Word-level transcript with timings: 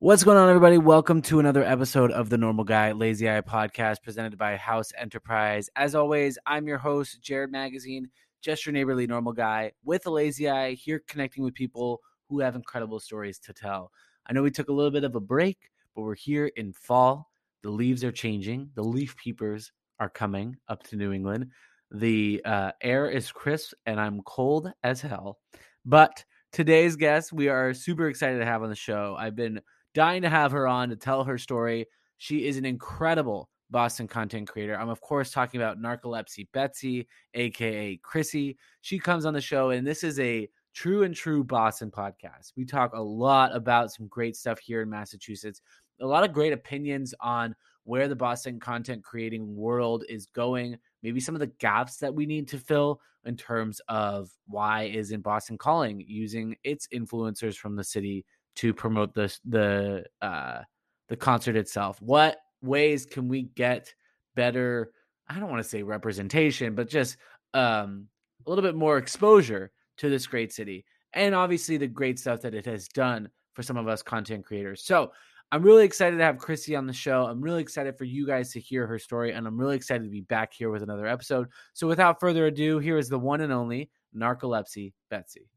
What's 0.00 0.22
going 0.22 0.36
on, 0.36 0.48
everybody? 0.48 0.78
Welcome 0.78 1.22
to 1.22 1.40
another 1.40 1.64
episode 1.64 2.12
of 2.12 2.30
the 2.30 2.38
Normal 2.38 2.62
Guy 2.64 2.92
Lazy 2.92 3.28
Eye 3.28 3.40
podcast 3.40 4.00
presented 4.00 4.38
by 4.38 4.54
House 4.54 4.92
Enterprise. 4.96 5.68
As 5.74 5.96
always, 5.96 6.38
I'm 6.46 6.68
your 6.68 6.78
host, 6.78 7.20
Jared 7.20 7.50
Magazine, 7.50 8.08
just 8.40 8.64
your 8.64 8.72
neighborly 8.72 9.08
normal 9.08 9.32
guy 9.32 9.72
with 9.84 10.06
a 10.06 10.10
lazy 10.10 10.48
eye, 10.48 10.74
here 10.74 11.02
connecting 11.08 11.42
with 11.42 11.52
people 11.52 12.00
who 12.28 12.38
have 12.38 12.54
incredible 12.54 13.00
stories 13.00 13.40
to 13.40 13.52
tell. 13.52 13.90
I 14.28 14.32
know 14.32 14.44
we 14.44 14.52
took 14.52 14.68
a 14.68 14.72
little 14.72 14.92
bit 14.92 15.02
of 15.02 15.16
a 15.16 15.20
break, 15.20 15.58
but 15.96 16.02
we're 16.02 16.14
here 16.14 16.46
in 16.54 16.72
fall. 16.74 17.28
The 17.64 17.70
leaves 17.70 18.04
are 18.04 18.12
changing, 18.12 18.70
the 18.76 18.84
leaf 18.84 19.16
peepers 19.16 19.72
are 19.98 20.08
coming 20.08 20.58
up 20.68 20.84
to 20.84 20.96
New 20.96 21.10
England. 21.10 21.50
The 21.90 22.40
uh, 22.44 22.70
air 22.80 23.10
is 23.10 23.32
crisp, 23.32 23.72
and 23.84 24.00
I'm 24.00 24.22
cold 24.22 24.70
as 24.84 25.00
hell. 25.00 25.40
But 25.84 26.24
today's 26.52 26.94
guest, 26.94 27.32
we 27.32 27.48
are 27.48 27.74
super 27.74 28.06
excited 28.06 28.38
to 28.38 28.46
have 28.46 28.62
on 28.62 28.70
the 28.70 28.76
show. 28.76 29.16
I've 29.18 29.34
been 29.34 29.60
dying 29.98 30.22
to 30.22 30.28
have 30.28 30.52
her 30.52 30.68
on 30.68 30.88
to 30.88 30.94
tell 30.94 31.24
her 31.24 31.36
story. 31.36 31.84
She 32.18 32.46
is 32.46 32.56
an 32.56 32.64
incredible 32.64 33.50
Boston 33.68 34.06
content 34.06 34.46
creator. 34.46 34.78
I'm, 34.78 34.90
of 34.90 35.00
course, 35.00 35.32
talking 35.32 35.60
about 35.60 35.80
Narcolepsy 35.80 36.46
Betsy, 36.52 37.08
aka 37.34 37.96
Chrissy. 37.96 38.56
She 38.80 39.00
comes 39.00 39.26
on 39.26 39.34
the 39.34 39.40
show, 39.40 39.70
and 39.70 39.84
this 39.84 40.04
is 40.04 40.20
a 40.20 40.48
true 40.72 41.02
and 41.02 41.16
true 41.16 41.42
Boston 41.42 41.90
podcast. 41.90 42.52
We 42.56 42.64
talk 42.64 42.92
a 42.94 43.02
lot 43.02 43.56
about 43.56 43.90
some 43.90 44.06
great 44.06 44.36
stuff 44.36 44.60
here 44.60 44.82
in 44.82 44.88
Massachusetts, 44.88 45.62
a 46.00 46.06
lot 46.06 46.22
of 46.22 46.32
great 46.32 46.52
opinions 46.52 47.12
on 47.18 47.56
where 47.82 48.06
the 48.06 48.14
Boston 48.14 48.60
content 48.60 49.02
creating 49.02 49.56
world 49.56 50.04
is 50.08 50.26
going, 50.26 50.78
maybe 51.02 51.18
some 51.18 51.34
of 51.34 51.40
the 51.40 51.52
gaps 51.58 51.96
that 51.96 52.14
we 52.14 52.24
need 52.24 52.46
to 52.46 52.58
fill 52.58 53.00
in 53.24 53.36
terms 53.36 53.80
of 53.88 54.30
why 54.46 54.84
isn't 54.84 55.22
Boston 55.22 55.58
calling 55.58 56.04
using 56.06 56.54
its 56.62 56.86
influencers 56.94 57.56
from 57.56 57.74
the 57.74 57.82
city 57.82 58.24
to 58.58 58.74
promote 58.74 59.14
the 59.14 59.36
the 59.44 60.04
uh, 60.20 60.62
the 61.08 61.16
concert 61.16 61.56
itself. 61.56 62.02
What 62.02 62.38
ways 62.60 63.06
can 63.06 63.28
we 63.28 63.42
get 63.42 63.94
better? 64.34 64.92
I 65.28 65.38
don't 65.38 65.50
want 65.50 65.62
to 65.62 65.68
say 65.68 65.82
representation, 65.82 66.74
but 66.74 66.88
just 66.88 67.16
um, 67.54 68.08
a 68.46 68.50
little 68.50 68.62
bit 68.62 68.74
more 68.74 68.98
exposure 68.98 69.70
to 69.98 70.10
this 70.10 70.26
great 70.26 70.52
city, 70.52 70.84
and 71.12 71.34
obviously 71.34 71.76
the 71.76 71.86
great 71.86 72.18
stuff 72.18 72.40
that 72.42 72.54
it 72.54 72.66
has 72.66 72.88
done 72.88 73.28
for 73.54 73.62
some 73.62 73.76
of 73.76 73.86
us 73.86 74.02
content 74.02 74.44
creators. 74.44 74.84
So 74.84 75.12
I'm 75.52 75.62
really 75.62 75.84
excited 75.84 76.16
to 76.16 76.24
have 76.24 76.38
Chrissy 76.38 76.74
on 76.74 76.86
the 76.86 76.92
show. 76.92 77.26
I'm 77.26 77.40
really 77.40 77.62
excited 77.62 77.96
for 77.96 78.04
you 78.04 78.26
guys 78.26 78.52
to 78.52 78.60
hear 78.60 78.86
her 78.86 78.98
story, 78.98 79.32
and 79.32 79.46
I'm 79.46 79.58
really 79.58 79.76
excited 79.76 80.04
to 80.04 80.10
be 80.10 80.22
back 80.22 80.52
here 80.52 80.70
with 80.70 80.82
another 80.82 81.06
episode. 81.06 81.48
So 81.74 81.86
without 81.86 82.18
further 82.18 82.46
ado, 82.46 82.80
here 82.80 82.98
is 82.98 83.08
the 83.08 83.18
one 83.18 83.40
and 83.40 83.52
only 83.52 83.90
Narcolepsy 84.16 84.94
Betsy. 85.10 85.48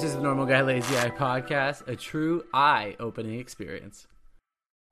This 0.00 0.12
is 0.12 0.16
the 0.16 0.22
Normal 0.22 0.46
Guy 0.46 0.62
Lazy 0.62 0.96
Eye 0.96 1.10
podcast, 1.10 1.86
a 1.86 1.94
true 1.94 2.42
eye 2.54 2.96
opening 2.98 3.38
experience. 3.38 4.06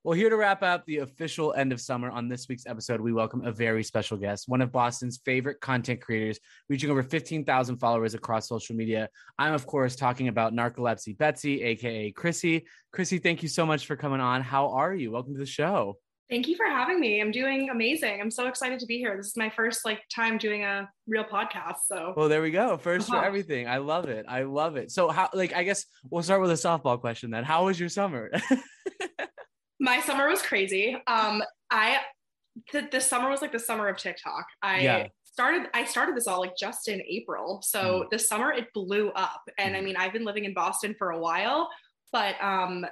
Well, 0.04 0.12
here 0.12 0.28
to 0.28 0.36
wrap 0.36 0.62
up 0.62 0.84
the 0.84 0.98
official 0.98 1.54
end 1.54 1.72
of 1.72 1.80
summer 1.80 2.10
on 2.10 2.28
this 2.28 2.46
week's 2.46 2.66
episode, 2.66 3.00
we 3.00 3.14
welcome 3.14 3.42
a 3.46 3.50
very 3.50 3.82
special 3.82 4.18
guest, 4.18 4.50
one 4.50 4.60
of 4.60 4.70
Boston's 4.70 5.18
favorite 5.24 5.62
content 5.62 6.02
creators, 6.02 6.38
reaching 6.68 6.90
over 6.90 7.02
15,000 7.02 7.78
followers 7.78 8.12
across 8.12 8.48
social 8.48 8.76
media. 8.76 9.08
I'm, 9.38 9.54
of 9.54 9.66
course, 9.66 9.96
talking 9.96 10.28
about 10.28 10.52
Narcolepsy 10.52 11.16
Betsy, 11.16 11.62
aka 11.62 12.12
Chrissy. 12.12 12.66
Chrissy, 12.92 13.16
thank 13.16 13.42
you 13.42 13.48
so 13.48 13.64
much 13.64 13.86
for 13.86 13.96
coming 13.96 14.20
on. 14.20 14.42
How 14.42 14.72
are 14.72 14.94
you? 14.94 15.10
Welcome 15.10 15.32
to 15.32 15.40
the 15.40 15.46
show. 15.46 15.96
Thank 16.30 16.46
you 16.46 16.56
for 16.56 16.66
having 16.66 17.00
me. 17.00 17.22
I'm 17.22 17.30
doing 17.30 17.70
amazing. 17.70 18.20
I'm 18.20 18.30
so 18.30 18.48
excited 18.48 18.78
to 18.80 18.86
be 18.86 18.98
here. 18.98 19.16
This 19.16 19.28
is 19.28 19.36
my 19.36 19.48
first 19.48 19.86
like 19.86 20.02
time 20.14 20.36
doing 20.36 20.62
a 20.62 20.88
real 21.06 21.24
podcast. 21.24 21.76
So 21.86 22.12
well, 22.14 22.28
there 22.28 22.42
we 22.42 22.50
go. 22.50 22.76
1st 22.76 23.00
uh-huh. 23.00 23.20
for 23.20 23.24
everything. 23.24 23.66
I 23.66 23.78
love 23.78 24.10
it. 24.10 24.26
I 24.28 24.42
love 24.42 24.76
it. 24.76 24.90
So 24.90 25.08
how 25.08 25.30
like 25.32 25.54
I 25.54 25.62
guess 25.62 25.86
we'll 26.10 26.22
start 26.22 26.42
with 26.42 26.50
a 26.50 26.54
softball 26.54 27.00
question 27.00 27.30
then. 27.30 27.44
How 27.44 27.64
was 27.64 27.80
your 27.80 27.88
summer? 27.88 28.30
my 29.80 30.00
summer 30.00 30.28
was 30.28 30.42
crazy. 30.42 30.96
Um, 31.06 31.42
I 31.70 31.98
the, 32.72 32.86
the 32.92 33.00
summer 33.00 33.30
was 33.30 33.40
like 33.40 33.52
the 33.52 33.58
summer 33.58 33.88
of 33.88 33.96
TikTok. 33.96 34.44
I 34.60 34.80
yeah. 34.80 35.06
started 35.24 35.68
I 35.72 35.86
started 35.86 36.14
this 36.14 36.26
all 36.26 36.40
like 36.40 36.56
just 36.58 36.88
in 36.88 37.00
April. 37.08 37.62
So 37.62 38.02
mm. 38.04 38.10
this 38.10 38.28
summer 38.28 38.52
it 38.52 38.66
blew 38.74 39.08
up. 39.10 39.40
And. 39.56 39.74
I 39.74 39.80
mean, 39.80 39.96
I've 39.96 40.12
been 40.12 40.24
living 40.24 40.44
in 40.44 40.52
Boston 40.52 40.94
for 40.98 41.10
a 41.10 41.18
while, 41.18 41.70
but 42.12 42.34
um 42.42 42.84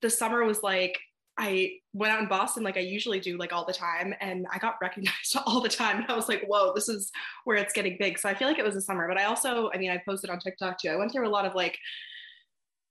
the 0.00 0.10
summer 0.10 0.44
was 0.44 0.62
like 0.62 0.98
I 1.38 1.74
went 1.92 2.12
out 2.12 2.20
in 2.20 2.28
Boston 2.28 2.64
like 2.64 2.76
I 2.76 2.80
usually 2.80 3.20
do, 3.20 3.38
like 3.38 3.52
all 3.52 3.64
the 3.64 3.72
time, 3.72 4.14
and 4.20 4.46
I 4.52 4.58
got 4.58 4.76
recognized 4.82 5.36
all 5.46 5.60
the 5.60 5.68
time. 5.68 5.98
And 5.98 6.10
I 6.10 6.16
was 6.16 6.28
like, 6.28 6.44
whoa, 6.46 6.72
this 6.74 6.88
is 6.88 7.10
where 7.44 7.56
it's 7.56 7.72
getting 7.72 7.96
big. 7.98 8.18
So 8.18 8.28
I 8.28 8.34
feel 8.34 8.48
like 8.48 8.58
it 8.58 8.64
was 8.64 8.76
a 8.76 8.80
summer, 8.80 9.06
but 9.08 9.18
I 9.18 9.24
also, 9.24 9.70
I 9.72 9.78
mean, 9.78 9.90
I 9.90 10.02
posted 10.06 10.30
on 10.30 10.40
TikTok 10.40 10.80
too. 10.80 10.88
I 10.88 10.96
went 10.96 11.12
through 11.12 11.26
a 11.26 11.30
lot 11.30 11.46
of 11.46 11.54
like 11.54 11.78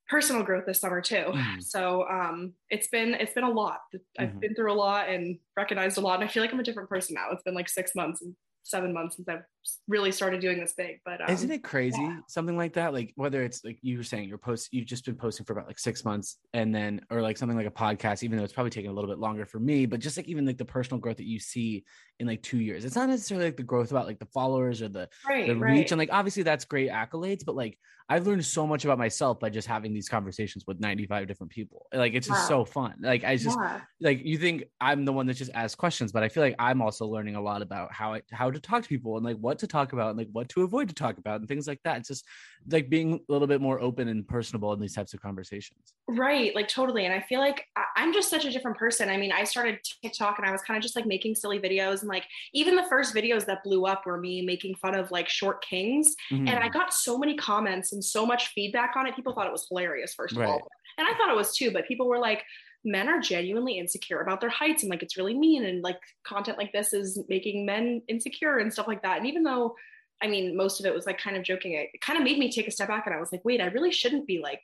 personal 0.08 0.42
growth 0.42 0.64
this 0.66 0.80
summer 0.80 1.00
too. 1.00 1.26
Mm. 1.28 1.62
So 1.62 2.08
um, 2.08 2.54
it's 2.70 2.88
been 2.88 3.14
it's 3.14 3.34
been 3.34 3.44
a 3.44 3.50
lot. 3.50 3.80
I've 4.18 4.30
mm-hmm. 4.30 4.38
been 4.38 4.54
through 4.54 4.72
a 4.72 4.74
lot 4.74 5.08
and 5.08 5.38
recognized 5.56 5.98
a 5.98 6.00
lot, 6.00 6.20
and 6.20 6.28
I 6.28 6.32
feel 6.32 6.42
like 6.42 6.52
I'm 6.52 6.60
a 6.60 6.64
different 6.64 6.88
person 6.88 7.14
now. 7.14 7.28
It's 7.32 7.42
been 7.42 7.54
like 7.54 7.68
six 7.68 7.94
months, 7.94 8.22
seven 8.68 8.92
months 8.92 9.16
since 9.16 9.28
I've 9.28 9.42
really 9.86 10.12
started 10.12 10.40
doing 10.40 10.58
this 10.58 10.74
big. 10.76 11.00
But 11.04 11.20
um, 11.20 11.30
isn't 11.30 11.50
it 11.50 11.64
crazy? 11.64 12.00
Yeah. 12.00 12.18
Something 12.28 12.56
like 12.56 12.74
that, 12.74 12.92
like 12.92 13.12
whether 13.16 13.42
it's 13.42 13.64
like 13.64 13.78
you 13.82 13.96
were 13.96 14.02
saying, 14.04 14.28
you're 14.28 14.38
post, 14.38 14.68
you've 14.72 14.86
just 14.86 15.04
been 15.04 15.16
posting 15.16 15.46
for 15.46 15.54
about 15.54 15.66
like 15.66 15.78
six 15.78 16.04
months, 16.04 16.36
and 16.52 16.74
then 16.74 17.00
or 17.10 17.22
like 17.22 17.36
something 17.36 17.56
like 17.56 17.66
a 17.66 17.70
podcast, 17.70 18.22
even 18.22 18.38
though 18.38 18.44
it's 18.44 18.52
probably 18.52 18.70
taking 18.70 18.90
a 18.90 18.94
little 18.94 19.10
bit 19.10 19.18
longer 19.18 19.46
for 19.46 19.58
me, 19.58 19.86
but 19.86 20.00
just 20.00 20.16
like 20.16 20.28
even 20.28 20.46
like 20.46 20.58
the 20.58 20.64
personal 20.64 21.00
growth 21.00 21.16
that 21.16 21.26
you 21.26 21.38
see 21.38 21.84
in 22.20 22.26
like 22.26 22.42
two 22.42 22.58
years, 22.58 22.84
it's 22.84 22.96
not 22.96 23.08
necessarily 23.08 23.46
like 23.46 23.56
the 23.56 23.62
growth 23.62 23.90
about 23.90 24.06
like 24.06 24.18
the 24.18 24.26
followers 24.26 24.82
or 24.82 24.88
the 24.88 25.08
right, 25.28 25.46
the 25.46 25.56
reach, 25.56 25.72
right. 25.72 25.90
and 25.92 25.98
like 25.98 26.10
obviously 26.12 26.42
that's 26.42 26.64
great 26.64 26.90
accolades, 26.90 27.44
but 27.44 27.56
like 27.56 27.78
I've 28.10 28.26
learned 28.26 28.44
so 28.46 28.66
much 28.66 28.86
about 28.86 28.96
myself 28.96 29.38
by 29.38 29.50
just 29.50 29.68
having 29.68 29.92
these 29.92 30.08
conversations 30.08 30.64
with 30.66 30.80
95 30.80 31.28
different 31.28 31.52
people. 31.52 31.86
Like 31.92 32.14
it's 32.14 32.26
just 32.26 32.48
so 32.48 32.64
fun. 32.64 32.94
Like 33.00 33.22
I 33.22 33.36
just 33.36 33.58
yeah. 33.60 33.80
like 34.00 34.24
you 34.24 34.38
think 34.38 34.64
I'm 34.80 35.04
the 35.04 35.12
one 35.12 35.26
that 35.26 35.34
just 35.34 35.50
asks 35.52 35.74
questions, 35.74 36.10
but 36.10 36.22
I 36.22 36.30
feel 36.30 36.42
like 36.42 36.54
I'm 36.58 36.80
also 36.80 37.06
learning 37.06 37.36
a 37.36 37.42
lot 37.42 37.60
about 37.60 37.92
how 37.92 38.14
I 38.14 38.22
how 38.30 38.50
to 38.50 38.57
talk 38.60 38.82
to 38.82 38.88
people 38.88 39.16
and 39.16 39.24
like 39.24 39.36
what 39.36 39.58
to 39.60 39.66
talk 39.66 39.92
about 39.92 40.10
and 40.10 40.18
like 40.18 40.28
what 40.32 40.48
to 40.50 40.62
avoid 40.62 40.88
to 40.88 40.94
talk 40.94 41.18
about 41.18 41.40
and 41.40 41.48
things 41.48 41.66
like 41.66 41.80
that. 41.84 41.98
It's 41.98 42.08
just 42.08 42.24
like 42.70 42.88
being 42.88 43.14
a 43.14 43.32
little 43.32 43.46
bit 43.46 43.60
more 43.60 43.80
open 43.80 44.08
and 44.08 44.26
personable 44.26 44.72
in 44.72 44.80
these 44.80 44.94
types 44.94 45.14
of 45.14 45.20
conversations. 45.20 45.94
Right, 46.08 46.54
like 46.54 46.68
totally. 46.68 47.04
And 47.04 47.14
I 47.14 47.20
feel 47.28 47.40
like 47.40 47.64
I'm 47.96 48.12
just 48.12 48.30
such 48.30 48.44
a 48.44 48.50
different 48.50 48.76
person. 48.76 49.08
I 49.08 49.16
mean, 49.16 49.32
I 49.32 49.44
started 49.44 49.78
TikTok 50.02 50.38
and 50.38 50.46
I 50.46 50.52
was 50.52 50.62
kind 50.62 50.76
of 50.76 50.82
just 50.82 50.96
like 50.96 51.06
making 51.06 51.34
silly 51.34 51.58
videos 51.58 52.00
and 52.00 52.08
like 52.08 52.24
even 52.54 52.76
the 52.76 52.86
first 52.88 53.14
videos 53.14 53.44
that 53.46 53.62
blew 53.62 53.86
up 53.86 54.06
were 54.06 54.18
me 54.18 54.42
making 54.42 54.74
fun 54.76 54.94
of 54.94 55.10
like 55.10 55.28
short 55.28 55.62
kings, 55.62 56.14
mm-hmm. 56.32 56.48
and 56.48 56.58
I 56.58 56.68
got 56.68 56.92
so 56.92 57.18
many 57.18 57.36
comments 57.36 57.92
and 57.92 58.04
so 58.04 58.26
much 58.26 58.48
feedback 58.48 58.94
on 58.96 59.06
it. 59.06 59.16
People 59.16 59.34
thought 59.34 59.46
it 59.46 59.52
was 59.52 59.66
hilarious, 59.68 60.14
first 60.14 60.32
of 60.32 60.38
right. 60.38 60.48
all. 60.48 60.68
And 60.98 61.06
I 61.06 61.12
thought 61.14 61.30
it 61.30 61.36
was 61.36 61.56
too, 61.56 61.70
but 61.70 61.86
people 61.86 62.08
were 62.08 62.18
like, 62.18 62.44
men 62.90 63.08
are 63.08 63.20
genuinely 63.20 63.78
insecure 63.78 64.20
about 64.20 64.40
their 64.40 64.50
heights 64.50 64.82
and 64.82 64.90
like 64.90 65.02
it's 65.02 65.16
really 65.16 65.36
mean 65.36 65.64
and 65.64 65.82
like 65.82 65.98
content 66.24 66.58
like 66.58 66.72
this 66.72 66.92
is 66.92 67.18
making 67.28 67.66
men 67.66 68.02
insecure 68.08 68.58
and 68.58 68.72
stuff 68.72 68.88
like 68.88 69.02
that. 69.02 69.18
And 69.18 69.26
even 69.26 69.42
though 69.42 69.74
I 70.22 70.26
mean 70.26 70.56
most 70.56 70.80
of 70.80 70.86
it 70.86 70.94
was 70.94 71.06
like 71.06 71.18
kind 71.18 71.36
of 71.36 71.42
joking, 71.42 71.72
it 71.72 72.00
kind 72.00 72.18
of 72.18 72.24
made 72.24 72.38
me 72.38 72.50
take 72.50 72.68
a 72.68 72.70
step 72.72 72.88
back 72.88 73.06
and 73.06 73.14
I 73.14 73.20
was 73.20 73.32
like, 73.32 73.44
wait, 73.44 73.60
I 73.60 73.66
really 73.66 73.92
shouldn't 73.92 74.26
be 74.26 74.40
like 74.42 74.60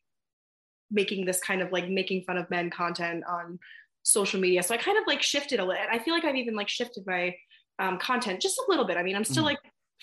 making 0.91 1.25
this 1.25 1.41
kind 1.41 1.63
of 1.63 1.73
like 1.73 1.89
making 1.89 2.23
fun 2.23 2.39
of 2.39 2.51
men 2.51 2.71
content 2.71 3.25
on 3.29 3.59
social 4.03 4.41
media. 4.41 4.63
So 4.63 4.75
I 4.75 4.79
kind 4.79 4.99
of 4.99 5.05
like 5.07 5.23
shifted 5.23 5.61
a 5.61 5.65
little. 5.65 5.83
I 5.91 5.99
feel 5.99 6.15
like 6.15 6.25
I've 6.25 6.37
even 6.37 6.55
like 6.55 6.69
shifted 6.69 7.05
my 7.07 7.34
um, 7.79 7.99
content 7.99 8.41
just 8.41 8.59
a 8.59 8.65
little 8.69 8.84
bit. 8.84 8.97
I 8.97 9.03
mean, 9.03 9.17
I'm 9.17 9.25
still 9.25 9.43
mm. 9.43 9.49
like 9.49 9.59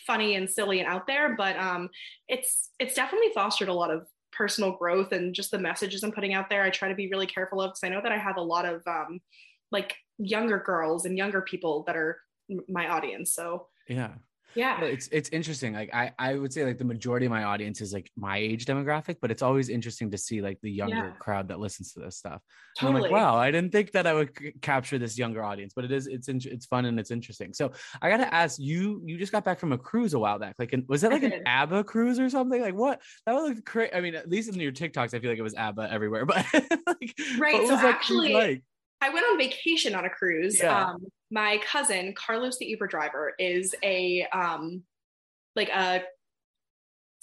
funny 0.06 0.36
and 0.36 0.50
silly 0.50 0.80
and 0.80 0.88
out 0.88 1.08
there, 1.08 1.36
but 1.36 1.56
um, 1.58 1.90
it's 2.28 2.70
it's 2.80 2.94
definitely 2.94 3.30
fostered 3.34 3.70
a 3.70 3.74
lot 3.74 3.92
of 3.92 4.06
personal 4.32 4.72
growth 4.72 5.12
and 5.12 5.34
just 5.34 5.52
the 5.52 5.60
messages 5.60 6.04
I'm 6.04 6.12
putting 6.12 6.34
out 6.34 6.50
there. 6.50 6.64
I 6.64 6.70
try 6.70 6.90
to 6.90 6.96
be 6.96 7.10
really 7.10 7.28
careful 7.28 7.62
of 7.62 7.72
because 7.72 7.84
I 7.84 7.90
know 7.90 8.02
that 8.02 8.12
I 8.12 8.18
have 8.18 8.38
a 8.38 8.42
lot 8.42 8.66
of 8.66 8.82
um, 8.88 9.20
like 9.72 9.96
younger 10.18 10.60
girls 10.60 11.06
and 11.06 11.18
younger 11.18 11.42
people 11.42 11.84
that 11.88 11.96
are 11.96 12.20
my 12.68 12.88
audience. 12.88 13.34
So 13.34 13.68
yeah, 13.88 14.12
yeah 14.56 14.82
it's 14.82 15.08
it's 15.12 15.30
interesting 15.30 15.74
like 15.74 15.94
i 15.94 16.12
i 16.20 16.36
would 16.36 16.52
say 16.52 16.66
like 16.66 16.78
the 16.78 16.84
majority 16.84 17.26
of 17.26 17.32
my 17.32 17.44
audience 17.44 17.82
is 17.82 17.94
like 17.94 18.12
my 18.16 18.38
age 18.38 18.66
demographic 18.66 19.18
but 19.22 19.32
it's 19.32 19.42
always 19.42 19.70
interesting 19.70 20.12
to 20.12 20.18
see 20.18 20.42
like 20.42 20.60
the 20.62 20.72
younger 20.72 20.96
yeah. 20.96 21.12
crowd 21.20 21.48
that 21.48 21.60
listens 21.60 21.94
to 21.94 22.00
this 22.00 22.18
stuff 22.18 22.42
totally. 22.78 22.96
i'm 22.96 23.02
like 23.02 23.12
wow 23.12 23.36
i 23.36 23.52
didn't 23.52 23.72
think 23.72 23.92
that 23.92 24.08
i 24.08 24.14
would 24.14 24.32
c- 24.38 24.54
capture 24.62 24.98
this 24.98 25.18
younger 25.18 25.44
audience 25.44 25.74
but 25.76 25.86
it 25.86 25.92
is 25.92 26.08
it's 26.08 26.28
in, 26.28 26.40
it's 26.46 26.66
fun 26.66 26.86
and 26.86 27.00
it's 27.00 27.12
interesting 27.12 27.54
so 27.54 27.72
i 28.02 28.10
gotta 28.10 28.32
ask 28.34 28.60
you 28.60 29.02
you 29.06 29.18
just 29.18 29.32
got 29.32 29.44
back 29.44 29.60
from 29.60 29.72
a 29.72 29.78
cruise 29.78 30.14
a 30.14 30.20
while 30.20 30.40
back 30.40 30.56
like 30.60 30.74
an, 30.74 30.86
was 30.88 31.02
that 31.02 31.12
like 31.12 31.24
an 31.24 31.44
abba 31.46 31.84
cruise 31.84 32.20
or 32.20 32.30
something 32.30 32.62
like 32.62 32.76
what 32.76 33.02
that 33.26 33.34
was 33.34 33.50
like 33.50 33.66
crazy 33.66 33.94
i 33.94 34.02
mean 34.02 34.16
at 34.16 34.30
least 34.30 34.50
in 34.50 34.60
your 34.60 34.72
tiktoks 34.72 35.14
i 35.14 35.20
feel 35.20 35.30
like 35.30 35.40
it 35.40 35.44
was 35.44 35.56
abba 35.56 35.92
everywhere 35.92 36.26
but 36.32 36.46
like, 36.54 37.16
right 37.38 37.68
so 37.68 37.76
actually 37.76 38.34
like? 38.34 38.64
I 39.02 39.10
went 39.10 39.26
on 39.26 39.38
vacation 39.38 39.96
on 39.96 40.06
a 40.06 40.10
cruise. 40.10 40.60
Yeah. 40.60 40.92
Um, 40.92 41.08
my 41.32 41.60
cousin 41.66 42.14
Carlos, 42.14 42.58
the 42.60 42.66
Uber 42.66 42.88
driver, 42.88 43.34
is 43.40 43.74
a 43.84 44.28
um, 44.34 44.84
like 45.56 45.70
a 45.70 46.04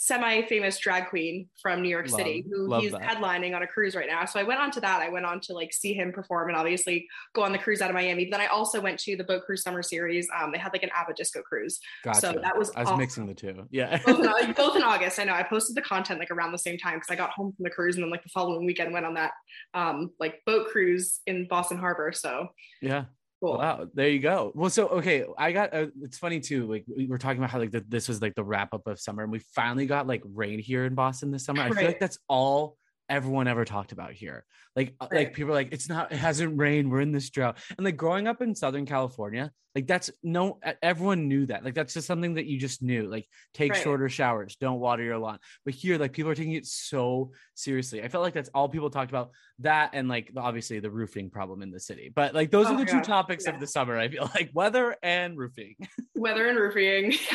semi-famous 0.00 0.78
drag 0.78 1.08
queen 1.08 1.48
from 1.60 1.82
New 1.82 1.88
York 1.88 2.08
Love- 2.08 2.18
City 2.20 2.46
who 2.48 2.72
he's 2.78 2.92
that. 2.92 3.02
headlining 3.02 3.54
on 3.56 3.64
a 3.64 3.66
cruise 3.66 3.96
right 3.96 4.06
now. 4.06 4.24
So 4.24 4.38
I 4.38 4.44
went 4.44 4.60
on 4.60 4.70
to 4.72 4.80
that. 4.80 5.02
I 5.02 5.08
went 5.08 5.26
on 5.26 5.40
to 5.40 5.54
like 5.54 5.72
see 5.72 5.92
him 5.92 6.12
perform 6.12 6.48
and 6.48 6.56
obviously 6.56 7.08
go 7.34 7.42
on 7.42 7.50
the 7.50 7.58
cruise 7.58 7.82
out 7.82 7.90
of 7.90 7.94
Miami. 7.94 8.26
But 8.26 8.38
then 8.38 8.40
I 8.40 8.46
also 8.46 8.80
went 8.80 9.00
to 9.00 9.16
the 9.16 9.24
Boat 9.24 9.42
Cruise 9.44 9.62
Summer 9.62 9.82
Series. 9.82 10.28
Um, 10.40 10.52
they 10.52 10.58
had 10.58 10.72
like 10.72 10.84
an 10.84 10.90
ABBA 10.94 11.14
disco 11.14 11.42
cruise. 11.42 11.80
Gotcha. 12.04 12.20
So 12.20 12.32
that 12.40 12.56
was 12.56 12.70
I 12.76 12.80
was 12.80 12.88
awesome. 12.88 12.98
mixing 12.98 13.26
the 13.26 13.34
two. 13.34 13.66
Yeah. 13.70 14.00
both, 14.06 14.20
in, 14.20 14.52
both 14.56 14.76
in 14.76 14.84
August. 14.84 15.18
I 15.18 15.24
know 15.24 15.34
I 15.34 15.42
posted 15.42 15.76
the 15.76 15.82
content 15.82 16.20
like 16.20 16.30
around 16.30 16.52
the 16.52 16.58
same 16.58 16.78
time 16.78 16.94
because 16.94 17.10
I 17.10 17.16
got 17.16 17.30
home 17.30 17.52
from 17.56 17.64
the 17.64 17.70
cruise 17.70 17.96
and 17.96 18.04
then 18.04 18.10
like 18.10 18.22
the 18.22 18.30
following 18.30 18.66
weekend 18.66 18.92
went 18.92 19.04
on 19.04 19.14
that 19.14 19.32
um 19.74 20.12
like 20.20 20.42
boat 20.46 20.68
cruise 20.68 21.20
in 21.26 21.48
Boston 21.48 21.76
Harbor. 21.76 22.12
So 22.14 22.46
yeah. 22.80 23.06
Cool. 23.40 23.58
Wow, 23.58 23.88
there 23.94 24.08
you 24.08 24.20
go. 24.20 24.52
Well, 24.54 24.70
so 24.70 24.88
okay, 24.88 25.24
I 25.36 25.52
got. 25.52 25.74
Uh, 25.74 25.86
it's 26.02 26.18
funny 26.18 26.40
too. 26.40 26.66
Like 26.66 26.84
we 26.94 27.06
were 27.06 27.18
talking 27.18 27.38
about 27.38 27.50
how 27.50 27.58
like 27.58 27.70
the, 27.70 27.84
this 27.88 28.08
was 28.08 28.22
like 28.22 28.34
the 28.34 28.44
wrap 28.44 28.74
up 28.74 28.86
of 28.86 29.00
summer, 29.00 29.22
and 29.22 29.32
we 29.32 29.38
finally 29.38 29.86
got 29.86 30.06
like 30.06 30.22
rain 30.24 30.58
here 30.58 30.84
in 30.84 30.94
Boston 30.94 31.30
this 31.30 31.44
summer. 31.44 31.62
I 31.62 31.70
feel 31.70 31.84
like 31.84 32.00
that's 32.00 32.18
all 32.28 32.76
everyone 33.08 33.48
ever 33.48 33.64
talked 33.64 33.92
about 33.92 34.12
here. 34.12 34.44
Like 34.76 34.94
uh, 35.00 35.08
like 35.10 35.34
people 35.34 35.50
are 35.52 35.54
like, 35.54 35.72
it's 35.72 35.88
not. 35.88 36.12
It 36.12 36.16
hasn't 36.18 36.58
rained. 36.58 36.90
We're 36.90 37.00
in 37.00 37.12
this 37.12 37.30
drought. 37.30 37.58
And 37.76 37.84
like 37.84 37.96
growing 37.96 38.26
up 38.28 38.40
in 38.42 38.54
Southern 38.54 38.86
California, 38.86 39.50
like 39.74 39.86
that's 39.86 40.10
no. 40.22 40.60
Everyone 40.82 41.26
knew 41.26 41.46
that. 41.46 41.64
Like 41.64 41.74
that's 41.74 41.94
just 41.94 42.06
something 42.06 42.34
that 42.34 42.46
you 42.46 42.58
just 42.60 42.80
knew. 42.82 43.08
Like 43.10 43.26
take 43.54 43.72
Right. 43.72 43.82
shorter 43.82 44.08
showers. 44.08 44.56
Don't 44.56 44.78
water 44.78 45.02
your 45.02 45.18
lawn. 45.18 45.38
But 45.64 45.74
here, 45.74 45.98
like 45.98 46.12
people 46.12 46.30
are 46.30 46.34
taking 46.36 46.52
it 46.52 46.66
so 46.66 47.32
seriously. 47.54 48.02
I 48.02 48.08
felt 48.08 48.22
like 48.22 48.34
that's 48.34 48.50
all 48.54 48.68
people 48.68 48.90
talked 48.90 49.10
about. 49.10 49.30
That 49.60 49.90
and 49.94 50.08
like 50.08 50.30
obviously 50.36 50.78
the 50.78 50.90
roofing 50.90 51.30
problem 51.30 51.62
in 51.62 51.72
the 51.72 51.80
city. 51.80 52.12
But 52.14 52.32
like 52.34 52.52
those 52.52 52.66
Oh 52.68 52.74
are 52.74 52.78
the 52.78 52.84
two 52.84 52.98
gosh, 52.98 53.06
topics 53.06 53.44
yeah. 53.46 53.54
of 53.54 53.60
the 53.60 53.66
summer. 53.66 53.98
I 53.98 54.08
feel 54.08 54.30
like 54.34 54.50
weather 54.54 54.94
and 55.02 55.36
roofing. 55.36 55.74
Weather 56.14 56.48
and 56.48 56.58
roofing, 56.58 57.12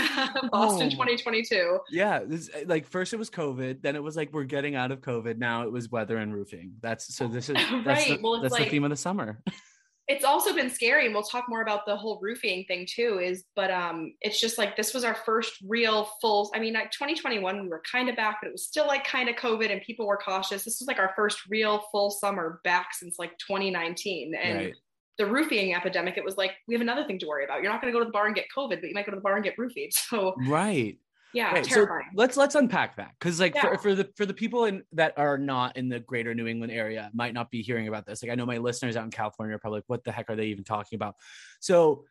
Boston 0.51 0.87
Oh. 0.87 0.89
2022. 0.89 1.79
yeah, 1.89 2.19
this 2.25 2.49
like 2.65 2.85
first 2.85 3.13
it 3.13 3.17
was 3.17 3.29
COVID, 3.29 3.81
then 3.81 3.95
it 3.95 4.03
was 4.03 4.17
like 4.17 4.33
we're 4.33 4.43
getting 4.43 4.75
out 4.75 4.91
of 4.91 4.99
COVID. 4.99 5.37
Now 5.37 5.62
it 5.63 5.71
was 5.71 5.89
weather 5.89 6.17
and 6.17 6.33
roofing. 6.33 6.73
That's 6.81 7.15
so 7.15 7.27
this 7.27 7.49
is 7.49 7.55
that's, 7.85 7.85
Right, 7.85 8.07
the, 8.07 8.19
well, 8.21 8.35
it's 8.35 8.49
that's 8.51 8.63
the 8.63 8.69
theme 8.69 8.83
of 8.83 8.89
the 8.89 8.95
summer. 8.95 9.41
It's 10.09 10.25
also 10.25 10.53
been 10.53 10.69
scary, 10.69 11.05
and 11.05 11.15
we'll 11.15 11.23
talk 11.23 11.45
more 11.47 11.61
about 11.61 11.85
the 11.85 11.95
whole 11.95 12.19
roofing 12.21 12.65
thing 12.65 12.85
too. 12.93 13.21
Is 13.23 13.45
but 13.55 13.71
um, 13.71 14.13
it's 14.19 14.37
just 14.37 14.57
like 14.57 14.75
this 14.75 14.93
was 14.93 15.05
our 15.05 15.15
first 15.15 15.53
real 15.65 16.09
full. 16.19 16.51
I 16.53 16.59
mean, 16.59 16.73
like 16.73 16.91
2021, 16.91 17.61
we 17.61 17.69
were 17.69 17.81
kind 17.89 18.09
of 18.09 18.17
back, 18.17 18.39
but 18.41 18.49
it 18.49 18.51
was 18.51 18.65
still 18.67 18.85
like 18.85 19.05
kind 19.07 19.29
of 19.29 19.37
COVID, 19.37 19.71
and 19.71 19.81
people 19.81 20.05
were 20.05 20.17
cautious. 20.17 20.65
This 20.65 20.81
was 20.81 20.87
like 20.89 20.99
our 20.99 21.13
first 21.15 21.39
real 21.49 21.85
full 21.89 22.11
summer 22.11 22.59
back 22.65 22.89
since 22.93 23.17
like 23.17 23.31
2019, 23.37 24.35
and 24.35 24.57
Right. 24.57 24.73
the 25.17 25.25
roofing 25.25 25.73
epidemic. 25.73 26.17
It 26.17 26.25
was 26.25 26.35
like 26.35 26.51
we 26.67 26.75
have 26.75 26.81
another 26.81 27.05
thing 27.05 27.17
to 27.19 27.25
worry 27.25 27.45
about. 27.45 27.61
You're 27.63 27.71
not 27.71 27.81
going 27.81 27.93
to 27.93 27.97
go 27.97 28.03
to 28.03 28.05
the 28.05 28.11
bar 28.11 28.25
and 28.25 28.35
get 28.35 28.47
COVID, 28.55 28.81
but 28.81 28.89
you 28.89 28.93
might 28.93 29.05
go 29.05 29.11
to 29.11 29.15
the 29.15 29.21
bar 29.21 29.35
and 29.35 29.43
get 29.43 29.55
roofied. 29.57 29.91
So 30.09 30.35
Right. 30.37 30.97
Yeah, 31.33 31.51
Right. 31.53 31.65
So 31.65 31.87
let's 32.15 32.37
let's 32.37 32.55
unpack 32.55 32.97
that 32.97 33.11
because 33.19 33.39
like 33.39 33.53
for, 33.57 33.71
Yeah. 33.71 33.77
for 33.77 33.95
the 33.95 34.09
for 34.15 34.25
the 34.25 34.33
people 34.33 34.65
in 34.65 34.83
that 34.93 35.13
are 35.17 35.37
not 35.37 35.77
in 35.77 35.89
the 35.89 35.99
greater 35.99 36.33
New 36.33 36.47
England 36.47 36.71
area 36.71 37.09
might 37.13 37.33
not 37.33 37.49
be 37.49 37.61
hearing 37.61 37.87
about 37.87 38.05
this. 38.05 38.21
Like 38.21 38.31
I 38.31 38.35
know 38.35 38.45
my 38.45 38.57
listeners 38.57 38.95
out 38.95 39.05
in 39.05 39.11
California 39.11 39.55
are 39.55 39.59
probably 39.59 39.77
like, 39.79 39.85
what 39.87 40.03
the 40.03 40.11
heck 40.11 40.29
are 40.29 40.35
they 40.35 40.47
even 40.47 40.63
talking 40.63 40.95
about? 40.95 41.15
So 41.59 42.05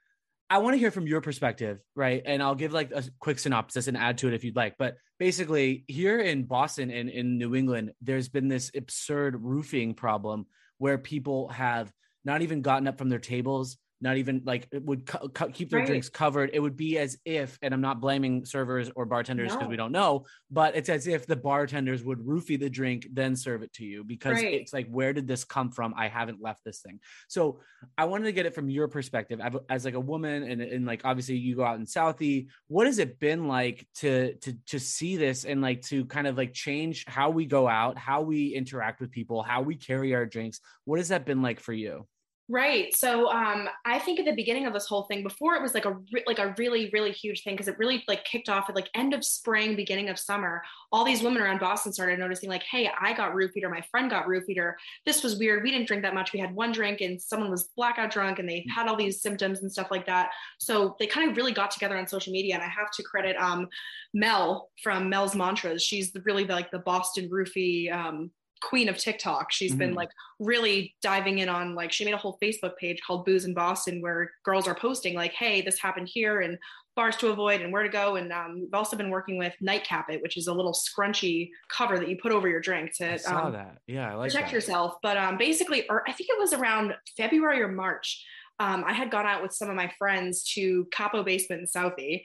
I 0.51 0.59
want 0.59 0.75
to 0.75 0.79
hear 0.79 0.91
from 0.91 1.07
your 1.07 1.23
perspective, 1.23 1.81
right? 1.95 2.23
And 2.27 2.43
I'll 2.43 2.55
give 2.55 2.73
like 2.75 2.91
a 2.93 3.03
quick 3.21 3.39
synopsis 3.39 3.87
and 3.87 3.97
add 3.97 4.19
to 4.19 4.29
it 4.29 4.35
if 4.35 4.45
you'd 4.45 4.57
like. 4.57 4.75
But 4.79 4.97
basically, 5.19 5.85
here 5.89 6.19
in 6.19 6.45
Boston 6.45 6.91
and 6.91 7.09
in 7.09 7.39
New 7.39 7.55
England, 7.55 7.93
there's 8.03 8.29
been 8.29 8.49
this 8.49 8.71
absurd 8.77 9.37
roofing 9.41 9.95
problem 9.95 10.47
where 10.77 10.99
people 10.99 11.49
have 11.49 11.91
not 12.25 12.43
even 12.43 12.61
gotten 12.61 12.87
up 12.87 12.99
from 12.99 13.09
their 13.09 13.19
tables, 13.19 13.79
not 14.03 14.17
even 14.17 14.43
like 14.45 14.69
it 14.73 14.85
would 14.85 15.07
cu- 15.07 15.29
cu- 15.29 15.51
keep 15.51 15.71
their 15.71 15.79
Right. 15.81 15.87
drinks 15.87 16.09
covered. 16.09 16.51
It 16.53 16.61
would 16.61 16.77
be 16.77 16.99
as 16.99 17.17
if, 17.25 17.59
and 17.63 17.73
I'm 17.73 17.81
not 17.81 18.01
blaming 18.01 18.45
servers 18.45 18.91
or 18.97 19.07
bartenders 19.07 19.53
because 19.53 19.63
No. 19.67 19.69
we 19.71 19.77
don't 19.77 19.93
know, 19.93 20.27
but 20.51 20.77
it's 20.77 20.89
as 20.89 21.07
if 21.07 21.27
the 21.27 21.37
bartenders 21.37 22.03
would 22.05 22.19
roofie 22.19 22.59
the 22.59 22.69
drink, 22.69 23.07
then 23.13 23.37
serve 23.37 23.63
it 23.63 23.73
to 23.75 23.85
you 23.85 24.05
because 24.05 24.35
Right. 24.43 24.55
it's 24.55 24.73
like, 24.73 24.89
where 24.89 25.13
did 25.13 25.27
this 25.29 25.45
come 25.45 25.71
from? 25.71 25.95
I 25.97 26.09
haven't 26.09 26.43
left 26.43 26.65
this 26.65 26.81
thing. 26.83 27.01
So 27.29 27.61
I 27.97 28.05
wanted 28.07 28.25
to 28.25 28.33
get 28.33 28.45
it 28.47 28.55
from 28.55 28.69
your 28.69 28.89
perspective 28.89 29.41
as- 29.41 29.55
as 29.69 29.85
like 29.85 29.95
a 29.95 30.01
woman 30.01 30.43
and, 30.43 30.61
and 30.61 30.85
like 30.85 31.03
obviously 31.05 31.37
you 31.37 31.55
go 31.55 31.65
out 31.65 31.79
in 31.79 31.87
Southie. 31.87 32.49
What 32.69 32.87
has 32.87 32.99
it 32.99 33.19
been 33.21 33.47
like 33.47 33.87
to 33.97 34.35
to 34.35 34.53
to 34.67 34.79
see 34.81 35.17
this 35.17 35.45
and 35.45 35.61
like 35.63 35.83
to 35.83 36.05
kind 36.07 36.27
of 36.27 36.37
like 36.37 36.53
change 36.53 37.05
how 37.07 37.31
we 37.31 37.47
go 37.47 37.69
out, 37.69 37.97
how 37.99 38.23
we 38.23 38.49
interact 38.55 39.01
with 39.01 39.11
people, 39.11 39.43
how 39.43 39.63
we 39.63 39.77
carry 39.77 40.15
our 40.15 40.27
drinks? 40.27 40.61
What 40.85 40.99
has 40.99 41.09
that 41.09 41.25
been 41.25 41.43
like 41.43 41.61
for 41.61 41.73
you? 41.73 42.07
Right. 42.53 42.95
So 42.95 43.31
um, 43.31 43.67
I 43.87 43.99
think 43.99 44.21
at 44.21 44.27
the 44.27 44.35
beginning 44.35 44.67
of 44.67 44.75
this 44.75 44.85
whole 44.85 45.05
thing, 45.05 45.23
before 45.23 45.55
it 45.55 45.63
was 45.63 45.73
like 45.73 45.87
a 45.87 45.97
re- 46.13 46.25
like 46.27 46.39
a 46.39 46.55
really 46.59 46.91
really 46.93 47.11
huge 47.11 47.45
thing 47.45 47.55
because 47.55 47.67
it 47.67 47.79
really 47.79 48.05
like 48.07 48.25
kicked 48.25 48.51
off 48.51 48.69
at 48.69 48.75
like 48.75 48.91
end 48.95 49.15
of 49.15 49.25
spring, 49.25 49.75
beginning 49.75 50.11
of 50.11 50.19
summer. 50.19 50.63
All 50.93 51.03
these 51.03 51.23
women 51.23 51.41
around 51.41 51.61
Boston 51.61 51.95
started 51.95 52.19
noticing 52.19 52.51
like, 52.51 52.63
hey, 52.65 52.91
I 53.01 53.15
got 53.15 53.33
roofied 53.33 53.63
or 53.63 53.71
my 53.71 53.81
friend 53.91 54.11
got 54.11 54.27
roofied 54.27 54.59
or 54.59 54.77
this 55.07 55.23
was 55.23 55.39
weird. 55.39 55.63
We 55.63 55.71
didn't 55.71 55.87
drink 55.87 56.03
that 56.03 56.13
much. 56.13 56.35
We 56.35 56.41
had 56.41 56.55
one 56.55 56.73
drink 56.73 57.01
and 57.01 57.19
someone 57.19 57.51
was 57.51 57.71
blackout 57.75 58.11
drunk 58.11 58.39
and 58.39 58.47
they 58.47 58.67
had 58.69 58.87
all 58.87 58.97
these 58.97 59.23
symptoms 59.23 59.63
and 59.63 59.73
stuff 59.73 59.91
like 59.91 60.05
that. 60.05 60.29
So 60.59 60.95
they 60.99 61.07
kind 61.07 61.31
of 61.31 61.39
really 61.39 61.53
got 61.55 61.71
together 61.71 61.97
on 61.97 62.07
social 62.07 62.35
media. 62.35 62.53
And 62.53 62.63
I 62.63 62.69
have 62.69 62.91
to 62.91 63.03
credit 63.03 63.35
um, 63.37 63.67
Mel 64.13 64.69
from 64.83 65.09
Mel's 65.09 65.35
Mantras. 65.35 65.83
She's 65.83 66.13
really 66.27 66.45
the, 66.45 66.53
like 66.53 66.71
the 66.71 66.81
Boston 66.81 67.31
roofie. 67.31 67.91
Um, 67.91 68.31
queen 68.63 68.89
of 68.89 68.97
TikTok. 68.97 69.53
She's 69.53 69.75
been 69.75 69.93
Mhm. 69.93 69.97
like 69.97 70.11
really 70.39 70.95
diving 71.03 71.39
in 71.39 71.49
on 71.49 71.75
like 71.75 71.93
she 71.93 72.05
made 72.05 72.15
a 72.15 72.19
whole 72.19 72.39
Facebook 72.43 72.77
page 72.77 73.01
called 73.07 73.25
Booze 73.25 73.45
in 73.45 73.55
Boston 73.55 74.01
where 74.01 74.33
girls 74.45 74.67
are 74.69 74.75
posting 74.75 75.15
like, 75.15 75.33
hey, 75.33 75.61
this 75.61 75.79
happened 75.79 76.09
here 76.13 76.41
and 76.41 76.59
bars 76.95 77.17
to 77.17 77.29
avoid 77.29 77.63
and 77.63 77.73
where 77.73 77.83
to 77.83 77.89
go. 77.89 78.17
And 78.17 78.33
um, 78.33 78.61
we've 78.61 78.75
also 78.75 78.97
been 78.97 79.11
working 79.11 79.39
with 79.39 79.55
Nightcap 79.61 80.11
It, 80.11 80.23
which 80.23 80.37
is 80.37 80.47
a 80.47 80.53
little 80.53 80.75
scrunchy 80.75 81.51
cover 81.69 81.99
that 81.99 82.09
you 82.09 82.17
put 82.17 82.33
over 82.33 82.49
your 82.49 82.61
drink 82.61 82.95
to 82.99 83.15
I 83.15 83.17
saw 83.17 83.47
um, 83.47 83.53
that. 83.53 83.79
Yeah, 83.87 84.13
I 84.13 84.15
like 84.15 84.31
protect 84.31 84.49
that. 84.49 84.55
yourself. 84.55 84.97
But 85.03 85.17
um, 85.17 85.39
basically, 85.39 85.89
or 85.89 86.03
I 86.09 86.13
think 86.13 86.29
it 86.31 86.39
was 86.39 86.53
around 86.53 86.95
February 87.17 87.63
or 87.63 87.69
March. 87.69 88.25
Um, 88.61 88.85
I 88.87 88.93
had 88.93 89.11
gone 89.11 89.27
out 89.27 89.43
with 89.43 89.53
some 89.53 89.71
of 89.71 89.75
my 89.75 89.91
friends 89.99 90.45
to 90.55 90.87
Capo 90.93 91.23
Basement 91.23 91.63
in 91.63 91.67
Southie. 91.67 92.25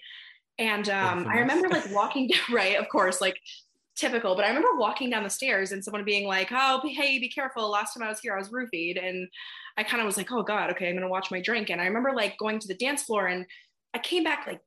And 0.60 0.90
um, 0.90 1.28
I 1.28 1.38
remember 1.40 1.70
like 1.70 1.90
walking 1.94 2.28
down, 2.28 2.42
right, 2.52 2.78
of 2.78 2.90
course, 2.90 3.22
like 3.22 3.40
typical, 3.98 4.36
but 4.36 4.46
I 4.46 4.50
remember 4.50 4.76
walking 4.78 5.10
down 5.10 5.24
the 5.24 5.30
stairs 5.30 5.72
and 5.72 5.84
someone 5.84 6.04
being 6.06 6.28
like, 6.28 6.50
oh, 6.52 6.82
hey, 6.86 7.20
be 7.20 7.30
careful. 7.30 7.70
Last 7.70 7.94
time 7.94 8.04
I 8.04 8.10
was 8.10 8.20
here, 8.20 8.36
I 8.36 8.40
was 8.40 8.50
roofied. 8.50 9.04
And 9.04 9.28
I 9.78 9.84
kind 9.84 10.02
of 10.02 10.06
was 10.06 10.18
like, 10.18 10.32
oh 10.32 10.44
God, 10.44 10.70
okay, 10.72 10.88
I'm 10.88 10.94
going 10.96 11.02
to 11.04 11.10
watch 11.10 11.32
my 11.32 11.42
drink. 11.42 11.70
And 11.70 11.82
I 11.82 11.86
remember 11.86 12.14
like 12.14 12.38
going 12.38 12.60
to 12.60 12.68
the 12.68 12.76
dance 12.76 13.04
floor 13.04 13.28
and 13.28 13.46
I 13.94 14.00
came 14.00 14.24
back 14.24 14.46
like 14.48 14.62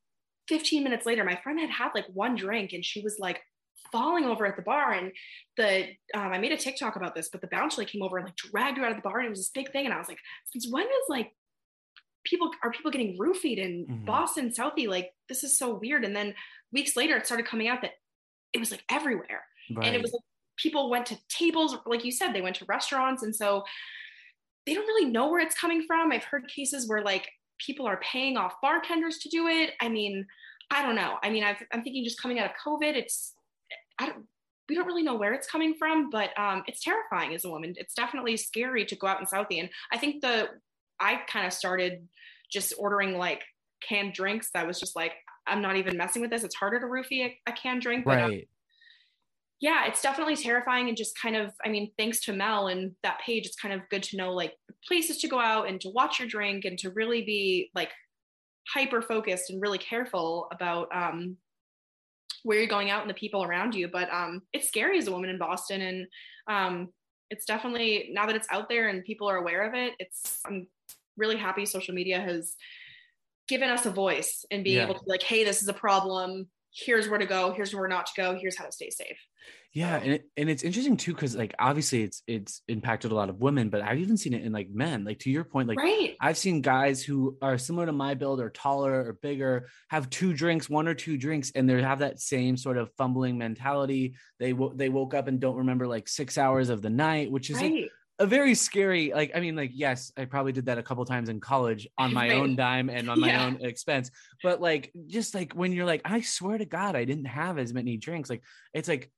15 0.49 0.83
minutes 0.85 1.07
later. 1.07 1.25
My 1.25 1.37
friend 1.43 1.59
had 1.61 1.71
had 1.71 1.91
like 1.95 2.07
one 2.13 2.35
drink 2.35 2.73
and 2.73 2.85
she 2.85 3.01
was 3.03 3.17
like 3.19 3.41
falling 3.93 4.25
over 4.25 4.47
at 4.47 4.57
the 4.57 4.63
bar. 4.63 4.93
And 4.93 5.13
the, 5.57 5.85
um, 6.15 6.33
I 6.33 6.39
made 6.39 6.53
a 6.53 6.57
TikTok 6.57 6.97
about 6.97 7.15
this, 7.15 7.29
but 7.31 7.41
the 7.41 7.47
bouncer 7.49 7.81
like 7.81 7.89
came 7.89 8.03
over 8.03 8.19
and 8.19 8.27
like 8.27 8.37
dragged 8.37 8.79
her 8.79 8.85
out 8.85 8.91
of 8.91 8.97
the 8.97 9.03
bar. 9.03 9.19
And 9.19 9.27
it 9.27 9.31
was 9.31 9.39
this 9.41 9.51
big 9.51 9.73
thing. 9.73 9.85
And 9.85 9.95
I 9.95 9.99
was 9.99 10.09
like, 10.09 10.19
since 10.53 10.69
when 10.71 10.85
is 10.87 11.09
like, 11.09 11.33
people 12.25 12.51
are 12.63 12.71
people 12.71 12.91
getting 12.91 13.17
roofied 13.19 13.57
in 13.59 13.87
Mhm. 13.87 14.05
Boston, 14.05 14.51
Southie? 14.51 14.89
Like, 14.89 15.13
this 15.29 15.43
is 15.43 15.57
so 15.57 15.75
weird. 15.75 16.05
And 16.05 16.15
then 16.15 16.35
weeks 16.73 16.95
later, 16.97 17.17
it 17.17 17.25
started 17.27 17.47
coming 17.47 17.67
out 17.69 17.81
that 17.83 17.93
it 18.53 18.59
was 18.59 18.71
like 18.71 18.85
everywhere. 18.91 19.45
Right. 19.75 19.87
and 19.87 19.95
it 19.95 20.03
was 20.03 20.13
like 20.13 20.23
people 20.57 20.91
went 20.91 21.07
to 21.07 21.19
tables 21.29 21.77
like 21.87 22.05
you 22.05 22.11
said 22.11 22.33
they 22.33 22.43
went 22.43 22.57
to 22.57 22.65
restaurants. 22.67 23.23
And 23.23 23.35
so 23.35 23.65
they 24.67 24.75
don't 24.75 24.87
really 24.87 25.11
know 25.11 25.29
where 25.29 25.41
it's 25.41 25.59
coming 25.59 25.85
from. 25.87 26.13
I've 26.13 26.25
heard 26.25 26.49
cases 26.49 26.89
where 26.89 27.03
like 27.03 27.29
people 27.59 27.87
are 27.87 28.01
paying 28.01 28.37
off 28.37 28.55
bartenders 28.63 29.19
to 29.19 29.29
do 29.29 29.47
it. 29.47 29.73
I 29.81 29.89
mean 29.89 30.27
i 30.71 30.85
don't 30.85 30.95
know. 30.95 31.19
I 31.23 31.31
mean 31.31 31.45
I've, 31.45 31.63
i'm 31.73 31.83
thinking 31.83 32.05
just 32.05 32.21
coming 32.21 32.39
out 32.39 32.51
of 32.51 32.53
covid 32.65 32.95
it's 32.97 33.35
i 33.99 34.07
don't 34.07 34.25
we 34.69 34.77
don't 34.77 34.87
really 34.87 35.03
know 35.03 35.17
where 35.17 35.33
it's 35.33 35.51
coming 35.51 35.75
from 35.77 36.11
but 36.11 36.31
um, 36.39 36.63
it's 36.69 36.83
terrifying 36.83 37.35
as 37.35 37.45
a 37.45 37.51
woman. 37.51 37.75
It's 37.77 37.95
definitely 37.95 38.37
scary 38.37 38.85
to 38.87 38.97
go 38.97 39.09
out 39.09 39.21
in 39.21 39.27
southie. 39.27 39.61
And 39.61 39.71
i 39.93 39.99
think 39.99 40.23
the 40.23 40.49
i 41.01 41.17
kind 41.29 41.47
of 41.47 41.53
started 41.53 42.07
just 42.53 42.75
ordering 42.79 43.17
like 43.17 43.43
canned 43.87 44.13
drinks 44.13 44.51
that 44.53 44.67
was 44.67 44.79
just 44.79 44.95
like 44.95 45.13
i'm 45.51 45.63
not 45.63 45.77
even 45.77 45.97
messing 45.97 46.23
with 46.23 46.31
this 46.31 46.45
it's 46.45 46.55
harder 46.55 46.81
to 46.81 46.87
roofie 46.87 47.25
a, 47.25 47.39
a 47.47 47.53
canned 47.53 47.83
drink 47.83 48.05
but 48.05 48.21
um, 48.21 48.31
right. 48.31 48.49
yeah, 49.61 49.87
it's 49.87 50.01
definitely 50.01 50.37
terrifying 50.37 50.89
and 50.89 50.97
just 50.97 51.19
kind 51.19 51.37
of, 51.37 51.53
I 51.65 51.69
mean, 51.69 51.93
thanks 51.99 52.21
to 52.21 52.33
Mel 52.33 52.69
and 52.69 52.93
that 53.03 53.21
page, 53.21 53.47
it's 53.47 53.57
kind 53.57 53.75
of 53.75 53.87
good 53.91 54.03
to 54.05 54.17
know 54.17 54.33
like 54.33 54.55
places 54.89 55.19
to 55.19 55.29
go 55.29 55.39
out 55.39 55.69
and 55.69 55.81
to 55.83 55.91
watch 55.91 56.19
your 56.19 56.29
drink 56.29 56.65
and 56.65 56.79
to 56.79 56.91
really 56.91 57.23
be 57.23 57.71
like 57.75 57.91
hyper 58.73 59.03
focused 59.03 59.51
and 59.51 59.61
really 59.61 59.79
careful 59.79 60.49
about 60.51 60.89
um, 60.95 61.37
where 62.43 62.59
you're 62.59 62.67
going 62.67 62.91
out 62.91 63.03
and 63.03 63.11
the 63.11 63.15
people 63.15 63.43
around 63.43 63.75
you. 63.75 63.89
But 63.89 64.11
um, 64.11 64.43
it's 64.53 64.69
scary 64.69 64.99
as 64.99 65.09
a 65.09 65.13
woman 65.13 65.31
in 65.31 65.39
Boston. 65.39 65.83
And 65.83 66.07
um, 66.49 66.89
it's 67.31 67.45
definitely, 67.45 68.11
now 68.13 68.27
that 68.27 68.37
it's 68.37 68.49
out 68.51 68.69
there 68.69 68.89
and 68.89 69.05
people 69.05 69.29
are 69.29 69.37
aware 69.37 69.69
of 69.69 69.75
it, 69.75 69.93
it's, 69.99 70.41
I'm 70.47 70.69
really 71.19 71.37
happy 71.37 71.67
social 71.67 71.95
media 71.95 72.19
has 72.21 72.55
given 73.51 73.69
us 73.69 73.85
a 73.85 73.91
voice 73.91 74.47
and 74.51 74.65
being 74.65 74.79
Yeah. 74.79 74.85
able 74.85 74.95
to 74.95 75.05
be 75.05 75.11
like, 75.11 75.23
hey, 75.23 75.45
this 75.45 75.61
is 75.61 75.69
a 75.69 75.75
problem 75.75 76.49
here's 76.73 77.09
where 77.09 77.19
to 77.19 77.27
go, 77.27 77.53
here's 77.53 77.75
where 77.75 77.89
not 77.89 78.07
to 78.07 78.13
go, 78.17 78.39
here's 78.39 78.57
how 78.57 78.65
to 78.65 78.73
stay 78.73 78.91
safe. 78.91 79.19
Yeah, 79.73 79.97
and 79.97 80.13
it, 80.15 80.25
and 80.37 80.51
it's 80.51 80.65
interesting 80.65 80.97
too 80.97 81.15
because 81.15 81.37
like 81.37 81.55
obviously 81.59 82.03
it's 82.03 82.25
it's 82.27 82.63
impacted 82.67 83.13
a 83.13 83.15
lot 83.15 83.29
of 83.29 83.39
women, 83.39 83.71
but 83.71 83.83
I've 83.83 83.99
even 84.01 84.17
seen 84.17 84.35
it 84.35 84.43
in 84.43 84.51
like 84.53 84.69
men. 84.69 85.05
Like 85.05 85.21
to 85.21 85.31
your 85.31 85.45
point, 85.45 85.69
like 85.69 85.79
right. 85.79 86.17
I've 86.21 86.37
seen 86.37 86.61
guys 86.61 87.05
who 87.05 87.37
are 87.41 87.57
similar 87.57 87.87
to 87.87 87.93
my 87.93 88.15
build 88.15 88.41
or 88.41 88.51
taller 88.51 88.93
or 88.93 89.13
bigger 89.23 89.69
have 89.89 90.11
two 90.11 90.33
drinks, 90.33 90.69
one 90.69 90.89
or 90.89 90.95
two 90.95 91.17
drinks, 91.17 91.53
and 91.55 91.71
they 91.71 91.81
have 91.81 92.01
that 92.01 92.19
same 92.21 92.57
sort 92.57 92.79
of 92.79 92.91
fumbling 92.99 93.39
mentality. 93.39 94.15
They 94.41 94.51
w- 94.51 94.73
they 94.75 94.89
woke 94.89 95.15
up 95.15 95.29
and 95.29 95.39
don't 95.39 95.59
remember 95.59 95.87
like 95.87 96.09
six 96.09 96.37
hours 96.37 96.69
of 96.69 96.83
the 96.83 96.91
night, 96.91 97.31
which 97.31 97.49
is 97.49 97.57
right. 97.57 97.73
like, 97.73 97.91
a 98.21 98.27
very 98.27 98.55
scary 98.55 99.13
like 99.15 99.33
i 99.35 99.41
mean 99.41 99.57
like 99.57 99.71
yes 99.73 100.13
i 100.19 100.25
probably 100.25 100.53
did 100.53 100.67
that 100.67 100.77
a 100.77 100.83
couple 100.83 101.05
times 101.05 101.29
in 101.31 101.41
college 101.41 101.89
on 101.99 102.13
my 102.15 102.29
right. 102.29 102.37
own 102.37 102.55
dime 102.55 102.91
and 102.91 103.11
on 103.11 103.19
my 103.19 103.29
yeah. 103.29 103.47
own 103.47 103.59
expense 103.63 104.11
but 104.43 104.61
like 104.61 104.93
just 105.07 105.35
like 105.35 105.53
when 105.55 105.73
you're 105.73 105.87
like 105.87 106.03
i 106.05 106.21
swear 106.21 106.59
to 106.59 106.67
god 106.67 106.95
i 106.95 107.05
didn't 107.05 107.25
have 107.25 107.59
as 107.59 107.73
many 107.73 107.97
drinks 107.97 108.29
like 108.29 108.43
it's 108.75 108.89
like 108.89 109.11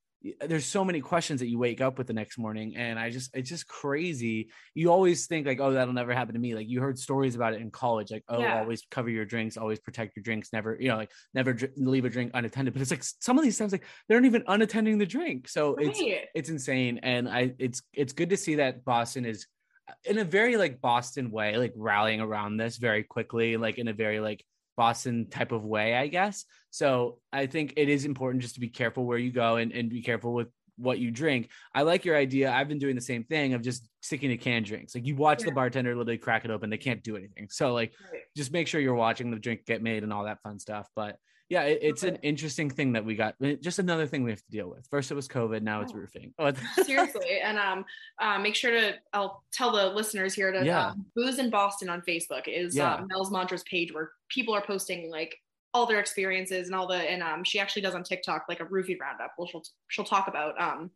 there's 0.46 0.66
so 0.66 0.84
many 0.84 1.00
questions 1.00 1.40
that 1.40 1.48
you 1.48 1.58
wake 1.58 1.80
up 1.80 1.98
with 1.98 2.06
the 2.06 2.12
next 2.12 2.38
morning 2.38 2.76
and 2.76 2.98
i 2.98 3.10
just 3.10 3.34
it's 3.34 3.48
just 3.48 3.66
crazy 3.66 4.50
you 4.74 4.90
always 4.90 5.26
think 5.26 5.46
like 5.46 5.60
oh 5.60 5.72
that'll 5.72 5.94
never 5.94 6.12
happen 6.12 6.34
to 6.34 6.40
me 6.40 6.54
like 6.54 6.68
you 6.68 6.80
heard 6.80 6.98
stories 6.98 7.34
about 7.34 7.54
it 7.54 7.60
in 7.60 7.70
college 7.70 8.10
like 8.10 8.24
oh 8.28 8.40
yeah. 8.40 8.60
always 8.60 8.82
cover 8.90 9.10
your 9.10 9.24
drinks 9.24 9.56
always 9.56 9.80
protect 9.80 10.16
your 10.16 10.22
drinks 10.22 10.52
never 10.52 10.76
you 10.80 10.88
know 10.88 10.96
like 10.96 11.10
never 11.34 11.52
dr- 11.52 11.72
leave 11.76 12.04
a 12.04 12.10
drink 12.10 12.30
unattended 12.34 12.72
but 12.72 12.82
it's 12.82 12.90
like 12.90 13.02
some 13.02 13.38
of 13.38 13.44
these 13.44 13.58
times 13.58 13.72
like 13.72 13.84
they 14.08 14.14
aren't 14.14 14.26
even 14.26 14.42
unattending 14.42 14.98
the 14.98 15.06
drink 15.06 15.48
so 15.48 15.74
right. 15.74 15.88
it's 15.88 16.28
it's 16.34 16.50
insane 16.50 17.00
and 17.02 17.28
i 17.28 17.52
it's 17.58 17.82
it's 17.92 18.12
good 18.12 18.30
to 18.30 18.36
see 18.36 18.56
that 18.56 18.84
boston 18.84 19.24
is 19.24 19.46
uh, 19.88 19.92
in 20.04 20.18
a 20.18 20.24
very 20.24 20.56
like 20.56 20.80
boston 20.80 21.30
way 21.30 21.56
like 21.56 21.72
rallying 21.76 22.20
around 22.20 22.56
this 22.56 22.76
very 22.76 23.02
quickly 23.02 23.56
like 23.56 23.78
in 23.78 23.88
a 23.88 23.92
very 23.92 24.20
like 24.20 24.44
Boston 24.76 25.28
type 25.28 25.52
of 25.52 25.64
way, 25.64 25.94
I 25.94 26.06
guess. 26.06 26.44
So 26.70 27.18
I 27.32 27.46
think 27.46 27.74
it 27.76 27.88
is 27.88 28.04
important 28.04 28.42
just 28.42 28.54
to 28.54 28.60
be 28.60 28.68
careful 28.68 29.04
where 29.04 29.18
you 29.18 29.32
go 29.32 29.56
and, 29.56 29.72
and 29.72 29.90
be 29.90 30.02
careful 30.02 30.32
with 30.32 30.48
what 30.76 30.98
you 30.98 31.10
drink. 31.10 31.50
I 31.74 31.82
like 31.82 32.04
your 32.04 32.16
idea. 32.16 32.50
I've 32.50 32.68
been 32.68 32.78
doing 32.78 32.94
the 32.94 33.00
same 33.02 33.24
thing 33.24 33.54
of 33.54 33.62
just 33.62 33.88
sticking 34.00 34.30
to 34.30 34.36
canned 34.36 34.66
drinks. 34.66 34.94
Like 34.94 35.06
you 35.06 35.16
watch 35.16 35.40
yeah. 35.40 35.46
the 35.46 35.52
bartender 35.52 35.94
literally 35.94 36.18
crack 36.18 36.44
it 36.44 36.50
open, 36.50 36.70
they 36.70 36.78
can't 36.78 37.02
do 37.02 37.16
anything. 37.16 37.48
So 37.50 37.72
like 37.72 37.92
right. 38.12 38.22
just 38.36 38.52
make 38.52 38.68
sure 38.68 38.80
you're 38.80 38.94
watching 38.94 39.30
the 39.30 39.38
drink 39.38 39.64
get 39.66 39.82
made 39.82 40.02
and 40.02 40.12
all 40.12 40.24
that 40.24 40.42
fun 40.42 40.58
stuff. 40.58 40.88
But 40.96 41.16
yeah, 41.52 41.64
it, 41.64 41.80
it's 41.82 42.02
an 42.02 42.16
interesting 42.22 42.70
thing 42.70 42.94
that 42.94 43.04
we 43.04 43.14
got. 43.14 43.34
Just 43.60 43.78
another 43.78 44.06
thing 44.06 44.24
we 44.24 44.30
have 44.30 44.42
to 44.42 44.50
deal 44.50 44.70
with. 44.70 44.86
First 44.86 45.10
it 45.10 45.14
was 45.14 45.28
COVID, 45.28 45.60
now 45.60 45.82
it's 45.82 45.92
roofing. 45.92 46.32
Oh. 46.38 46.50
Seriously, 46.82 47.40
and 47.44 47.58
um, 47.58 47.84
uh, 48.18 48.38
make 48.38 48.54
sure 48.54 48.70
to. 48.70 48.94
I'll 49.12 49.44
tell 49.52 49.70
the 49.70 49.88
listeners 49.88 50.32
here 50.32 50.50
to 50.50 50.64
yeah. 50.64 50.88
Um, 50.88 51.04
Booze 51.14 51.38
in 51.38 51.50
Boston 51.50 51.90
on 51.90 52.00
Facebook 52.00 52.48
is 52.48 52.74
yeah. 52.74 52.94
uh, 52.94 53.04
Mel's 53.06 53.30
Mantras 53.30 53.64
page 53.64 53.92
where 53.92 54.12
people 54.30 54.54
are 54.54 54.62
posting 54.62 55.10
like 55.10 55.36
all 55.74 55.84
their 55.84 56.00
experiences 56.00 56.68
and 56.68 56.74
all 56.74 56.86
the 56.86 56.96
and 56.96 57.22
um 57.22 57.44
she 57.44 57.58
actually 57.60 57.82
does 57.82 57.94
on 57.94 58.02
TikTok 58.02 58.46
like 58.48 58.60
a 58.60 58.64
roofie 58.64 58.98
roundup. 58.98 59.32
Well, 59.36 59.46
she'll 59.46 59.62
she'll 59.88 60.06
talk 60.06 60.28
about 60.28 60.58
um 60.58 60.90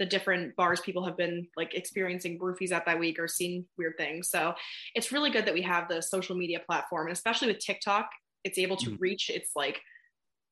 the 0.00 0.06
different 0.06 0.56
bars 0.56 0.80
people 0.80 1.04
have 1.04 1.16
been 1.16 1.46
like 1.56 1.72
experiencing 1.74 2.38
roofies 2.40 2.72
at 2.72 2.84
that 2.84 2.98
week 2.98 3.18
or 3.18 3.28
seeing 3.28 3.64
weird 3.78 3.94
things. 3.96 4.28
So 4.28 4.54
it's 4.96 5.12
really 5.12 5.30
good 5.30 5.46
that 5.46 5.54
we 5.54 5.62
have 5.62 5.88
the 5.88 6.02
social 6.02 6.34
media 6.36 6.58
platform, 6.66 7.06
and 7.06 7.12
especially 7.12 7.48
with 7.48 7.60
TikTok, 7.60 8.08
it's 8.44 8.58
able 8.58 8.76
to 8.76 8.90
mm. 8.90 9.00
reach 9.00 9.30
its 9.30 9.50
like 9.56 9.80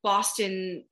Boston 0.03 0.83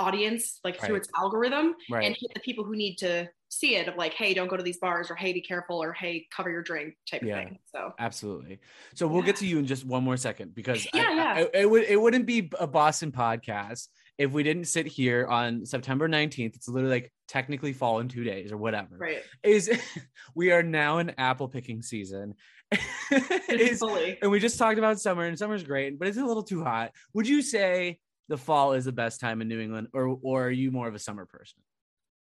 audience 0.00 0.60
like 0.64 0.80
right. 0.80 0.86
through 0.86 0.96
its 0.96 1.08
algorithm 1.16 1.74
right. 1.90 2.06
and 2.06 2.16
hit 2.18 2.32
the 2.34 2.40
people 2.40 2.64
who 2.64 2.74
need 2.74 2.96
to 2.96 3.28
see 3.50 3.76
it 3.76 3.88
of 3.88 3.96
like 3.96 4.14
hey 4.14 4.32
don't 4.32 4.48
go 4.48 4.56
to 4.56 4.62
these 4.62 4.78
bars 4.78 5.10
or 5.10 5.14
hey 5.14 5.32
be 5.32 5.40
careful 5.40 5.82
or 5.82 5.92
hey 5.92 6.26
cover 6.34 6.50
your 6.50 6.62
drink 6.62 6.94
type 7.10 7.22
yeah, 7.22 7.38
of 7.38 7.44
thing 7.44 7.58
so 7.66 7.92
absolutely 7.98 8.60
so 8.94 9.06
we'll 9.06 9.20
yeah. 9.20 9.26
get 9.26 9.36
to 9.36 9.46
you 9.46 9.58
in 9.58 9.66
just 9.66 9.84
one 9.84 10.02
more 10.02 10.16
second 10.16 10.54
because 10.54 10.86
yeah, 10.94 11.02
I, 11.02 11.14
yeah. 11.14 11.34
I, 11.36 11.58
it 11.60 11.70
would 11.70 11.82
it 11.82 12.00
wouldn't 12.00 12.26
be 12.26 12.50
a 12.58 12.66
boston 12.66 13.12
podcast 13.12 13.88
if 14.18 14.30
we 14.30 14.42
didn't 14.42 14.64
sit 14.64 14.86
here 14.86 15.26
on 15.26 15.66
september 15.66 16.08
19th 16.08 16.54
it's 16.54 16.68
literally 16.68 16.94
like 16.94 17.12
technically 17.26 17.72
fall 17.72 17.98
in 17.98 18.08
two 18.08 18.24
days 18.24 18.52
or 18.52 18.56
whatever 18.56 18.96
right 18.96 19.22
is 19.42 19.70
we 20.34 20.52
are 20.52 20.62
now 20.62 20.98
in 20.98 21.10
apple 21.18 21.48
picking 21.48 21.82
season 21.82 22.34
is, 23.48 23.82
and 24.22 24.30
we 24.30 24.38
just 24.38 24.58
talked 24.58 24.78
about 24.78 25.00
summer, 25.00 25.24
and 25.24 25.38
summer's 25.38 25.64
great, 25.64 25.98
but 25.98 26.08
it's 26.08 26.18
a 26.18 26.24
little 26.24 26.42
too 26.42 26.62
hot. 26.62 26.92
Would 27.14 27.26
you 27.26 27.42
say 27.42 27.98
the 28.28 28.36
fall 28.36 28.74
is 28.74 28.84
the 28.84 28.92
best 28.92 29.20
time 29.20 29.40
in 29.42 29.48
New 29.48 29.60
England, 29.60 29.88
or 29.92 30.18
or 30.22 30.46
are 30.46 30.50
you 30.50 30.70
more 30.70 30.86
of 30.86 30.94
a 30.94 30.98
summer 30.98 31.26
person? 31.26 31.58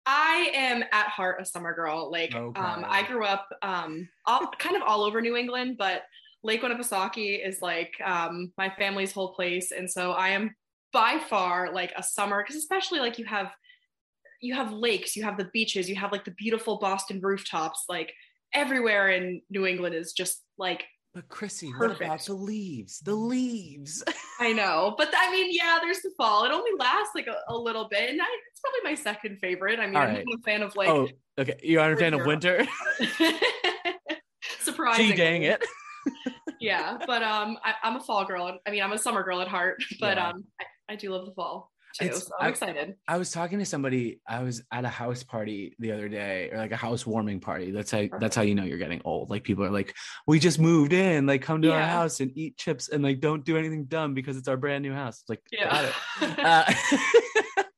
I 0.05 0.51
am 0.55 0.84
at 0.91 1.08
heart 1.08 1.41
a 1.41 1.46
summer 1.46 1.74
girl. 1.74 2.10
Like, 2.12 2.34
okay. 2.34 2.60
um, 2.60 2.86
I 2.88 3.03
grew 3.03 3.25
up 3.25 3.48
um, 3.62 4.10
all, 4.25 4.50
kind 4.58 4.75
of 4.75 4.81
all 4.81 5.03
over 5.03 5.22
New 5.22 5.36
England, 5.36 5.75
but 5.77 6.03
Lake 6.41 6.63
Winnipesaukee 6.63 7.46
is 7.46 7.62
like 7.62 7.93
um, 8.03 8.51
my 8.58 8.74
family's 8.77 9.12
whole 9.12 9.34
place, 9.34 9.72
and 9.72 9.89
so 9.89 10.13
I 10.13 10.29
am 10.29 10.55
by 10.91 11.19
far 11.29 11.72
like 11.72 11.93
a 11.96 12.01
summer 12.01 12.41
because 12.41 12.55
especially 12.55 13.00
like 13.00 13.19
you 13.19 13.25
have 13.25 13.51
you 14.41 14.55
have 14.55 14.72
lakes, 14.72 15.15
you 15.15 15.24
have 15.24 15.38
the 15.38 15.50
beaches, 15.53 15.89
you 15.89 15.96
have 15.96 16.12
like 16.12 16.25
the 16.25 16.31
beautiful 16.31 16.79
Boston 16.79 17.19
rooftops, 17.22 17.84
like 17.89 18.13
everywhere 18.53 19.10
in 19.10 19.41
New 19.50 19.65
England 19.65 19.96
is 19.96 20.13
just 20.13 20.41
like 20.58 20.86
but 21.13 21.27
Chrissy, 21.27 21.72
perfect. 21.72 22.00
what 22.00 22.06
about 22.06 22.25
the 22.25 22.34
leaves? 22.36 23.00
The 23.00 23.15
leaves. 23.15 24.03
I 24.39 24.53
know, 24.53 24.94
but 24.96 25.10
I 25.15 25.32
mean, 25.32 25.48
yeah, 25.51 25.79
there's 25.82 26.01
the 26.01 26.12
fall. 26.15 26.46
It 26.46 26.51
only 26.51 26.72
lasts 26.77 27.15
like 27.15 27.25
a, 27.25 27.36
a 27.51 27.58
little 27.58 27.88
bit, 27.89 28.12
and 28.12 28.22
I, 28.22 28.25
it's 28.51 28.62
probably 28.62 28.91
my 28.91 28.96
second 28.96 29.39
favorite. 29.39 29.79
I 29.79 29.88
mean, 29.88 29.98
I'm 29.98 30.18
a 30.18 30.41
fan 30.46 30.62
of 30.62 30.75
like. 30.75 30.88
Oh, 30.88 31.08
okay. 31.39 31.56
You 31.63 31.79
are 31.79 31.91
a 31.91 31.98
fan 31.98 32.13
of 32.13 32.27
winter. 32.27 32.65
Surprising. 34.62 35.15
dang 35.15 35.44
it. 35.44 35.65
yeah, 36.60 36.98
but 37.08 37.24
um, 37.24 37.58
I, 37.63 37.74
am 37.84 37.96
a 37.96 38.01
fall 38.01 38.24
girl. 38.25 38.60
I 38.68 38.70
mean, 38.70 38.84
I'm 38.84 38.94
a 38.94 38.98
summer 38.98 39.24
girl 39.24 39.41
at 39.41 39.48
heart, 39.48 39.84
but 40.00 40.18
yeah. 40.18 40.29
um, 40.29 40.44
I, 40.62 40.94
I 40.94 40.96
do 40.96 41.12
love 41.12 41.25
the 41.25 41.34
fall 41.34 41.72
too. 41.98 42.13
so 42.13 42.31
I'm 42.39 42.48
I, 42.48 42.50
excited. 42.50 42.96
I 43.08 43.17
was 43.17 43.31
talking 43.31 43.60
to 43.60 43.65
somebody. 43.65 44.19
I 44.27 44.43
was 44.43 44.62
at 44.72 44.86
a 44.86 44.89
house 44.89 45.24
party 45.24 45.75
the 45.79 45.91
other 45.91 46.10
day, 46.10 46.50
or 46.51 46.58
like 46.58 46.72
a 46.72 46.77
housewarming 46.77 47.39
party. 47.39 47.72
That's 47.72 47.91
how 47.91 48.08
that's 48.19 48.36
how 48.36 48.41
you 48.41 48.55
know 48.55 48.63
you're 48.63 48.77
getting 48.77 49.01
old. 49.05 49.29
Like 49.29 49.43
people 49.43 49.63
are 49.65 49.72
like, 49.72 49.96
we 50.27 50.39
just 50.39 50.60
moved 50.60 50.93
in. 50.93 51.25
Like 51.25 51.41
come 51.41 51.62
to 51.62 51.69
yeah. 51.69 51.75
our 51.75 51.81
house 51.88 52.19
and 52.19 52.31
eat 52.36 52.58
chips 52.58 52.89
and 52.89 53.03
like 53.03 53.19
don't 53.19 53.46
do 53.46 53.58
anything 53.58 53.86
dumb 53.86 54.13
because 54.13 54.38
it's 54.38 54.48
our 54.48 54.58
brand 54.58 54.84
new 54.84 54.93
house. 54.93 55.24
Like 55.27 55.41
yeah. 55.51 55.69
got 55.69 55.86
it. 55.86 56.39
uh, 56.39 56.74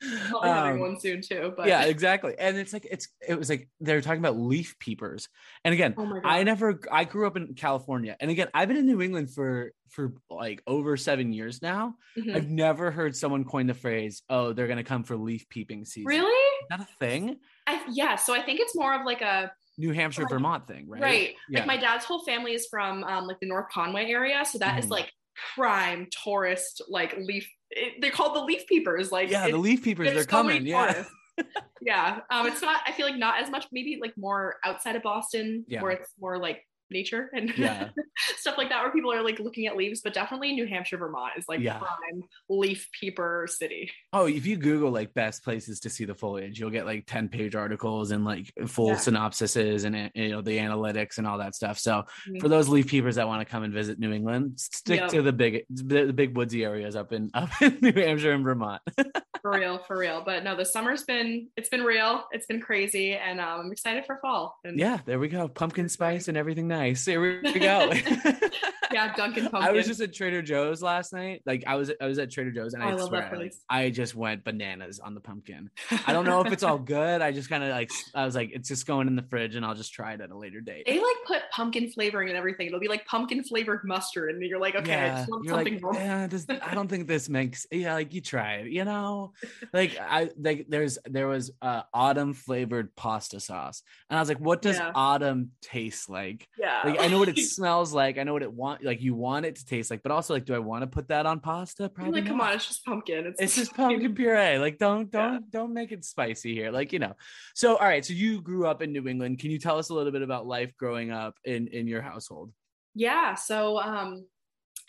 um, 0.42 0.44
having 0.44 0.80
one 0.82 1.00
soon 1.00 1.22
too. 1.22 1.54
But 1.56 1.68
yeah, 1.68 1.84
exactly. 1.84 2.36
And 2.38 2.58
it's 2.58 2.74
like 2.74 2.88
it's 2.90 3.08
it 3.28 3.38
was 3.38 3.50
like 3.50 3.70
they 3.80 3.94
were 3.94 4.02
talking 4.02 4.20
about 4.20 4.38
leaf 4.38 4.78
peepers. 4.80 5.28
And 5.64 5.74
again, 5.74 5.96
oh 5.98 6.20
I 6.24 6.44
never 6.44 6.80
I 6.92 7.06
grew 7.06 7.28
up 7.28 7.38
in 7.38 7.54
California. 7.54 8.16
And 8.20 8.32
again, 8.32 8.50
I've 8.54 8.68
been 8.68 8.78
in 8.78 8.86
New 8.86 9.02
England 9.02 9.32
for 9.32 9.72
for 9.92 10.14
like 10.30 10.62
over 10.66 10.98
seven 10.98 11.34
years 11.34 11.62
now. 11.62 11.96
Mm-hmm. 12.18 12.36
I've 12.36 12.50
never 12.50 12.92
heard 12.92 13.16
someone 13.16 13.44
coin 13.44 13.68
the 13.68 13.74
phrase, 13.74 14.24
"Oh, 14.30 14.54
they're 14.54 14.68
gonna 14.68 14.84
come 14.84 15.04
for 15.04 15.16
leaf 15.16 15.48
peeping 15.50 15.86
season." 15.86 16.08
Really? 16.08 16.30
Is 16.30 16.68
that 16.70 16.80
a 16.82 16.88
thing? 17.00 17.38
I, 17.68 17.82
yeah. 17.92 18.16
So 18.16 18.34
I 18.34 18.42
think 18.42 18.60
it's 18.60 18.76
more 18.76 18.94
of 18.94 19.06
like 19.06 19.22
a 19.22 19.52
New 19.78 19.92
Hampshire, 19.92 20.24
like, 20.24 20.32
Vermont 20.32 20.68
thing, 20.68 20.88
right? 20.88 21.02
Right. 21.02 21.36
Yeah. 21.50 21.60
Like 21.60 21.68
my 21.68 21.78
dad's 21.78 22.06
whole 22.06 22.24
family 22.24 22.54
is 22.54 22.68
from 22.70 23.04
um, 23.04 23.28
like 23.28 23.40
the 23.40 23.48
North 23.48 23.70
Conway 23.72 24.06
area, 24.06 24.44
so 24.46 24.58
that 24.60 24.76
mm. 24.76 24.80
is 24.80 24.86
mm-hmm. 24.86 24.94
like 24.94 25.12
prime 25.56 26.08
tourist 26.24 26.82
like 26.90 27.18
leaf. 27.18 27.50
It, 27.70 28.02
they're 28.02 28.12
called 28.12 28.36
the 28.36 28.44
leaf 28.44 28.68
peepers. 28.68 29.12
Like 29.12 29.30
yeah, 29.30 29.50
the 29.50 29.58
leaf 29.58 29.84
peepers. 29.84 30.14
They're 30.14 30.24
coming. 30.24 30.66
Yeah. 30.66 31.04
yeah. 31.82 32.20
Um, 32.30 32.48
it's 32.48 32.62
not. 32.62 32.82
I 32.86 32.92
feel 32.92 33.06
like 33.06 33.18
not 33.18 33.42
as 33.42 33.50
much. 33.50 33.66
Maybe 33.72 33.98
like 34.02 34.14
more 34.18 34.56
outside 34.66 34.96
of 34.96 35.04
Boston, 35.04 35.66
yeah. 35.68 35.82
where 35.82 35.92
it's 35.92 36.12
more 36.20 36.38
like 36.38 36.64
nature 36.92 37.30
and 37.34 37.54
yeah. 37.58 37.90
stuff 38.38 38.58
like 38.58 38.70
that 38.70 38.82
where 38.82 38.92
people 38.92 39.12
are 39.12 39.24
like 39.24 39.40
looking 39.40 39.68
at 39.68 39.76
leaves 39.76 40.02
but 40.02 40.14
definitely 40.14 40.52
new 40.54 40.68
hampshire 40.68 40.98
vermont 40.98 41.32
is 41.38 41.46
like 41.48 41.60
yeah. 41.60 41.78
prime 41.78 42.22
leaf 42.50 42.88
peeper 43.00 43.48
city 43.50 43.90
oh 44.14 44.28
if 44.28 44.46
you 44.46 44.58
google 44.58 44.92
like 44.92 45.14
best 45.14 45.44
places 45.44 45.80
to 45.80 45.90
see 45.90 46.06
the 46.06 46.16
foliage 46.16 46.60
you'll 46.60 46.70
get 46.70 46.86
like 46.86 47.06
10 47.08 47.30
page 47.30 47.56
articles 47.56 48.12
and 48.12 48.26
like 48.26 48.52
full 48.68 48.90
yeah. 48.90 48.96
synopsises 48.96 49.86
and 49.86 50.12
you 50.16 50.30
know 50.30 50.42
the 50.42 50.58
analytics 50.58 51.18
and 51.18 51.28
all 51.28 51.38
that 51.38 51.56
stuff 51.56 51.80
so 51.80 52.04
mm-hmm. 52.28 52.40
for 52.40 52.50
those 52.50 52.70
leaf 52.70 52.88
peepers 52.88 53.16
that 53.16 53.28
want 53.28 53.46
to 53.46 53.50
come 53.50 53.64
and 53.64 53.74
visit 53.74 54.00
new 54.00 54.12
england 54.12 54.60
stick 54.60 55.00
yep. 55.00 55.10
to 55.10 55.22
the 55.22 55.34
big 55.34 55.64
the 55.70 56.12
big 56.14 56.36
woodsy 56.36 56.64
areas 56.64 56.96
up 56.96 57.14
in 57.14 57.30
up 57.34 57.50
in 57.62 57.78
new 57.82 57.94
hampshire 57.94 58.34
and 58.34 58.44
vermont 58.44 58.82
for 59.42 59.52
real 59.52 59.80
for 59.80 59.98
real 59.98 60.22
but 60.24 60.44
no 60.44 60.56
the 60.56 60.66
summer's 60.66 61.04
been 61.04 61.48
it's 61.58 61.70
been 61.70 61.82
real 61.82 62.26
it's 62.32 62.46
been 62.46 62.62
crazy 62.62 63.14
and 63.14 63.40
um, 63.40 63.62
i'm 63.62 63.72
excited 63.72 64.06
for 64.06 64.20
fall 64.22 64.60
and 64.64 64.80
yeah 64.80 65.00
there 65.06 65.20
we 65.20 65.28
go 65.28 65.48
pumpkin 65.48 65.90
spice 65.90 66.28
and 66.28 66.38
everything 66.38 66.68
nice 66.68 66.81
nice. 66.82 67.06
Here 67.06 67.42
we 67.44 67.54
go. 67.60 67.92
yeah, 68.92 69.14
Dunkin' 69.16 69.50
Pumpkin. 69.50 69.70
I 69.70 69.72
was 69.72 69.88
just 69.88 70.02
at 70.02 70.14
Trader 70.14 70.42
Joe's 70.42 70.82
last 70.82 71.14
night. 71.14 71.42
Like 71.46 71.64
I 71.68 71.76
was, 71.76 71.92
I 72.02 72.08
was 72.08 72.20
at 72.20 72.32
Trader 72.32 72.52
Joe's, 72.52 72.74
and 72.74 72.84
oh, 72.84 72.88
I, 72.88 72.94
I 72.94 73.06
swear, 73.06 73.32
like, 73.36 73.54
I 73.70 73.90
just 73.90 74.16
went 74.16 74.44
bananas 74.44 75.00
on 75.00 75.14
the 75.14 75.22
pumpkin. 75.22 75.70
I 76.06 76.14
don't 76.14 76.26
know 76.26 76.42
if 76.42 76.52
it's 76.52 76.64
all 76.64 76.80
good. 76.98 77.22
I 77.22 77.32
just 77.32 77.50
kind 77.50 77.64
of 77.64 77.70
like, 77.70 77.92
I 78.16 78.26
was 78.26 78.36
like, 78.36 78.52
it's 78.54 78.68
just 78.68 78.86
going 78.86 79.08
in 79.08 79.16
the 79.16 79.24
fridge, 79.24 79.56
and 79.56 79.66
I'll 79.66 79.76
just 79.76 79.94
try 79.94 80.14
it 80.14 80.22
at 80.22 80.30
a 80.32 80.38
later 80.38 80.62
date. 80.62 80.84
They 80.86 81.00
like 81.00 81.16
put 81.26 81.42
pumpkin 81.52 81.90
flavoring 81.92 82.30
and 82.30 82.38
everything. 82.38 82.68
It'll 82.68 82.80
be 82.80 82.88
like 82.88 83.06
pumpkin 83.06 83.44
flavored 83.44 83.82
mustard, 83.84 84.32
and 84.32 84.42
you're 84.44 84.60
like, 84.60 84.76
okay, 84.76 84.92
yeah, 84.92 85.14
I 85.14 85.18
just 85.20 85.30
want 85.30 85.48
something. 85.48 85.80
Like, 85.82 85.96
yeah, 85.96 86.28
this, 86.28 86.46
I 86.62 86.74
don't 86.74 86.88
think 86.88 87.08
this 87.08 87.30
makes. 87.30 87.66
Yeah, 87.72 87.94
like 87.94 88.14
you 88.14 88.22
try 88.22 88.56
it, 88.56 88.72
you 88.72 88.86
know. 88.86 88.92
know? 88.92 89.32
like 89.74 89.98
I 90.00 90.30
like 90.38 90.66
there's 90.68 90.98
there 91.06 91.28
was 91.28 91.52
uh 91.62 91.84
autumn 91.94 92.34
flavored 92.34 92.94
pasta 92.96 93.40
sauce. 93.40 93.84
And 94.10 94.18
I 94.18 94.22
was 94.22 94.28
like, 94.28 94.40
what 94.40 94.62
does 94.62 94.78
Yeah. 94.78 94.92
autumn 94.94 95.52
taste 95.62 96.10
like? 96.10 96.48
Yeah. 96.60 96.71
Like 96.84 97.00
I 97.00 97.08
know 97.08 97.20
what 97.20 97.30
it 97.30 97.38
smells 97.40 97.94
like. 97.94 98.18
I 98.18 98.24
know 98.24 98.34
what 98.34 98.42
it 98.42 98.52
want 98.52 98.84
like 98.84 99.02
you 99.02 99.16
want 99.16 99.46
it 99.46 99.56
to 99.58 99.66
taste 99.66 99.92
like, 99.92 100.04
but 100.04 100.12
also 100.12 100.34
like, 100.34 100.46
do 100.46 100.54
I 100.54 100.60
want 100.60 100.82
to 100.84 100.88
put 100.88 101.08
that 101.10 101.26
on 101.26 101.40
pasta? 101.40 101.90
Probably 101.90 102.22
like, 102.22 102.28
come 102.28 102.42
on, 102.42 102.54
it's 102.54 102.68
just 102.68 102.86
pumpkin. 102.86 103.26
It's, 103.28 103.42
It's 103.42 103.56
just 103.56 103.76
pumpkin 103.76 104.16
puree. 104.16 104.58
Like, 104.58 104.78
don't 104.78 105.10
don't 105.12 105.50
don't 105.52 105.74
make 105.74 105.92
it 105.92 106.06
spicy 106.06 106.54
here. 106.54 106.72
Like, 106.72 106.94
you 106.94 107.00
know. 107.00 107.14
So, 107.56 107.76
all 107.76 107.88
right. 107.88 108.06
So 108.06 108.14
you 108.14 108.42
grew 108.42 108.66
up 108.68 108.82
in 108.82 108.92
New 108.92 109.08
England. 109.08 109.40
Can 109.40 109.52
you 109.52 109.60
tell 109.60 109.78
us 109.78 109.90
a 109.90 109.94
little 109.94 110.12
bit 110.12 110.22
about 110.22 110.48
life 110.48 110.72
growing 110.78 111.12
up 111.12 111.36
in 111.44 111.68
in 111.68 111.88
your 111.88 112.02
household? 112.02 112.52
Yeah. 112.94 113.36
So 113.36 113.80
um 113.80 114.26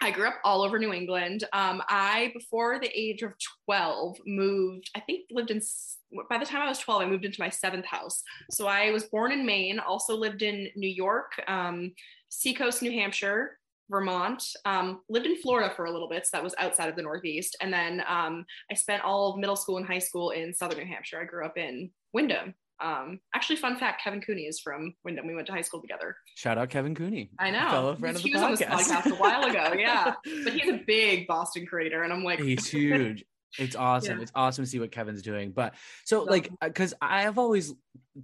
I 0.02 0.10
grew 0.10 0.26
up 0.26 0.40
all 0.44 0.62
over 0.62 0.80
New 0.80 0.92
England. 0.92 1.44
Um, 1.52 1.80
I, 1.88 2.32
before 2.34 2.80
the 2.80 2.90
age 2.92 3.22
of 3.22 3.34
12, 3.66 4.18
moved, 4.26 4.90
I 4.96 5.00
think 5.00 5.26
lived 5.30 5.52
in, 5.52 5.60
by 6.28 6.38
the 6.38 6.44
time 6.44 6.60
I 6.60 6.68
was 6.68 6.80
12, 6.80 7.02
I 7.02 7.06
moved 7.06 7.24
into 7.24 7.40
my 7.40 7.48
seventh 7.48 7.86
house. 7.86 8.22
So 8.50 8.66
I 8.66 8.90
was 8.90 9.04
born 9.04 9.30
in 9.30 9.46
Maine, 9.46 9.78
also 9.78 10.16
lived 10.16 10.42
in 10.42 10.68
New 10.74 10.88
York, 10.88 11.32
um, 11.46 11.92
Seacoast, 12.30 12.82
New 12.82 12.90
Hampshire, 12.90 13.58
Vermont, 13.88 14.42
um, 14.64 15.02
lived 15.08 15.26
in 15.26 15.36
Florida 15.36 15.72
for 15.72 15.84
a 15.84 15.92
little 15.92 16.08
bit. 16.08 16.26
So 16.26 16.30
that 16.32 16.42
was 16.42 16.54
outside 16.58 16.88
of 16.88 16.96
the 16.96 17.02
Northeast. 17.02 17.56
And 17.60 17.72
then 17.72 18.02
um, 18.08 18.44
I 18.70 18.74
spent 18.74 19.04
all 19.04 19.30
of 19.30 19.38
middle 19.38 19.56
school 19.56 19.76
and 19.76 19.86
high 19.86 20.00
school 20.00 20.30
in 20.30 20.52
Southern 20.52 20.78
New 20.78 20.86
Hampshire. 20.86 21.20
I 21.20 21.26
grew 21.26 21.46
up 21.46 21.56
in 21.56 21.90
Windham. 22.12 22.54
Um, 22.82 23.20
actually, 23.34 23.56
fun 23.56 23.76
fact 23.78 24.02
Kevin 24.02 24.20
Cooney 24.20 24.42
is 24.42 24.58
from 24.60 24.94
Windham. 25.04 25.26
We 25.26 25.34
went 25.34 25.46
to 25.46 25.52
high 25.52 25.60
school 25.60 25.80
together. 25.80 26.16
Shout 26.34 26.58
out 26.58 26.68
Kevin 26.70 26.94
Cooney. 26.94 27.30
I 27.38 27.50
know. 27.50 27.68
Fellow 27.70 27.96
friend 27.96 28.16
of 28.16 28.22
the 28.22 28.28
he 28.28 28.34
was 28.34 28.42
on 28.42 28.50
this 28.52 28.62
podcast. 28.62 28.90
podcast 28.90 29.10
a 29.12 29.14
while 29.14 29.44
ago. 29.44 29.72
Yeah. 29.78 30.14
But 30.44 30.52
he's 30.54 30.68
a 30.68 30.82
big 30.86 31.26
Boston 31.26 31.66
creator. 31.66 32.02
And 32.02 32.12
I'm 32.12 32.24
like, 32.24 32.40
He's 32.40 32.66
huge. 32.70 33.24
It's 33.58 33.76
awesome. 33.76 34.16
Yeah. 34.16 34.22
It's 34.22 34.32
awesome 34.34 34.64
to 34.64 34.70
see 34.70 34.78
what 34.80 34.90
Kevin's 34.90 35.22
doing. 35.22 35.52
But 35.52 35.74
so 36.04 36.24
So- 36.24 36.30
like 36.30 36.50
because 36.60 36.94
I 37.00 37.22
have 37.22 37.38
always 37.38 37.72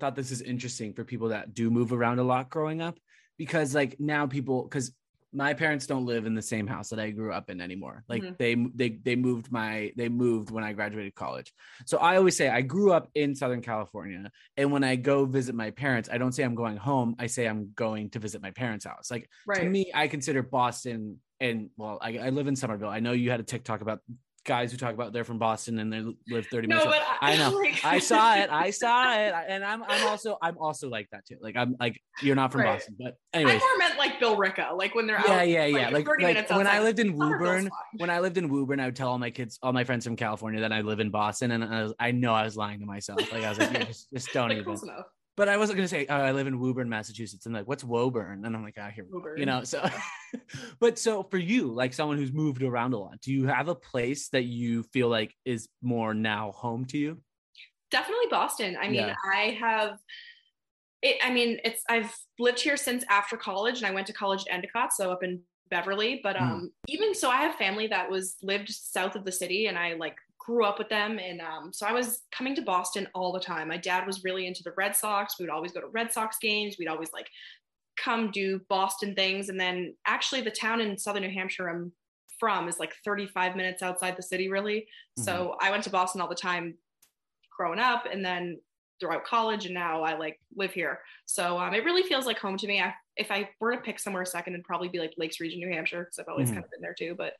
thought 0.00 0.16
this 0.16 0.30
is 0.30 0.42
interesting 0.42 0.92
for 0.94 1.04
people 1.04 1.28
that 1.28 1.54
do 1.54 1.70
move 1.70 1.92
around 1.92 2.18
a 2.18 2.24
lot 2.24 2.50
growing 2.50 2.80
up 2.82 2.98
because 3.38 3.74
like 3.74 4.00
now 4.00 4.26
people 4.26 4.62
because 4.64 4.92
my 5.32 5.52
parents 5.52 5.87
don't 5.87 6.06
live 6.06 6.25
in 6.25 6.35
the 6.35 6.42
same 6.42 6.66
house 6.66 6.88
that 6.88 6.99
I 6.99 7.11
grew 7.11 7.32
up 7.32 7.50
in 7.50 7.61
anymore. 7.61 8.02
Like 8.08 8.23
Mhm. 8.23 8.38
they 8.38 8.54
they 8.75 8.88
they 9.02 9.16
moved 9.16 9.52
my 9.52 9.92
they 9.97 10.08
moved 10.08 10.50
when 10.50 10.64
I 10.64 10.73
graduated 10.73 11.14
college. 11.14 11.52
So 11.87 11.99
I 11.99 12.16
always 12.16 12.37
say 12.37 12.49
I 12.49 12.62
grew 12.62 12.92
up 12.92 13.11
in 13.14 13.35
Southern 13.35 13.61
California 13.61 14.30
and 14.56 14.73
when 14.73 14.85
I 14.85 14.97
go 14.97 15.26
visit 15.26 15.54
my 15.54 15.70
parents, 15.70 16.08
I 16.11 16.16
don't 16.18 16.32
say 16.32 16.44
I'm 16.44 16.54
going 16.54 16.76
home. 16.78 17.14
I 17.18 17.26
say 17.26 17.47
I'm 17.47 17.73
going 17.75 18.11
to 18.11 18.18
visit 18.18 18.40
my 18.40 18.52
parents' 18.52 18.87
house. 18.87 19.11
Like 19.11 19.28
to 19.54 19.64
me, 19.70 19.90
I 19.94 20.08
consider 20.08 20.42
Boston 20.42 21.20
and 21.40 21.70
well, 21.76 21.99
I, 22.00 22.18
I 22.18 22.30
live 22.30 22.47
in 22.47 22.56
Somerville. 22.56 22.88
I 22.88 23.00
know 23.00 23.12
you 23.12 23.30
had 23.30 23.40
a 23.40 23.44
TikTok 23.44 23.80
about 23.82 24.00
guys 24.45 24.71
who 24.73 24.78
talk 24.78 24.95
about 24.95 25.12
they're 25.12 25.25
from 25.25 25.38
Boston 25.38 25.78
and 25.78 25.92
they 25.92 26.00
live 26.28 26.47
30 26.47 26.68
No, 26.68 26.76
minutes. 26.76 26.87
away. 26.87 26.99
but 26.99 27.18
I 27.26 27.37
know. 27.38 27.50
like- 27.50 27.85
I 27.85 27.99
saw 27.99 28.35
it. 28.37 28.49
I 28.50 28.71
saw 28.83 29.12
it. 29.14 29.35
And 29.49 29.64
I'm 29.64 29.83
I'm 29.85 30.07
also 30.09 30.37
I'm 30.42 30.57
also 30.59 30.88
like 30.88 31.09
that 31.12 31.26
too. 31.26 31.37
Like 31.40 31.57
I'm 31.57 31.76
like 31.78 32.00
you're 32.23 32.35
not 32.37 32.50
from 32.52 32.62
Right. 32.62 32.75
Boston, 32.78 32.97
but 32.99 33.16
anyway. 33.33 33.52
I 33.54 33.59
more 33.59 33.78
meant 33.78 33.99
like 33.99 34.18
Billerica, 34.21 34.76
like 34.76 34.95
when 34.95 35.07
they're 35.07 35.21
Yeah, 35.26 35.38
out. 35.40 35.49
yeah, 35.49 35.64
yeah. 35.66 35.88
Like 35.90 36.07
30 36.07 36.25
like 36.25 36.50
when 36.50 36.66
I 36.66 36.80
lived 36.80 36.99
in 36.99 37.16
Woburn, 37.16 37.71
when 37.99 38.11
I 38.11 38.21
lived 38.21 38.38
in 38.38 38.49
Woburn, 38.49 38.80
I 38.80 38.87
would 38.87 38.97
tell 38.97 39.09
all 39.09 39.18
my 39.18 39.30
kids, 39.30 39.59
all 39.62 39.73
my 39.73 39.85
friends 39.85 40.04
from 40.04 40.16
California 40.16 40.61
that 40.62 40.73
I 40.73 40.80
live 40.80 41.00
in 41.00 41.11
Boston, 41.11 41.50
and 41.52 41.64
I, 41.64 41.83
was, 41.85 41.95
I 42.00 42.11
know 42.12 42.35
I 42.35 42.45
was 42.45 42.57
lying 42.57 42.80
to 42.80 42.87
myself. 42.87 43.21
Like 43.33 43.45
I 43.45 43.49
was 43.50 43.59
like, 43.59 43.73
yeah, 43.73 43.85
just, 43.85 44.09
just 44.12 44.28
don't 44.33 44.49
Like, 44.49 44.59
even. 44.59 44.76
But 45.38 45.49
I 45.49 45.57
wasn't 45.57 45.76
gonna 45.76 45.87
say 45.87 46.04
oh, 46.11 46.16
I 46.16 46.33
live 46.33 46.49
in 46.49 46.59
Woburn, 46.59 46.88
Massachusetts, 46.88 47.47
and 47.47 47.54
like 47.54 47.68
what's 47.68 47.85
Woburn? 47.85 48.45
And 48.45 48.57
I'm 48.57 48.64
like, 48.64 48.76
ah, 48.76 48.90
here 48.90 49.04
we 49.04 49.23
go. 49.23 49.35
You 49.37 49.47
know. 49.47 49.62
So, 49.62 49.88
but 50.80 50.99
so 50.99 51.23
for 51.23 51.38
you, 51.38 51.73
like 51.73 51.95
someone 51.95 52.16
who's 52.16 52.33
moved 52.33 52.64
around 52.64 52.92
a 52.92 52.99
lot, 52.99 53.21
do 53.21 53.33
you 53.33 53.47
have 53.47 53.68
a 53.68 53.75
place 53.76 54.28
that 54.30 54.42
you 54.42 54.83
feel 54.83 55.09
like 55.09 55.33
is 55.45 55.68
more 55.80 56.12
now 56.12 56.50
home 56.50 56.85
to 56.87 56.99
you? 56.99 57.23
Definitely 57.92 58.26
Boston. 58.30 58.76
I 58.78 58.88
mean, 58.88 58.97
Yeah. 58.97 59.14
I 59.33 59.57
have. 59.61 59.99
It, 61.02 61.18
I 61.25 61.33
mean, 61.33 61.61
it's 61.64 61.85
I've 61.88 62.12
lived 62.40 62.59
here 62.59 62.76
since 62.76 63.04
after 63.09 63.37
college, 63.37 63.78
and 63.78 63.87
I 63.87 63.92
went 63.92 64.09
to 64.09 64.12
college 64.12 64.45
at 64.49 64.52
Endicott, 64.54 64.92
so 64.92 65.12
up 65.12 65.23
in 65.23 65.40
Beverly. 65.71 66.18
But 66.21 66.35
Mm. 66.35 66.42
um, 66.42 66.73
even 66.88 67.14
so, 67.14 67.30
I 67.30 67.37
have 67.37 67.54
family 67.54 67.87
that 67.87 68.11
was 68.11 68.37
lived 68.42 68.71
south 68.71 69.14
of 69.14 69.25
the 69.25 69.30
city, 69.30 69.66
and 69.68 69.78
I 69.78 69.95
like 69.95 70.16
grew 70.48 70.64
up 70.64 70.78
with 70.78 70.88
them, 70.88 71.18
and 71.18 71.42
um, 71.42 71.70
so 71.74 71.86
I 71.86 71.92
was 71.92 72.22
coming 72.32 72.54
to 72.54 72.62
Boston 72.62 73.06
all 73.14 73.32
the 73.32 73.38
time. 73.40 73.68
My 73.68 73.76
dad 73.76 74.06
was 74.06 74.24
really 74.24 74.46
into 74.46 74.62
the 74.62 74.72
Red 74.78 74.96
Sox. 74.96 75.34
We 75.38 75.42
would 75.44 75.52
always 75.52 75.72
go 75.72 75.80
to 75.82 75.88
Red 75.88 76.10
Sox 76.10 76.38
games. 76.40 76.76
We'd 76.78 76.88
always 76.88 77.12
like 77.12 77.28
come 78.02 78.30
do 78.30 78.58
Boston 78.70 79.14
things, 79.14 79.50
and 79.50 79.60
then 79.60 79.94
actually 80.06 80.40
the 80.40 80.50
town 80.50 80.80
in 80.80 80.96
southern 80.96 81.22
New 81.24 81.30
Hampshire 81.30 81.68
I'm 81.68 81.92
from 82.40 82.66
is 82.66 82.78
like 82.78 82.94
35 83.04 83.56
minutes 83.56 83.82
outside 83.82 84.16
the 84.16 84.22
city, 84.22 84.48
really. 84.48 84.86
So 85.18 85.56
I 85.60 85.70
went 85.70 85.84
to 85.84 85.90
Boston 85.90 86.22
all 86.22 86.28
the 86.28 86.34
time 86.36 86.78
growing 87.54 87.80
up 87.80 88.04
and 88.10 88.24
then 88.24 88.58
throughout 89.00 89.24
college 89.24 89.64
and 89.66 89.74
now 89.74 90.02
I 90.02 90.16
like 90.16 90.40
live 90.56 90.72
here. 90.72 91.00
So 91.26 91.58
um, 91.58 91.74
it 91.74 91.84
really 91.84 92.04
feels 92.04 92.24
like 92.26 92.38
home 92.38 92.56
to 92.56 92.66
me. 92.68 92.80
I, 92.80 92.94
if 93.16 93.30
I 93.32 93.50
were 93.60 93.74
to 93.74 93.82
pick 93.82 93.98
somewhere 93.98 94.24
second, 94.24 94.54
it'd 94.54 94.64
probably 94.64 94.88
be 94.88 94.98
like 95.00 95.12
Lakes 95.18 95.40
Region, 95.40 95.58
New 95.60 95.68
Hampshire, 95.74 96.04
because 96.04 96.18
I've 96.20 96.28
always 96.28 96.48
Mhm. 96.48 96.54
kind 96.54 96.64
of 96.64 96.70
been 96.70 96.80
there 96.80 96.94
too. 96.96 97.14
But 97.18 97.32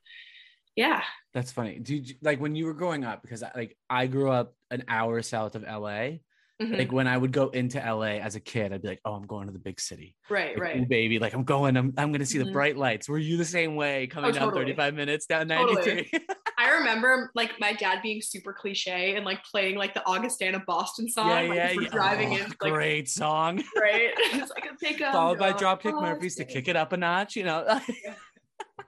yeah, 0.79 1.03
That's 1.35 1.51
funny. 1.53 1.79
Did 1.79 2.09
you, 2.09 2.15
like 2.23 2.41
when 2.41 2.55
you 2.55 2.67
were 2.67 2.75
growing 2.75 3.05
up? 3.05 3.23
Because 3.23 3.43
I- 3.43 3.53
like 3.55 3.77
I 3.91 4.07
grew 4.07 4.31
up 4.31 4.55
an 4.71 4.85
hour 4.89 5.21
south 5.23 5.55
of 5.57 5.63
LA. 5.63 6.21
Mhm. 6.61 6.77
Like 6.77 6.91
when 6.93 7.07
I 7.07 7.17
would 7.17 7.31
go 7.31 7.51
into 7.51 7.79
LA 7.79 8.19
as 8.19 8.35
a 8.35 8.41
kid, 8.41 8.73
I'd 8.73 8.83
be 8.83 8.89
like, 8.89 9.01
"Oh, 9.05 9.13
I'm 9.15 9.27
going 9.29 9.47
to 9.47 9.53
the 9.53 9.61
big 9.61 9.79
city." 9.81 10.17
right, 10.29 10.55
Like, 10.59 10.63
right. 10.75 10.89
Baby, 10.89 11.21
like 11.21 11.33
I'm 11.33 11.45
going. 11.45 11.77
I'm 11.77 11.93
I'm 11.97 12.11
gonna 12.11 12.27
see 12.27 12.39
the 12.39 12.47
Mhm. 12.51 12.53
bright 12.53 12.77
lights. 12.77 13.09
Were 13.09 13.17
you 13.29 13.37
the 13.37 13.45
same 13.45 13.77
way 13.77 14.09
coming 14.09 14.33
down 14.33 14.43
totally. 14.49 14.63
35 14.65 14.95
minutes 14.95 15.27
down 15.27 15.47
Totally. 15.49 16.09
93? 16.11 16.21
I 16.59 16.71
remember 16.79 17.31
like 17.37 17.53
my 17.61 17.73
dad 17.75 18.03
being 18.03 18.21
super 18.21 18.53
cliche 18.53 19.15
and 19.15 19.25
like 19.25 19.45
playing 19.45 19.77
like 19.77 19.95
the 19.95 20.05
Augustana 20.05 20.61
Boston 20.67 21.09
song. 21.09 21.29
yeah, 21.29 21.41
like, 21.43 21.55
yeah, 21.57 21.71
yeah. 21.83 21.89
driving 21.91 22.31
Oh, 22.33 22.37
in, 22.39 22.43
like 22.61 22.73
great 22.73 23.09
song. 23.09 23.63
right. 23.81 24.11
it's 24.17 24.51
like 24.51 24.67
a 24.67 25.05
up. 25.07 25.13
Followed 25.13 25.39
by 25.39 25.53
Dropkick 25.53 25.95
off. 25.95 26.03
Murphys 26.03 26.35
to 26.37 26.45
kick 26.45 26.67
it 26.67 26.75
up 26.75 26.93
a 26.93 26.97
notch. 26.97 27.37
You 27.37 27.45
know. 27.45 27.81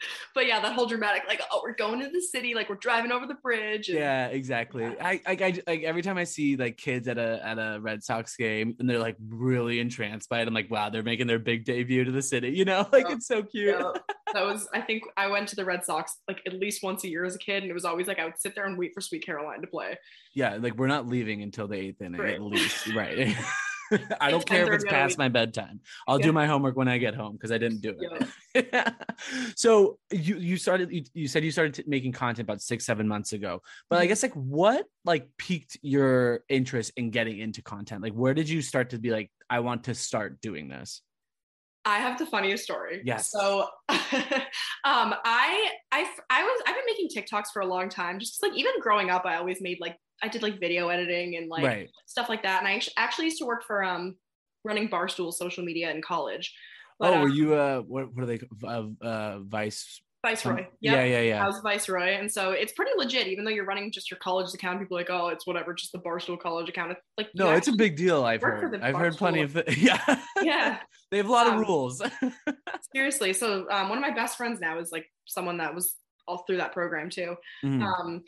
But 0.35 0.47
yeah, 0.47 0.61
that 0.61 0.73
whole 0.75 0.87
dramatic, 0.87 1.23
like, 1.29 1.41
oh, 1.53 1.61
we're 1.65 1.75
going 1.75 2.01
to 2.01 2.09
the 2.09 2.21
city, 2.21 2.55
like 2.55 2.69
we're 2.71 2.77
driving 2.77 3.13
over 3.13 3.27
the 3.27 3.35
bridge. 3.35 3.89
and- 3.89 3.99
yeah, 3.99 4.27
exactly. 4.29 4.85
Yeah. 4.85 4.95
I, 5.01 5.21
I, 5.27 5.33
I 5.33 5.61
like 5.67 5.83
every 5.83 6.03
time 6.03 6.17
I 6.19 6.25
see 6.25 6.57
like 6.57 6.77
kids 6.77 7.09
at 7.09 7.19
a 7.19 7.41
at 7.45 7.59
a 7.59 7.79
Red 7.81 8.03
Sox 8.05 8.37
game 8.37 8.77
and 8.79 8.89
they're 8.89 8.99
like 8.99 9.17
really 9.29 9.81
entranced 9.81 10.29
by 10.29 10.41
it. 10.41 10.49
I'm 10.49 10.55
like, 10.55 10.71
wow, 10.71 10.89
they're 10.91 11.03
making 11.03 11.27
their 11.27 11.39
big 11.39 11.65
debut 11.65 12.05
to 12.05 12.11
the 12.13 12.23
city. 12.23 12.51
You 12.51 12.65
know, 12.65 12.87
like 12.93 13.09
Yeah. 13.09 13.15
it's 13.17 13.27
so 13.27 13.43
cute. 13.43 13.77
Yeah, 13.79 13.93
that 14.35 14.45
was 14.45 14.69
I 14.73 14.81
think 14.81 15.03
I 15.17 15.27
went 15.27 15.49
to 15.49 15.57
the 15.57 15.65
Red 15.65 15.85
Sox 15.85 16.19
like 16.29 16.41
at 16.47 16.55
least 16.55 16.83
once 16.83 17.05
a 17.05 17.09
year 17.09 17.25
as 17.25 17.35
a 17.35 17.39
kid, 17.39 17.63
and 17.63 17.71
it 17.71 17.75
was 17.75 17.85
always 17.85 18.07
like 18.07 18.19
I 18.19 18.25
would 18.25 18.39
sit 18.39 18.55
there 18.55 18.65
and 18.67 18.79
wait 18.79 18.93
for 18.95 19.01
Sweet 19.01 19.25
Caroline 19.27 19.61
to 19.61 19.67
play. 19.67 19.99
Yeah, 20.35 20.57
like 20.61 20.77
we're 20.77 20.87
not 20.87 21.07
leaving 21.09 21.43
until 21.43 21.67
the 21.69 21.77
eighth 21.77 22.01
inning 22.01 22.21
Right. 22.21 22.35
at 22.35 22.43
least, 22.43 22.87
right? 22.95 23.37
I 24.21 24.31
don't 24.31 24.45
care 24.47 24.67
if 24.67 24.73
it's 24.73 24.85
past 24.85 25.19
my 25.19 25.29
bedtime. 25.29 25.81
I'll 26.07 26.19
Yeah. 26.21 26.27
do 26.27 26.33
my 26.33 26.47
homework 26.47 26.77
when 26.77 26.89
I 26.89 26.99
get 26.99 27.15
home 27.15 27.33
because 27.33 27.51
I 27.53 27.59
didn't 27.59 27.81
do 27.81 27.97
Yeah. 28.01 28.27
it. 28.55 28.95
so 29.57 29.99
you 30.11 30.37
you 30.37 30.57
started 30.57 30.91
you, 30.93 31.05
you 31.15 31.29
said 31.29 31.45
you 31.45 31.51
started 31.51 31.75
t- 31.75 31.85
making 31.87 32.13
content 32.13 32.47
about 32.47 32.61
six 32.63 32.85
seven 32.85 33.07
months 33.07 33.33
ago, 33.33 33.63
but 33.89 33.99
I 33.99 34.05
Mhm. 34.05 34.09
guess 34.09 34.23
like 34.23 34.35
what 34.35 34.87
like 35.05 35.29
piqued 35.39 35.77
your 35.83 36.45
interest 36.49 36.93
in 36.97 37.11
getting 37.11 37.39
into 37.39 37.63
content? 37.63 38.03
Like 38.03 38.13
where 38.15 38.35
did 38.35 38.49
you 38.49 38.63
start 38.63 38.91
to 38.91 38.99
be 38.99 39.11
like 39.11 39.31
I 39.49 39.61
want 39.61 39.85
to 39.85 39.95
start 39.95 40.41
doing 40.41 40.69
this? 40.69 41.03
I 41.85 41.99
have 41.99 42.19
the 42.19 42.27
funniest 42.27 42.65
story. 42.65 43.01
Yes. 43.05 43.31
So, 43.31 43.67
um, 43.89 45.15
I 45.25 45.71
I 45.93 46.07
I 46.29 46.43
was 46.43 46.63
I've 46.67 46.75
been 46.75 46.85
making 46.87 47.09
TikToks 47.09 47.53
for 47.53 47.63
a 47.63 47.67
long 47.67 47.89
time. 47.89 48.19
Just 48.19 48.43
like 48.43 48.53
even 48.55 48.73
growing 48.81 49.11
up, 49.11 49.25
I 49.25 49.37
always 49.37 49.61
made 49.61 49.79
like 49.81 49.97
I 50.23 50.29
did 50.29 50.43
like 50.43 50.61
video 50.61 50.89
editing 50.89 51.37
and 51.37 51.49
like 51.49 51.65
right. 51.65 51.91
stuff 52.07 52.29
like 52.29 52.43
that. 52.43 52.63
And 52.63 52.69
I 52.69 52.81
actually 52.97 53.27
used 53.27 53.39
to 53.39 53.47
work 53.47 53.65
for 53.67 53.83
um 53.83 54.17
running 54.65 54.89
Barstool 54.89 55.33
social 55.33 55.65
media 55.65 55.91
in 55.91 56.03
college. 56.03 56.55
oh, 57.01 57.15
um, 57.15 57.21
were 57.23 57.29
you 57.29 57.55
uh 57.55 57.81
what 57.81 58.15
what 58.15 58.25
are 58.25 58.27
they 58.27 58.41
uh, 58.65 58.85
uh 59.01 59.39
vice? 59.41 60.03
Viceroy? 60.23 60.67
Yeah, 60.81 60.97
Yep. 61.03 61.09
yeah, 61.11 61.21
yeah. 61.21 61.43
I 61.45 61.47
was 61.47 61.61
viceroy, 61.61 62.11
and 62.11 62.31
so 62.31 62.51
it's 62.53 62.73
pretty 62.73 62.91
legit. 62.97 63.27
Even 63.29 63.45
though 63.45 63.51
you're 63.51 63.65
running 63.65 63.91
just 63.91 64.11
your 64.11 64.19
college 64.19 64.53
account, 64.53 64.79
people 64.79 64.97
are 64.99 65.01
like, 65.01 65.09
oh, 65.11 65.29
it's 65.29 65.47
whatever, 65.47 65.73
just 65.73 65.93
the 65.93 65.99
Barstool 65.99 66.39
college 66.39 66.69
account. 66.69 66.93
It's 66.93 67.01
like 67.17 67.29
No, 67.35 67.51
it's 67.53 67.69
a 67.69 67.73
big 67.73 67.97
deal. 67.97 68.23
I've 68.25 68.43
heard. 68.43 68.81
I've 68.83 68.97
heard 68.97 69.17
plenty 69.17 69.41
of 69.43 69.55
yeah. 69.79 70.21
yeah, 70.43 70.79
they 71.11 71.17
have 71.17 71.29
a 71.29 71.33
lot 71.33 71.47
of 71.47 71.55
Um, 71.55 71.61
rules. 71.61 72.03
seriously. 72.95 73.33
So 73.33 73.67
um, 73.71 73.89
one 73.89 73.99
of 73.99 74.03
my 74.03 74.13
best 74.15 74.37
friends 74.37 74.61
now 74.61 74.79
is 74.79 74.93
like 74.93 75.07
someone 75.27 75.57
that 75.59 75.75
was 75.75 75.95
all 76.29 76.45
through 76.47 76.59
that 76.59 76.73
program 76.73 77.09
too. 77.11 77.37
Mhm. 77.65 77.83
Um, 77.83 78.23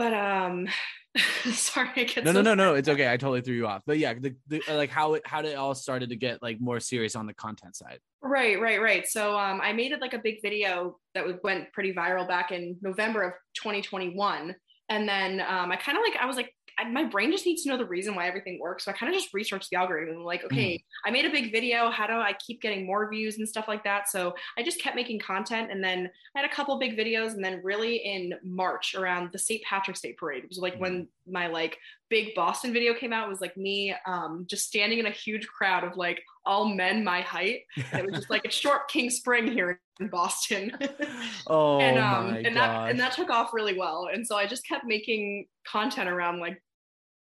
but 0.00 0.14
um, 0.14 0.66
sorry, 1.52 1.90
I 1.94 2.04
get 2.04 2.24
no, 2.24 2.32
so 2.32 2.40
no, 2.40 2.54
no, 2.54 2.70
no. 2.70 2.74
It's 2.74 2.88
okay. 2.88 3.12
I 3.12 3.18
totally 3.18 3.42
threw 3.42 3.54
you 3.54 3.66
off. 3.66 3.82
But 3.86 3.98
yeah, 3.98 4.14
the, 4.14 4.34
the 4.48 4.62
like 4.70 4.88
how 4.88 5.12
it 5.12 5.22
how 5.26 5.40
it 5.40 5.54
all 5.54 5.74
started 5.74 6.08
to 6.08 6.16
get 6.16 6.42
like 6.42 6.58
more 6.58 6.80
serious 6.80 7.14
on 7.14 7.26
the 7.26 7.34
content 7.34 7.76
side. 7.76 7.98
Right, 8.22 8.58
right, 8.58 8.80
right. 8.80 9.06
So 9.06 9.36
um, 9.38 9.60
I 9.62 9.74
made 9.74 9.92
it 9.92 10.00
like 10.00 10.14
a 10.14 10.18
big 10.18 10.40
video 10.40 10.96
that 11.14 11.42
went 11.44 11.70
pretty 11.74 11.92
viral 11.92 12.26
back 12.26 12.50
in 12.50 12.78
November 12.80 13.20
of 13.20 13.32
2021. 13.56 14.54
and 14.88 15.06
then 15.06 15.40
um, 15.40 15.70
I 15.70 15.76
kind 15.76 15.98
of 15.98 16.02
like 16.02 16.16
I 16.18 16.24
was 16.24 16.36
like 16.36 16.54
my 16.84 17.04
brain 17.04 17.32
just 17.32 17.46
needs 17.46 17.62
to 17.62 17.68
know 17.68 17.76
the 17.76 17.84
reason 17.84 18.14
why 18.14 18.26
everything 18.26 18.58
works. 18.60 18.84
So 18.84 18.90
I 18.90 18.94
kind 18.94 19.12
of 19.12 19.20
just 19.20 19.34
researched 19.34 19.70
the 19.70 19.76
algorithm. 19.76 20.24
Like, 20.24 20.44
okay, 20.44 20.74
mm. 20.74 20.84
I 21.04 21.10
made 21.10 21.24
a 21.24 21.30
big 21.30 21.52
video. 21.52 21.90
How 21.90 22.06
do 22.06 22.14
I 22.14 22.34
keep 22.34 22.60
getting 22.60 22.86
more 22.86 23.10
views 23.10 23.38
and 23.38 23.48
stuff 23.48 23.68
like 23.68 23.84
that? 23.84 24.08
So 24.08 24.34
I 24.58 24.62
just 24.62 24.80
kept 24.80 24.96
making 24.96 25.20
content. 25.20 25.70
And 25.70 25.82
then 25.82 26.10
I 26.34 26.40
had 26.40 26.50
a 26.50 26.54
couple 26.54 26.78
big 26.78 26.96
videos. 26.96 27.32
And 27.32 27.44
then 27.44 27.60
really 27.62 27.96
in 27.96 28.34
March 28.44 28.94
around 28.94 29.30
the 29.32 29.38
St. 29.38 29.62
Patrick's 29.62 30.00
Day 30.00 30.14
parade, 30.18 30.44
it 30.44 30.48
was 30.48 30.58
like 30.58 30.76
mm. 30.76 30.80
when 30.80 31.08
my 31.26 31.46
like 31.46 31.78
big 32.08 32.34
Boston 32.34 32.72
video 32.72 32.92
came 32.92 33.12
out. 33.12 33.26
It 33.26 33.30
was 33.30 33.40
like 33.40 33.56
me 33.56 33.94
um, 34.06 34.44
just 34.48 34.66
standing 34.66 34.98
in 34.98 35.06
a 35.06 35.10
huge 35.10 35.46
crowd 35.46 35.84
of 35.84 35.96
like 35.96 36.22
all 36.44 36.68
men 36.68 37.04
my 37.04 37.20
height. 37.20 37.60
And 37.92 38.00
it 38.00 38.06
was 38.06 38.20
just 38.20 38.30
like 38.30 38.44
a 38.44 38.50
short 38.50 38.88
King 38.88 39.10
Spring 39.10 39.46
here 39.46 39.80
in 40.00 40.08
Boston. 40.08 40.76
oh 41.46 41.78
and 41.78 41.98
um 41.98 42.32
my 42.32 42.38
and 42.38 42.56
that 42.56 42.90
and 42.90 42.98
that 43.00 43.12
took 43.12 43.30
off 43.30 43.54
really 43.54 43.78
well. 43.78 44.08
And 44.12 44.26
so 44.26 44.36
I 44.36 44.46
just 44.46 44.66
kept 44.66 44.84
making 44.84 45.46
content 45.66 46.08
around 46.08 46.40
like 46.40 46.60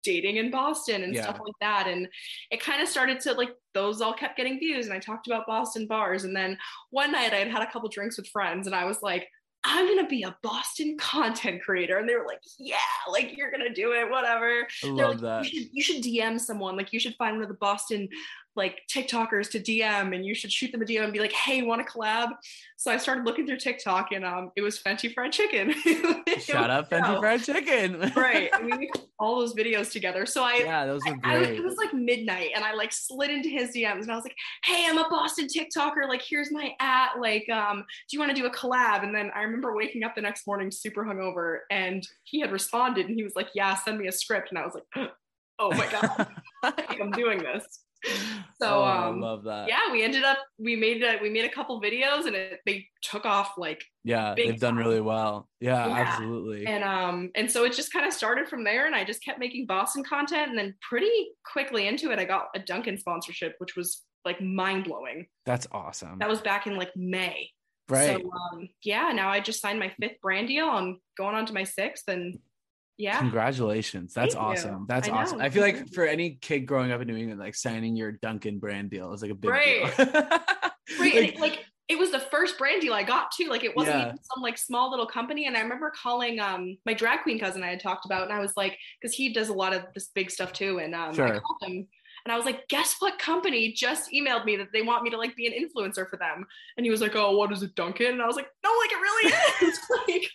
dating 0.04 0.36
in 0.36 0.50
Boston 0.50 1.02
and 1.02 1.14
yeah. 1.14 1.22
stuff 1.22 1.40
like 1.44 1.54
that. 1.60 1.86
And 1.88 2.08
it 2.50 2.62
kind 2.62 2.82
of 2.82 2.88
started 2.88 3.20
to 3.20 3.32
like 3.32 3.50
those 3.72 4.00
all 4.00 4.14
kept 4.14 4.36
getting 4.36 4.58
views. 4.58 4.86
And 4.86 4.94
I 4.94 4.98
talked 4.98 5.26
about 5.26 5.46
Boston 5.46 5.86
bars. 5.86 6.24
And 6.24 6.36
then 6.36 6.56
one 6.90 7.12
night 7.12 7.32
I 7.32 7.36
had 7.36 7.48
had 7.48 7.62
a 7.62 7.70
couple 7.70 7.88
drinks 7.88 8.16
with 8.16 8.28
friends 8.28 8.66
and 8.66 8.76
I 8.76 8.84
was 8.84 9.02
like, 9.02 9.28
I'm 9.66 9.86
gonna 9.88 10.06
be 10.06 10.22
a 10.22 10.36
Boston 10.42 10.96
content 11.00 11.62
creator. 11.62 11.98
And 11.98 12.08
they 12.08 12.14
were 12.14 12.26
like, 12.26 12.40
Yeah, 12.58 12.76
like 13.10 13.36
you're 13.36 13.50
gonna 13.50 13.72
do 13.72 13.92
it, 13.92 14.10
whatever. 14.10 14.66
I 14.84 14.86
love 14.88 15.10
like, 15.12 15.20
that. 15.20 15.44
You 15.44 15.50
should, 15.50 15.68
you 15.72 15.82
should 15.82 16.02
DM 16.02 16.38
someone, 16.38 16.76
like 16.76 16.92
you 16.92 17.00
should 17.00 17.16
find 17.16 17.36
one 17.36 17.42
of 17.42 17.48
the 17.48 17.54
Boston 17.54 18.08
like 18.56 18.80
TikTokers 18.90 19.50
to 19.50 19.60
DM 19.60 20.14
and 20.14 20.24
you 20.24 20.34
should 20.34 20.52
shoot 20.52 20.70
them 20.70 20.82
a 20.82 20.84
DM 20.84 21.04
and 21.04 21.12
be 21.12 21.18
like, 21.18 21.32
hey, 21.32 21.62
want 21.62 21.84
to 21.84 21.92
collab? 21.92 22.28
So 22.76 22.90
I 22.90 22.96
started 22.96 23.24
looking 23.24 23.46
through 23.46 23.58
TikTok 23.58 24.12
and 24.12 24.24
um, 24.24 24.52
it 24.56 24.62
was 24.62 24.78
Fenty 24.78 25.12
Fried 25.12 25.32
Chicken. 25.32 25.72
Shut 26.38 26.70
up, 26.70 26.90
Fenty 26.90 27.18
Fried 27.18 27.42
Chicken. 27.42 28.12
right. 28.16 28.50
And 28.52 28.66
we 28.66 28.76
made 28.76 28.90
all 29.18 29.38
those 29.38 29.54
videos 29.54 29.90
together. 29.90 30.26
So 30.26 30.44
I, 30.44 30.62
yeah, 30.64 30.86
those 30.86 31.00
were 31.06 31.16
great. 31.16 31.48
I, 31.48 31.50
I, 31.50 31.54
it 31.54 31.64
was 31.64 31.76
like 31.76 31.92
midnight 31.94 32.50
and 32.54 32.64
I 32.64 32.74
like 32.74 32.92
slid 32.92 33.30
into 33.30 33.48
his 33.48 33.70
DMs 33.70 34.02
and 34.02 34.10
I 34.10 34.14
was 34.14 34.24
like, 34.24 34.36
hey, 34.64 34.86
I'm 34.88 34.98
a 34.98 35.08
Boston 35.08 35.46
TikToker. 35.46 36.08
Like, 36.08 36.22
here's 36.22 36.52
my 36.52 36.74
at. 36.80 37.18
Like, 37.20 37.48
um, 37.48 37.78
do 37.78 38.16
you 38.16 38.20
want 38.20 38.34
to 38.34 38.40
do 38.40 38.46
a 38.46 38.50
collab? 38.50 39.02
And 39.02 39.14
then 39.14 39.30
I 39.34 39.42
remember 39.42 39.74
waking 39.74 40.04
up 40.04 40.14
the 40.14 40.20
next 40.20 40.46
morning 40.46 40.70
super 40.70 41.04
hungover 41.04 41.60
and 41.70 42.06
he 42.24 42.40
had 42.40 42.52
responded 42.52 43.06
and 43.06 43.16
he 43.16 43.24
was 43.24 43.34
like, 43.34 43.48
yeah, 43.54 43.74
send 43.74 43.98
me 43.98 44.08
a 44.08 44.12
script. 44.12 44.50
And 44.50 44.58
I 44.58 44.64
was 44.64 44.74
like, 44.74 45.10
oh 45.58 45.70
my 45.70 45.88
God, 45.90 46.28
I'm 47.00 47.10
doing 47.10 47.38
this. 47.38 47.83
so 48.60 48.82
oh, 48.82 48.84
um, 48.84 49.20
love 49.20 49.44
that. 49.44 49.68
Yeah, 49.68 49.92
we 49.92 50.02
ended 50.02 50.24
up 50.24 50.38
we 50.58 50.76
made 50.76 51.02
a, 51.02 51.18
we 51.20 51.30
made 51.30 51.44
a 51.44 51.48
couple 51.48 51.80
videos 51.80 52.26
and 52.26 52.34
it, 52.34 52.60
they 52.66 52.86
took 53.02 53.24
off 53.24 53.54
like 53.56 53.82
yeah 54.04 54.34
they've 54.36 54.50
time. 54.50 54.58
done 54.58 54.76
really 54.76 55.00
well. 55.00 55.48
Yeah, 55.60 55.86
yeah, 55.86 55.94
absolutely. 55.94 56.66
And 56.66 56.84
um 56.84 57.30
and 57.34 57.50
so 57.50 57.64
it 57.64 57.72
just 57.72 57.92
kind 57.92 58.06
of 58.06 58.12
started 58.12 58.48
from 58.48 58.64
there 58.64 58.86
and 58.86 58.94
I 58.94 59.04
just 59.04 59.24
kept 59.24 59.38
making 59.38 59.66
Boston 59.66 60.04
content 60.04 60.50
and 60.50 60.58
then 60.58 60.74
pretty 60.88 61.28
quickly 61.50 61.88
into 61.88 62.10
it 62.10 62.18
I 62.18 62.24
got 62.24 62.48
a 62.54 62.58
Dunkin' 62.58 62.98
sponsorship 62.98 63.54
which 63.58 63.76
was 63.76 64.02
like 64.24 64.40
mind 64.40 64.84
blowing. 64.84 65.26
That's 65.44 65.66
awesome. 65.72 66.18
That 66.18 66.28
was 66.28 66.40
back 66.40 66.66
in 66.66 66.76
like 66.76 66.94
May. 66.96 67.50
Right. 67.88 68.06
So 68.06 68.30
um, 68.30 68.68
yeah, 68.82 69.12
now 69.12 69.28
I 69.28 69.40
just 69.40 69.60
signed 69.60 69.78
my 69.78 69.92
fifth 70.00 70.20
brand 70.22 70.48
deal. 70.48 70.66
I'm 70.66 71.00
going 71.18 71.34
on 71.34 71.46
to 71.46 71.52
my 71.52 71.64
sixth, 71.64 72.08
and 72.08 72.38
yeah 72.96 73.18
congratulations 73.18 74.14
that's 74.14 74.34
Thank 74.34 74.46
awesome 74.46 74.80
you. 74.80 74.86
that's 74.88 75.08
I 75.08 75.12
awesome 75.12 75.38
know. 75.38 75.44
i 75.44 75.50
feel 75.50 75.62
like 75.62 75.92
for 75.92 76.06
any 76.06 76.38
kid 76.40 76.60
growing 76.60 76.92
up 76.92 77.00
in 77.00 77.08
new 77.08 77.16
england 77.16 77.40
like 77.40 77.54
signing 77.54 77.96
your 77.96 78.12
dunkin 78.12 78.58
brand 78.58 78.90
deal 78.90 79.12
is 79.12 79.22
like 79.22 79.32
a 79.32 79.34
big 79.34 79.50
right. 79.50 79.96
deal 79.96 80.06
right 81.00 81.14
like, 81.14 81.38
like, 81.38 81.64
it 81.88 81.98
was 81.98 82.12
the 82.12 82.20
first 82.20 82.56
brand 82.56 82.80
deal 82.80 82.92
i 82.92 83.02
got 83.02 83.32
too 83.32 83.48
like 83.48 83.64
it 83.64 83.76
wasn't 83.76 83.96
yeah. 83.96 84.06
even 84.06 84.18
some 84.22 84.42
like 84.42 84.56
small 84.56 84.90
little 84.90 85.06
company 85.06 85.46
and 85.46 85.56
i 85.56 85.60
remember 85.60 85.92
calling 86.00 86.38
um 86.38 86.76
my 86.86 86.94
drag 86.94 87.22
queen 87.22 87.38
cousin 87.38 87.62
i 87.64 87.68
had 87.68 87.80
talked 87.80 88.06
about 88.06 88.22
and 88.22 88.32
i 88.32 88.38
was 88.38 88.52
like 88.56 88.78
because 89.00 89.14
he 89.14 89.32
does 89.32 89.48
a 89.48 89.52
lot 89.52 89.74
of 89.74 89.82
this 89.94 90.10
big 90.14 90.30
stuff 90.30 90.52
too 90.52 90.78
and 90.78 90.94
um 90.94 91.12
sure. 91.12 91.26
i 91.26 91.30
called 91.30 91.62
him 91.62 91.86
and 92.24 92.32
I 92.32 92.36
was 92.36 92.46
like, 92.46 92.68
guess 92.68 92.96
what 93.00 93.18
company 93.18 93.72
just 93.72 94.10
emailed 94.10 94.46
me 94.46 94.56
that 94.56 94.68
they 94.72 94.80
want 94.80 95.02
me 95.02 95.10
to 95.10 95.18
like 95.18 95.36
be 95.36 95.46
an 95.46 95.52
influencer 95.52 96.08
for 96.08 96.16
them? 96.16 96.46
And 96.76 96.86
he 96.86 96.90
was 96.90 97.02
like, 97.02 97.14
oh, 97.14 97.36
what 97.36 97.52
is 97.52 97.62
it, 97.62 97.74
Dunkin'? 97.74 98.12
And 98.12 98.22
I 98.22 98.26
was 98.26 98.36
like, 98.36 98.48
no, 98.64 98.70
like 98.80 98.92
it 98.92 98.96
really 98.96 99.32
is. 99.68 99.78
like 100.08 100.30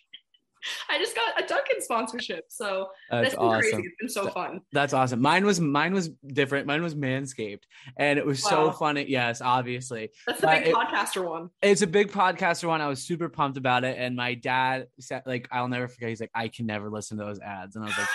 I 0.89 0.97
just 0.97 1.15
got 1.15 1.41
a 1.41 1.47
Dunkin' 1.47 1.81
sponsorship. 1.81 2.45
So 2.49 2.89
that's 3.09 3.35
awesome. 3.35 3.61
Crazy. 3.61 3.77
It's 3.77 3.95
been 3.99 4.09
so 4.09 4.29
fun. 4.29 4.61
That's 4.71 4.93
awesome. 4.93 5.21
Mine 5.21 5.45
was 5.45 5.59
mine 5.59 5.93
was 5.93 6.09
different. 6.09 6.67
Mine 6.67 6.81
was 6.81 6.95
Manscaped, 6.95 7.63
and 7.97 8.19
it 8.19 8.25
was 8.25 8.43
wow. 8.43 8.49
so 8.49 8.71
funny. 8.71 9.05
Yes, 9.07 9.41
obviously. 9.41 10.09
That's 10.27 10.41
the 10.41 10.47
big 10.47 10.67
it, 10.67 10.75
podcaster 10.75 11.27
one. 11.27 11.49
It's 11.61 11.81
a 11.81 11.87
big 11.87 12.11
podcaster 12.11 12.67
one. 12.67 12.81
I 12.81 12.87
was 12.87 13.01
super 13.01 13.29
pumped 13.29 13.57
about 13.57 13.83
it, 13.83 13.97
and 13.97 14.15
my 14.15 14.33
dad 14.35 14.87
said, 14.99 15.23
like, 15.25 15.47
I'll 15.51 15.67
never 15.67 15.87
forget. 15.87 16.09
He's 16.09 16.21
like, 16.21 16.31
I 16.33 16.47
can 16.47 16.65
never 16.65 16.89
listen 16.89 17.17
to 17.17 17.25
those 17.25 17.39
ads, 17.39 17.75
and 17.75 17.85
I 17.85 17.87
was 17.87 17.97
like 17.97 18.07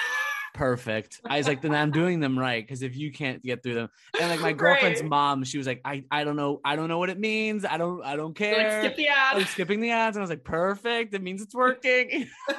perfect. 0.54 1.20
I 1.28 1.36
was 1.36 1.46
like, 1.46 1.60
then 1.60 1.74
I'm 1.74 1.90
doing 1.90 2.20
them 2.20 2.38
right 2.38 2.66
because 2.66 2.82
if 2.82 2.96
you 2.96 3.12
can't 3.12 3.42
get 3.42 3.62
through 3.62 3.74
them, 3.74 3.90
and 4.18 4.30
like 4.30 4.40
my 4.40 4.52
girlfriend's 4.54 5.02
mom, 5.02 5.44
she 5.44 5.58
was 5.58 5.66
like, 5.66 5.82
I 5.84 6.04
I 6.10 6.24
don't 6.24 6.36
know, 6.36 6.60
I 6.64 6.76
don't 6.76 6.88
know 6.88 6.98
what 6.98 7.10
it 7.10 7.18
means. 7.20 7.66
I 7.66 7.76
don't 7.76 8.02
I 8.02 8.16
don't 8.16 8.34
care. 8.34 8.82
Like, 8.82 8.84
skip 8.84 8.96
the 8.96 9.08
ads. 9.08 9.38
Like 9.38 9.48
skipping 9.48 9.80
the 9.80 9.90
ads, 9.90 10.16
and 10.16 10.22
I 10.22 10.24
was 10.24 10.30
like, 10.30 10.44
perfect. 10.44 11.12
It 11.12 11.22
means 11.22 11.42
it's 11.42 11.54
working. 11.54 12.28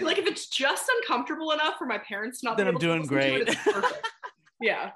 like 0.00 0.18
if 0.18 0.26
it's 0.26 0.46
just 0.48 0.88
uncomfortable 1.00 1.50
enough 1.50 1.74
for 1.78 1.86
my 1.86 1.98
parents 1.98 2.44
not, 2.44 2.56
then 2.56 2.68
I'm 2.68 2.78
doing 2.78 3.02
great. 3.06 3.48
It, 3.48 3.56
yeah. 4.60 4.90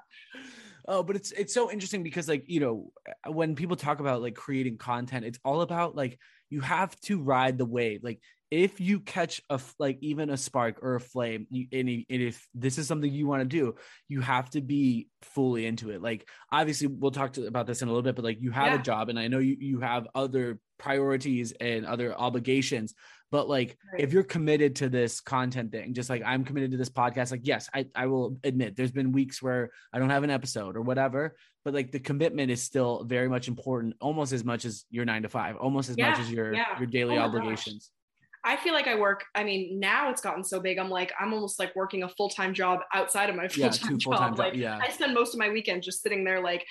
Oh, 0.87 1.03
but 1.03 1.15
it's 1.15 1.31
it's 1.31 1.53
so 1.53 1.71
interesting 1.71 2.03
because 2.03 2.27
like 2.27 2.43
you 2.47 2.59
know 2.59 2.91
when 3.27 3.55
people 3.55 3.75
talk 3.75 3.99
about 3.99 4.21
like 4.21 4.35
creating 4.35 4.77
content, 4.77 5.25
it's 5.25 5.39
all 5.43 5.61
about 5.61 5.95
like 5.95 6.19
you 6.51 6.61
have 6.61 6.95
to 7.01 7.19
ride 7.19 7.57
the 7.57 7.65
wave. 7.65 8.03
Like 8.03 8.21
if 8.51 8.81
you 8.81 8.99
catch 8.99 9.41
a 9.49 9.59
like 9.79 9.97
even 10.01 10.29
a 10.29 10.35
spark 10.35 10.79
or 10.83 10.95
a 10.95 10.99
flame 10.99 11.47
you, 11.49 11.65
and, 11.71 11.87
and 11.87 12.05
if 12.21 12.45
this 12.53 12.77
is 12.77 12.85
something 12.85 13.11
you 13.11 13.25
want 13.25 13.41
to 13.41 13.45
do 13.45 13.73
you 14.09 14.19
have 14.19 14.49
to 14.49 14.59
be 14.59 15.07
fully 15.21 15.65
into 15.65 15.89
it 15.89 16.01
like 16.01 16.27
obviously 16.51 16.87
we'll 16.87 17.11
talk 17.11 17.31
to, 17.31 17.47
about 17.47 17.65
this 17.65 17.81
in 17.81 17.87
a 17.87 17.91
little 17.91 18.03
bit 18.03 18.15
but 18.15 18.25
like 18.25 18.41
you 18.41 18.51
have 18.51 18.67
yeah. 18.67 18.79
a 18.79 18.83
job 18.83 19.07
and 19.07 19.17
i 19.17 19.29
know 19.29 19.39
you, 19.39 19.55
you 19.57 19.79
have 19.79 20.05
other 20.13 20.59
priorities 20.77 21.53
and 21.61 21.85
other 21.85 22.13
obligations 22.13 22.93
but 23.31 23.47
like 23.49 23.77
right. 23.91 24.01
if 24.01 24.13
you're 24.13 24.23
committed 24.23 24.75
to 24.75 24.89
this 24.89 25.21
content 25.21 25.71
thing 25.71 25.93
just 25.93 26.09
like 26.09 26.21
i'm 26.25 26.43
committed 26.43 26.71
to 26.71 26.77
this 26.77 26.89
podcast 26.89 27.31
like 27.31 27.41
yes 27.43 27.69
I, 27.73 27.87
I 27.95 28.07
will 28.07 28.37
admit 28.43 28.75
there's 28.75 28.91
been 28.91 29.11
weeks 29.11 29.41
where 29.41 29.71
i 29.91 29.99
don't 29.99 30.09
have 30.09 30.23
an 30.23 30.29
episode 30.29 30.75
or 30.75 30.81
whatever 30.81 31.35
but 31.63 31.73
like 31.73 31.91
the 31.91 31.99
commitment 31.99 32.51
is 32.51 32.61
still 32.61 33.03
very 33.03 33.29
much 33.29 33.47
important 33.47 33.95
almost 33.99 34.33
as 34.33 34.43
much 34.43 34.65
as 34.65 34.85
your 34.89 35.05
nine 35.05 35.23
to 35.23 35.29
five 35.29 35.55
almost 35.57 35.89
as 35.89 35.97
yeah. 35.97 36.11
much 36.11 36.19
as 36.19 36.31
your 36.31 36.53
yeah. 36.53 36.77
your 36.77 36.87
daily 36.87 37.17
oh 37.17 37.21
obligations 37.21 37.89
gosh. 37.89 38.00
I 38.43 38.57
feel 38.57 38.73
like 38.73 38.87
I 38.87 38.95
work. 38.95 39.25
I 39.35 39.43
mean, 39.43 39.79
now 39.79 40.09
it's 40.09 40.21
gotten 40.21 40.43
so 40.43 40.59
big. 40.59 40.79
I'm 40.79 40.89
like, 40.89 41.13
I'm 41.19 41.33
almost 41.33 41.59
like 41.59 41.75
working 41.75 42.03
a 42.03 42.09
full 42.09 42.29
time 42.29 42.53
job 42.53 42.79
outside 42.93 43.29
of 43.29 43.35
my 43.35 43.47
full 43.47 43.69
time 43.69 43.91
yeah, 43.91 43.97
job. 43.97 44.39
Like, 44.39 44.55
yeah. 44.55 44.79
I 44.81 44.89
spend 44.89 45.13
most 45.13 45.33
of 45.33 45.39
my 45.39 45.49
weekend 45.49 45.83
just 45.83 46.01
sitting 46.01 46.23
there, 46.23 46.41
like 46.41 46.65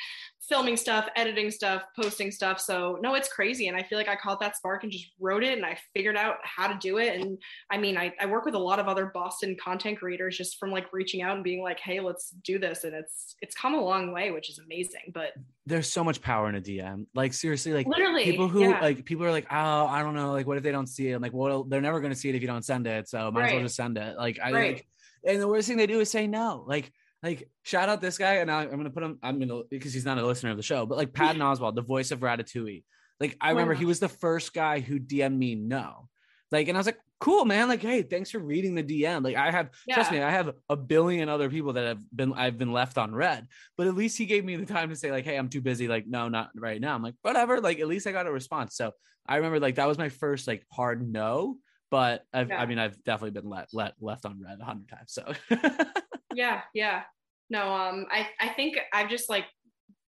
filming 0.49 0.77
stuff, 0.77 1.07
editing 1.15 1.49
stuff, 1.51 1.83
posting 1.95 2.33
stuff. 2.33 2.61
So 2.61 2.99
no, 3.01 3.15
it's 3.15 3.33
crazy. 3.33 3.69
And 3.69 3.77
I 3.77 3.85
feel 3.85 3.99
like 3.99 4.09
I 4.09 4.17
caught 4.17 4.41
that 4.41 4.57
spark 4.57 4.83
and 4.83 4.91
just 4.91 5.07
wrote 5.21 5.45
it, 5.45 5.57
and 5.57 5.65
I 5.65 5.79
figured 5.95 6.17
out 6.17 6.37
how 6.43 6.67
to 6.67 6.77
do 6.81 6.99
it. 6.99 7.21
And 7.21 7.39
I 7.71 7.79
mean, 7.79 7.97
I, 7.97 8.13
I 8.21 8.27
work 8.27 8.45
with 8.45 8.55
a 8.55 8.59
lot 8.59 8.81
of 8.81 8.89
other 8.89 9.07
Boston 9.07 9.57
content 9.63 9.99
creators 9.99 10.37
just 10.37 10.59
from 10.59 10.71
like 10.71 10.93
reaching 10.93 11.23
out 11.23 11.37
and 11.37 11.45
being 11.45 11.63
like, 11.63 11.79
hey, 11.79 12.01
let's 12.01 12.31
do 12.45 12.59
this. 12.59 12.83
And 12.83 12.95
it's 12.95 13.37
it's 13.43 13.55
come 13.55 13.75
a 13.75 13.81
long 13.81 14.13
way, 14.13 14.33
which 14.33 14.51
is 14.51 14.59
amazing. 14.59 15.13
But 15.15 15.35
there's 15.71 15.93
so 15.93 16.05
much 16.05 16.21
power 16.21 16.49
in 16.49 16.55
a 16.55 16.61
DM. 16.61 17.07
Like 17.15 17.33
seriously, 17.33 17.73
like 17.73 17.87
literally 17.87 18.25
people 18.25 18.49
who 18.49 18.61
yeah. 18.61 18.81
like 18.81 19.05
people 19.05 19.25
are 19.25 19.31
like, 19.31 19.47
oh, 19.51 19.87
I 19.87 20.03
don't 20.03 20.15
know, 20.15 20.33
like 20.33 20.47
what 20.47 20.57
if 20.57 20.63
they 20.63 20.73
don't 20.73 20.87
see 20.87 21.09
it? 21.09 21.15
I'm 21.15 21.23
like, 21.23 21.33
well, 21.33 21.65
they're 21.65 21.81
never 21.81 22.01
gonna 22.01 22.15
see 22.15 22.29
it 22.29 22.35
if 22.35 22.43
you 22.43 22.49
don't 22.49 22.65
send 22.65 22.87
it. 22.87 23.09
So 23.09 23.31
might 23.31 23.41
right. 23.41 23.47
as 23.49 23.53
well 23.55 23.63
just 23.63 23.77
send 23.77 23.97
it. 23.97 24.17
Like 24.17 24.39
I 24.43 24.53
right. 24.53 24.73
like, 24.75 24.89
and 25.25 25.41
the 25.41 25.49
worst 25.49 25.69
thing 25.69 25.77
they 25.77 25.87
do 25.87 26.01
is 26.01 26.11
say 26.11 26.27
no. 26.27 26.65
Like 26.67 26.93
like 27.23 27.49
shout 27.63 27.89
out 27.89 28.01
this 28.01 28.19
guy, 28.19 28.37
and 28.37 28.51
I, 28.51 28.65
am 28.65 28.71
gonna 28.71 28.91
put 28.91 29.03
him. 29.03 29.19
I'm 29.23 29.39
gonna 29.39 29.63
because 29.71 29.93
he's 29.93 30.05
not 30.05 30.19
a 30.19 30.27
listener 30.27 30.51
of 30.51 30.57
the 30.57 30.63
show, 30.63 30.87
but 30.87 30.99
like 30.99 31.13
Patton 31.13 31.41
Oswalt, 31.41 31.75
the 31.75 31.83
voice 31.83 32.11
of 32.11 32.21
Ratatouille. 32.21 32.85
Like 33.19 33.37
I 33.41 33.51
remember 33.51 33.75
he 33.75 33.85
was 33.85 34.01
the 34.01 34.09
first 34.09 34.55
guy 34.55 34.81
who 34.81 34.99
DM'd 34.99 35.39
me 35.39 35.55
no. 35.55 36.09
Like, 36.51 36.69
and 36.69 36.77
I 36.77 36.81
was 36.81 36.87
like, 36.87 36.99
cool, 37.21 37.45
man. 37.45 37.69
Like, 37.69 37.83
hey, 37.83 38.03
thanks 38.03 38.31
for 38.31 38.39
reading 38.39 38.75
the 38.75 38.83
DM. 38.83 39.23
Like, 39.23 39.37
I 39.37 39.51
have 39.51 39.71
yeah. 39.87 39.95
trust 39.95 40.11
me, 40.11 40.21
I 40.21 40.31
have 40.31 40.53
a 40.69 40.77
billion 40.77 41.29
other 41.29 41.49
people 41.49 41.75
that 41.75 41.87
have 41.87 42.17
been 42.17 42.33
I've 42.33 42.59
been 42.59 42.73
left 42.73 42.99
on 42.99 43.15
read, 43.15 43.47
but 43.77 43.87
at 43.87 43.95
least 43.95 44.19
he 44.19 44.27
gave 44.27 44.45
me 44.45 44.57
the 44.57 44.67
time 44.67 44.89
to 44.89 44.97
say, 44.97 45.11
like, 45.11 45.25
hey, 45.25 45.37
I'm 45.37 45.49
too 45.49 45.61
busy. 45.61 45.87
Like, 45.87 46.07
no, 46.07 46.29
not 46.29 46.51
right 46.57 46.81
now. 46.81 46.95
I'm 46.95 47.03
like, 47.03 47.15
whatever. 47.23 47.61
Like, 47.61 47.79
at 47.79 47.87
least 47.87 48.07
I 48.07 48.13
got 48.13 48.27
a 48.27 48.33
response. 48.33 48.75
So 48.75 48.93
I 49.27 49.37
remember 49.37 49.61
like 49.61 49.77
that 49.77 49.87
was 49.87 49.99
my 49.99 50.09
first 50.09 50.49
like 50.49 50.65
hard 50.73 51.07
no. 51.07 51.57
But 51.91 52.25
I've, 52.33 52.49
yeah. 52.49 52.61
I 52.61 52.67
mean, 52.67 52.79
I've 52.79 53.03
definitely 53.05 53.41
been 53.41 53.51
let, 53.51 53.69
let 53.73 53.95
left 54.01 54.25
on 54.25 54.41
read 54.41 54.59
a 54.61 54.65
hundred 54.65 54.89
times. 54.89 55.13
So 55.13 55.33
yeah, 56.35 56.63
yeah. 56.73 57.03
No, 57.49 57.75
um, 57.75 58.07
I, 58.11 58.29
I 58.41 58.49
think 58.51 58.79
I've 58.93 59.11
just 59.11 59.29
like 59.29 59.45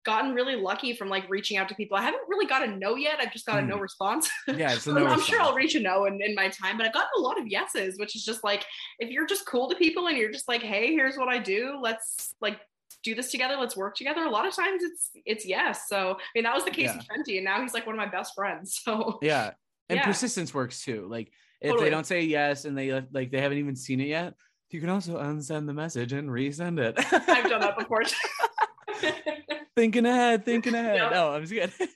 gotten 0.07 0.33
really 0.33 0.57
lucky 0.57 0.95
from 0.95 1.09
like 1.09 1.29
reaching 1.29 1.59
out 1.59 1.69
to 1.69 1.75
people. 1.75 1.99
I 1.99 2.03
haven't 2.03 2.23
really 2.29 2.47
got 2.47 2.67
a 2.67 2.69
no 2.69 2.95
yet. 2.95 3.19
I've 3.21 3.33
just 3.33 3.45
got 3.45 3.59
a 3.59 3.63
no 3.63 3.77
mm. 3.77 3.83
response. 3.83 4.31
Yeah, 4.47 4.73
it's 4.73 4.87
a 4.87 4.93
no 4.95 5.01
I'm 5.01 5.05
response. 5.07 5.27
sure 5.27 5.41
I'll 5.43 5.55
reach 5.55 5.75
a 5.75 5.81
no 5.81 6.07
in, 6.07 6.23
in 6.23 6.35
my 6.35 6.49
time, 6.49 6.79
but 6.79 6.87
I've 6.87 6.93
gotten 6.93 7.11
a 7.19 7.21
lot 7.21 7.39
of 7.39 7.47
yeses, 7.49 7.99
which 7.99 8.15
is 8.15 8.25
just 8.25 8.45
like 8.45 8.65
if 9.01 9.11
you're 9.11 9.27
just 9.27 9.45
cool 9.45 9.69
to 9.69 9.75
people 9.75 10.07
and 10.07 10.17
you're 10.17 10.33
just 10.33 10.49
like, 10.49 10.63
hey, 10.63 10.93
here's 10.93 11.17
what 11.17 11.29
I 11.29 11.39
do. 11.39 11.79
Let's 11.83 12.35
like 12.41 12.61
do 13.03 13.15
this 13.15 13.31
together. 13.31 13.57
Let's 13.59 13.77
work 13.77 13.97
together. 13.97 14.25
A 14.25 14.31
lot 14.31 14.47
of 14.47 14.55
times 14.55 14.83
it's 14.83 15.11
it's 15.27 15.47
yes. 15.47 15.89
So 15.89 16.13
I 16.13 16.25
mean 16.35 16.45
that 16.45 16.55
was 16.55 16.65
the 16.65 16.71
case 16.71 16.87
yeah. 16.87 16.97
with 16.97 17.07
Fenty, 17.09 17.37
and 17.37 17.45
now 17.45 17.61
he's 17.61 17.75
like 17.75 17.87
one 17.87 17.95
of 17.95 17.99
my 17.99 18.11
best 18.11 18.35
friends. 18.35 18.81
So 18.87 19.19
yeah, 19.21 19.53
and 19.89 19.99
yeah. 19.99 20.05
persistence 20.05 20.55
works 20.55 20.85
too. 20.85 21.07
Like 21.11 21.33
if 21.61 21.71
Totally. 21.71 21.87
they 21.87 21.91
don't 21.91 22.07
say 22.07 22.23
yes 22.23 22.65
and 22.65 22.79
they 22.79 22.93
like 23.11 23.33
they 23.33 23.41
haven't 23.41 23.59
even 23.59 23.75
seen 23.75 24.01
it 24.01 24.07
yet, 24.07 24.35
you 24.71 24.81
can 24.81 24.89
also 24.91 25.19
unsend 25.19 25.67
the 25.67 25.75
message 25.75 26.13
and 26.13 26.29
resend 26.29 26.79
it. 26.79 26.95
I've 27.13 27.49
done 27.49 27.61
that 27.61 27.77
before. 27.79 28.03
Thinking 29.77 30.07
ahead, 30.07 30.45
thinking 30.45 30.75
ahead. 30.75 30.97
Yep. 30.97 31.13
No, 31.13 31.31
I'm 31.31 31.45
just 31.45 31.53
kidding. 31.53 31.89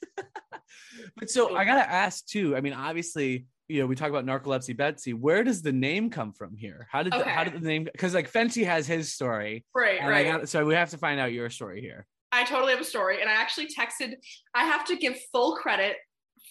but 1.17 1.31
so 1.31 1.57
I 1.57 1.65
gotta 1.65 1.89
ask 1.89 2.27
too. 2.27 2.57
I 2.57 2.61
mean, 2.61 2.73
obviously, 2.73 3.47
you 3.69 3.81
know, 3.81 3.87
we 3.87 3.95
talk 3.95 4.11
about 4.11 4.27
narcolepsy 4.27 4.77
Betsy. 4.77 5.13
Where 5.13 5.45
does 5.45 5.63
the 5.63 5.73
name 5.73 6.11
come 6.11 6.33
from 6.33 6.57
here? 6.57 6.89
How 6.91 7.03
did 7.03 7.13
the, 7.13 7.25
how 7.25 7.45
did 7.45 7.55
the 7.55 7.67
name? 7.67 7.85
Because 7.85 8.15
like 8.15 8.31
Fenty 8.31 8.65
has 8.65 8.87
his 8.87 9.13
story, 9.13 9.65
right, 9.75 10.01
and 10.01 10.09
right. 10.09 10.27
I 10.27 10.31
got 10.31 10.49
so 10.49 10.65
we 10.65 10.75
have 10.75 10.91
to 10.91 10.99
find 10.99 11.21
out 11.21 11.33
your 11.33 11.51
story 11.51 11.81
here. 11.81 12.07
I 12.33 12.45
totally 12.45 12.73
have 12.73 12.81
a 12.81 12.85
story. 12.85 13.21
And 13.21 13.29
I 13.29 13.35
actually 13.35 13.67
texted, 13.67 14.15
I 14.55 14.65
have 14.65 14.85
to 14.87 14.97
give 14.97 15.19
full 15.33 15.57
credit 15.57 15.97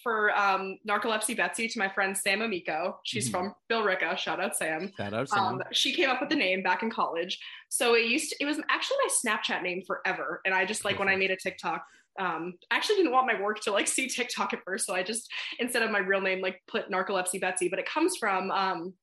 for 0.03 0.35
um, 0.37 0.77
Narcolepsy 0.87 1.35
Betsy 1.35 1.67
to 1.67 1.79
my 1.79 1.89
friend 1.89 2.17
Sam 2.17 2.41
Amico. 2.41 2.99
She's 3.03 3.27
Mhm. 3.29 3.31
from 3.31 3.55
Billerica. 3.69 4.17
Shout 4.17 4.39
out 4.39 4.55
Sam. 4.55 4.91
Shout 4.97 5.13
out 5.13 5.29
Sam. 5.29 5.39
Um, 5.43 5.63
she 5.71 5.93
came 5.93 6.09
up 6.09 6.19
with 6.19 6.29
the 6.29 6.35
name 6.35 6.63
back 6.63 6.83
in 6.83 6.89
college. 6.89 7.39
So 7.69 7.95
it 7.95 8.05
used 8.05 8.31
to, 8.31 8.37
it 8.41 8.45
was 8.45 8.59
actually 8.69 8.97
my 9.03 9.09
Snapchat 9.31 9.61
name 9.61 9.83
forever. 9.85 10.41
And 10.45 10.53
I 10.53 10.65
just 10.65 10.85
like 10.85 10.99
when 10.99 11.09
I 11.09 11.15
made 11.15 11.31
a 11.31 11.37
TikTok, 11.37 11.85
um, 12.17 12.53
I 12.71 12.75
actually 12.75 12.97
didn't 12.97 13.11
want 13.11 13.27
my 13.27 13.39
work 13.39 13.59
to 13.61 13.71
like 13.71 13.87
see 13.87 14.07
TikTok 14.09 14.53
at 14.53 14.63
first. 14.65 14.85
So 14.85 14.93
I 14.95 15.03
just, 15.03 15.31
instead 15.59 15.83
of 15.83 15.91
my 15.91 15.99
real 15.99 16.21
name, 16.21 16.41
like 16.41 16.61
put 16.67 16.89
Narcolepsy 16.89 17.39
Betsy, 17.39 17.69
but 17.69 17.79
it 17.79 17.85
comes 17.87 18.17
from, 18.17 18.51
um, 18.51 18.93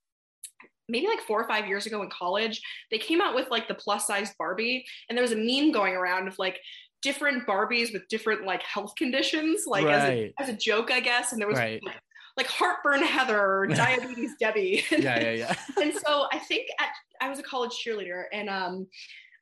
maybe 0.88 1.08
like 1.08 1.20
four 1.22 1.40
or 1.42 1.48
five 1.48 1.66
years 1.66 1.86
ago 1.86 2.00
in 2.02 2.08
college, 2.10 2.62
they 2.92 2.98
came 2.98 3.20
out 3.20 3.34
with 3.34 3.50
like 3.50 3.66
the 3.66 3.74
plus 3.74 4.06
size 4.06 4.32
Barbie, 4.38 4.86
and 5.08 5.18
there 5.18 5.22
was 5.22 5.32
a 5.32 5.36
meme 5.36 5.72
going 5.72 5.94
around 5.94 6.28
of 6.28 6.38
like 6.38 6.60
different 7.06 7.46
Barbies 7.46 7.92
with 7.92 8.08
different 8.08 8.44
like 8.44 8.62
health 8.64 8.92
conditions, 8.96 9.62
like 9.64 9.86
as, 9.86 10.02
a, 10.08 10.34
as 10.40 10.48
a 10.48 10.52
joke, 10.52 10.90
I 10.90 10.98
guess. 10.98 11.30
And 11.30 11.40
there 11.40 11.46
was 11.46 11.56
Right. 11.56 11.80
like, 11.84 11.94
like 12.36 12.46
heartburn 12.48 13.00
Heather 13.00 13.40
or 13.40 13.66
diabetes 13.84 14.32
Debbie. 14.40 14.84
yeah, 14.90 15.20
yeah, 15.20 15.30
yeah. 15.30 15.54
and 15.80 15.94
so 15.94 16.26
I 16.32 16.40
think 16.40 16.66
at, 16.80 16.88
I 17.20 17.28
was 17.30 17.38
a 17.38 17.44
college 17.44 17.70
cheerleader, 17.80 18.24
and 18.32 18.50
um, 18.50 18.88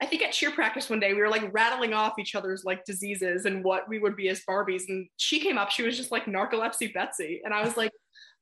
I 0.03 0.05
think 0.05 0.21
at 0.23 0.33
cheer 0.33 0.51
practice 0.51 0.91
one 0.91 1.01
day 1.01 1.15
we 1.15 1.21
were 1.21 1.31
like 1.31 1.49
rattling 1.55 1.95
off 1.95 2.19
each 2.19 2.35
other's 2.35 2.65
like 2.65 2.85
diseases 2.85 3.47
and 3.47 3.65
what 3.65 3.89
we 3.89 3.99
would 3.99 4.15
be 4.15 4.29
as 4.29 4.43
Barbies. 4.47 4.83
And 4.89 5.09
she 5.17 5.41
came 5.41 5.57
up, 5.57 5.71
she 5.71 5.83
was 5.85 5.97
just 5.97 6.13
like 6.13 6.27
narcolepsy 6.27 6.93
Betsy, 6.93 7.41
and 7.45 7.55
I 7.55 7.65
was 7.65 7.79
like. 7.79 7.91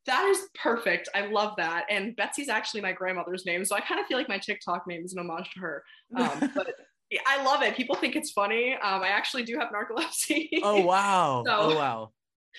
That 0.04 0.24
is 0.26 0.48
perfect. 0.60 1.08
I 1.14 1.26
love 1.26 1.54
that. 1.58 1.84
And 1.88 2.16
Betsy's 2.16 2.48
actually 2.48 2.80
my 2.80 2.90
grandmother's 2.90 3.46
name. 3.46 3.64
So 3.64 3.76
I 3.76 3.80
kind 3.80 4.00
of 4.00 4.06
feel 4.08 4.18
like 4.18 4.28
my 4.28 4.38
TikTok 4.38 4.84
name 4.88 5.04
is 5.04 5.12
an 5.12 5.20
homage 5.20 5.48
to 5.54 5.60
her. 5.60 5.84
Um, 6.16 6.50
but 6.56 6.74
I 7.26 7.42
love 7.44 7.62
it. 7.62 7.76
People 7.76 7.94
think 7.96 8.16
it's 8.16 8.30
funny. 8.30 8.74
Um, 8.74 9.02
I 9.02 9.08
actually 9.08 9.44
do 9.44 9.58
have 9.58 9.68
narcolepsy. 9.70 10.48
oh 10.62 10.80
wow. 10.82 11.42
So- 11.46 11.56
oh 11.58 11.76
wow. 11.76 12.10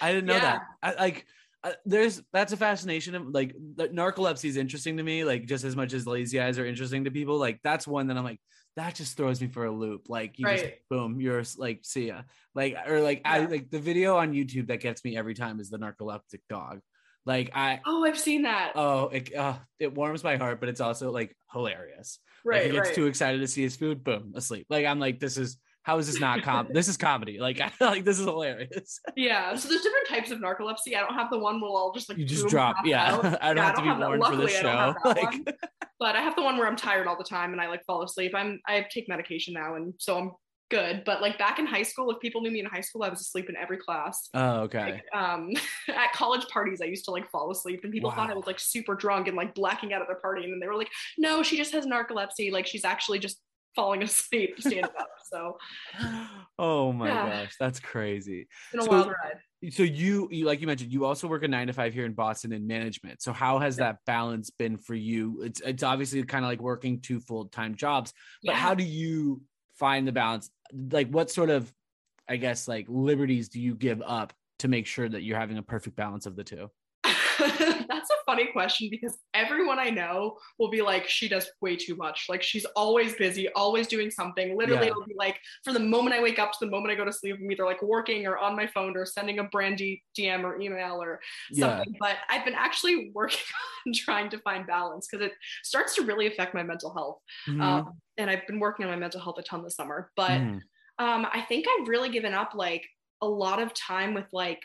I 0.01 0.11
didn't 0.11 0.25
know 0.27 0.33
Yeah. 0.35 0.39
that. 0.41 0.61
I 0.81 0.93
like. 1.03 1.25
Uh, 1.65 1.71
there's 1.85 2.21
that's 2.33 2.51
a 2.51 2.57
fascination 2.57 3.15
of 3.15 3.27
like 3.29 3.55
narcolepsy 3.77 4.45
is 4.49 4.57
interesting 4.57 4.97
to 4.97 5.03
me 5.03 5.23
like 5.23 5.45
just 5.45 5.63
as 5.63 5.77
much 5.77 5.93
as 5.93 6.05
lazy 6.05 6.41
eyes 6.41 6.59
are 6.59 6.65
interesting 6.65 7.05
to 7.05 7.11
people 7.11 7.37
like 7.37 7.57
that's 7.63 7.87
one 7.87 8.07
that 8.07 8.17
i'm 8.17 8.23
like 8.25 8.41
that 8.75 8.93
just 8.95 9.15
throws 9.15 9.39
me 9.39 9.47
for 9.47 9.63
a 9.63 9.71
loop 9.71 10.09
like 10.09 10.37
you 10.37 10.45
just 10.45 10.65
boom 10.89 11.21
you're 11.21 11.41
like 11.57 11.79
see 11.83 12.07
ya 12.09 12.23
like 12.53 12.75
or 12.85 12.99
like 12.99 13.21
i 13.23 13.45
like 13.45 13.69
the 13.69 13.79
video 13.79 14.17
on 14.17 14.33
youtube 14.33 14.67
that 14.67 14.81
gets 14.81 15.05
me 15.05 15.15
every 15.15 15.33
time 15.33 15.61
is 15.61 15.69
the 15.69 15.77
narcoleptic 15.79 16.41
dog 16.49 16.81
like 17.25 17.51
i 17.55 17.79
oh, 17.85 18.05
I've 18.05 18.19
seen 18.19 18.43
that. 18.43 18.73
oh 18.75 19.07
it, 19.09 19.33
uh, 19.35 19.55
it 19.79 19.93
warms 19.93 20.23
my 20.23 20.37
heart 20.37 20.59
but 20.59 20.69
it's 20.69 20.81
also 20.81 21.11
like 21.11 21.35
hilarious 21.51 22.19
like 22.45 22.55
right, 22.55 22.65
he 22.65 22.71
gets 22.71 22.89
right. 22.89 22.95
too 22.95 23.05
excited 23.07 23.39
to 23.39 23.47
see 23.47 23.61
his 23.61 23.75
food 23.75 24.03
boom 24.03 24.33
asleep 24.35 24.67
like 24.69 24.85
i'm 24.85 24.99
like 24.99 25.19
this 25.19 25.37
is 25.37 25.57
how 25.83 25.97
is 25.97 26.07
this 26.07 26.19
not 26.19 26.41
com 26.43 26.67
this 26.71 26.87
is 26.87 26.97
comedy 26.97 27.39
like 27.39 27.59
I 27.59 27.71
like 27.81 28.05
this 28.05 28.17
is 28.19 28.25
hilarious 28.25 28.99
Yeah, 29.15 29.55
so 29.55 29.67
there's 29.67 29.81
different 29.81 30.07
types 30.07 30.31
of 30.31 30.39
narcolepsy. 30.39 30.95
I 30.95 31.01
don't 31.01 31.13
have 31.13 31.29
the 31.29 31.37
one 31.37 31.61
where 31.61 31.69
I'll 31.69 31.91
just 31.93 32.09
like 32.09 32.17
you 32.17 32.25
just 32.25 32.47
drop 32.47 32.77
yeah 32.85 33.37
i 33.41 33.47
don't 33.47 33.57
Yeah, 33.57 33.65
have 33.65 33.75
to 33.75 33.81
be 33.81 33.87
have 33.89 33.99
warned 33.99 34.23
for 34.25 34.35
this 34.37 34.53
Luckily, 34.53 34.57
I 34.57 34.61
don't 34.61 34.97
have 35.05 35.17
show 35.17 35.21
like. 35.21 35.57
But 35.99 36.15
I 36.15 36.21
have 36.21 36.35
the 36.35 36.41
one 36.41 36.57
where 36.57 36.67
I'm 36.67 36.75
tired 36.75 37.07
all 37.07 37.17
the 37.17 37.23
time 37.23 37.51
and 37.51 37.61
I 37.61 37.67
like 37.67 37.85
fall 37.85 38.01
asleep. 38.01 38.33
I'm 38.35 38.59
I 38.67 38.85
take 38.91 39.07
medication 39.07 39.53
now 39.53 39.75
and 39.75 39.93
so 39.99 40.17
I'm 40.17 40.31
good. 40.69 41.03
But 41.05 41.21
like 41.21 41.37
back 41.37 41.59
in 41.59 41.65
high 41.65 41.83
school, 41.83 42.09
if 42.11 42.19
people 42.19 42.41
knew 42.41 42.51
me 42.51 42.59
in 42.59 42.65
high 42.65 42.81
school, 42.81 43.03
I 43.03 43.09
was 43.09 43.21
asleep 43.21 43.49
in 43.49 43.55
every 43.55 43.77
class. 43.77 44.29
oh 44.33 44.61
okay 44.61 45.01
Like, 45.13 45.21
um, 45.21 45.51
at 45.89 46.13
college 46.13 46.47
parties, 46.47 46.81
I 46.81 46.85
used 46.85 47.05
to 47.05 47.11
like 47.11 47.29
fall 47.29 47.51
asleep, 47.51 47.81
and 47.83 47.91
people 47.93 48.11
thought 48.11 48.29
I 48.29 48.33
was 48.33 48.47
like 48.47 48.59
super 48.59 48.95
drunk 48.95 49.27
and 49.27 49.37
like 49.37 49.53
blacking 49.55 49.93
out 49.93 50.01
at 50.01 50.07
their 50.07 50.19
party, 50.19 50.43
and 50.43 50.51
then 50.53 50.59
they 50.59 50.67
were 50.67 50.75
like, 50.77 50.89
"No, 51.17 51.43
she 51.43 51.57
just 51.57 51.71
has 51.73 51.85
narcolepsy. 51.85 52.51
Like 52.51 52.65
she's 52.67 52.85
actually 52.85 53.19
just 53.19 53.39
falling 53.75 54.03
asleep, 54.09 54.55
standing 54.59 54.83
up." 54.85 55.07
So 55.31 55.57
oh 56.59 56.91
my 56.93 57.07
Yeah. 57.07 57.43
gosh 57.45 57.55
that's 57.59 57.79
crazy 57.79 58.41
it's 58.41 58.71
been 58.71 58.79
a 58.81 58.83
So- 58.83 58.89
wild 58.91 59.07
ride. 59.07 59.73
so 59.73 59.83
you, 59.83 60.27
you 60.31 60.45
like 60.45 60.61
you 60.61 60.67
mentioned 60.67 60.91
you 60.91 61.05
also 61.05 61.27
work 61.27 61.43
a 61.43 61.47
nine 61.47 61.67
to 61.67 61.73
five 61.73 61.93
here 61.93 62.05
in 62.05 62.13
boston 62.13 62.51
in 62.51 62.67
management 62.67 63.21
so 63.21 63.31
how 63.33 63.57
has 63.59 63.77
Yeah. 63.77 63.85
that 63.85 63.97
balance 64.05 64.49
been 64.51 64.77
for 64.77 64.93
you 64.93 65.41
it's 65.43 65.59
it's 65.61 65.81
obviously 65.83 66.21
kind 66.23 66.43
of 66.45 66.49
like 66.51 66.61
working 66.61 66.99
two 66.99 67.19
full-time 67.19 67.73
jobs 67.75 68.13
but 68.43 68.51
Yeah. 68.51 68.57
how 68.57 68.75
do 68.75 68.83
you 68.83 69.41
find 69.77 70.07
the 70.07 70.11
balance. 70.11 70.49
Like 70.91 71.09
what 71.09 71.29
sort 71.29 71.49
of 71.49 71.71
i 72.27 72.35
guess 72.35 72.67
like 72.67 72.85
liberties 72.89 73.49
do 73.49 73.59
you 73.59 73.75
give 73.75 74.01
up 74.05 74.33
to 74.59 74.67
make 74.67 74.85
sure 74.85 75.09
that 75.09 75.23
you're 75.23 75.37
having 75.37 75.57
a 75.57 75.63
perfect 75.63 75.95
balance 75.95 76.25
of 76.25 76.35
the 76.35 76.43
two 76.43 76.69
funny 78.25 78.47
question 78.47 78.89
because 78.89 79.17
everyone 79.33 79.79
I 79.79 79.89
know 79.89 80.37
will 80.59 80.69
be 80.69 80.81
like, 80.81 81.07
she 81.07 81.27
does 81.27 81.49
way 81.61 81.75
too 81.75 81.95
much. 81.95 82.25
Like 82.29 82.41
she's 82.43 82.65
always 82.75 83.13
busy, 83.15 83.49
always 83.53 83.87
doing 83.87 84.09
something. 84.11 84.57
Literally, 84.57 84.85
Yeah. 84.87 84.91
it'll 84.91 85.05
be 85.05 85.15
like 85.15 85.39
from 85.63 85.73
the 85.73 85.79
moment 85.79 86.15
I 86.15 86.21
wake 86.21 86.39
up 86.39 86.51
to 86.53 86.57
the 86.65 86.71
moment 86.71 86.91
I 86.91 86.95
go 86.95 87.05
to 87.05 87.13
sleep, 87.13 87.37
I'm 87.39 87.51
either 87.51 87.65
like 87.65 87.81
working 87.81 88.25
or 88.25 88.37
on 88.37 88.55
my 88.55 88.67
phone 88.67 88.95
or 88.97 89.05
sending 89.05 89.39
a 89.39 89.43
brandy 89.45 90.03
DM 90.17 90.43
or 90.43 90.59
email 90.59 91.01
or 91.01 91.19
yeah 91.51 91.77
something. 91.77 91.95
But 91.99 92.17
I've 92.29 92.45
been 92.45 92.55
actually 92.55 93.11
working 93.15 93.39
on 93.87 93.93
trying 93.93 94.29
to 94.31 94.37
find 94.39 94.65
balance 94.67 95.07
because 95.09 95.25
it 95.25 95.33
starts 95.63 95.95
to 95.95 96.03
really 96.03 96.27
affect 96.27 96.53
my 96.53 96.63
mental 96.63 96.93
health. 96.93 97.19
Mhm. 97.47 97.61
Um, 97.61 97.99
and 98.17 98.29
I've 98.29 98.45
been 98.47 98.59
working 98.59 98.85
on 98.85 98.91
my 98.91 98.97
mental 98.97 99.21
health 99.21 99.37
a 99.39 99.43
ton 99.43 99.63
this 99.63 99.75
summer. 99.75 100.11
But 100.15 100.39
Mhm. 100.41 100.61
um, 100.99 101.25
I 101.31 101.41
think 101.47 101.65
I've 101.67 101.87
really 101.87 102.09
given 102.09 102.33
up 102.33 102.53
like 102.53 102.87
a 103.21 103.27
lot 103.27 103.61
of 103.61 103.73
time 103.73 104.13
with 104.13 104.27
like 104.31 104.61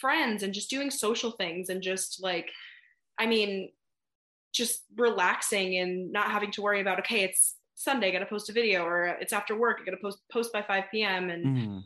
friends 0.00 0.42
and 0.42 0.52
just 0.52 0.68
doing 0.68 0.90
social 0.90 1.30
things 1.32 1.68
and 1.70 1.82
just 1.82 2.22
like, 2.22 2.50
I 3.18 3.26
mean, 3.26 3.72
just 4.52 4.84
relaxing 4.96 5.76
and 5.78 6.12
not 6.12 6.30
having 6.30 6.50
to 6.52 6.62
worry 6.62 6.80
about, 6.80 6.98
okay, 7.00 7.22
it's 7.22 7.56
Sunday, 7.74 8.10
gotta 8.12 8.26
post 8.26 8.48
a 8.50 8.52
video, 8.52 8.84
or 8.84 9.06
it's 9.06 9.32
after 9.32 9.56
work, 9.56 9.78
I 9.80 9.84
gotta 9.84 9.98
post 10.02 10.18
post 10.32 10.52
by 10.52 10.62
5 10.62 10.84
p.m. 10.92 11.30
and 11.30 11.44
Mhm. 11.46 11.84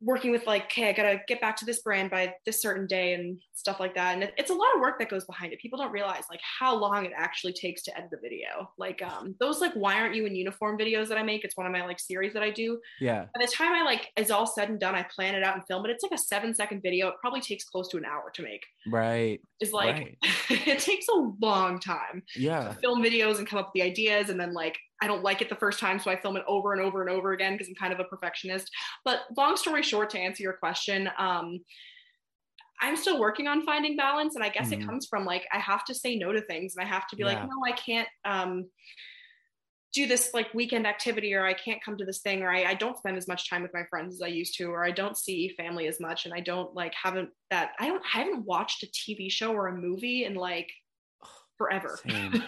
Working 0.00 0.30
with 0.30 0.46
like, 0.46 0.64
okay, 0.64 0.88
I 0.88 0.92
gotta 0.92 1.20
get 1.28 1.40
back 1.40 1.56
to 1.56 1.64
this 1.64 1.80
brand 1.80 2.10
by 2.10 2.34
this 2.46 2.62
certain 2.62 2.86
day 2.86 3.14
and 3.14 3.38
stuff 3.52 3.78
like 3.78 3.94
that. 3.94 4.14
And 4.14 4.22
it, 4.22 4.34
it's 4.38 4.50
a 4.50 4.54
lot 4.54 4.74
of 4.74 4.80
work 4.80 4.98
that 4.98 5.10
goes 5.10 5.24
behind 5.26 5.52
it. 5.52 5.60
People 5.60 5.78
don't 5.78 5.92
realize 5.92 6.24
like 6.30 6.40
how 6.42 6.74
long 6.74 7.04
it 7.04 7.12
actually 7.14 7.52
takes 7.52 7.82
to 7.82 7.96
edit 7.96 8.10
a 8.14 8.20
video. 8.20 8.70
Like 8.78 9.02
um, 9.02 9.34
those 9.40 9.60
like 9.60 9.72
why 9.74 10.00
aren't 10.00 10.14
you 10.14 10.26
in 10.26 10.34
uniform 10.34 10.78
videos 10.78 11.08
that 11.08 11.18
I 11.18 11.22
make? 11.22 11.44
It's 11.44 11.56
one 11.56 11.66
of 11.66 11.72
my 11.72 11.84
like 11.84 12.00
series 12.00 12.32
that 12.32 12.42
I 12.42 12.50
do. 12.50 12.80
yeah 13.00 13.26
By 13.34 13.44
the 13.44 13.52
time 13.52 13.72
I 13.72 13.82
like 13.82 14.08
is 14.16 14.30
all 14.30 14.46
said 14.46 14.70
and 14.70 14.80
done, 14.80 14.94
I 14.94 15.02
plan 15.14 15.34
it 15.34 15.42
out 15.42 15.54
and 15.54 15.64
film 15.66 15.84
it. 15.84 15.90
It's 15.90 16.02
like 16.02 16.12
a 16.12 16.18
seven 16.18 16.54
second 16.54 16.82
video. 16.82 17.08
It 17.08 17.14
probably 17.20 17.40
takes 17.40 17.64
close 17.64 17.88
to 17.88 17.98
an 17.98 18.04
hour 18.04 18.30
to 18.34 18.42
make. 18.42 18.64
right 18.86 19.40
It's 19.60 19.72
like 19.72 19.90
Right. 19.90 20.18
it 20.50 20.78
takes 20.78 21.06
a 21.08 21.32
long 21.40 21.78
time 21.78 22.22
yeah 22.36 22.68
to 22.68 22.74
film 22.74 23.02
videos 23.02 23.38
and 23.38 23.46
come 23.46 23.58
up 23.58 23.66
with 23.66 23.74
the 23.74 23.82
ideas 23.82 24.30
and 24.30 24.40
then 24.40 24.54
like 24.54 24.78
I 25.02 25.06
don't 25.06 25.22
like 25.22 25.40
it 25.42 25.48
the 25.48 25.56
first 25.56 25.78
time, 25.78 25.98
so 25.98 26.10
I 26.10 26.20
film 26.20 26.36
it 26.36 26.44
over 26.46 26.72
and 26.72 26.82
over 26.82 27.00
and 27.00 27.10
over 27.10 27.32
again 27.32 27.54
because 27.54 27.68
I'm 27.68 27.74
kind 27.74 27.92
of 27.92 28.00
a 28.00 28.04
perfectionist. 28.04 28.70
But 29.04 29.20
long 29.36 29.56
story 29.56 29.82
short, 29.82 30.10
to 30.10 30.18
answer 30.18 30.42
your 30.42 30.52
question, 30.54 31.08
um, 31.18 31.60
I'm 32.82 32.96
still 32.96 33.20
working 33.20 33.46
on 33.46 33.64
finding 33.64 33.96
balance, 33.96 34.34
and 34.34 34.44
I 34.44 34.48
guess 34.48 34.70
Mhm. 34.70 34.72
it 34.72 34.86
comes 34.86 35.06
from 35.06 35.24
like 35.24 35.46
I 35.52 35.58
have 35.58 35.84
to 35.86 35.94
say 35.94 36.16
no 36.16 36.32
to 36.32 36.40
things, 36.42 36.76
and 36.76 36.84
I 36.84 36.88
have 36.88 37.06
to 37.08 37.16
be 37.16 37.22
Yeah. 37.22 37.28
like, 37.28 37.42
no, 37.42 37.64
I 37.66 37.72
can't 37.72 38.08
um, 38.24 38.70
do 39.92 40.06
this 40.06 40.32
like 40.32 40.54
weekend 40.54 40.86
activity, 40.86 41.34
or 41.34 41.44
I 41.44 41.52
can't 41.52 41.82
come 41.82 41.96
to 41.98 42.04
this 42.04 42.20
thing, 42.20 42.42
or 42.42 42.50
I, 42.50 42.64
I 42.64 42.74
don't 42.74 42.96
spend 42.96 43.16
as 43.16 43.26
much 43.28 43.50
time 43.50 43.62
with 43.62 43.74
my 43.74 43.84
friends 43.90 44.14
as 44.14 44.22
I 44.22 44.28
used 44.28 44.56
to, 44.58 44.64
or 44.66 44.84
I 44.84 44.92
don't 44.92 45.16
see 45.16 45.54
family 45.56 45.88
as 45.88 46.00
much, 46.00 46.24
and 46.26 46.34
I 46.34 46.40
don't 46.40 46.74
like 46.74 46.94
haven't 46.94 47.30
that 47.50 47.72
I 47.80 47.88
don't 47.88 48.02
I 48.14 48.18
haven't 48.20 48.44
watched 48.46 48.82
a 48.82 48.86
TV 48.86 49.30
show 49.30 49.52
or 49.52 49.66
a 49.68 49.76
movie 49.76 50.24
in 50.24 50.34
like 50.34 50.70
forever. 51.60 51.98
Same. 52.08 52.42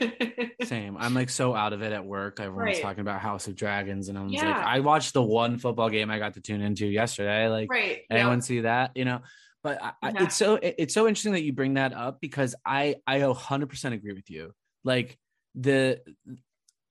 Same. 0.64 0.96
I'm 0.98 1.12
like 1.12 1.29
so 1.29 1.55
out 1.55 1.75
of 1.75 1.83
it 1.83 1.92
at 1.92 2.03
work. 2.07 2.40
Everyone's 2.40 2.77
Right. 2.77 2.83
talking 2.83 3.03
about 3.03 3.20
House 3.20 3.46
of 3.46 3.55
Dragons, 3.55 4.09
and 4.09 4.16
I 4.16 4.22
was 4.22 4.33
like, 4.33 4.42
I 4.44 4.81
watched 4.81 5.12
the 5.12 5.22
one 5.22 5.59
football 5.59 5.90
game 5.90 6.11
I 6.11 6.18
got 6.18 6.33
to 6.35 6.40
tune 6.40 6.62
into 6.62 6.87
yesterday. 6.87 7.46
Like, 7.48 7.70
right. 7.70 8.01
yeah. 8.11 8.16
anyone 8.16 8.40
see 8.40 8.61
that? 8.61 8.92
You 8.94 9.05
know, 9.05 9.20
but 9.62 9.83
I, 9.83 9.92
I, 10.03 10.12
it's 10.22 10.35
so 10.35 10.55
it- 10.55 10.77
it's 10.79 10.94
so 10.94 11.07
interesting 11.07 11.33
that 11.35 11.42
you 11.42 11.53
bring 11.53 11.75
that 11.75 11.92
up 11.92 12.22
because 12.22 12.55
I 12.64 12.96
I 13.07 13.18
100 13.27 13.68
percent 13.68 13.94
agree 13.94 14.14
with 14.14 14.31
you. 14.31 14.55
Like 14.83 15.18
the 15.55 16.01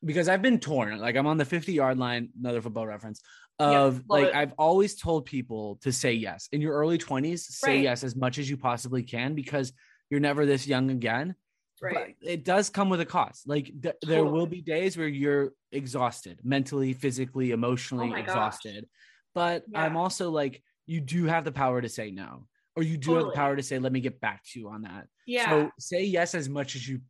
because 0.05 0.29
I've 0.29 0.43
been 0.43 0.59
torn. 0.59 0.99
Like 0.99 1.15
I'm 1.15 1.25
on 1.25 1.37
the 1.37 1.45
50 1.45 1.73
yard 1.73 1.97
line. 1.97 2.29
Another 2.39 2.61
football 2.61 2.85
reference. 2.85 3.21
Of 3.59 3.95
love 3.97 4.03
like 4.09 4.27
it. 4.27 4.35
I've 4.35 4.53
always 4.57 4.95
told 4.95 5.25
people 5.25 5.77
to 5.81 5.91
say 5.91 6.13
yes 6.13 6.49
in 6.51 6.61
your 6.61 6.73
early 6.73 6.97
20s. 6.97 7.39
Say 7.39 7.67
Right. 7.75 7.83
yes 7.83 8.03
as 8.03 8.15
much 8.15 8.37
as 8.39 8.49
you 8.49 8.57
possibly 8.57 9.03
can 9.03 9.35
because 9.35 9.73
you're 10.09 10.19
never 10.19 10.45
this 10.45 10.65
young 10.67 10.89
again 10.91 11.35
Right. 11.81 12.15
but 12.21 12.29
it 12.29 12.43
does 12.45 12.69
come 12.69 12.89
with 12.89 13.01
a 13.01 13.05
cost. 13.05 13.47
Like 13.47 13.71
th- 13.81 13.95
there 14.03 14.23
will 14.23 14.45
be 14.47 14.61
days 14.61 14.97
where 14.97 15.07
you're 15.07 15.53
exhausted, 15.71 16.39
mentally, 16.43 16.93
physically, 16.93 17.51
emotionally 17.51 18.07
Oh 18.07 18.09
my 18.11 18.21
gosh. 18.21 18.29
exhausted. 18.29 18.87
But 19.33 19.63
I'm 19.73 19.97
also 19.97 20.29
like, 20.29 20.61
you 20.85 21.01
do 21.01 21.25
have 21.25 21.43
the 21.45 21.51
power 21.51 21.81
to 21.81 21.89
say 21.89 22.11
no. 22.11 22.47
or 22.75 22.83
you 22.83 22.97
do 22.97 23.07
totally. 23.07 23.23
have 23.25 23.31
the 23.33 23.35
power 23.37 23.55
to 23.55 23.63
say, 23.63 23.79
let 23.79 23.91
me 23.91 23.99
get 24.01 24.21
back 24.21 24.43
to 24.51 24.59
you 24.59 24.69
on 24.69 24.83
that. 24.83 25.07
Yeah. 25.25 25.49
So 25.49 25.71
say 25.79 26.03
yes 26.03 26.35
as 26.35 26.47
much 26.49 26.75
as 26.75 26.87
you 26.87 27.01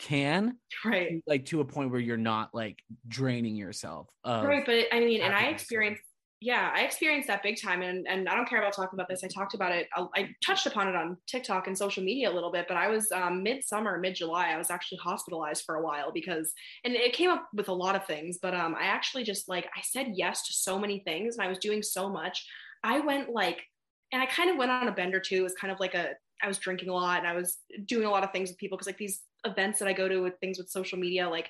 can 0.00 0.56
right 0.86 1.22
like 1.26 1.44
to 1.44 1.60
a 1.60 1.64
point 1.64 1.90
where 1.90 2.00
you're 2.00 2.16
not 2.16 2.48
like 2.54 2.82
draining 3.06 3.54
yourself 3.54 4.08
right 4.24 4.64
but 4.64 4.86
i 4.90 4.98
mean 5.00 5.20
and 5.20 5.34
i 5.34 5.44
experienced 5.44 6.02
yeah 6.42 6.72
i 6.74 6.82
experienced 6.82 7.28
that 7.28 7.42
big 7.42 7.60
time 7.60 7.82
and, 7.82 8.06
and 8.08 8.28
i 8.28 8.34
don't 8.34 8.48
care 8.48 8.58
about 8.58 8.72
talking 8.72 8.96
about 8.96 9.08
this 9.08 9.22
i 9.22 9.28
talked 9.28 9.54
about 9.54 9.70
it 9.70 9.86
I, 9.96 10.06
I 10.16 10.28
touched 10.44 10.66
upon 10.66 10.88
it 10.88 10.96
on 10.96 11.16
tiktok 11.26 11.68
and 11.68 11.78
social 11.78 12.02
media 12.02 12.30
a 12.30 12.34
little 12.34 12.50
bit 12.50 12.66
but 12.66 12.76
i 12.76 12.88
was 12.88 13.10
um, 13.12 13.42
midsummer 13.42 13.98
mid-july 13.98 14.52
i 14.52 14.58
was 14.58 14.70
actually 14.70 14.98
hospitalized 14.98 15.62
for 15.64 15.76
a 15.76 15.82
while 15.82 16.10
because 16.12 16.52
and 16.84 16.94
it 16.94 17.12
came 17.12 17.30
up 17.30 17.48
with 17.54 17.68
a 17.68 17.72
lot 17.72 17.94
of 17.94 18.04
things 18.06 18.38
but 18.42 18.54
um, 18.54 18.74
i 18.74 18.84
actually 18.84 19.22
just 19.22 19.48
like 19.48 19.66
i 19.76 19.80
said 19.82 20.08
yes 20.14 20.46
to 20.46 20.52
so 20.52 20.78
many 20.78 20.98
things 21.00 21.36
and 21.36 21.46
i 21.46 21.48
was 21.48 21.58
doing 21.58 21.82
so 21.82 22.08
much. 22.08 22.44
I 22.84 22.98
went 22.98 23.30
like 23.30 23.62
and 24.10 24.20
i 24.20 24.26
kind 24.26 24.50
of 24.50 24.56
went 24.56 24.72
on 24.72 24.88
a 24.88 24.92
bender 24.92 25.20
too 25.20 25.36
it 25.36 25.42
was 25.42 25.54
kind 25.54 25.72
of 25.72 25.78
like 25.78 25.94
a 25.94 26.10
I 26.42 26.48
was 26.48 26.58
drinking 26.58 26.88
a 26.88 26.92
lot 26.92 27.18
and 27.18 27.26
I 27.28 27.34
was 27.34 27.58
doing 27.86 28.04
a 28.04 28.10
lot 28.10 28.24
of 28.24 28.32
things 28.32 28.50
with 28.50 28.58
people 28.58 28.76
because 28.76 28.88
like 28.88 28.98
these 28.98 29.20
events 29.44 29.78
that 29.78 29.88
I 29.88 29.92
go 29.92 30.08
to 30.08 30.18
with 30.18 30.34
things 30.40 30.58
with 30.58 30.68
social 30.68 30.98
media, 30.98 31.28
like 31.28 31.48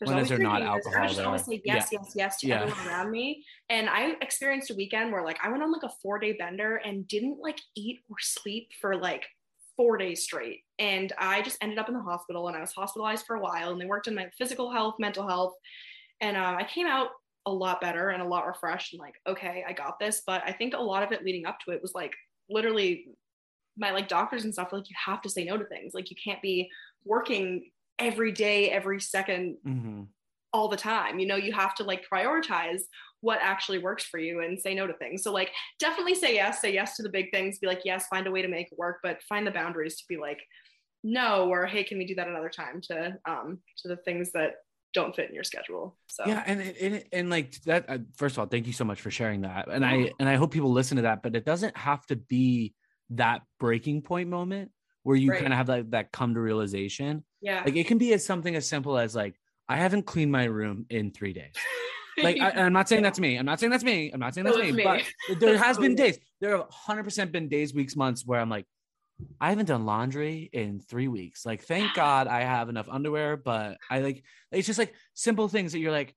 there's 0.00 0.08
when 0.08 0.24
always 0.24 0.40
not 0.40 0.62
alcohol. 0.62 1.02
I 1.02 1.06
just 1.08 1.20
always 1.20 1.44
say 1.44 1.60
yes, 1.62 1.90
yeah. 1.92 1.98
yes, 2.02 2.12
yes 2.16 2.40
to 2.40 2.46
yeah. 2.46 2.62
everyone 2.62 2.88
around 2.88 3.10
me. 3.10 3.44
And 3.68 3.88
I 3.88 4.14
experienced 4.22 4.70
a 4.70 4.74
weekend 4.74 5.12
where 5.12 5.22
like 5.22 5.38
I 5.42 5.50
went 5.50 5.62
on 5.62 5.70
like 5.70 5.82
a 5.82 5.92
four 6.02 6.18
day 6.18 6.32
bender 6.32 6.76
and 6.76 7.06
didn't 7.06 7.38
like 7.38 7.60
eat 7.76 8.00
or 8.08 8.16
sleep 8.18 8.70
for 8.80 8.96
like 8.96 9.26
four 9.76 9.98
days 9.98 10.22
straight. 10.22 10.60
And 10.78 11.12
I 11.18 11.42
just 11.42 11.58
ended 11.60 11.78
up 11.78 11.88
in 11.88 11.94
the 11.94 12.00
hospital 12.00 12.48
and 12.48 12.56
I 12.56 12.60
was 12.60 12.72
hospitalized 12.72 13.26
for 13.26 13.36
a 13.36 13.40
while 13.40 13.72
and 13.72 13.80
they 13.80 13.84
worked 13.84 14.08
in 14.08 14.14
my 14.14 14.30
physical 14.38 14.72
health, 14.72 14.94
mental 14.98 15.28
health. 15.28 15.52
And 16.22 16.34
uh, 16.34 16.56
I 16.58 16.64
came 16.64 16.86
out 16.86 17.08
a 17.44 17.52
lot 17.52 17.82
better 17.82 18.08
and 18.08 18.22
a 18.22 18.26
lot 18.26 18.46
refreshed 18.46 18.94
and 18.94 19.00
like, 19.00 19.16
okay, 19.26 19.64
I 19.68 19.74
got 19.74 19.98
this. 19.98 20.22
But 20.26 20.42
I 20.46 20.52
think 20.52 20.72
a 20.72 20.80
lot 20.80 21.02
of 21.02 21.12
it 21.12 21.24
leading 21.24 21.44
up 21.44 21.58
to 21.64 21.72
it 21.72 21.82
was 21.82 21.94
like 21.94 22.14
literally 22.48 23.08
my 23.76 23.90
like 23.90 24.08
doctors 24.08 24.44
and 24.44 24.52
stuff 24.52 24.72
like 24.72 24.88
you 24.88 24.96
have 25.04 25.22
to 25.22 25.28
say 25.28 25.44
no 25.44 25.56
to 25.56 25.64
things 25.64 25.94
like 25.94 26.10
you 26.10 26.16
can't 26.22 26.42
be 26.42 26.68
working 27.04 27.70
every 28.00 28.32
day 28.32 28.70
every 28.70 28.98
2nd 28.98 29.54
mm-hmm. 29.66 30.02
all 30.52 30.68
the 30.68 30.76
time 30.76 31.18
you 31.18 31.26
know 31.26 31.36
you 31.36 31.52
have 31.52 31.74
to 31.74 31.84
like 31.84 32.04
prioritize 32.12 32.80
what 33.20 33.38
actually 33.42 33.78
works 33.78 34.04
for 34.04 34.18
you 34.18 34.40
and 34.40 34.58
say 34.58 34.74
no 34.74 34.86
to 34.86 34.94
things 34.94 35.22
so 35.22 35.32
like 35.32 35.50
definitely 35.78 36.14
say 36.14 36.34
yes 36.34 36.60
say 36.60 36.72
yes 36.72 36.96
to 36.96 37.02
the 37.02 37.08
big 37.08 37.30
things 37.30 37.58
be 37.58 37.66
like 37.66 37.82
yes 37.84 38.06
find 38.08 38.26
a 38.26 38.30
way 38.30 38.42
to 38.42 38.48
make 38.48 38.66
it 38.72 38.78
work 38.78 38.98
but 39.02 39.22
find 39.28 39.46
the 39.46 39.50
boundaries 39.50 39.96
to 39.96 40.04
be 40.08 40.16
like 40.16 40.40
no 41.02 41.48
or 41.48 41.66
hey 41.66 41.84
can 41.84 41.98
we 41.98 42.06
do 42.06 42.14
that 42.14 42.28
another 42.28 42.50
time 42.50 42.80
to 42.80 43.16
um 43.28 43.58
to 43.76 43.88
the 43.88 43.96
things 43.96 44.32
that 44.32 44.54
don't 44.92 45.14
fit 45.14 45.28
in 45.28 45.34
your 45.34 45.44
schedule 45.44 45.96
so 46.08 46.24
yeah 46.26 46.42
and 46.46 46.60
and, 46.60 47.04
and 47.12 47.30
like 47.30 47.60
that 47.62 47.88
uh, 47.88 47.98
first 48.16 48.34
of 48.34 48.40
all 48.40 48.46
thank 48.46 48.66
you 48.66 48.72
so 48.72 48.84
much 48.84 49.00
for 49.00 49.10
sharing 49.10 49.42
that 49.42 49.68
and 49.70 49.84
i 49.84 50.10
and 50.18 50.28
i 50.28 50.34
hope 50.34 50.50
people 50.50 50.72
listen 50.72 50.96
to 50.96 51.02
that 51.02 51.22
but 51.22 51.36
it 51.36 51.44
doesn't 51.44 51.76
have 51.76 52.04
to 52.06 52.16
be 52.16 52.74
that 53.10 53.42
breaking 53.58 54.02
point 54.02 54.28
moment 54.28 54.70
where 55.02 55.16
you 55.16 55.30
right. 55.30 55.40
kind 55.40 55.52
of 55.52 55.56
have 55.56 55.66
that, 55.66 55.90
that 55.90 56.12
come 56.12 56.34
to 56.34 56.40
realization. 56.40 57.24
Yeah. 57.40 57.62
Like 57.64 57.76
it 57.76 57.86
can 57.86 57.98
be 57.98 58.12
as 58.12 58.24
something 58.24 58.54
as 58.54 58.68
simple 58.68 58.98
as 58.98 59.14
like, 59.14 59.34
I 59.68 59.76
haven't 59.76 60.04
cleaned 60.04 60.32
my 60.32 60.44
room 60.44 60.86
in 60.90 61.10
three 61.10 61.32
days. 61.32 61.54
Like, 62.22 62.38
I, 62.40 62.50
am 62.50 62.72
not 62.74 62.88
saying 62.88 63.02
that's 63.02 63.18
me. 63.18 63.36
I'm 63.36 63.46
not 63.46 63.60
saying 63.60 63.70
that's 63.70 63.84
me. 63.84 64.10
I'm 64.12 64.20
not 64.20 64.34
saying 64.34 64.44
that's 64.44 64.58
me, 64.58 64.72
me, 64.72 64.84
but 64.84 65.40
there 65.40 65.56
has 65.56 65.78
been 65.78 65.94
days, 65.96 66.18
there 66.40 66.56
have 66.56 66.68
100% 66.68 67.32
been 67.32 67.48
days, 67.48 67.72
weeks, 67.72 67.96
months 67.96 68.26
where 68.26 68.40
I'm 68.40 68.50
like, 68.50 68.66
I 69.40 69.50
haven't 69.50 69.66
done 69.66 69.86
laundry 69.86 70.50
in 70.52 70.80
three 70.80 71.08
weeks. 71.08 71.46
Like, 71.46 71.62
thank 71.62 71.94
God 71.94 72.26
I 72.26 72.42
have 72.42 72.68
enough 72.68 72.88
underwear, 72.90 73.36
but 73.36 73.78
I 73.88 74.00
like, 74.00 74.22
it's 74.52 74.66
just 74.66 74.78
like 74.78 74.94
simple 75.14 75.48
things 75.48 75.72
that 75.72 75.78
you're 75.78 75.92
like, 75.92 76.14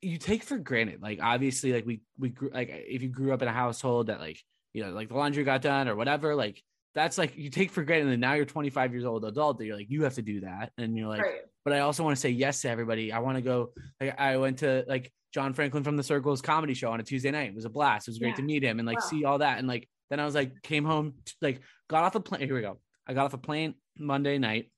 you 0.00 0.18
take 0.18 0.42
for 0.42 0.58
granted. 0.58 1.02
Like, 1.02 1.20
obviously, 1.22 1.72
like 1.72 1.86
we, 1.86 2.02
we 2.18 2.30
grew, 2.30 2.50
like, 2.52 2.70
if 2.70 3.02
you 3.02 3.08
grew 3.08 3.32
up 3.32 3.42
in 3.42 3.48
a 3.48 3.52
household 3.52 4.06
that 4.06 4.20
like, 4.20 4.38
you 4.72 4.82
know, 4.84 4.92
like 4.92 5.08
the 5.08 5.14
laundry 5.14 5.44
got 5.44 5.62
done 5.62 5.88
or 5.88 5.96
whatever, 5.96 6.34
like 6.34 6.62
that's 6.94 7.18
like 7.18 7.36
you 7.36 7.50
take 7.50 7.70
for 7.70 7.82
granted 7.82 8.12
and 8.12 8.20
now 8.20 8.34
you're 8.34 8.44
25 8.44 8.92
years 8.92 9.04
old 9.04 9.24
adult 9.24 9.58
that 9.58 9.66
you're 9.66 9.76
like, 9.76 9.90
you 9.90 10.04
have 10.04 10.14
to 10.14 10.22
do 10.22 10.40
that. 10.40 10.70
And 10.78 10.96
you're 10.96 11.08
like, 11.08 11.22
right. 11.22 11.40
but 11.64 11.74
I 11.74 11.80
also 11.80 12.04
want 12.04 12.16
to 12.16 12.20
say 12.20 12.30
yes 12.30 12.62
to 12.62 12.70
everybody. 12.70 13.12
I 13.12 13.18
want 13.18 13.36
to 13.36 13.42
go, 13.42 13.72
like, 14.00 14.18
I 14.18 14.36
went 14.36 14.58
to 14.58 14.84
like 14.86 15.12
John 15.32 15.54
Franklin 15.54 15.82
from 15.82 15.96
the 15.96 16.04
Circles 16.04 16.40
comedy 16.40 16.74
show 16.74 16.92
on 16.92 17.00
a 17.00 17.02
Tuesday 17.02 17.32
night. 17.32 17.48
It 17.48 17.54
was 17.54 17.64
a 17.64 17.70
blast. 17.70 18.06
It 18.06 18.12
was 18.12 18.18
great 18.18 18.30
yeah. 18.30 18.36
to 18.36 18.42
meet 18.42 18.62
him 18.62 18.78
and 18.78 18.86
like 18.86 19.00
wow. 19.00 19.06
see 19.06 19.24
all 19.24 19.38
that. 19.38 19.58
And 19.58 19.66
like, 19.66 19.88
then 20.10 20.20
I 20.20 20.24
was 20.24 20.34
like, 20.34 20.62
came 20.62 20.84
home, 20.84 21.14
like 21.40 21.62
got 21.88 22.04
off 22.04 22.14
a 22.14 22.20
plane. 22.20 22.42
Here 22.42 22.54
we 22.54 22.60
go. 22.60 22.78
I 23.06 23.14
got 23.14 23.24
off 23.24 23.34
a 23.34 23.38
plane 23.38 23.74
Monday 23.98 24.38
night. 24.38 24.70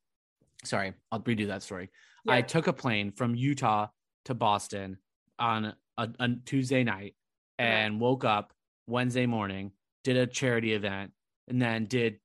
Sorry, 0.65 0.95
I'll 1.13 1.21
redo 1.21 1.49
that 1.49 1.63
story. 1.63 1.91
Yeah. 2.25 2.35
I 2.35 2.43
took 2.43 2.67
a 2.67 2.73
plane 2.73 3.13
from 3.13 3.35
Utah 3.35 3.89
to 4.25 4.35
Boston 4.35 4.99
on 5.39 5.75
a, 5.99 6.09
a 6.19 6.29
Tuesday 6.47 6.83
night 6.83 7.15
and 7.59 8.01
woke 8.01 8.25
up 8.25 8.53
Wednesday 8.87 9.27
morning 9.27 9.73
did 10.07 10.17
a 10.17 10.27
charity 10.27 10.73
event, 10.73 11.11
and 11.49 11.61
then 11.61 11.87
did 11.87 12.19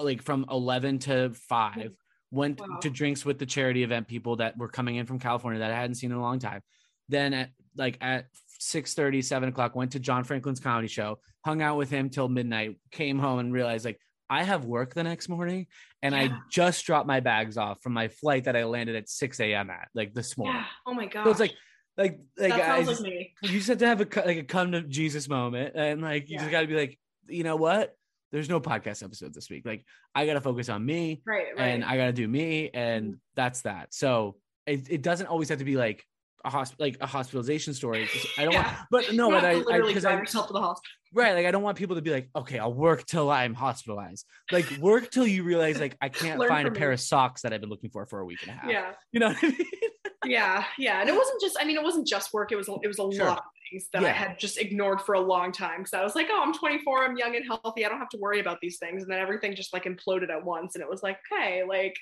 like 0.00 0.22
from 0.22 0.44
11 0.50 0.98
to 1.00 1.30
5 1.34 1.92
went 2.30 2.60
wow. 2.60 2.78
to 2.80 2.90
drinks 2.90 3.24
with 3.24 3.38
the 3.38 3.46
charity 3.46 3.82
event 3.82 4.08
people 4.08 4.36
that 4.36 4.56
were 4.56 4.68
coming 4.68 4.96
in 4.96 5.06
from 5.06 5.18
california 5.18 5.60
that 5.60 5.70
i 5.70 5.76
hadn't 5.76 5.94
seen 5.94 6.10
in 6.10 6.16
a 6.16 6.20
long 6.20 6.38
time 6.38 6.60
then 7.08 7.34
at 7.34 7.50
like 7.76 7.98
at 8.00 8.26
6 8.58 8.94
30 8.94 9.22
7 9.22 9.48
o'clock 9.48 9.76
went 9.76 9.92
to 9.92 10.00
john 10.00 10.24
franklin's 10.24 10.60
comedy 10.60 10.88
show 10.88 11.18
hung 11.44 11.62
out 11.62 11.76
with 11.76 11.90
him 11.90 12.10
till 12.10 12.28
midnight 12.28 12.76
came 12.90 13.18
home 13.18 13.38
and 13.38 13.52
realized 13.52 13.84
like 13.84 14.00
i 14.30 14.42
have 14.42 14.64
work 14.64 14.94
the 14.94 15.02
next 15.02 15.28
morning 15.28 15.66
and 16.02 16.14
yeah. 16.14 16.22
i 16.22 16.30
just 16.50 16.84
dropped 16.84 17.06
my 17.06 17.20
bags 17.20 17.56
off 17.56 17.80
from 17.82 17.92
my 17.92 18.08
flight 18.08 18.44
that 18.44 18.56
i 18.56 18.64
landed 18.64 18.96
at 18.96 19.08
6 19.08 19.40
a.m 19.40 19.70
at 19.70 19.88
like 19.94 20.14
this 20.14 20.36
morning 20.36 20.56
yeah. 20.56 20.66
oh 20.86 20.94
my 20.94 21.06
god 21.06 21.24
so 21.24 21.30
it's 21.30 21.40
like 21.40 21.54
like 21.96 22.20
like 22.38 22.52
I 22.52 22.82
just, 22.82 23.02
like 23.02 23.34
you 23.42 23.50
just 23.50 23.68
have 23.68 23.78
to 23.78 23.86
have 23.86 24.00
a 24.00 24.06
like 24.26 24.38
a 24.38 24.44
come 24.44 24.72
to 24.72 24.82
Jesus 24.82 25.28
moment, 25.28 25.74
and 25.76 26.00
like 26.00 26.28
you 26.28 26.36
yeah. 26.36 26.40
just 26.40 26.50
got 26.50 26.62
to 26.62 26.66
be 26.66 26.74
like, 26.74 26.98
you 27.28 27.44
know 27.44 27.56
what? 27.56 27.94
There's 28.32 28.48
no 28.48 28.60
podcast 28.60 29.04
episode 29.04 29.34
this 29.34 29.50
week. 29.50 29.66
Like 29.66 29.84
I 30.14 30.26
got 30.26 30.34
to 30.34 30.40
focus 30.40 30.70
on 30.70 30.84
me, 30.84 31.22
right, 31.26 31.48
right. 31.56 31.68
and 31.68 31.84
I 31.84 31.98
got 31.98 32.06
to 32.06 32.12
do 32.12 32.26
me, 32.26 32.70
and 32.72 33.04
mm-hmm. 33.04 33.16
that's 33.36 33.62
that. 33.62 33.92
So 33.92 34.36
it, 34.66 34.90
it 34.90 35.02
doesn't 35.02 35.26
always 35.26 35.50
have 35.50 35.58
to 35.58 35.64
be 35.64 35.76
like 35.76 36.04
a 36.44 36.50
hospital 36.50 36.86
like 36.86 36.96
a 37.02 37.06
hospitalization 37.06 37.74
story. 37.74 38.08
I 38.38 38.44
don't 38.44 38.54
yeah. 38.54 38.64
want, 38.64 38.76
but 38.90 39.14
no, 39.14 39.30
but 39.30 39.44
I 39.44 39.80
because 39.82 40.06
I, 40.06 40.16
yourself 40.16 40.46
to 40.46 40.54
the 40.54 40.60
hospital. 40.60 40.90
Right, 41.12 41.34
like 41.34 41.44
I 41.44 41.50
don't 41.50 41.62
want 41.62 41.76
people 41.76 41.96
to 41.96 42.02
be 42.02 42.10
like, 42.10 42.30
okay, 42.34 42.58
I'll 42.58 42.72
work 42.72 43.04
till 43.04 43.30
I'm 43.30 43.52
hospitalized. 43.52 44.24
Like 44.50 44.70
work 44.78 45.10
till 45.10 45.26
you 45.26 45.42
realize 45.42 45.78
like 45.78 45.98
I 46.00 46.08
can't 46.08 46.42
find 46.48 46.66
a 46.66 46.70
me. 46.70 46.78
pair 46.78 46.90
of 46.90 47.00
socks 47.00 47.42
that 47.42 47.52
I've 47.52 47.60
been 47.60 47.70
looking 47.70 47.90
for 47.90 48.06
for 48.06 48.20
a 48.20 48.24
week 48.24 48.38
and 48.42 48.50
a 48.50 48.54
half. 48.54 48.70
Yeah, 48.70 48.92
you 49.12 49.20
know. 49.20 49.28
I 49.28 49.46
mean? 49.46 49.56
yeah, 50.24 50.64
yeah, 50.78 51.00
and 51.00 51.08
it 51.10 51.14
wasn't 51.14 51.40
just. 51.42 51.58
I 51.60 51.64
mean, 51.64 51.76
it 51.76 51.82
wasn't 51.82 52.06
just 52.06 52.32
work. 52.32 52.50
It 52.50 52.56
was 52.56 52.68
it 52.68 52.88
was 52.88 52.98
a 52.98 53.14
sure. 53.14 53.26
lot 53.26 53.44
things 53.72 53.88
that 53.92 54.02
yeah. 54.02 54.08
I 54.08 54.12
had 54.12 54.38
just 54.38 54.58
ignored 54.58 55.00
for 55.00 55.14
a 55.14 55.20
long 55.20 55.52
time 55.52 55.78
because 55.78 55.94
I 55.94 56.02
was 56.02 56.14
like, 56.14 56.28
oh, 56.30 56.42
I'm 56.44 56.52
24, 56.52 57.04
I'm 57.04 57.16
young 57.16 57.36
and 57.36 57.44
healthy, 57.46 57.84
I 57.84 57.88
don't 57.88 57.98
have 57.98 58.08
to 58.10 58.18
worry 58.18 58.40
about 58.40 58.58
these 58.60 58.78
things, 58.78 59.02
and 59.02 59.10
then 59.10 59.18
everything 59.18 59.54
just 59.54 59.72
like 59.72 59.84
imploded 59.84 60.30
at 60.30 60.44
once, 60.44 60.74
and 60.74 60.82
it 60.82 60.88
was 60.88 61.02
like, 61.02 61.18
okay, 61.32 61.62
like 61.66 61.96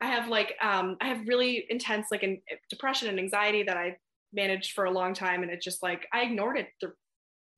I 0.00 0.06
have 0.06 0.28
like 0.28 0.54
um 0.60 0.96
I 1.00 1.08
have 1.08 1.26
really 1.26 1.66
intense 1.70 2.08
like 2.10 2.22
in, 2.22 2.40
depression 2.68 3.08
and 3.08 3.18
anxiety 3.18 3.62
that 3.62 3.76
I 3.76 3.96
managed 4.32 4.72
for 4.72 4.84
a 4.84 4.90
long 4.90 5.14
time, 5.14 5.42
and 5.42 5.50
it 5.50 5.62
just 5.62 5.82
like 5.82 6.06
I 6.12 6.22
ignored 6.22 6.58
it. 6.58 6.68
Th- 6.80 6.92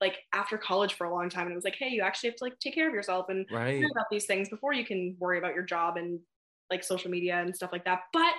like 0.01 0.19
after 0.33 0.57
college 0.57 0.95
for 0.95 1.07
a 1.07 1.13
long 1.13 1.29
time 1.29 1.47
and 1.47 1.53
it 1.53 1.57
was 1.57 1.65
like 1.65 1.75
hey 1.77 1.89
you 1.89 2.03
actually 2.03 2.31
have 2.31 2.37
to 2.37 2.45
like 2.45 2.57
take 2.61 2.73
care 2.73 2.87
of 2.87 2.95
yourself 2.95 3.31
and 3.31 3.45
right. 3.51 3.83
about 3.91 4.07
these 4.13 4.27
things 4.27 4.49
before 4.49 4.73
you 4.73 4.85
can 4.85 5.17
worry 5.19 5.39
about 5.39 5.55
your 5.55 5.65
job 5.65 5.97
and 5.97 6.21
like 6.71 6.85
social 6.85 7.11
media 7.11 7.41
and 7.41 7.53
stuff 7.53 7.71
like 7.73 7.85
that 7.85 8.03
but 8.13 8.33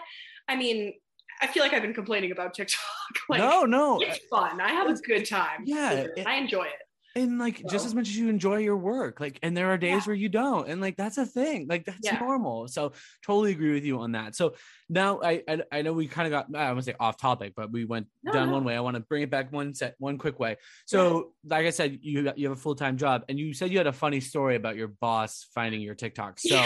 i 0.48 0.56
mean 0.56 0.94
I 1.42 1.48
feel 1.48 1.64
like 1.64 1.74
I've 1.74 1.82
been 1.82 1.94
complaining 1.94 2.32
about 2.32 2.54
TikTok. 2.54 2.80
like, 3.30 3.40
no, 3.40 3.64
no, 3.64 4.00
it's 4.02 4.20
fun. 4.30 4.60
I 4.60 4.72
have 4.72 4.88
a 4.90 4.94
good 4.96 5.28
time. 5.28 5.64
Yeah, 5.66 5.92
it, 5.92 6.26
I 6.26 6.36
enjoy 6.36 6.64
it 6.64 6.89
and 7.16 7.40
like 7.40 7.58
so. 7.58 7.68
just 7.68 7.86
as 7.86 7.96
much 7.96 8.08
as 8.08 8.18
you 8.18 8.30
enjoy 8.30 8.58
your 8.58 8.78
work 8.78 9.20
like 9.20 9.40
and 9.42 9.56
there 9.56 9.72
are 9.72 9.78
days 9.78 10.02
yeah. 10.04 10.06
where 10.06 10.16
you 10.16 10.30
don't 10.30 10.70
and 10.70 10.80
like 10.80 10.96
that's 10.96 11.18
a 11.18 11.26
thing 11.26 11.68
like 11.68 11.86
that's 11.86 12.00
yeah. 12.04 12.20
normal 12.20 12.68
so 12.68 12.92
totally 13.24 13.52
agree 13.52 13.74
with 13.74 13.84
you 13.84 14.00
on 14.00 14.12
that 14.12 14.36
so 14.36 14.54
now 14.90 15.20
i 15.24 15.42
i, 15.48 15.62
I 15.72 15.82
know 15.82 15.94
we 15.94 16.08
kind 16.08 16.32
of 16.32 16.32
got 16.32 16.60
i 16.60 16.68
want 16.68 16.80
to 16.80 16.84
say 16.84 16.96
off 17.00 17.18
topic 17.18 17.54
but 17.56 17.72
we 17.72 17.86
went 17.86 18.08
no, 18.24 18.32
down 18.32 18.48
no. 18.48 18.54
one 18.54 18.64
way 18.64 18.76
i 18.76 18.80
want 18.80 18.96
to 18.96 19.02
bring 19.02 19.24
it 19.24 19.30
back 19.30 19.52
one 19.52 19.74
set 19.74 19.96
one 19.98 20.18
quick 20.18 20.40
way 20.40 20.58
so 20.86 21.32
yeah. 21.44 21.58
like 21.58 21.66
i 21.66 21.72
said 21.72 22.00
you 22.02 22.32
you 22.36 22.50
have 22.50 22.58
a 22.58 22.62
full-time 22.62 22.98
job 22.98 23.24
and 23.30 23.40
you 23.40 23.54
said 23.54 23.72
you 23.72 23.78
had 23.78 23.88
a 23.88 23.94
funny 23.94 24.20
story 24.20 24.56
about 24.56 24.76
your 24.76 24.88
boss 24.88 25.48
finding 25.56 25.82
your 25.82 25.96
tiktok 25.96 26.40
so 26.40 26.62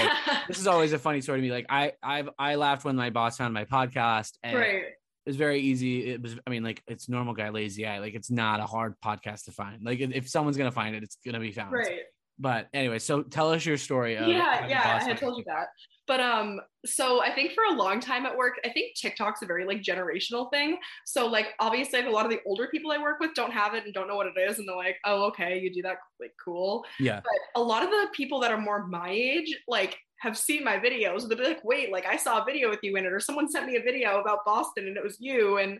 this 0.47 0.59
is 0.59 0.67
always 0.67 0.93
a 0.93 0.99
funny 0.99 1.21
story 1.21 1.39
to 1.39 1.43
me 1.43 1.51
like 1.51 1.65
i 1.69 1.93
i've 2.01 2.29
i 2.37 2.55
laughed 2.55 2.83
when 2.83 2.95
my 2.95 3.09
boss 3.09 3.37
found 3.37 3.53
my 3.53 3.65
podcast 3.65 4.33
and 4.43 4.57
right 4.57 4.83
it 5.25 5.29
was 5.29 5.37
very 5.37 5.59
easy. 5.59 6.11
It 6.11 6.21
was, 6.21 6.35
I 6.45 6.49
mean, 6.49 6.63
like 6.63 6.83
it's 6.87 7.07
normal 7.07 7.33
guy 7.33 7.49
lazy 7.49 7.85
eye. 7.85 7.99
Like 7.99 8.13
it's 8.13 8.29
not 8.29 8.59
a 8.59 8.65
hard 8.65 8.95
podcast 9.03 9.45
to 9.45 9.51
find. 9.51 9.83
Like 9.83 9.99
if 9.99 10.27
someone's 10.27 10.57
gonna 10.57 10.71
find 10.71 10.95
it, 10.95 11.03
it's 11.03 11.17
gonna 11.25 11.39
be 11.39 11.51
found. 11.51 11.71
Right. 11.71 12.01
But 12.39 12.67
anyway, 12.73 12.99
so 12.99 13.21
tell 13.21 13.51
us 13.51 13.65
your 13.65 13.77
story. 13.77 14.15
yeah, 14.15 14.67
yeah, 14.67 14.99
I 15.01 15.03
had 15.03 15.17
told 15.17 15.37
you 15.37 15.43
that. 15.47 15.67
But 16.07 16.19
um, 16.19 16.59
so 16.85 17.21
I 17.21 17.33
think 17.33 17.53
for 17.53 17.63
a 17.63 17.71
long 17.71 17.99
time 18.01 18.25
at 18.25 18.35
work, 18.35 18.55
I 18.65 18.69
think 18.69 18.95
TikTok's 18.95 19.41
a 19.41 19.45
very 19.45 19.65
like 19.65 19.81
generational 19.81 20.51
thing. 20.51 20.77
So 21.05 21.27
like 21.27 21.47
obviously, 21.59 21.99
like, 22.01 22.09
a 22.09 22.11
lot 22.11 22.25
of 22.25 22.31
the 22.31 22.39
older 22.45 22.67
people 22.67 22.91
I 22.91 22.97
work 22.97 23.19
with 23.19 23.33
don't 23.35 23.53
have 23.53 23.73
it 23.75 23.85
and 23.85 23.93
don't 23.93 24.07
know 24.07 24.17
what 24.17 24.27
it 24.27 24.33
is, 24.37 24.59
and 24.59 24.67
they're 24.67 24.75
like, 24.75 24.97
"Oh, 25.05 25.27
okay, 25.27 25.59
you 25.59 25.71
do 25.71 25.81
that, 25.83 25.97
like 26.19 26.33
cool." 26.43 26.83
Yeah. 26.99 27.21
But 27.23 27.61
a 27.61 27.63
lot 27.63 27.83
of 27.83 27.89
the 27.89 28.07
people 28.13 28.41
that 28.41 28.51
are 28.51 28.59
more 28.59 28.85
my 28.87 29.09
age, 29.09 29.55
like 29.67 29.97
have 30.23 30.37
seen 30.37 30.63
my 30.63 30.77
videos 30.77 31.27
they'll 31.27 31.37
be 31.37 31.43
like 31.43 31.63
wait 31.63 31.91
like 31.91 32.05
i 32.05 32.15
saw 32.15 32.41
a 32.41 32.45
video 32.45 32.69
with 32.69 32.79
you 32.81 32.95
in 32.95 33.05
it 33.05 33.11
or 33.11 33.19
someone 33.19 33.49
sent 33.49 33.67
me 33.67 33.75
a 33.75 33.81
video 33.81 34.19
about 34.21 34.39
boston 34.45 34.87
and 34.87 34.97
it 34.97 35.03
was 35.03 35.17
you 35.19 35.57
and 35.57 35.79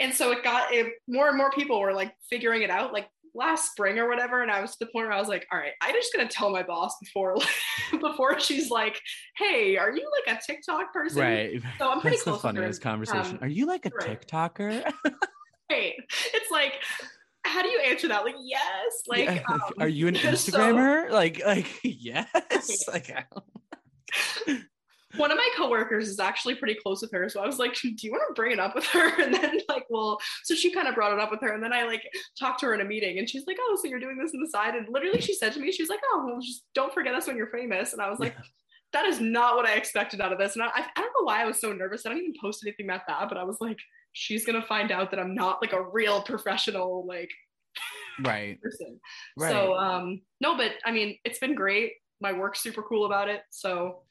and 0.00 0.14
so 0.14 0.30
it 0.30 0.44
got 0.44 0.72
it, 0.72 0.92
more 1.08 1.28
and 1.28 1.36
more 1.36 1.50
people 1.50 1.80
were 1.80 1.92
like 1.92 2.14
figuring 2.30 2.62
it 2.62 2.70
out 2.70 2.92
like 2.92 3.08
last 3.34 3.70
spring 3.70 3.98
or 3.98 4.08
whatever, 4.08 4.42
and 4.42 4.50
I 4.50 4.60
was 4.60 4.72
to 4.72 4.78
the 4.80 4.86
point 4.86 5.06
where 5.06 5.12
I 5.12 5.20
was 5.20 5.28
like, 5.28 5.46
all 5.52 5.58
right, 5.58 5.72
I'm 5.80 5.94
just 5.94 6.12
gonna 6.14 6.28
tell 6.28 6.50
my 6.50 6.62
boss 6.62 6.96
before 7.00 7.36
before 8.00 8.38
she's 8.40 8.70
like, 8.70 9.00
hey, 9.36 9.76
are 9.76 9.90
you 9.90 10.10
like 10.26 10.36
a 10.36 10.40
TikTok 10.44 10.92
person? 10.92 11.22
Right. 11.22 11.62
So 11.78 11.90
I'm 11.90 12.00
pretty 12.00 12.16
That's 12.16 12.24
close. 12.24 12.36
the 12.36 12.42
funniest 12.42 12.82
conversation. 12.82 13.36
Um, 13.36 13.38
are 13.42 13.48
you 13.48 13.66
like 13.66 13.86
a 13.86 13.90
right. 13.90 14.20
TikToker? 14.20 14.84
right. 15.70 15.94
It's 16.34 16.50
like 16.50 16.74
how 17.48 17.62
do 17.62 17.68
you 17.68 17.80
answer 17.80 18.08
that? 18.08 18.24
Like, 18.24 18.36
yes. 18.40 19.02
Like, 19.06 19.24
yeah. 19.26 19.42
um, 19.50 19.60
are 19.78 19.88
you 19.88 20.08
an 20.08 20.14
Instagrammer? 20.16 21.08
So, 21.08 21.14
like, 21.14 21.42
like, 21.44 21.66
yes. 21.82 22.28
like, 22.88 23.14
one 25.16 25.30
of 25.30 25.38
my 25.38 25.48
coworkers 25.56 26.08
is 26.08 26.20
actually 26.20 26.54
pretty 26.54 26.74
close 26.74 27.00
with 27.00 27.12
her. 27.12 27.28
So 27.28 27.42
I 27.42 27.46
was 27.46 27.58
like, 27.58 27.74
do 27.74 27.88
you 27.88 28.10
want 28.10 28.22
to 28.28 28.34
bring 28.34 28.52
it 28.52 28.60
up 28.60 28.74
with 28.74 28.84
her? 28.86 29.22
And 29.22 29.32
then 29.32 29.60
like, 29.68 29.86
well, 29.88 30.18
so 30.44 30.54
she 30.54 30.70
kind 30.70 30.86
of 30.86 30.94
brought 30.94 31.12
it 31.12 31.18
up 31.18 31.30
with 31.30 31.40
her. 31.40 31.52
And 31.52 31.62
then 31.62 31.72
I 31.72 31.84
like 31.84 32.02
talked 32.38 32.60
to 32.60 32.66
her 32.66 32.74
in 32.74 32.80
a 32.80 32.84
meeting 32.84 33.18
and 33.18 33.28
she's 33.28 33.46
like, 33.46 33.56
oh, 33.60 33.78
so 33.80 33.88
you're 33.88 34.00
doing 34.00 34.18
this 34.18 34.32
on 34.34 34.40
the 34.40 34.48
side. 34.48 34.74
And 34.74 34.86
literally 34.90 35.20
she 35.20 35.34
said 35.34 35.52
to 35.54 35.60
me, 35.60 35.72
she 35.72 35.82
was 35.82 35.90
like, 35.90 36.00
oh, 36.12 36.24
well, 36.26 36.40
just 36.40 36.64
don't 36.74 36.92
forget 36.92 37.14
us 37.14 37.26
when 37.26 37.36
you're 37.36 37.50
famous. 37.50 37.92
And 37.94 38.02
I 38.02 38.10
was 38.10 38.18
like, 38.18 38.34
yeah. 38.34 38.44
that 38.92 39.06
is 39.06 39.20
not 39.20 39.56
what 39.56 39.66
I 39.66 39.74
expected 39.74 40.20
out 40.20 40.32
of 40.32 40.38
this. 40.38 40.54
And 40.54 40.62
I, 40.62 40.68
I 40.74 41.00
don't 41.00 41.12
know 41.18 41.24
why 41.24 41.42
I 41.42 41.46
was 41.46 41.60
so 41.60 41.72
nervous. 41.72 42.04
I 42.04 42.10
don't 42.10 42.18
even 42.18 42.34
post 42.40 42.62
anything 42.64 42.86
about 42.86 43.06
that, 43.08 43.28
but 43.28 43.38
I 43.38 43.44
was 43.44 43.56
like, 43.60 43.78
she's 44.12 44.44
to 44.60 44.66
find 44.66 44.90
out 44.90 45.10
that 45.10 45.20
I'm 45.20 45.34
not 45.34 45.60
like 45.62 45.72
a 45.72 45.82
real 45.82 46.22
professional, 46.22 47.06
like 47.06 47.30
right 48.22 48.60
person. 48.62 49.00
Right. 49.36 49.50
So 49.50 49.74
um, 49.74 50.22
no, 50.40 50.56
but 50.56 50.72
I 50.84 50.92
mean, 50.92 51.16
it's 51.24 51.38
been 51.38 51.54
great. 51.54 51.92
My 52.20 52.32
work's 52.32 52.60
super 52.60 52.82
cool 52.82 53.06
about 53.06 53.28
it. 53.28 53.42
So 53.50 54.02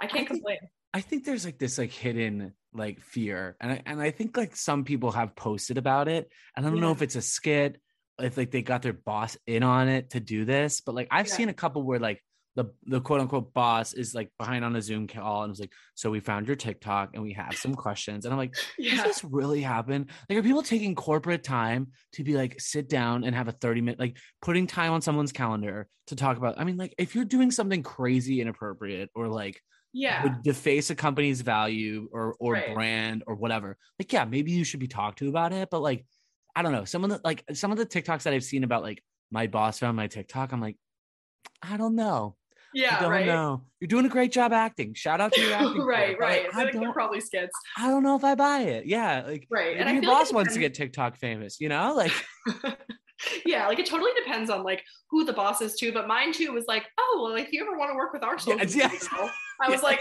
I 0.00 0.06
can't 0.06 0.12
I 0.12 0.16
think, 0.16 0.28
complain. 0.28 0.58
I 0.92 1.00
think 1.00 1.24
there's 1.24 1.44
like 1.44 1.58
this 1.58 1.78
like 1.78 1.92
hidden 1.92 2.52
like 2.72 3.00
fear, 3.00 3.56
and 3.60 3.72
I, 3.72 3.82
and 3.86 4.00
I 4.00 4.10
think 4.10 4.36
like 4.36 4.56
some 4.56 4.84
people 4.84 5.12
have 5.12 5.36
posted 5.36 5.78
about 5.78 6.08
it. 6.08 6.28
And 6.56 6.66
I 6.66 6.68
don't 6.68 6.78
yeah. 6.78 6.84
know 6.84 6.92
if 6.92 7.02
it's 7.02 7.16
a 7.16 7.22
skit, 7.22 7.80
if 8.20 8.36
like 8.36 8.50
they 8.50 8.62
got 8.62 8.82
their 8.82 8.92
boss 8.92 9.36
in 9.46 9.62
on 9.62 9.88
it 9.88 10.10
to 10.10 10.20
do 10.20 10.44
this, 10.44 10.80
but 10.80 10.94
like 10.94 11.08
I've 11.10 11.28
yeah. 11.28 11.34
seen 11.34 11.48
a 11.48 11.54
couple 11.54 11.82
where 11.82 11.98
like 11.98 12.22
the 12.56 12.66
the 12.86 13.00
quote 13.00 13.20
unquote 13.20 13.52
boss 13.52 13.94
is 13.94 14.14
like 14.14 14.30
behind 14.38 14.64
on 14.64 14.76
a 14.76 14.82
Zoom 14.82 15.06
call 15.06 15.42
and 15.42 15.50
was 15.50 15.60
like, 15.60 15.72
"So 15.94 16.10
we 16.10 16.20
found 16.20 16.46
your 16.46 16.56
TikTok 16.56 17.10
and 17.14 17.22
we 17.22 17.32
have 17.32 17.54
some 17.54 17.74
questions." 17.74 18.24
And 18.24 18.32
I'm 18.32 18.38
like, 18.38 18.54
yeah. 18.78 18.96
"Does 18.96 19.04
this 19.04 19.24
really 19.24 19.60
happen? 19.60 20.06
Like, 20.28 20.38
are 20.38 20.42
people 20.42 20.62
taking 20.62 20.94
corporate 20.94 21.42
time 21.42 21.88
to 22.12 22.22
be 22.22 22.34
like 22.34 22.60
sit 22.60 22.88
down 22.88 23.24
and 23.24 23.34
have 23.34 23.48
a 23.48 23.52
30 23.52 23.80
minute 23.80 24.00
like 24.00 24.16
putting 24.40 24.66
time 24.66 24.92
on 24.92 25.02
someone's 25.02 25.32
calendar 25.32 25.88
to 26.06 26.16
talk 26.16 26.36
about? 26.36 26.58
I 26.58 26.64
mean, 26.64 26.76
like 26.76 26.94
if 26.96 27.14
you're 27.14 27.24
doing 27.24 27.50
something 27.50 27.82
crazy 27.82 28.40
inappropriate 28.40 29.10
or 29.14 29.28
like 29.28 29.60
yeah 29.94 30.24
would 30.24 30.42
deface 30.42 30.90
a 30.90 30.94
company's 30.94 31.40
value 31.40 32.08
or 32.12 32.34
or 32.40 32.54
right. 32.54 32.74
brand 32.74 33.22
or 33.28 33.36
whatever 33.36 33.78
like 33.98 34.12
yeah 34.12 34.24
maybe 34.24 34.50
you 34.50 34.64
should 34.64 34.80
be 34.80 34.88
talked 34.88 35.20
to 35.20 35.28
about 35.28 35.52
it 35.52 35.68
but 35.70 35.80
like 35.80 36.04
i 36.56 36.62
don't 36.62 36.72
know 36.72 36.84
some 36.84 37.04
of 37.04 37.10
the 37.10 37.20
like 37.22 37.44
some 37.52 37.70
of 37.70 37.78
the 37.78 37.86
tiktoks 37.86 38.24
that 38.24 38.34
i've 38.34 38.42
seen 38.42 38.64
about 38.64 38.82
like 38.82 39.00
my 39.30 39.46
boss 39.46 39.78
found 39.78 39.96
my 39.96 40.08
tiktok 40.08 40.52
i'm 40.52 40.60
like 40.60 40.76
i 41.62 41.76
don't 41.76 41.94
know 41.94 42.34
yeah, 42.74 42.96
I 42.98 43.00
don't 43.02 43.10
right. 43.10 43.26
know. 43.26 43.62
You're 43.80 43.88
doing 43.88 44.06
a 44.06 44.08
great 44.08 44.32
job 44.32 44.52
acting. 44.52 44.94
Shout 44.94 45.20
out 45.20 45.32
to 45.32 45.40
your 45.40 45.52
acting. 45.52 45.82
right, 45.86 46.18
right. 46.18 46.46
I, 46.52 46.62
I 46.62 46.70
don't, 46.70 46.92
probably 46.92 47.20
skits. 47.20 47.54
I 47.78 47.88
don't 47.88 48.02
know 48.02 48.16
if 48.16 48.24
I 48.24 48.34
buy 48.34 48.60
it. 48.60 48.86
Yeah, 48.86 49.24
like 49.26 49.46
right. 49.50 49.76
And 49.76 50.02
your 50.02 50.12
boss 50.12 50.26
like 50.26 50.34
wants 50.34 50.54
to 50.54 50.60
get 50.60 50.74
TikTok 50.74 51.18
famous. 51.18 51.60
You 51.60 51.68
know, 51.68 51.94
like 51.94 52.12
yeah, 53.46 53.66
like 53.66 53.78
it 53.78 53.86
totally 53.86 54.10
depends 54.22 54.50
on 54.50 54.62
like 54.62 54.82
who 55.10 55.24
the 55.24 55.32
boss 55.32 55.60
is 55.60 55.76
too. 55.76 55.92
But 55.92 56.08
mine 56.08 56.32
too 56.32 56.52
was 56.52 56.64
like, 56.66 56.84
oh, 56.98 57.20
well, 57.22 57.32
like 57.32 57.46
if 57.46 57.52
you 57.52 57.62
ever 57.62 57.76
want 57.78 57.90
to 57.92 57.96
work 57.96 58.12
with 58.12 58.22
our 58.22 58.38
social 58.38 58.58
yes, 58.58 58.74
yes. 58.76 59.08
I 59.12 59.68
was 59.68 59.76
yes. 59.76 59.82
like, 59.82 60.00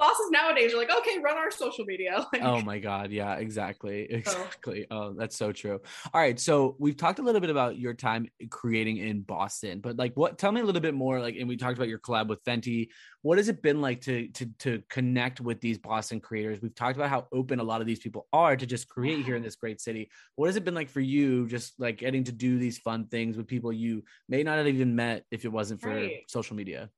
bosses 0.00 0.30
nowadays 0.30 0.74
are 0.74 0.78
like, 0.78 0.90
okay, 0.90 1.18
run 1.22 1.36
our 1.36 1.50
social 1.50 1.84
media. 1.84 2.00
Like, 2.32 2.42
oh 2.42 2.60
my 2.60 2.78
God. 2.78 3.10
Yeah, 3.10 3.34
exactly. 3.34 4.06
Exactly. 4.08 4.86
Oh. 4.90 4.96
oh, 4.96 5.14
that's 5.16 5.36
so 5.36 5.52
true. 5.52 5.80
All 6.12 6.20
right. 6.20 6.38
So 6.38 6.76
we've 6.78 6.96
talked 6.96 7.18
a 7.18 7.22
little 7.22 7.40
bit 7.40 7.50
about 7.50 7.76
your 7.76 7.92
time 7.92 8.28
creating 8.50 8.98
in 8.98 9.22
Boston, 9.22 9.80
but 9.80 9.96
like 9.96 10.12
what 10.14 10.38
tell 10.38 10.52
me 10.52 10.60
a 10.60 10.64
little 10.64 10.80
bit 10.80 10.94
more, 10.94 11.20
like, 11.20 11.36
and 11.36 11.48
we 11.48 11.56
talked 11.56 11.76
about 11.76 11.88
your 11.88 11.98
collab 11.98 12.28
with 12.28 12.42
Fenty. 12.44 12.88
What 13.22 13.38
has 13.38 13.48
it 13.48 13.62
been 13.62 13.80
like 13.80 14.00
to 14.02 14.28
to 14.28 14.46
to 14.60 14.82
connect 14.88 15.40
with 15.40 15.60
these 15.60 15.78
Boston 15.78 16.20
creators? 16.20 16.60
We've 16.62 16.74
talked 16.74 16.96
about 16.96 17.10
how 17.10 17.26
open 17.32 17.58
a 17.58 17.64
lot 17.64 17.80
of 17.80 17.86
these 17.86 17.98
people 17.98 18.28
are 18.32 18.56
to 18.56 18.66
just 18.66 18.88
create 18.88 19.24
here 19.24 19.36
in 19.36 19.42
this 19.42 19.56
great 19.56 19.80
city. 19.80 20.10
What 20.36 20.46
has 20.46 20.56
it 20.56 20.64
been 20.64 20.74
like 20.74 20.88
for 20.88 21.00
you 21.00 21.48
just 21.48 21.78
like 21.80 21.98
getting 21.98 22.24
to 22.24 22.32
do 22.32 22.58
these 22.58 22.78
fun 22.78 23.06
things 23.08 23.36
with 23.36 23.46
people 23.46 23.72
you 23.72 24.04
may 24.28 24.42
not 24.42 24.58
have 24.58 24.68
even 24.68 24.94
met 24.94 25.24
if 25.30 25.44
it 25.44 25.52
wasn't 25.52 25.80
for 25.80 25.90
right. 25.90 26.22
social 26.28 26.56
media? 26.56 26.90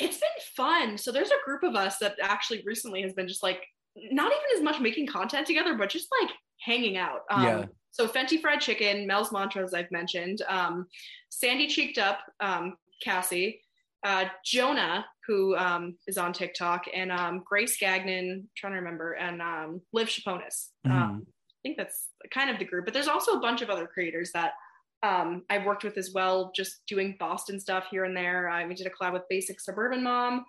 it's 0.00 0.18
been 0.18 0.29
fun. 0.56 0.98
So 0.98 1.12
there's 1.12 1.30
a 1.30 1.44
group 1.44 1.62
of 1.62 1.74
us 1.74 1.98
that 1.98 2.16
actually 2.22 2.62
recently 2.64 3.02
has 3.02 3.12
been 3.12 3.28
just 3.28 3.42
like 3.42 3.62
not 3.96 4.32
even 4.32 4.58
as 4.58 4.62
much 4.62 4.80
making 4.80 5.06
content 5.06 5.46
together, 5.46 5.76
but 5.76 5.90
just 5.90 6.08
like 6.20 6.30
hanging 6.60 6.96
out. 6.96 7.20
Um, 7.30 7.44
yeah. 7.44 7.64
So 7.92 8.06
Fenty 8.06 8.40
Fried 8.40 8.60
Chicken, 8.60 9.06
Mel's 9.06 9.32
Mantras, 9.32 9.74
I've 9.74 9.90
mentioned, 9.90 10.42
um, 10.48 10.86
Sandy 11.28 11.66
Cheeked 11.66 11.98
Up, 11.98 12.20
um, 12.38 12.76
Cassie, 13.02 13.60
uh, 14.04 14.26
Jonah, 14.44 15.04
who 15.26 15.56
um, 15.56 15.96
is 16.06 16.16
on 16.16 16.32
TikTok, 16.32 16.84
and 16.94 17.10
um, 17.10 17.42
Grace 17.44 17.76
Gagnon, 17.78 18.30
I'm 18.30 18.48
trying 18.56 18.72
to 18.74 18.78
remember, 18.78 19.12
and 19.12 19.42
um, 19.42 19.80
Liv 19.92 20.08
Chaponis. 20.08 20.68
Mm-hmm. 20.86 20.92
Um, 20.92 21.26
I 21.26 21.60
think 21.62 21.76
that's 21.76 22.08
kind 22.32 22.48
of 22.48 22.58
the 22.58 22.64
group, 22.64 22.84
but 22.84 22.94
there's 22.94 23.08
also 23.08 23.32
a 23.32 23.40
bunch 23.40 23.60
of 23.60 23.70
other 23.70 23.86
creators 23.86 24.30
that 24.32 24.52
um, 25.02 25.42
I've 25.48 25.64
worked 25.64 25.84
with 25.84 25.96
as 25.96 26.12
well, 26.14 26.52
just 26.54 26.82
doing 26.86 27.16
Boston 27.18 27.58
stuff 27.58 27.86
here 27.90 28.04
and 28.04 28.16
there. 28.16 28.48
I, 28.48 28.66
we 28.66 28.74
did 28.74 28.86
a 28.86 28.90
collab 28.90 29.14
with 29.14 29.28
Basic 29.28 29.60
Suburban 29.60 30.02
Mom. 30.02 30.44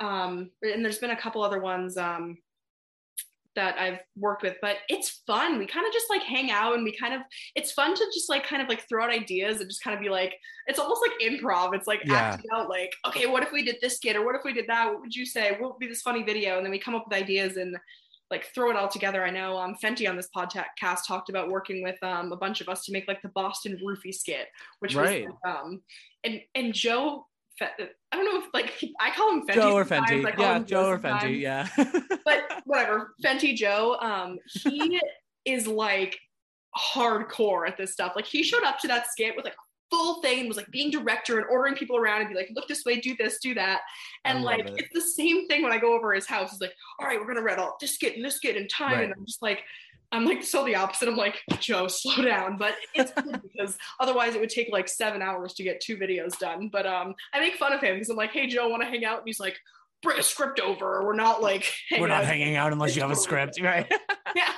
Um, 0.00 0.50
and 0.62 0.84
there's 0.84 0.98
been 0.98 1.10
a 1.10 1.20
couple 1.20 1.42
other 1.42 1.60
ones 1.60 1.96
um, 1.96 2.38
that 3.54 3.78
I've 3.78 4.00
worked 4.16 4.42
with, 4.42 4.56
but 4.62 4.78
it's 4.88 5.22
fun. 5.26 5.58
We 5.58 5.66
kind 5.66 5.86
of 5.86 5.92
just 5.92 6.06
like 6.08 6.22
hang 6.22 6.50
out 6.50 6.74
and 6.74 6.84
we 6.84 6.96
kind 6.96 7.12
of, 7.12 7.20
it's 7.54 7.72
fun 7.72 7.94
to 7.94 8.04
just 8.14 8.30
like 8.30 8.46
kind 8.46 8.62
of 8.62 8.68
like 8.68 8.88
throw 8.88 9.04
out 9.04 9.10
ideas 9.10 9.60
and 9.60 9.68
just 9.68 9.84
kind 9.84 9.94
of 9.94 10.02
be 10.02 10.08
like, 10.08 10.34
it's 10.66 10.78
almost 10.78 11.02
like 11.02 11.20
improv. 11.20 11.74
It's 11.74 11.86
like 11.86 12.00
yeah. 12.06 12.14
acting 12.14 12.50
out 12.54 12.70
like, 12.70 12.92
okay, 13.06 13.26
what 13.26 13.42
if 13.42 13.52
we 13.52 13.62
did 13.62 13.76
this 13.82 13.96
skit 13.96 14.16
or 14.16 14.24
what 14.24 14.34
if 14.34 14.42
we 14.44 14.54
did 14.54 14.66
that? 14.68 14.88
What 14.90 15.02
would 15.02 15.14
you 15.14 15.26
say? 15.26 15.50
What 15.58 15.72
would 15.72 15.78
be 15.78 15.86
this 15.86 16.02
funny 16.02 16.22
video? 16.22 16.56
And 16.56 16.64
then 16.64 16.70
we 16.70 16.78
come 16.78 16.94
up 16.94 17.04
with 17.06 17.18
ideas 17.18 17.58
and 17.58 17.76
like 18.32 18.46
throw 18.54 18.70
it 18.70 18.76
all 18.76 18.88
together. 18.88 19.24
I 19.24 19.30
know 19.30 19.56
um, 19.56 19.76
Fenty 19.80 20.08
on 20.08 20.16
this 20.16 20.28
podcast 20.34 21.06
talked 21.06 21.28
about 21.28 21.50
working 21.50 21.82
with 21.82 22.02
um, 22.02 22.32
a 22.32 22.36
bunch 22.36 22.60
of 22.60 22.68
us 22.68 22.84
to 22.86 22.92
make 22.92 23.06
like 23.06 23.22
the 23.22 23.28
Boston 23.28 23.78
Roofie 23.84 24.12
skit, 24.12 24.48
which 24.80 24.96
right. 24.96 25.26
was 25.26 25.36
um, 25.46 25.82
and 26.24 26.40
and 26.56 26.74
Joe. 26.74 27.26
I 27.60 27.86
don't 28.12 28.24
know 28.24 28.40
if 28.40 28.52
like 28.54 28.72
I 28.98 29.10
call 29.10 29.30
him 29.30 29.46
Fenty. 29.46 29.54
Joe 29.54 29.74
or 29.74 29.84
Fenty, 29.84 30.36
yeah, 30.36 30.58
Joe 30.60 30.88
or 30.88 30.98
Fenty, 30.98 31.38
yeah. 31.38 31.68
but 32.24 32.62
whatever, 32.64 33.14
Fenty 33.24 33.54
Joe. 33.54 33.96
Um, 34.00 34.38
he 34.64 35.00
is 35.44 35.68
like 35.68 36.18
hardcore 36.76 37.68
at 37.68 37.76
this 37.76 37.92
stuff. 37.92 38.14
Like 38.16 38.26
he 38.26 38.42
showed 38.42 38.64
up 38.64 38.78
to 38.80 38.88
that 38.88 39.06
skit 39.12 39.36
with 39.36 39.44
like 39.44 39.54
full 39.92 40.22
thing 40.22 40.40
and 40.40 40.48
was 40.48 40.56
like 40.56 40.70
being 40.70 40.90
director 40.90 41.38
and 41.38 41.46
ordering 41.50 41.74
people 41.74 41.96
around 41.96 42.22
and 42.22 42.30
be 42.30 42.34
like, 42.34 42.50
look 42.54 42.66
this 42.66 42.84
way, 42.84 42.98
do 42.98 43.14
this, 43.16 43.38
do 43.40 43.52
that. 43.54 43.82
And 44.24 44.42
like 44.42 44.60
it. 44.60 44.74
it's 44.78 44.94
the 44.94 45.00
same 45.00 45.46
thing 45.48 45.62
when 45.62 45.72
I 45.72 45.78
go 45.78 45.94
over 45.94 46.14
his 46.14 46.26
house. 46.26 46.50
He's 46.50 46.60
like, 46.60 46.72
all 46.98 47.06
right, 47.06 47.20
we're 47.20 47.26
gonna 47.26 47.42
read 47.42 47.58
all 47.58 47.76
this 47.78 47.94
skit 47.94 48.16
and 48.16 48.24
this 48.24 48.36
skit 48.36 48.56
in 48.56 48.66
time. 48.68 48.92
Right. 48.92 49.04
And 49.04 49.12
I'm 49.12 49.26
just 49.26 49.42
like, 49.42 49.62
I'm 50.10 50.24
like 50.24 50.42
so 50.42 50.64
the 50.64 50.76
opposite. 50.76 51.08
I'm 51.08 51.16
like, 51.16 51.40
Joe, 51.60 51.88
slow 51.88 52.24
down. 52.24 52.56
But 52.56 52.74
it's 52.94 53.12
good 53.12 53.42
because 53.54 53.76
otherwise 54.00 54.34
it 54.34 54.40
would 54.40 54.50
take 54.50 54.70
like 54.72 54.88
seven 54.88 55.20
hours 55.20 55.52
to 55.54 55.62
get 55.62 55.80
two 55.80 55.98
videos 55.98 56.38
done. 56.38 56.70
But 56.72 56.86
um 56.86 57.14
I 57.34 57.40
make 57.40 57.56
fun 57.56 57.74
of 57.74 57.80
him 57.80 57.96
because 57.96 58.08
I'm 58.08 58.16
like, 58.16 58.32
hey 58.32 58.46
Joe, 58.46 58.68
want 58.68 58.82
to 58.82 58.88
hang 58.88 59.04
out? 59.04 59.18
And 59.18 59.26
he's 59.26 59.40
like, 59.40 59.58
bring 60.02 60.18
a 60.18 60.22
script 60.22 60.58
over. 60.58 61.04
We're 61.04 61.14
not 61.14 61.42
like 61.42 61.70
we're 61.98 62.08
not 62.08 62.24
hanging 62.24 62.56
out 62.56 62.72
unless 62.72 62.96
you 62.96 63.02
have 63.02 63.10
a 63.10 63.16
script, 63.26 63.60
right? 63.60 63.90
yeah. 64.34 64.52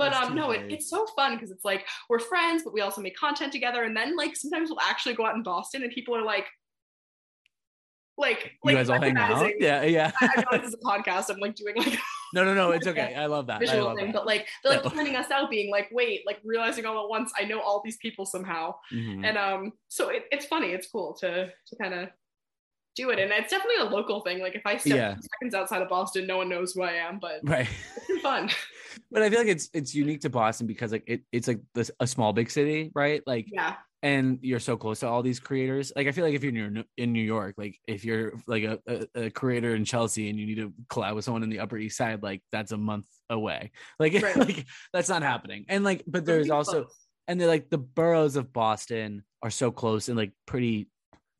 But 0.00 0.14
um, 0.14 0.34
no, 0.34 0.50
it, 0.50 0.72
it's 0.72 0.88
so 0.88 1.06
fun 1.14 1.34
because 1.34 1.50
it's 1.50 1.64
like 1.64 1.86
we're 2.08 2.18
friends, 2.18 2.62
but 2.64 2.72
we 2.72 2.80
also 2.80 3.02
make 3.02 3.14
content 3.16 3.52
together. 3.52 3.84
And 3.84 3.94
then 3.94 4.16
like 4.16 4.34
sometimes 4.34 4.70
we'll 4.70 4.80
actually 4.80 5.14
go 5.14 5.26
out 5.26 5.34
in 5.34 5.42
Boston 5.42 5.82
and 5.82 5.92
people 5.92 6.16
are 6.16 6.24
like, 6.24 6.46
like, 8.16 8.52
you 8.64 8.72
guys 8.72 8.88
all 8.88 9.00
hang 9.00 9.16
out. 9.16 9.50
Yeah, 9.58 9.82
yeah. 9.82 10.10
I, 10.20 10.28
I 10.36 10.40
know 10.40 10.62
this 10.62 10.68
is 10.68 10.74
a 10.82 10.86
podcast. 10.86 11.28
I'm 11.28 11.38
like 11.38 11.54
doing 11.54 11.74
like 11.76 11.98
no, 12.34 12.44
no, 12.44 12.54
no. 12.54 12.70
It's 12.70 12.86
okay. 12.92 13.14
I 13.14 13.26
love 13.26 13.46
that. 13.48 13.60
Visual 13.60 13.84
love 13.84 13.96
thing, 13.98 14.06
that. 14.06 14.14
but 14.14 14.26
like 14.26 14.46
they're 14.62 14.72
like 14.72 14.84
no. 14.84 14.90
pointing 14.90 15.16
us 15.16 15.30
out, 15.30 15.50
being 15.50 15.70
like, 15.70 15.90
wait, 15.92 16.22
like 16.26 16.38
realizing 16.44 16.86
all 16.86 17.04
at 17.04 17.10
once, 17.10 17.30
I 17.38 17.44
know 17.44 17.60
all 17.60 17.82
these 17.84 17.98
people 17.98 18.24
somehow, 18.24 18.76
mm-hmm. 18.90 19.24
and 19.24 19.36
um, 19.36 19.72
so 19.88 20.08
it, 20.08 20.24
it's 20.32 20.46
funny. 20.46 20.68
It's 20.68 20.88
cool 20.90 21.14
to 21.20 21.46
to 21.46 21.76
kind 21.76 21.92
of 21.92 22.08
do 22.96 23.10
it. 23.10 23.18
And 23.18 23.30
it's 23.32 23.50
definitely 23.50 23.86
a 23.86 23.90
local 23.90 24.20
thing. 24.20 24.40
Like 24.40 24.54
if 24.54 24.62
I 24.64 24.76
step 24.76 24.96
yeah. 24.96 25.16
seconds 25.16 25.54
outside 25.54 25.82
of 25.82 25.88
Boston, 25.88 26.26
no 26.26 26.38
one 26.38 26.48
knows 26.48 26.72
who 26.72 26.82
I 26.82 26.92
am, 26.92 27.18
but 27.18 27.40
right. 27.42 27.68
it's 28.08 28.22
fun. 28.22 28.50
But 29.10 29.22
I 29.22 29.30
feel 29.30 29.38
like 29.38 29.48
it's 29.48 29.68
it's 29.72 29.94
unique 29.94 30.20
to 30.22 30.30
Boston 30.30 30.66
because 30.66 30.92
like 30.92 31.04
it, 31.06 31.22
it's 31.32 31.48
like 31.48 31.60
this 31.74 31.90
a 32.00 32.06
small 32.06 32.32
big 32.32 32.50
city, 32.50 32.90
right? 32.94 33.22
Like 33.26 33.46
yeah. 33.52 33.76
And 34.02 34.38
you're 34.40 34.60
so 34.60 34.78
close 34.78 35.00
to 35.00 35.08
all 35.08 35.22
these 35.22 35.40
creators. 35.40 35.92
Like 35.94 36.06
I 36.06 36.12
feel 36.12 36.24
like 36.24 36.32
if 36.32 36.42
you're 36.42 36.54
in, 36.54 36.84
in 36.96 37.12
New 37.12 37.22
York, 37.22 37.56
like 37.58 37.78
if 37.86 38.02
you're 38.02 38.32
like 38.46 38.62
a, 38.62 38.78
a, 38.86 39.24
a, 39.26 39.30
creator 39.30 39.74
in 39.74 39.84
Chelsea 39.84 40.30
and 40.30 40.38
you 40.38 40.46
need 40.46 40.54
to 40.54 40.72
collab 40.88 41.14
with 41.14 41.26
someone 41.26 41.42
in 41.42 41.50
the 41.50 41.60
Upper 41.60 41.76
East 41.76 41.98
Side, 41.98 42.22
like 42.22 42.42
that's 42.50 42.72
a 42.72 42.78
month 42.78 43.04
away. 43.28 43.72
Like, 43.98 44.14
right. 44.22 44.36
like 44.48 44.64
that's 44.94 45.10
not 45.10 45.22
happening. 45.22 45.66
And 45.68 45.84
like, 45.84 46.02
but 46.06 46.24
there's 46.24 46.48
also, 46.48 46.84
close. 46.84 47.06
and 47.28 47.38
they're 47.38 47.46
like 47.46 47.68
the 47.68 47.76
boroughs 47.76 48.36
of 48.36 48.54
Boston 48.54 49.22
are 49.42 49.50
so 49.50 49.70
close 49.70 50.08
and 50.08 50.16
like 50.16 50.32
pretty 50.46 50.88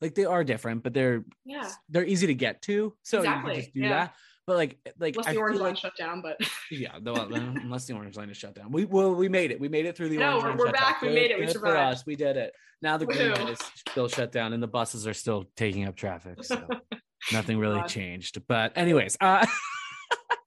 like 0.00 0.14
they 0.14 0.24
are 0.24 0.44
different, 0.44 0.82
but 0.82 0.94
they're 0.94 1.24
yeah 1.44 1.70
they're 1.88 2.04
easy 2.04 2.26
to 2.26 2.34
get 2.34 2.62
to. 2.62 2.94
So 3.02 3.18
exactly. 3.18 3.50
you 3.50 3.54
can 3.54 3.62
just 3.62 3.74
do 3.74 3.80
yeah. 3.80 3.88
that. 3.88 4.14
But 4.50 4.56
like 4.56 4.94
like 4.98 5.14
unless 5.14 5.32
the 5.32 5.38
orange 5.38 5.60
line 5.60 5.68
like, 5.68 5.76
shut 5.76 5.96
down. 5.96 6.22
But 6.22 6.40
yeah, 6.72 6.98
the, 7.00 7.14
unless 7.14 7.84
the 7.84 7.94
orange 7.94 8.16
line 8.16 8.30
is 8.30 8.36
shut 8.36 8.56
down, 8.56 8.72
we 8.72 8.84
well 8.84 9.14
we 9.14 9.28
made 9.28 9.52
it. 9.52 9.60
We 9.60 9.68
made 9.68 9.86
it 9.86 9.96
through 9.96 10.08
the 10.08 10.16
no, 10.16 10.40
orange 10.40 10.44
line. 10.44 10.56
we're 10.58 10.72
back. 10.72 11.00
Down. 11.00 11.10
We 11.10 11.14
made 11.14 11.30
it. 11.30 11.38
We 11.38 11.46
survived. 11.46 11.72
For 11.72 11.76
us, 11.76 12.04
we 12.04 12.16
did 12.16 12.36
it. 12.36 12.52
Now 12.82 12.96
the 12.96 13.06
green 13.06 13.30
line 13.30 13.46
is 13.46 13.60
still 13.88 14.08
shut 14.08 14.32
down, 14.32 14.52
and 14.52 14.60
the 14.60 14.66
buses 14.66 15.06
are 15.06 15.14
still 15.14 15.44
taking 15.54 15.86
up 15.86 15.94
traffic. 15.94 16.42
So 16.42 16.66
nothing 17.32 17.60
really 17.60 17.78
God. 17.78 17.86
changed. 17.86 18.42
But 18.48 18.72
anyways, 18.74 19.16
uh, 19.20 19.46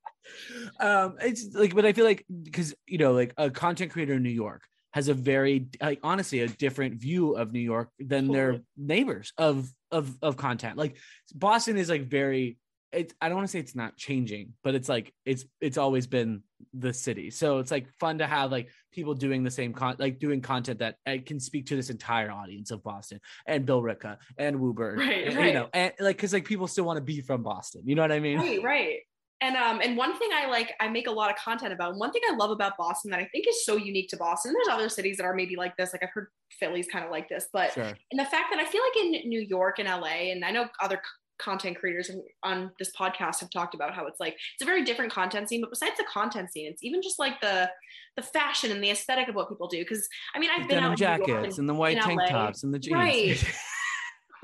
um, 0.81 1.15
it's 1.21 1.55
like, 1.55 1.73
but 1.73 1.85
I 1.85 1.93
feel 1.93 2.03
like 2.03 2.25
because 2.43 2.75
you 2.85 2.97
know, 2.97 3.13
like 3.13 3.33
a 3.37 3.49
content 3.49 3.93
creator 3.93 4.15
in 4.15 4.23
New 4.23 4.31
York 4.31 4.63
has 4.91 5.07
a 5.07 5.13
very 5.13 5.67
like 5.81 6.01
honestly 6.03 6.41
a 6.41 6.49
different 6.49 6.95
view 6.95 7.37
of 7.37 7.53
New 7.53 7.61
York 7.61 7.87
than 7.99 8.27
totally. 8.27 8.37
their 8.37 8.61
neighbors 8.75 9.31
of 9.37 9.71
of 9.91 10.13
of 10.21 10.35
content. 10.35 10.77
Like 10.77 10.97
Boston 11.33 11.77
is 11.77 11.89
like 11.89 12.09
very 12.09 12.57
it's 12.93 13.13
I 13.21 13.27
don't 13.27 13.37
want 13.37 13.47
to 13.47 13.51
say 13.51 13.59
it's 13.59 13.75
not 13.75 13.97
changing, 13.97 14.53
but 14.63 14.75
it's 14.75 14.87
like 14.87 15.13
it's 15.25 15.45
it's 15.59 15.77
always 15.77 16.07
been 16.07 16.43
the 16.73 16.93
city. 16.93 17.29
So 17.29 17.59
it's 17.59 17.71
like 17.71 17.89
fun 17.99 18.19
to 18.19 18.27
have 18.27 18.51
like 18.51 18.69
people 18.91 19.13
doing 19.13 19.43
the 19.43 19.51
same 19.51 19.73
con 19.73 19.95
like 19.99 20.19
doing 20.19 20.41
content 20.41 20.79
that 20.79 20.95
uh, 21.05 21.17
can 21.25 21.39
speak 21.39 21.65
to 21.67 21.75
this 21.75 21.89
entire 21.89 22.31
audience 22.31 22.71
of 22.71 22.83
Boston 22.83 23.19
and 23.47 23.65
Billerica 23.65 24.17
and 24.37 24.59
Woburn. 24.59 24.99
Right, 24.99 25.27
and, 25.27 25.35
right. 25.35 25.47
You 25.47 25.53
know, 25.53 25.69
and 25.73 25.93
like 25.99 26.17
because 26.17 26.33
like 26.33 26.45
people 26.45 26.67
still 26.67 26.85
want 26.85 26.97
to 26.97 27.03
be 27.03 27.21
from 27.21 27.43
Boston. 27.43 27.81
You 27.85 27.95
know 27.95 28.01
what 28.01 28.11
I 28.11 28.19
mean? 28.19 28.37
Right, 28.37 28.63
right. 28.63 28.99
And 29.41 29.57
um, 29.57 29.81
and 29.81 29.97
one 29.97 30.17
thing 30.17 30.29
I 30.33 30.47
like, 30.47 30.73
I 30.79 30.87
make 30.87 31.07
a 31.07 31.11
lot 31.11 31.29
of 31.29 31.35
content 31.35 31.73
about. 31.73 31.97
One 31.97 32.13
thing 32.13 32.21
I 32.31 32.35
love 32.35 32.51
about 32.51 32.77
Boston 32.77 33.11
that 33.11 33.19
I 33.19 33.25
think 33.25 33.45
is 33.45 33.65
so 33.65 33.75
unique 33.75 34.07
to 34.09 34.17
Boston. 34.17 34.53
There's 34.53 34.73
other 34.73 34.87
cities 34.87 35.17
that 35.17 35.25
are 35.25 35.35
maybe 35.35 35.57
like 35.57 35.75
this. 35.75 35.91
Like 35.91 36.01
I've 36.01 36.11
heard 36.11 36.27
Philly's 36.49 36.87
kind 36.87 37.03
of 37.03 37.11
like 37.11 37.27
this, 37.27 37.47
but 37.51 37.73
sure. 37.73 37.83
and 37.83 38.19
the 38.19 38.23
fact 38.23 38.45
that 38.51 38.59
I 38.59 38.65
feel 38.65 38.81
like 38.81 39.03
in 39.03 39.29
New 39.29 39.41
York 39.41 39.79
and 39.79 39.87
LA, 39.89 40.31
and 40.31 40.45
I 40.45 40.51
know 40.51 40.69
other 40.81 41.01
content 41.39 41.77
creators 41.77 42.11
on 42.43 42.71
this 42.79 42.91
podcast 42.97 43.39
have 43.39 43.49
talked 43.49 43.73
about 43.73 43.93
how 43.93 44.05
it's 44.05 44.19
like 44.19 44.33
it's 44.33 44.61
a 44.61 44.65
very 44.65 44.83
different 44.83 45.11
content 45.11 45.49
scene 45.49 45.61
but 45.61 45.69
besides 45.69 45.97
the 45.97 46.03
content 46.03 46.51
scene 46.51 46.67
it's 46.71 46.83
even 46.83 47.01
just 47.01 47.19
like 47.19 47.39
the 47.41 47.69
the 48.15 48.21
fashion 48.21 48.71
and 48.71 48.83
the 48.83 48.91
aesthetic 48.91 49.27
of 49.27 49.35
what 49.35 49.49
people 49.49 49.67
do. 49.67 49.79
Because 49.79 50.07
i 50.35 50.39
mean 50.39 50.49
i've 50.55 50.67
the 50.67 50.75
been 50.75 50.83
out 50.83 50.97
jackets 50.97 51.57
and, 51.57 51.59
and 51.59 51.69
the 51.69 51.73
white 51.73 51.99
tank 52.01 52.19
LA. 52.21 52.27
tops 52.27 52.63
and 52.63 52.73
the 52.73 52.79
jeans. 52.79 52.95
Right. 52.95 53.55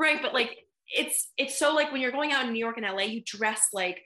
Right 0.01 0.21
but 0.21 0.33
like 0.33 0.55
it's 0.97 1.27
it's 1.37 1.59
so 1.59 1.75
like 1.75 1.91
when 1.91 1.99
you're 1.99 2.13
going 2.13 2.31
out 2.31 2.45
in 2.45 2.53
new 2.53 2.59
york 2.59 2.77
and 2.77 2.85
la 2.85 3.01
you 3.01 3.21
dress 3.25 3.67
like 3.73 3.99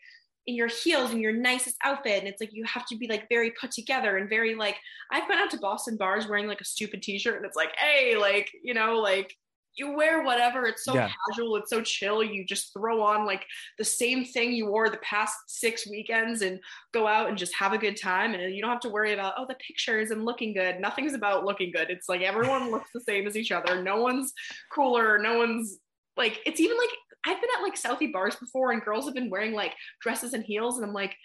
in 0.47 0.55
your 0.55 0.67
heels 0.67 1.11
and 1.11 1.21
your 1.21 1.31
nicest 1.31 1.77
outfit 1.83 2.19
and 2.19 2.27
it's 2.27 2.41
like 2.41 2.51
you 2.51 2.65
have 2.65 2.85
to 2.87 2.97
be 2.97 3.07
like 3.07 3.29
very 3.29 3.51
put 3.51 3.71
together 3.71 4.17
and 4.17 4.27
very 4.29 4.55
like 4.55 4.75
i've 5.11 5.27
been 5.27 5.37
out 5.37 5.49
to 5.51 5.57
boston 5.59 5.95
bars 5.95 6.27
wearing 6.27 6.47
like 6.47 6.59
a 6.59 6.65
stupid 6.65 7.01
t-shirt 7.01 7.37
and 7.37 7.45
it's 7.45 7.55
like 7.55 7.73
hey 7.77 8.17
like 8.17 8.49
you 8.63 8.73
know 8.73 8.99
like 8.99 9.33
you 9.75 9.95
wear 9.95 10.23
whatever 10.23 10.65
it's 10.65 10.83
so 10.83 10.93
yeah. 10.93 11.09
casual 11.29 11.55
it's 11.55 11.69
so 11.69 11.81
chill 11.81 12.23
you 12.23 12.45
just 12.45 12.71
throw 12.73 13.01
on 13.01 13.25
like 13.25 13.45
the 13.77 13.83
same 13.83 14.23
thing 14.23 14.51
you 14.51 14.67
wore 14.67 14.89
the 14.89 14.97
past 14.97 15.35
six 15.47 15.87
weekends 15.89 16.41
and 16.41 16.59
go 16.93 17.07
out 17.07 17.27
and 17.27 17.37
just 17.37 17.53
have 17.55 17.73
a 17.73 17.77
good 17.77 17.97
time 17.99 18.33
and 18.33 18.53
you 18.53 18.61
don't 18.61 18.71
have 18.71 18.79
to 18.79 18.89
worry 18.89 19.13
about 19.13 19.33
oh 19.37 19.45
the 19.47 19.55
pictures 19.55 20.11
and 20.11 20.25
looking 20.25 20.53
good 20.53 20.79
nothing's 20.79 21.13
about 21.13 21.45
looking 21.45 21.71
good 21.71 21.89
it's 21.89 22.07
like 22.07 22.21
everyone 22.21 22.71
looks 22.71 22.89
the 22.93 23.01
same 23.01 23.25
as 23.25 23.35
each 23.35 23.51
other 23.51 23.81
no 23.81 24.01
one's 24.01 24.33
cooler 24.71 25.17
no 25.17 25.37
one's 25.37 25.79
like 26.15 26.39
it's 26.45 26.59
even 26.59 26.77
like 26.77 26.89
I've 27.25 27.39
been 27.39 27.49
at 27.57 27.63
like 27.63 27.75
Southie 27.75 28.11
bars 28.11 28.35
before 28.35 28.71
and 28.71 28.81
girls 28.81 29.05
have 29.05 29.13
been 29.13 29.29
wearing 29.29 29.53
like 29.53 29.73
dresses 30.01 30.33
and 30.33 30.43
heels 30.43 30.77
and 30.77 30.85
I'm 30.85 30.93
like, 30.93 31.15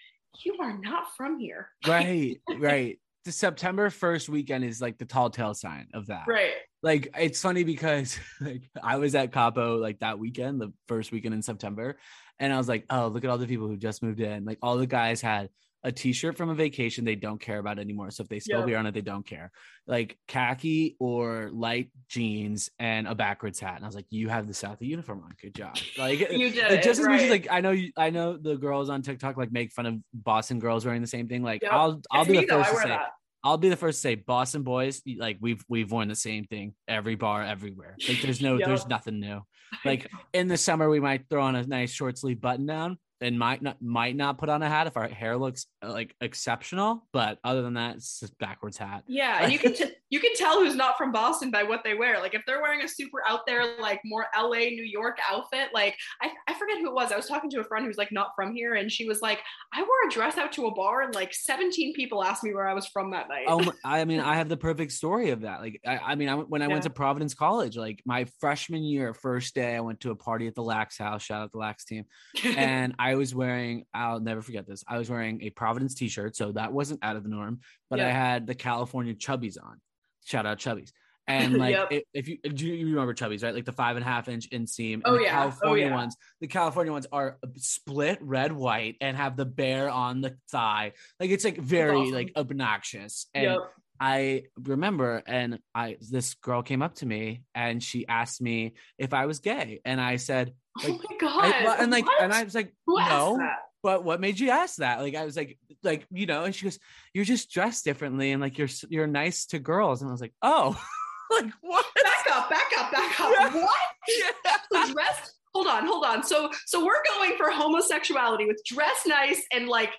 you 0.43 0.55
are 0.61 0.77
not 0.77 1.07
from 1.17 1.39
here. 1.39 1.69
Right, 1.87 2.39
right. 2.57 2.99
The 3.25 3.31
September 3.31 3.89
1st 3.89 4.29
weekend 4.29 4.63
is 4.63 4.81
like 4.81 4.97
the 4.97 5.05
tall 5.05 5.29
tale 5.29 5.53
sign 5.53 5.87
of 5.93 6.07
that. 6.07 6.23
Right. 6.27 6.53
Like 6.81 7.13
it's 7.17 7.41
funny 7.41 7.63
because 7.63 8.17
like 8.41 8.69
I 8.81 8.97
was 8.97 9.15
at 9.15 9.31
Capo 9.31 9.77
like 9.77 9.99
that 9.99 10.19
weekend, 10.19 10.61
the 10.61 10.73
first 10.87 11.11
weekend 11.11 11.33
in 11.33 11.41
September, 11.41 11.97
and 12.39 12.53
I 12.53 12.57
was 12.57 12.67
like, 12.67 12.85
oh, 12.89 13.07
look 13.07 13.23
at 13.23 13.29
all 13.29 13.37
the 13.37 13.47
people 13.47 13.67
who 13.67 13.77
just 13.77 14.01
moved 14.01 14.21
in. 14.21 14.45
Like 14.45 14.59
all 14.61 14.77
the 14.77 14.87
guys 14.87 15.21
had 15.21 15.49
a 15.83 15.91
t-shirt 15.91 16.35
from 16.35 16.49
a 16.49 16.55
vacation 16.55 17.05
they 17.05 17.15
don't 17.15 17.39
care 17.39 17.57
about 17.57 17.79
anymore. 17.79 18.11
So 18.11 18.23
if 18.23 18.29
they 18.29 18.39
spill 18.39 18.59
yep. 18.59 18.67
beer 18.67 18.77
on 18.77 18.85
it, 18.85 18.93
they 18.93 19.01
don't 19.01 19.25
care. 19.25 19.51
Like 19.87 20.17
khaki 20.27 20.97
or 20.99 21.49
light 21.53 21.89
jeans 22.09 22.69
and 22.79 23.07
a 23.07 23.15
backwards 23.15 23.59
hat. 23.59 23.77
And 23.77 23.85
I 23.85 23.87
was 23.87 23.95
like, 23.95 24.07
you 24.09 24.27
have 24.27 24.47
the 24.47 24.53
Southie 24.53 24.81
uniform 24.81 25.23
on. 25.23 25.33
Good 25.41 25.55
job. 25.55 25.77
Like 25.97 26.19
you 26.31 26.51
did 26.51 26.69
like, 26.69 26.83
just 26.83 26.99
it, 26.99 27.03
as 27.03 27.07
right. 27.07 27.11
much 27.13 27.21
as 27.21 27.29
like 27.29 27.47
I 27.49 27.61
know 27.61 27.71
you, 27.71 27.91
I 27.95 28.09
know 28.09 28.35
the 28.35 28.57
girls 28.57 28.89
on 28.89 29.01
TikTok 29.01 29.37
like 29.37 29.51
make 29.51 29.71
fun 29.71 29.85
of 29.85 29.95
Boston 30.13 30.59
girls 30.59 30.85
wearing 30.85 31.01
the 31.01 31.07
same 31.07 31.27
thing. 31.27 31.43
Like 31.43 31.61
yep. 31.61 31.71
I'll 31.71 32.01
I'll 32.11 32.23
it's 32.23 32.31
be 32.31 32.45
the 32.45 32.47
first 32.47 32.71
to 32.71 32.77
say 32.77 32.87
that. 32.89 33.11
I'll 33.43 33.57
be 33.57 33.69
the 33.69 33.77
first 33.77 33.99
to 33.99 34.01
say 34.01 34.15
Boston 34.15 34.63
boys, 34.63 35.01
like 35.17 35.37
we've 35.39 35.63
we've 35.69 35.91
worn 35.91 36.07
the 36.09 36.15
same 36.15 36.45
thing 36.45 36.73
every 36.87 37.15
bar, 37.15 37.43
everywhere. 37.43 37.95
Like 38.07 38.21
there's 38.21 38.41
no 38.41 38.55
Yep. 38.59 38.67
there's 38.67 38.87
nothing 38.87 39.19
new. 39.19 39.41
Like 39.85 40.09
in 40.33 40.47
the 40.47 40.57
summer 40.57 40.89
we 40.89 40.99
might 40.99 41.29
throw 41.29 41.43
on 41.43 41.55
a 41.55 41.65
nice 41.65 41.91
short 41.91 42.17
sleeve 42.17 42.41
button 42.41 42.65
down 42.65 42.97
and 43.21 43.37
might 43.37 43.61
not 43.61 43.81
might 43.81 44.15
not 44.15 44.37
put 44.37 44.49
on 44.49 44.61
a 44.61 44.69
hat 44.69 44.87
if 44.87 44.95
our 44.97 45.07
hair 45.07 45.37
looks 45.37 45.65
uh, 45.83 45.91
like 45.91 46.15
exceptional. 46.21 47.07
But 47.13 47.39
other 47.43 47.61
than 47.61 47.73
that, 47.75 47.97
it's 47.97 48.19
just 48.19 48.37
backwards 48.39 48.77
hat. 48.77 49.03
Yeah, 49.07 49.39
and 49.43 49.51
you 49.51 49.59
can 49.59 49.73
t- 49.73 49.91
you 50.09 50.19
can 50.19 50.35
tell 50.35 50.59
who's 50.59 50.75
not 50.75 50.97
from 50.97 51.11
Boston 51.11 51.51
by 51.51 51.63
what 51.63 51.83
they 51.83 51.95
wear. 51.95 52.19
Like 52.19 52.33
if 52.33 52.41
they're 52.47 52.61
wearing 52.61 52.81
a 52.81 52.87
super 52.87 53.21
out 53.27 53.41
there, 53.45 53.79
like 53.79 54.01
more 54.05 54.25
LA, 54.37 54.69
New 54.69 54.83
York 54.83 55.17
outfit. 55.29 55.69
Like 55.73 55.95
I, 56.21 56.31
I 56.47 56.53
forget 56.55 56.77
who 56.79 56.87
it 56.87 56.93
was. 56.93 57.11
I 57.11 57.15
was 57.17 57.27
talking 57.27 57.49
to 57.51 57.59
a 57.59 57.63
friend 57.63 57.85
who's 57.85 57.97
like 57.97 58.11
not 58.11 58.31
from 58.35 58.53
here, 58.53 58.75
and 58.75 58.91
she 58.91 59.05
was 59.07 59.21
like, 59.21 59.39
I 59.73 59.81
wore 59.81 59.89
a 60.07 60.11
dress 60.11 60.37
out 60.37 60.51
to 60.53 60.67
a 60.67 60.73
bar, 60.73 61.01
and 61.01 61.13
like 61.13 61.33
17 61.33 61.93
people 61.93 62.23
asked 62.23 62.43
me 62.43 62.53
where 62.53 62.67
I 62.67 62.73
was 62.73 62.87
from 62.87 63.11
that 63.11 63.29
night. 63.29 63.45
Oh, 63.47 63.71
I 63.83 64.05
mean, 64.05 64.19
I 64.19 64.35
have 64.37 64.49
the 64.49 64.57
perfect 64.57 64.91
story 64.93 65.29
of 65.31 65.41
that. 65.41 65.61
Like, 65.61 65.81
I, 65.85 65.97
I 65.97 66.15
mean, 66.15 66.29
I, 66.29 66.35
when 66.35 66.61
I 66.61 66.65
Yeah. 66.65 66.71
went 66.71 66.83
to 66.83 66.89
Providence 66.89 67.33
College, 67.33 67.77
like 67.77 68.01
my 68.05 68.25
freshman 68.39 68.83
year, 68.83 69.13
first 69.13 69.55
day, 69.55 69.75
I 69.75 69.79
went 69.81 69.99
to 70.01 70.11
a 70.11 70.15
party 70.15 70.47
at 70.47 70.55
the 70.55 70.63
Lax 70.63 70.97
House. 70.97 71.23
Shout 71.23 71.41
out 71.41 71.45
to 71.45 71.51
the 71.53 71.57
Lax 71.59 71.85
team, 71.85 72.05
and 72.43 72.95
I 72.99 73.08
was 73.15 73.33
wearing. 73.35 73.85
I'll 73.93 74.19
never 74.19 74.41
forget 74.41 74.67
this. 74.67 74.83
I 74.87 74.97
was 74.97 75.09
wearing 75.09 75.41
a 75.43 75.49
Providence 75.49 75.95
T-shirt, 75.95 76.35
so 76.35 76.51
that 76.53 76.73
wasn't 76.73 77.03
out 77.03 77.15
of 77.15 77.23
the 77.23 77.29
norm. 77.29 77.59
But 77.89 77.99
I 77.99 78.11
had 78.11 78.47
the 78.47 78.55
California 78.55 79.13
Chubbies 79.13 79.57
on. 79.61 79.79
Shout 80.25 80.45
out 80.45 80.57
Chubbies. 80.59 80.91
And 81.27 81.57
like, 81.57 81.75
Yep. 81.75 81.87
if, 81.91 82.03
if 82.13 82.27
you 82.27 82.37
do, 82.39 82.65
you 82.67 82.87
remember 82.87 83.13
Chubbies, 83.13 83.43
right? 83.43 83.53
Like 83.53 83.65
the 83.65 83.71
five 83.71 83.95
and 83.97 84.03
a 84.05 84.07
half 84.07 84.27
inch 84.27 84.49
inseam. 84.49 84.95
And 84.95 85.03
Oh, 85.05 85.17
the 85.17 85.23
yeah. 85.23 85.29
Oh, 85.29 85.49
California 85.49 85.85
yeah. 85.87 85.93
ones. 85.95 86.17
The 86.41 86.47
California 86.47 86.91
ones 86.91 87.07
are 87.11 87.37
split 87.57 88.17
red 88.21 88.51
white 88.51 88.95
and 88.99 89.15
have 89.15 89.37
the 89.37 89.45
bear 89.45 89.89
on 89.89 90.21
the 90.21 90.35
thigh. 90.51 90.93
Like 91.19 91.29
it's 91.29 91.45
like 91.45 91.57
very 91.59 91.97
awesome. 91.97 92.13
like 92.13 92.31
obnoxious. 92.35 93.27
And 93.33 93.43
Yep. 93.45 93.59
I 94.01 94.43
remember, 94.63 95.21
and 95.27 95.59
I 95.75 95.97
this 95.99 96.33
girl 96.35 96.63
came 96.63 96.81
up 96.81 96.95
to 96.95 97.05
me 97.05 97.43
and 97.53 97.83
she 97.83 98.07
asked 98.07 98.41
me 98.41 98.75
if 98.97 99.13
I 99.13 99.25
was 99.25 99.39
gay, 99.39 99.81
and 99.83 99.99
I 99.99 100.15
said, 100.15 100.53
oh 100.83 100.99
my 101.09 101.17
god! 101.19 101.45
I, 101.45 101.75
and 101.79 101.91
like, 101.91 102.05
What? 102.05 102.21
and 102.21 102.33
I 102.33 102.43
was 102.43 102.55
like, 102.55 102.73
Who 102.85 102.97
no, 102.99 103.39
but 103.83 104.03
what 104.03 104.19
made 104.19 104.39
you 104.39 104.49
ask 104.49 104.77
that? 104.77 104.99
Like, 104.99 105.15
I 105.15 105.25
was 105.25 105.37
like, 105.37 105.57
like 105.83 106.05
you 106.11 106.25
know, 106.25 106.43
and 106.43 106.53
she 106.53 106.65
goes, 106.65 106.79
you're 107.13 107.25
just 107.25 107.51
dressed 107.51 107.85
differently, 107.85 108.31
and 108.31 108.41
like 108.41 108.57
you're 108.57 108.69
you're 108.89 109.07
nice 109.07 109.45
to 109.47 109.59
girls, 109.59 110.01
and 110.01 110.09
I 110.09 110.11
was 110.11 110.21
like, 110.21 110.33
oh, 110.41 110.81
like 111.31 111.51
what? 111.61 111.85
Back 112.03 112.35
up! 112.35 112.49
Back 112.49 112.71
up! 112.77 112.91
Back 112.91 113.19
up! 113.19 113.31
Yeah. 113.37 113.53
What? 113.53 113.79
Yeah. 114.07 114.55
So 114.71 114.93
dress. 114.93 115.33
Hold 115.55 115.67
on, 115.67 115.87
hold 115.87 116.05
on. 116.05 116.23
So, 116.23 116.51
so 116.67 116.85
we're 116.85 117.01
going 117.15 117.35
for 117.35 117.49
homosexuality 117.49 118.45
with 118.45 118.61
dress 118.65 119.01
nice 119.07 119.41
and 119.51 119.67
like 119.67 119.91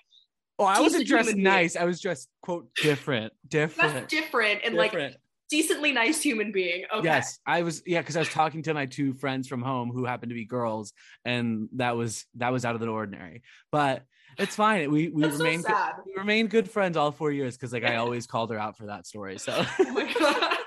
Oh, 0.57 0.65
I 0.65 0.79
wasn't 0.79 1.07
dressed 1.07 1.33
being. 1.33 1.43
nice. 1.43 1.75
I 1.75 1.85
was 1.85 1.99
dressed 1.99 2.29
quote 2.43 2.67
different, 2.75 3.33
different, 3.47 4.07
different 4.09 4.61
and 4.63 4.75
like 4.75 4.91
different. 4.91 5.15
Decently 5.51 5.91
nice 5.91 6.21
human 6.21 6.51
being. 6.51 6.85
Okay. 6.91 7.05
Yes, 7.05 7.37
I 7.45 7.61
was. 7.61 7.83
Yeah, 7.85 7.99
because 7.99 8.15
I 8.15 8.19
was 8.19 8.29
talking 8.29 8.63
to 8.63 8.73
my 8.73 8.87
two 8.87 9.13
friends 9.13 9.47
from 9.47 9.61
home 9.61 9.91
who 9.91 10.05
happened 10.05 10.31
to 10.31 10.35
be 10.35 10.45
girls, 10.45 10.93
and 11.25 11.69
that 11.75 11.95
was 11.95 12.25
that 12.35 12.51
was 12.51 12.65
out 12.65 12.73
of 12.73 12.81
the 12.81 12.87
ordinary. 12.87 13.43
But 13.71 14.03
it's 14.39 14.55
fine. 14.55 14.89
We 14.89 15.09
we 15.09 15.23
That's 15.23 15.37
so 15.37 15.43
remained 15.43 15.63
sad. 15.63 15.95
we 16.05 16.13
remained 16.17 16.49
good 16.49 16.71
friends 16.71 16.97
all 16.97 17.11
four 17.11 17.31
years 17.31 17.55
because 17.57 17.73
like 17.73 17.83
I 17.83 17.95
always 18.03 18.25
called 18.25 18.49
her 18.51 18.57
out 18.57 18.77
for 18.77 18.87
that 18.87 19.05
story. 19.05 19.37
So, 19.37 19.53
Oh 19.79 19.91
my 19.91 20.11
god. 20.13 20.57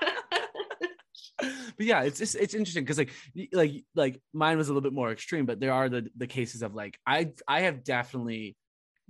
but 1.77 1.85
yeah, 1.85 2.03
it's 2.03 2.19
just 2.19 2.35
it's 2.35 2.53
interesting 2.53 2.83
because 2.83 2.99
like 2.99 3.11
like 3.51 3.83
like 3.95 4.21
mine 4.33 4.57
was 4.57 4.69
a 4.69 4.71
little 4.71 4.87
bit 4.87 4.93
more 4.93 5.11
extreme, 5.11 5.45
but 5.45 5.59
there 5.59 5.73
are 5.73 5.89
the 5.89 6.07
the 6.15 6.27
cases 6.27 6.61
of 6.61 6.75
like 6.75 6.97
I 7.05 7.31
I 7.47 7.61
have 7.61 7.83
definitely 7.83 8.55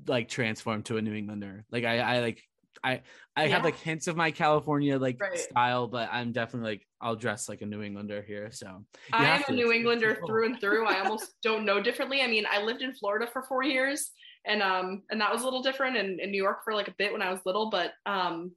like 0.08 0.30
transformed 0.30 0.86
to 0.86 0.98
a 0.98 1.02
New 1.02 1.14
Englander. 1.14 1.66
Like 1.70 1.84
I 1.84 2.00
I 2.00 2.20
like. 2.22 2.42
I 2.84 3.02
I 3.36 3.46
Yeah. 3.46 3.56
have 3.56 3.64
like 3.64 3.78
hints 3.78 4.08
of 4.08 4.16
my 4.16 4.32
California 4.32 4.98
like 4.98 5.20
Right. 5.20 5.38
style, 5.38 5.88
but 5.88 6.10
I'm 6.12 6.32
definitely 6.32 6.72
like 6.72 6.88
I'll 7.02 7.16
dress 7.16 7.48
like 7.50 7.62
a 7.62 7.66
New 7.66 7.82
Englander 7.82 8.22
here. 8.22 8.52
So 8.52 8.68
you 8.68 8.84
I 9.14 9.38
am 9.38 9.44
a. 9.48 9.52
New 9.52 9.72
Englander 9.72 10.16
cool. 10.16 10.28
through 10.28 10.46
and 10.48 10.60
through. 10.60 10.86
I 10.86 11.00
almost 11.02 11.34
don't 11.44 11.66
know 11.66 11.82
differently. 11.82 12.22
I 12.22 12.28
mean, 12.28 12.46
I 12.50 12.62
lived 12.62 12.82
in 12.82 12.94
Florida 12.94 13.28
for 13.32 13.44
four 13.44 13.64
years, 13.64 14.12
and 14.46 14.62
um, 14.62 15.04
and 15.10 15.20
that 15.22 15.32
was 15.32 15.42
a 15.42 15.46
little 15.46 15.62
different, 15.64 15.98
and 15.98 16.20
in 16.20 16.32
New 16.32 16.42
York 16.42 16.64
for 16.64 16.74
like 16.74 16.88
a 16.88 16.96
bit 16.98 17.12
when 17.12 17.22
I 17.22 17.32
was 17.32 17.40
little. 17.46 17.70
But 17.70 17.94
um, 18.06 18.52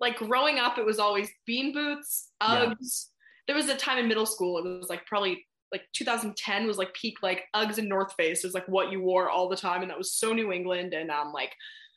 like 0.00 0.16
growing 0.16 0.58
up, 0.58 0.78
it 0.78 0.84
was 0.86 0.98
always 0.98 1.28
bean 1.46 1.72
boots, 1.72 2.30
Yeah. 2.42 2.66
Uggs. 2.74 3.06
There 3.46 3.56
was 3.56 3.68
a 3.68 3.76
time 3.76 3.98
in 3.98 4.06
middle 4.08 4.26
school. 4.26 4.58
It 4.58 4.64
was 4.80 4.88
like 4.88 5.04
probably 5.06 5.46
like 5.72 5.82
2010 5.92 6.66
was 6.66 6.78
like 6.78 6.92
peak 6.94 7.22
like 7.22 7.44
Uggs 7.54 7.78
and 7.78 7.88
North 7.88 8.12
Face 8.14 8.44
is 8.44 8.54
like 8.54 8.66
what 8.66 8.90
you 8.90 9.00
wore 9.00 9.28
all 9.30 9.48
the 9.48 9.56
time, 9.56 9.82
and 9.82 9.90
that 9.90 9.98
was 9.98 10.12
so 10.12 10.32
New 10.32 10.52
England. 10.52 10.94
And 10.94 11.10
um, 11.10 11.32
like 11.32 11.52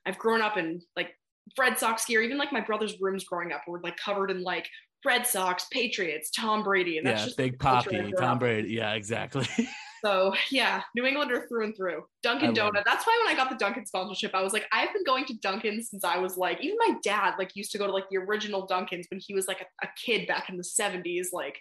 I've 0.05 0.18
grown 0.18 0.41
up 0.41 0.57
in 0.57 0.82
like 0.95 1.18
Red 1.57 1.77
Sox 1.77 2.05
gear. 2.05 2.21
Even 2.21 2.37
like 2.37 2.51
my 2.51 2.61
brother's 2.61 2.99
rooms 3.01 3.23
growing 3.23 3.51
up 3.51 3.63
were 3.67 3.79
like 3.81 3.97
covered 3.97 4.31
in 4.31 4.43
like 4.43 4.67
Red 5.05 5.27
Sox, 5.27 5.65
Patriots, 5.71 6.31
Tom 6.31 6.63
Brady, 6.63 6.97
and 6.97 7.05
that's 7.05 7.21
yeah, 7.21 7.25
just 7.25 7.37
Big 7.37 7.59
Papi, 7.59 8.11
Tom 8.17 8.39
Brady. 8.39 8.69
Yeah, 8.69 8.93
exactly. 8.93 9.47
So 10.03 10.33
yeah, 10.51 10.81
New 10.95 11.05
Englander 11.05 11.45
through 11.47 11.63
and 11.63 11.75
through. 11.75 12.03
Dunkin' 12.23 12.53
Donut. 12.53 12.83
That's 12.85 13.07
why 13.07 13.17
when 13.23 13.33
I 13.33 13.37
got 13.37 13.49
the 13.49 13.55
Dunkin' 13.55 13.85
sponsorship, 13.85 14.35
I 14.35 14.41
was 14.41 14.51
like, 14.51 14.65
I've 14.73 14.91
been 14.91 15.05
going 15.05 15.23
to 15.25 15.33
Dunkin' 15.35 15.81
since 15.81 16.03
I 16.03 16.17
was 16.17 16.35
like, 16.35 16.61
even 16.61 16.77
my 16.77 16.95
dad 17.01 17.35
like 17.39 17.55
used 17.55 17.71
to 17.71 17.77
go 17.77 17.87
to 17.87 17.93
like 17.93 18.09
the 18.09 18.17
original 18.17 18.67
Dunkins 18.67 19.05
when 19.09 19.21
he 19.21 19.33
was 19.33 19.47
like 19.47 19.61
a, 19.61 19.85
a 19.85 19.89
kid 19.95 20.27
back 20.27 20.49
in 20.49 20.57
the 20.57 20.63
70s, 20.63 21.27
like 21.31 21.57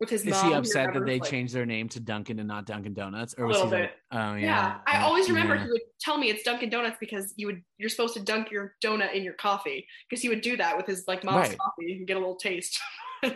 with 0.00 0.10
his 0.10 0.26
Is 0.26 0.40
he 0.40 0.52
upset 0.52 0.94
that 0.94 1.06
they 1.06 1.18
like, 1.18 1.30
changed 1.30 1.54
their 1.54 1.66
name 1.66 1.88
to 1.90 2.00
Dunkin' 2.00 2.38
and 2.38 2.48
not 2.48 2.66
Dunkin' 2.66 2.94
Donuts? 2.94 3.34
Or 3.38 3.46
was 3.46 3.58
he 3.58 3.68
bit. 3.68 3.80
like, 3.80 3.90
oh 4.12 4.34
yeah. 4.34 4.40
Yeah, 4.40 4.76
I 4.86 5.02
always 5.02 5.28
remember 5.28 5.54
yeah. 5.54 5.64
he 5.64 5.70
would 5.70 5.80
tell 6.00 6.18
me 6.18 6.30
it's 6.30 6.42
Dunkin' 6.42 6.70
Donuts 6.70 6.96
because 7.00 7.32
you 7.36 7.46
would 7.46 7.62
you're 7.78 7.88
supposed 7.88 8.14
to 8.14 8.20
dunk 8.20 8.50
your 8.50 8.74
donut 8.84 9.14
in 9.14 9.22
your 9.22 9.34
coffee 9.34 9.86
because 10.08 10.22
he 10.22 10.28
would 10.28 10.40
do 10.40 10.56
that 10.56 10.76
with 10.76 10.86
his 10.86 11.04
like 11.06 11.24
mom's 11.24 11.48
Right. 11.48 11.58
coffee 11.58 11.92
and 11.92 12.06
get 12.06 12.16
a 12.16 12.20
little 12.20 12.36
taste. 12.36 12.78
Oh, 13.24 13.30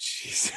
jeez. 0.00 0.52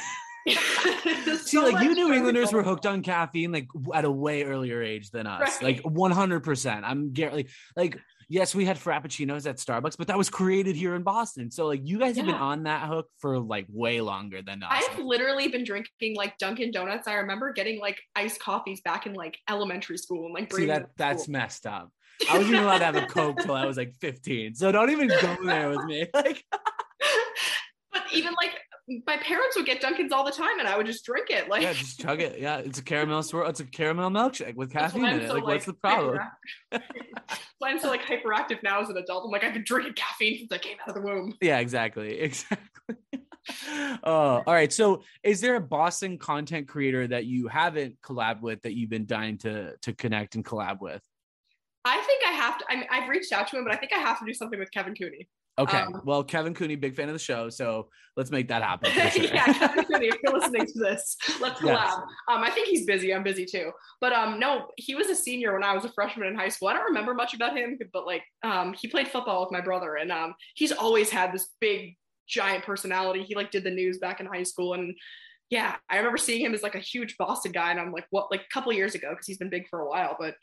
There's 1.24 1.40
See, 1.46 1.58
like 1.58 1.82
you 1.82 1.94
New 1.94 2.12
Englanders 2.12 2.52
were 2.52 2.62
hooked 2.62 2.86
on 2.86 3.02
caffeine 3.02 3.52
like 3.52 3.66
at 3.94 4.04
a 4.04 4.10
way 4.10 4.44
earlier 4.44 4.82
age 4.82 5.10
than 5.10 5.26
us. 5.26 5.60
Right. 5.62 5.76
Like 5.76 5.82
100%. 5.82 6.80
I'm 6.84 7.12
like 7.14 7.48
like 7.74 7.98
yes, 8.28 8.54
we 8.54 8.64
had 8.64 8.76
frappuccinos 8.78 9.46
at 9.48 9.56
Starbucks, 9.56 9.96
but 9.96 10.08
that 10.08 10.18
was 10.18 10.28
created 10.30 10.76
here 10.76 10.94
in 10.94 11.02
Boston. 11.02 11.50
So 11.50 11.66
like 11.66 11.80
you 11.84 11.98
guys 11.98 12.16
have 12.16 12.26
been 12.26 12.34
on 12.34 12.64
that 12.64 12.88
hook 12.88 13.08
for 13.18 13.38
like 13.38 13.66
way 13.68 14.00
longer 14.00 14.42
than 14.42 14.62
us. 14.62 14.70
I've 14.70 14.98
literally 14.98 15.48
been 15.48 15.64
drinking 15.64 16.16
like 16.16 16.36
Dunkin' 16.38 16.70
Donuts. 16.70 17.06
I 17.06 17.14
remember 17.14 17.52
getting 17.52 17.80
like 17.80 18.00
iced 18.14 18.40
coffees 18.40 18.80
back 18.80 19.06
in 19.06 19.14
like 19.14 19.38
elementary 19.48 19.98
school 19.98 20.26
and 20.26 20.34
like 20.34 20.52
See 20.52 20.66
that 20.66 20.90
that's 20.96 21.24
school. 21.24 21.32
messed 21.32 21.66
up. 21.66 21.90
I 22.30 22.38
wasn't 22.38 22.54
even 22.54 22.64
allowed 22.64 22.78
to 22.78 22.84
have 22.86 22.96
a 22.96 23.06
Coke 23.06 23.38
till 23.40 23.54
I 23.54 23.66
was 23.66 23.76
like 23.76 23.94
15. 24.00 24.54
So 24.54 24.72
don't 24.72 24.90
even 24.90 25.08
go 25.08 25.36
there 25.44 25.70
with 25.70 25.84
me. 25.84 26.06
Like 26.14 26.44
but 27.92 28.02
even 28.12 28.34
like 28.42 28.52
my 28.88 29.16
parents 29.16 29.56
would 29.56 29.66
get 29.66 29.82
Dunkins 29.82 30.12
all 30.12 30.24
the 30.24 30.30
time 30.30 30.60
and 30.60 30.68
I 30.68 30.76
would 30.76 30.86
just 30.86 31.04
drink 31.04 31.30
it. 31.30 31.48
Like 31.48 31.62
yeah, 31.62 31.72
just 31.72 32.00
chug 32.00 32.20
it. 32.20 32.38
Yeah, 32.38 32.58
it's 32.58 32.78
a 32.78 32.82
caramel 32.82 33.22
swirl. 33.22 33.48
It's 33.48 33.60
a 33.60 33.64
caramel 33.64 34.10
milkshake 34.10 34.54
with 34.54 34.72
caffeine 34.72 35.04
in 35.06 35.20
it. 35.20 35.28
so, 35.28 35.34
Like, 35.34 35.44
what's 35.44 35.66
the 35.66 35.72
problem? 35.72 36.18
I'm 37.62 37.78
so 37.80 37.88
like 37.88 38.02
hyperactive 38.02 38.62
now 38.62 38.80
as 38.80 38.88
an 38.88 38.96
adult. 38.96 39.24
I'm 39.24 39.30
like 39.30 39.42
I've 39.42 39.54
been 39.54 39.64
drinking 39.64 39.94
caffeine 39.94 40.38
since 40.38 40.52
I 40.52 40.58
came 40.58 40.76
out 40.82 40.88
of 40.88 40.94
the 40.94 41.00
womb. 41.00 41.34
Yeah, 41.40 41.58
exactly. 41.58 42.20
Exactly. 42.26 42.96
oh, 44.04 44.42
all 44.46 44.54
right. 44.54 44.72
So, 44.72 45.02
is 45.22 45.40
there 45.40 45.56
a 45.56 45.60
Boston 45.60 46.18
content 46.18 46.66
creator 46.68 47.06
that 47.06 47.26
you 47.26 47.46
haven't 47.48 48.00
collabed 48.02 48.40
with 48.40 48.62
that 48.62 48.76
you've 48.76 48.90
been 48.90 49.06
dying 49.06 49.38
to 49.38 49.76
to 49.82 49.92
connect 49.92 50.34
and 50.34 50.44
collab 50.44 50.80
with? 50.80 51.02
I 51.84 52.00
think 52.02 52.22
I 52.26 52.32
have 52.32 52.58
to. 52.58 52.64
I 52.68 52.76
mean, 52.76 52.86
I've 52.90 53.08
reached 53.08 53.32
out 53.32 53.48
to 53.48 53.58
him, 53.58 53.64
but 53.64 53.72
I 53.72 53.76
think 53.76 53.92
I 53.92 53.98
have 53.98 54.18
to 54.18 54.24
do 54.24 54.34
something 54.34 54.58
with 54.58 54.70
Kevin 54.72 54.94
Cooney. 54.94 55.28
Okay. 55.58 55.78
Um, 55.78 56.02
well, 56.04 56.22
Kevin 56.22 56.52
Cooney, 56.52 56.76
big 56.76 56.94
fan 56.94 57.08
of 57.08 57.14
the 57.14 57.18
show, 57.18 57.48
so 57.48 57.88
let's 58.16 58.30
make 58.30 58.48
that 58.48 58.62
happen. 58.62 58.90
sure. 59.10 59.24
yeah, 59.24 59.52
Kevin 59.52 59.84
Cooney, 59.84 60.08
if 60.08 60.16
you're 60.22 60.38
listening 60.38 60.66
to 60.66 60.78
this, 60.78 61.16
let's 61.40 61.60
collab. 61.60 61.64
Yes. 61.64 61.94
Um, 62.28 62.42
I 62.42 62.50
think 62.50 62.68
he's 62.68 62.84
busy. 62.84 63.14
I'm 63.14 63.22
busy 63.22 63.46
too. 63.46 63.70
But 64.00 64.12
um, 64.12 64.38
no, 64.38 64.68
he 64.76 64.94
was 64.94 65.06
a 65.08 65.14
senior 65.14 65.54
when 65.54 65.64
I 65.64 65.74
was 65.74 65.86
a 65.86 65.92
freshman 65.92 66.28
in 66.28 66.34
high 66.34 66.50
school. 66.50 66.68
I 66.68 66.74
don't 66.74 66.84
remember 66.84 67.14
much 67.14 67.32
about 67.32 67.56
him, 67.56 67.78
but 67.92 68.06
like 68.06 68.22
um, 68.42 68.74
he 68.74 68.88
played 68.88 69.08
football 69.08 69.40
with 69.40 69.50
my 69.50 69.62
brother, 69.62 69.96
and 69.96 70.12
um, 70.12 70.34
he's 70.54 70.72
always 70.72 71.08
had 71.08 71.32
this 71.32 71.48
big, 71.58 71.96
giant 72.28 72.64
personality. 72.64 73.22
He 73.22 73.34
like 73.34 73.50
did 73.50 73.64
the 73.64 73.70
news 73.70 73.96
back 73.96 74.20
in 74.20 74.26
high 74.26 74.42
school, 74.42 74.74
and 74.74 74.94
yeah, 75.48 75.76
I 75.88 75.96
remember 75.96 76.18
seeing 76.18 76.44
him 76.44 76.52
as 76.52 76.62
like 76.62 76.74
a 76.74 76.80
huge 76.80 77.16
Boston 77.16 77.52
guy, 77.52 77.70
and 77.70 77.80
I'm 77.80 77.92
like, 77.92 78.06
what? 78.10 78.30
Like 78.30 78.42
a 78.42 78.52
couple 78.52 78.74
years 78.74 78.94
ago, 78.94 79.08
because 79.10 79.26
he's 79.26 79.38
been 79.38 79.50
big 79.50 79.68
for 79.68 79.80
a 79.80 79.88
while, 79.88 80.16
but. 80.18 80.34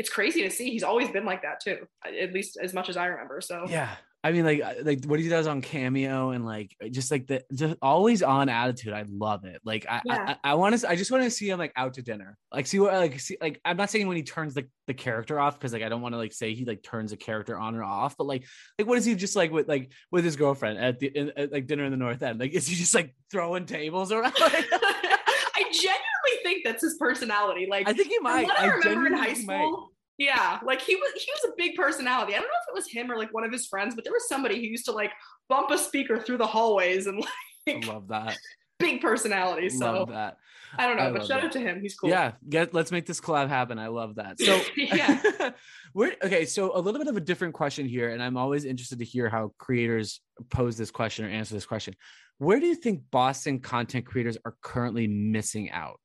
It's 0.00 0.08
crazy 0.08 0.42
to 0.42 0.50
see. 0.50 0.70
He's 0.70 0.84
always 0.84 1.10
been 1.10 1.24
like 1.24 1.42
that 1.42 1.58
too, 1.58 1.78
at 2.06 2.32
least 2.32 2.56
as 2.62 2.72
much 2.72 2.88
as 2.88 2.96
I 2.96 3.06
remember. 3.06 3.40
So 3.40 3.64
yeah. 3.68 3.96
I 4.28 4.32
mean, 4.32 4.44
like, 4.44 4.60
uh, 4.60 4.74
like 4.82 5.04
what 5.06 5.20
he 5.20 5.28
does 5.30 5.46
on 5.46 5.62
Cameo 5.62 6.32
and 6.32 6.44
like 6.44 6.76
uh, 6.84 6.88
just 6.88 7.10
like 7.10 7.26
the 7.26 7.42
just 7.54 7.76
always 7.80 8.22
on 8.22 8.50
attitude. 8.50 8.92
I 8.92 9.06
love 9.08 9.46
it. 9.46 9.62
Like, 9.64 9.86
I 9.88 10.02
Yeah. 10.04 10.34
I, 10.44 10.50
I 10.50 10.54
want 10.54 10.78
to. 10.78 10.86
I 10.86 10.96
just 10.96 11.10
want 11.10 11.24
to 11.24 11.30
see 11.30 11.48
him 11.48 11.58
like 11.58 11.72
out 11.76 11.94
to 11.94 12.02
dinner. 12.02 12.36
Like, 12.52 12.66
see 12.66 12.78
what 12.78 12.92
like 12.92 13.18
see 13.20 13.38
like. 13.40 13.58
I'm 13.64 13.78
not 13.78 13.88
saying 13.88 14.06
when 14.06 14.18
he 14.18 14.22
turns 14.22 14.52
the 14.52 14.68
the 14.86 14.92
character 14.92 15.40
off 15.40 15.58
because 15.58 15.72
like 15.72 15.82
I 15.82 15.88
don't 15.88 16.02
want 16.02 16.12
to 16.12 16.18
like 16.18 16.34
say 16.34 16.52
he 16.52 16.66
like 16.66 16.82
turns 16.82 17.12
a 17.12 17.16
character 17.16 17.58
on 17.58 17.74
or 17.74 17.82
off. 17.82 18.18
But 18.18 18.26
like 18.26 18.44
like 18.78 18.86
what 18.86 18.98
is 18.98 19.06
he 19.06 19.14
just 19.14 19.34
like 19.34 19.50
with 19.50 19.66
like 19.66 19.92
with 20.10 20.24
his 20.24 20.36
girlfriend 20.36 20.78
at 20.78 20.98
the 20.98 21.06
in, 21.06 21.32
at, 21.34 21.50
like 21.50 21.66
dinner 21.66 21.84
in 21.84 21.90
the 21.90 21.96
North 21.96 22.22
End? 22.22 22.38
Like, 22.38 22.52
is 22.52 22.66
he 22.66 22.74
just 22.74 22.94
like 22.94 23.14
throwing 23.30 23.64
tables 23.64 24.12
around? 24.12 24.34
I 24.38 25.62
genuinely 25.72 26.42
think 26.42 26.64
that's 26.66 26.82
his 26.82 26.98
personality. 26.98 27.66
Like 27.70 27.88
I 27.88 27.94
think 27.94 28.08
he 28.08 28.18
might. 28.18 28.46
what 28.46 28.60
I, 28.60 28.66
remember 28.66 29.06
in 29.06 29.14
high 29.14 29.32
school. 29.32 29.46
might. 29.46 29.97
Yeah, 30.18 30.58
like 30.64 30.80
he 30.82 30.96
was 30.96 31.12
he 31.14 31.30
was 31.32 31.52
a 31.52 31.54
big 31.56 31.76
personality. 31.76 32.34
I 32.34 32.38
don't 32.38 32.48
know 32.48 32.60
if 32.62 32.68
it 32.68 32.74
was 32.74 32.88
him 32.90 33.10
or 33.10 33.16
like 33.16 33.32
one 33.32 33.44
of 33.44 33.52
his 33.52 33.66
friends, 33.66 33.94
but 33.94 34.02
there 34.02 34.12
was 34.12 34.28
somebody 34.28 34.56
who 34.56 34.62
used 34.62 34.84
to 34.86 34.92
like 34.92 35.12
bump 35.48 35.70
a 35.70 35.78
speaker 35.78 36.18
through 36.20 36.38
the 36.38 36.46
hallways 36.46 37.06
and 37.06 37.22
I 37.24 37.72
like 37.72 37.86
love 37.86 38.08
that. 38.08 38.36
big 38.80 39.00
personality. 39.00 39.68
So 39.68 39.92
love 39.92 40.08
that. 40.08 40.36
I 40.76 40.86
don't 40.86 40.96
know, 40.96 41.04
I 41.04 41.12
but 41.12 41.20
shout 41.24 41.40
that. 41.40 41.44
out 41.46 41.52
to 41.52 41.60
him. 41.60 41.80
He's 41.80 41.94
cool. 41.94 42.10
Yeah, 42.10 42.32
get 42.48 42.74
let's 42.74 42.90
make 42.90 43.06
this 43.06 43.20
collab 43.20 43.48
happen. 43.48 43.78
I 43.78 43.86
love 43.86 44.16
that. 44.16 44.40
So 44.40 44.60
Yeah. 44.76 45.50
we're 45.94 46.14
okay. 46.22 46.44
So 46.44 46.76
a 46.76 46.80
little 46.80 46.98
bit 46.98 47.08
of 47.08 47.16
a 47.16 47.20
different 47.20 47.54
question 47.54 47.86
here, 47.86 48.10
and 48.10 48.20
I'm 48.20 48.36
always 48.36 48.64
interested 48.64 48.98
to 48.98 49.04
hear 49.04 49.28
how 49.30 49.52
creators 49.56 50.20
pose 50.50 50.76
this 50.76 50.90
question 50.90 51.24
or 51.24 51.28
answer 51.28 51.54
this 51.54 51.64
question. 51.64 51.94
Where 52.38 52.58
do 52.58 52.66
you 52.66 52.74
think 52.74 53.02
Boston 53.10 53.60
content 53.60 54.04
creators 54.04 54.36
are 54.44 54.56
currently 54.62 55.06
missing 55.06 55.70
out? 55.70 56.00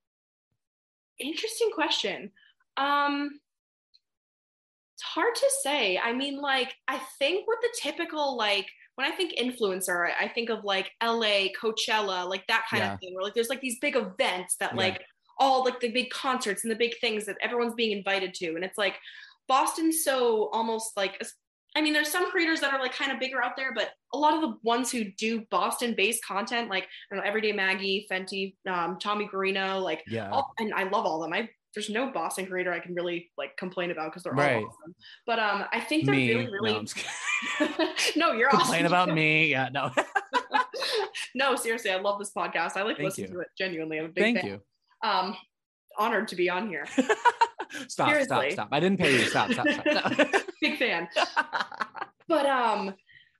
Interesting 1.20 1.72
question. 1.74 2.32
Um 2.78 3.39
hard 5.04 5.36
to 5.36 5.49
say. 5.64 5.97
I 5.97 6.14
mean, 6.14 6.39
like, 6.39 6.74
I 6.88 6.99
think 7.20 7.47
with 7.47 7.60
the 7.62 7.70
typical, 7.82 8.38
like, 8.38 8.68
when 8.95 9.12
I 9.12 9.16
think 9.16 9.34
influencer, 9.39 10.12
I 10.20 10.28
think 10.28 10.49
of 10.49 10.64
like 10.64 10.91
LA, 11.01 11.47
Coachella, 11.60 12.30
like 12.30 12.45
that 12.47 12.66
kind 12.70 12.84
Yeah. 12.84 12.93
of 12.93 12.99
thing, 12.99 13.14
where 13.16 13.24
like 13.24 13.34
there's 13.34 13.49
like 13.49 13.62
these 13.62 13.80
big 13.80 13.95
events 13.95 14.56
that 14.58 14.72
Yeah. 14.74 14.78
like 14.78 15.04
all 15.39 15.64
like 15.66 15.80
the 15.80 15.89
big 15.91 16.12
concerts 16.12 16.64
and 16.64 16.70
the 16.72 16.76
big 16.76 16.95
things 16.99 17.26
that 17.26 17.38
everyone's 17.41 17.74
being 17.74 17.97
invited 17.97 18.36
to. 18.36 18.49
And 18.56 18.64
it's 18.64 18.78
like 18.78 18.95
Boston's 19.47 20.04
so 20.04 20.49
almost 20.54 20.95
like 20.95 21.20
I 21.76 21.82
mean, 21.82 21.91
there's 21.93 22.12
some 22.12 22.30
creators 22.30 22.60
that 22.62 22.72
are 22.72 22.80
like 22.80 22.93
kind 22.93 23.12
of 23.12 23.20
bigger 23.20 23.43
out 23.43 23.58
there, 23.58 23.74
but 23.74 23.89
a 24.14 24.18
lot 24.18 24.36
of 24.36 24.41
the 24.41 24.58
ones 24.62 24.91
who 24.91 25.06
do 25.06 25.41
Boston-based 25.49 26.24
content, 26.24 26.70
like 26.70 26.84
I 26.84 27.16
don't 27.16 27.24
know, 27.24 27.28
Everyday 27.28 27.51
Maggie, 27.51 28.06
Fenty, 28.12 28.56
um, 28.70 28.99
Tommy 28.99 29.28
Guarino, 29.28 29.82
like 29.82 30.04
Yeah, 30.06 30.30
all, 30.30 30.54
and 30.60 30.72
I 30.76 30.84
love 30.84 31.08
all 31.08 31.24
of 31.24 31.32
them. 31.32 31.34
I 31.34 31.49
there's 31.76 31.89
no 31.89 32.11
Boston 32.11 32.45
creator 32.45 32.71
I 32.71 32.80
can 32.80 32.93
really 32.93 33.32
like 33.38 33.55
complain 33.57 33.91
about 33.91 34.11
because 34.11 34.24
they're 34.24 34.34
Right. 34.34 34.57
all 34.57 34.65
awesome. 34.67 34.95
But 35.26 35.39
um, 35.39 35.65
I 35.71 35.80
think 35.80 36.05
they're 36.05 36.13
me. 36.15 36.34
really, 36.34 36.45
No, 36.45 36.51
really 36.51 36.76
I'm 36.78 36.86
just 36.86 38.15
no, 38.17 38.32
you're 38.34 38.49
Complain 38.49 38.86
awesome. 38.86 38.86
about 38.86 39.13
me. 39.13 39.47
Yeah, 39.47 39.69
no. 39.74 39.91
no, 41.36 41.55
seriously, 41.55 41.91
I 41.91 41.99
love 41.99 42.19
this 42.19 42.32
podcast. 42.36 42.78
I 42.78 42.84
like 42.84 42.97
Thank 42.97 43.09
listening 43.09 43.30
you. 43.30 43.36
to 43.36 43.39
it 43.41 43.47
genuinely. 43.57 43.99
I'm 43.99 44.05
a 44.05 44.09
big 44.09 44.24
Thank 44.24 44.39
fan. 44.41 44.47
you. 44.49 44.61
Um, 45.07 45.36
honored 45.97 46.28
to 46.30 46.36
be 46.36 46.49
on 46.49 46.67
here. 46.69 46.86
stop, 46.88 47.07
stop, 47.88 48.09
Seriously. 48.09 48.51
stop. 48.51 48.69
I 48.71 48.80
didn't 48.80 48.99
pay 48.99 49.11
you. 49.13 49.26
Stop, 49.26 49.51
stop, 49.51 49.67
stop. 49.67 50.13
big 50.61 50.78
fan. 50.78 51.07
But 52.28 52.45
um, 52.45 52.93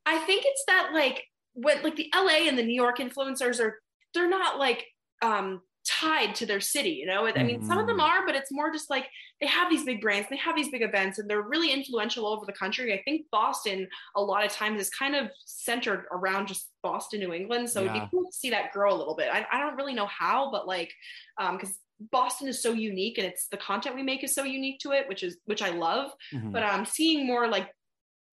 I 0.06 0.18
think 0.20 0.44
it's 0.46 0.64
that 0.68 0.90
like 0.94 1.24
when 1.54 1.82
like 1.84 1.96
the 1.96 2.12
LA 2.16 2.48
and 2.48 2.58
the 2.58 2.64
New 2.64 2.76
York 2.76 2.98
influencers 3.00 3.60
are 3.60 3.80
they're 4.14 4.30
not 4.30 4.58
like 4.60 4.86
um 5.22 5.62
tied 5.86 6.36
to 6.36 6.46
their 6.46 6.60
city, 6.62 6.92
you 6.92 7.06
know. 7.06 7.26
I 7.28 7.44
mean, 7.44 7.62
some 7.62 7.78
of 7.78 7.86
them 7.88 8.00
Mhm. 8.00 8.04
are, 8.10 8.26
but 8.26 8.36
it's 8.36 8.52
more 8.52 8.72
just 8.72 8.90
like 8.90 9.10
they 9.42 9.48
have 9.48 9.70
these 9.70 9.84
big 9.84 10.02
brands, 10.02 10.30
they 10.30 10.38
have 10.38 10.56
these 10.56 10.70
big 10.70 10.82
events, 10.82 11.20
and 11.20 11.30
they're 11.30 11.42
really 11.42 11.72
influential 11.72 12.26
all 12.26 12.34
over 12.34 12.46
the 12.46 12.54
country. 12.54 12.94
I 12.94 13.02
think 13.04 13.26
Boston 13.32 13.88
a 14.16 14.22
lot 14.22 14.46
of 14.46 14.52
times 14.52 14.80
is 14.82 14.90
kind 14.90 15.16
of 15.16 15.30
centered 15.46 16.06
around 16.12 16.48
just 16.48 16.72
Boston, 16.82 17.20
New 17.20 17.34
England. 17.34 17.70
So 17.70 17.82
it'd 17.82 17.94
be 17.94 18.08
cool 18.12 18.26
to 18.26 18.32
see 18.38 18.50
that 18.52 18.72
grow 18.72 18.94
a 18.94 18.98
little 18.98 19.16
bit. 19.16 19.30
I, 19.32 19.46
I 19.52 19.60
don't 19.60 19.76
really 19.76 19.94
know 19.94 20.08
how, 20.08 20.52
but 20.52 20.68
like 20.68 20.94
um 21.38 21.58
because 21.58 21.78
Boston 22.00 22.48
is 22.48 22.62
so 22.62 22.74
unique 22.74 23.18
and 23.18 23.28
it's 23.28 23.48
the 23.48 23.58
content 23.58 23.96
we 23.96 24.04
make 24.04 24.24
is 24.24 24.34
so 24.34 24.44
unique 24.44 24.80
to 24.80 24.92
it, 24.92 25.08
which 25.08 25.24
is 25.24 25.38
which 25.46 25.62
I 25.62 25.70
love 25.70 26.12
Mhm. 26.34 26.52
but 26.52 26.64
I'm 26.64 26.82
um 26.82 26.86
seeing 26.86 27.26
more 27.28 27.48
like 27.48 27.72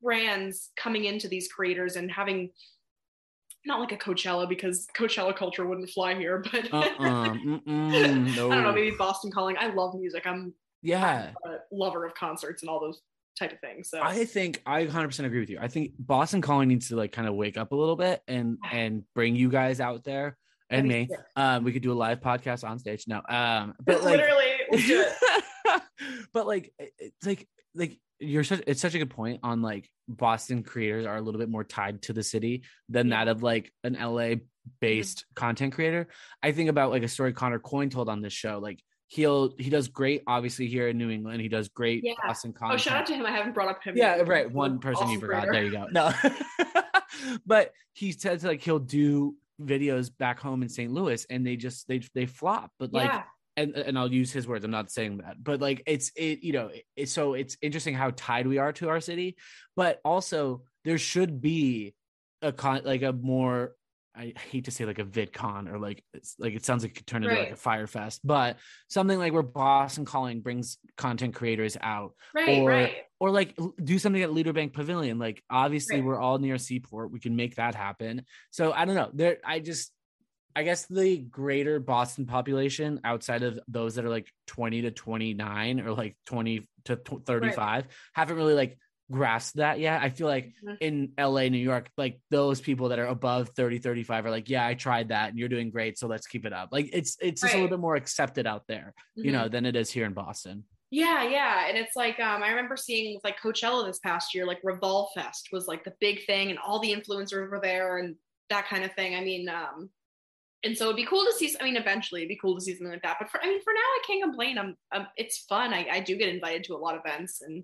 brands 0.02 0.70
coming 0.76 1.04
into 1.04 1.28
these 1.28 1.52
creators 1.52 1.96
and 1.96 2.10
having 2.10 2.52
not 3.66 3.80
like 3.80 3.92
a 3.92 3.96
Coachella 3.96 4.48
because 4.48 4.86
Coachella 4.96 5.36
culture 5.36 5.66
wouldn't 5.66 5.90
fly 5.90 6.14
here, 6.14 6.42
but 6.52 6.64
Uh-uh. 6.72 7.34
Mm-mm. 7.34 8.28
I 8.32 8.32
don't 8.34 8.62
know, 8.62 8.72
maybe 8.72 8.94
Boston 8.98 9.30
calling. 9.30 9.56
I 9.58 9.72
love 9.72 9.94
music. 9.94 10.26
I'm 10.26 10.54
Yeah. 10.82 11.32
a 11.44 11.56
lover 11.70 12.04
of 12.06 12.14
concerts 12.14 12.62
and 12.62 12.70
all 12.70 12.80
those 12.80 13.00
type 13.38 13.52
of 13.52 13.60
things. 13.60 13.90
So 13.90 14.00
I 14.02 14.24
think 14.24 14.62
I 14.66 14.86
100% 14.86 15.24
agree 15.24 15.40
with 15.40 15.50
you. 15.50 15.58
I 15.60 15.68
think 15.68 15.92
Boston 15.98 16.40
Calling 16.40 16.68
needs 16.68 16.88
to 16.88 16.96
like 16.96 17.12
kind 17.12 17.28
of 17.28 17.34
wake 17.34 17.56
up 17.56 17.72
a 17.72 17.76
little 17.76 17.96
bit 17.96 18.22
and 18.28 18.58
and 18.72 19.04
bring 19.14 19.36
you 19.36 19.48
guys 19.50 19.80
out 19.80 20.04
there 20.04 20.36
and 20.70 20.86
me. 20.88 21.08
sick. 21.10 21.18
Um, 21.36 21.64
we 21.64 21.72
could 21.72 21.82
do 21.82 21.92
a 21.92 21.94
live 21.94 22.20
podcast 22.20 22.68
on 22.68 22.78
stage. 22.78 23.04
No, 23.08 23.20
um, 23.28 23.74
but 23.84 23.96
like, 24.04 24.16
literally 24.18 24.46
let's 24.70 24.86
do 24.86 25.04
it. 25.06 25.82
but 26.32 26.46
like, 26.46 26.72
it's 26.78 27.26
like 27.26 27.48
like 27.74 27.98
you're 28.20 28.44
such 28.44 28.62
it's 28.66 28.80
such 28.80 28.94
a 28.94 28.98
good 28.98 29.10
point 29.10 29.40
on 29.42 29.62
like 29.62 29.88
Boston 30.08 30.62
creators 30.62 31.06
are 31.06 31.16
a 31.16 31.20
little 31.20 31.40
bit 31.40 31.48
more 31.48 31.64
tied 31.64 32.02
to 32.02 32.12
the 32.12 32.22
city 32.22 32.62
than 32.88 33.08
Yeah. 33.08 33.24
that 33.24 33.30
of 33.30 33.42
like 33.42 33.72
an 33.82 33.94
LA 34.00 34.36
based 34.80 35.18
mm-hmm. 35.18 35.34
content 35.34 35.72
creator. 35.72 36.08
I 36.42 36.52
think 36.52 36.68
about 36.68 36.90
like 36.90 37.02
a 37.02 37.08
story 37.08 37.32
Connor 37.32 37.58
Coyne 37.58 37.90
told 37.90 38.08
on 38.08 38.20
this 38.20 38.32
show. 38.32 38.58
Like 38.58 38.82
he'll 39.08 39.54
he 39.58 39.70
does 39.70 39.88
great, 39.88 40.22
obviously 40.26 40.66
here 40.66 40.88
in 40.88 40.98
New 40.98 41.10
England. 41.10 41.40
He 41.40 41.48
does 41.48 41.68
great 41.68 42.02
Yeah. 42.04 42.14
Boston 42.24 42.52
content. 42.52 42.80
Oh, 42.80 42.82
shout 42.82 42.96
out 42.98 43.06
to 43.06 43.14
him. 43.14 43.26
I 43.26 43.30
haven't 43.30 43.54
brought 43.54 43.68
up 43.68 43.82
him. 43.82 43.96
Yeah, 43.96 44.16
yet. 44.16 44.28
right. 44.28 44.50
One 44.50 44.78
person 44.78 45.08
you 45.10 45.18
forgot. 45.18 45.48
creator. 45.48 45.52
There 45.52 45.64
you 45.64 45.70
go. 45.72 45.86
No, 45.92 46.12
but 47.46 47.72
he 47.92 48.12
says 48.12 48.44
like 48.44 48.62
he'll 48.62 48.78
do 48.78 49.34
videos 49.60 50.10
back 50.16 50.40
home 50.40 50.62
in 50.62 50.68
St. 50.68 50.90
Louis, 50.92 51.26
and 51.28 51.46
they 51.46 51.56
just 51.56 51.88
they 51.88 52.00
they 52.14 52.26
flop. 52.26 52.70
But 52.78 52.92
like, 52.92 53.10
yeah. 53.10 53.22
And 53.60 53.76
and 53.76 53.98
I'll 53.98 54.12
use 54.12 54.32
his 54.32 54.48
words. 54.48 54.64
I'm 54.64 54.70
not 54.70 54.90
saying 54.90 55.18
that, 55.18 55.42
but 55.42 55.60
like 55.60 55.82
it's 55.86 56.10
it 56.16 56.42
you 56.42 56.52
know 56.52 56.70
it, 56.96 57.08
so 57.08 57.34
it's 57.34 57.56
interesting 57.62 57.94
how 57.94 58.12
tied 58.16 58.46
we 58.46 58.58
are 58.58 58.72
to 58.74 58.88
our 58.88 59.00
city, 59.00 59.36
but 59.76 60.00
also 60.04 60.62
there 60.84 60.98
should 60.98 61.40
be 61.40 61.94
a 62.42 62.52
con 62.52 62.82
like 62.84 63.02
a 63.02 63.12
more 63.12 63.74
I 64.14 64.34
hate 64.50 64.64
to 64.64 64.70
say 64.70 64.84
like 64.84 64.98
a 64.98 65.04
VidCon 65.04 65.72
or 65.72 65.78
like 65.78 66.02
it's 66.12 66.34
like 66.38 66.54
it 66.54 66.64
sounds 66.64 66.82
like 66.82 66.92
it 66.92 66.94
could 66.96 67.06
turn 67.06 67.22
into 67.22 67.34
right. 67.34 67.44
like 67.44 67.52
a 67.52 67.56
Fyre 67.56 67.86
Fest, 67.86 68.20
but 68.24 68.56
something 68.88 69.18
like 69.18 69.32
where 69.32 69.42
Boston 69.42 70.04
Calling 70.04 70.40
brings 70.40 70.78
content 70.96 71.34
creators 71.34 71.76
out, 71.80 72.14
right, 72.34 72.58
or 72.58 72.68
right. 72.68 72.96
or 73.20 73.30
like 73.30 73.56
do 73.82 73.98
something 73.98 74.22
at 74.22 74.32
Leader 74.32 74.52
Bank 74.52 74.72
Pavilion. 74.72 75.18
Like 75.18 75.42
obviously 75.48 75.96
right. 75.96 76.04
we're 76.04 76.18
all 76.18 76.38
near 76.38 76.58
Seaport, 76.58 77.12
we 77.12 77.20
can 77.20 77.36
make 77.36 77.56
that 77.56 77.74
happen. 77.74 78.24
So 78.50 78.72
I 78.72 78.84
don't 78.84 78.96
know. 78.96 79.10
There, 79.14 79.38
I 79.44 79.60
just 79.60 79.92
I 80.54 80.62
guess 80.62 80.86
the 80.86 81.18
greater 81.18 81.78
Boston 81.80 82.26
population 82.26 83.00
outside 83.04 83.42
of 83.42 83.58
those 83.68 83.94
that 83.94 84.04
are 84.04 84.10
like 84.10 84.32
20 84.48 84.82
to 84.82 84.90
29 84.90 85.80
or 85.80 85.92
like 85.92 86.16
20 86.26 86.68
to 86.84 86.96
35 86.96 87.56
right. 87.56 87.84
haven't 88.12 88.36
really 88.36 88.54
like 88.54 88.78
grasped 89.10 89.56
that 89.56 89.80
yet. 89.80 90.00
I 90.00 90.08
feel 90.08 90.26
like 90.26 90.52
mm-hmm. 90.64 90.74
in 90.80 91.12
LA, 91.18 91.48
New 91.48 91.58
York, 91.58 91.90
like 91.96 92.20
those 92.30 92.60
people 92.60 92.90
that 92.90 92.98
are 92.98 93.06
above 93.06 93.50
30, 93.50 93.78
35 93.78 94.26
are 94.26 94.30
like, 94.30 94.48
yeah, 94.48 94.66
I 94.66 94.74
tried 94.74 95.08
that 95.08 95.30
and 95.30 95.38
you're 95.38 95.48
doing 95.48 95.70
great. 95.70 95.98
So 95.98 96.06
let's 96.06 96.26
keep 96.26 96.46
it 96.46 96.52
up. 96.52 96.70
Like 96.72 96.90
it's 96.92 97.16
it's 97.20 97.40
just 97.40 97.52
right. 97.52 97.58
a 97.58 97.62
little 97.62 97.76
bit 97.76 97.82
more 97.82 97.96
accepted 97.96 98.46
out 98.46 98.64
there, 98.68 98.94
mm-hmm. 99.18 99.26
you 99.26 99.32
know, 99.32 99.42
mm-hmm. 99.42 99.52
than 99.52 99.66
it 99.66 99.76
is 99.76 99.90
here 99.90 100.06
in 100.06 100.12
Boston. 100.12 100.64
Yeah, 100.92 101.22
yeah. 101.28 101.68
And 101.68 101.78
it's 101.78 101.94
like 101.94 102.18
um, 102.18 102.42
I 102.42 102.50
remember 102.50 102.76
seeing 102.76 103.20
like 103.22 103.40
Coachella 103.40 103.86
this 103.86 104.00
past 104.00 104.34
year, 104.34 104.46
like 104.46 104.60
Revolve 104.64 105.10
Fest 105.14 105.48
was 105.52 105.66
like 105.66 105.84
the 105.84 105.94
big 106.00 106.24
thing 106.26 106.50
and 106.50 106.58
all 106.58 106.80
the 106.80 106.92
influencers 106.94 107.50
were 107.50 107.60
there 107.62 107.98
and 107.98 108.16
that 108.48 108.68
kind 108.68 108.84
of 108.84 108.92
thing. 108.94 109.14
I 109.14 109.20
mean, 109.20 109.48
um, 109.48 109.90
and 110.62 110.76
so 110.76 110.84
it'd 110.84 110.96
be 110.96 111.06
cool 111.06 111.24
to 111.24 111.32
see. 111.32 111.54
I 111.60 111.64
mean, 111.64 111.76
eventually 111.76 112.20
it'd 112.20 112.28
be 112.28 112.38
cool 112.40 112.54
to 112.54 112.60
see 112.60 112.74
something 112.74 112.92
like 112.92 113.02
that. 113.02 113.16
But 113.18 113.30
for, 113.30 113.42
I 113.42 113.46
mean, 113.46 113.62
for 113.62 113.72
now, 113.72 113.80
I 113.80 114.02
can't 114.06 114.22
complain. 114.22 114.58
I'm, 114.58 114.76
I'm 114.92 115.06
it's 115.16 115.38
fun. 115.48 115.72
I, 115.72 115.86
I 115.90 116.00
do 116.00 116.16
get 116.16 116.28
invited 116.28 116.64
to 116.64 116.74
a 116.74 116.76
lot 116.76 116.94
of 116.94 117.02
events, 117.04 117.40
and 117.40 117.62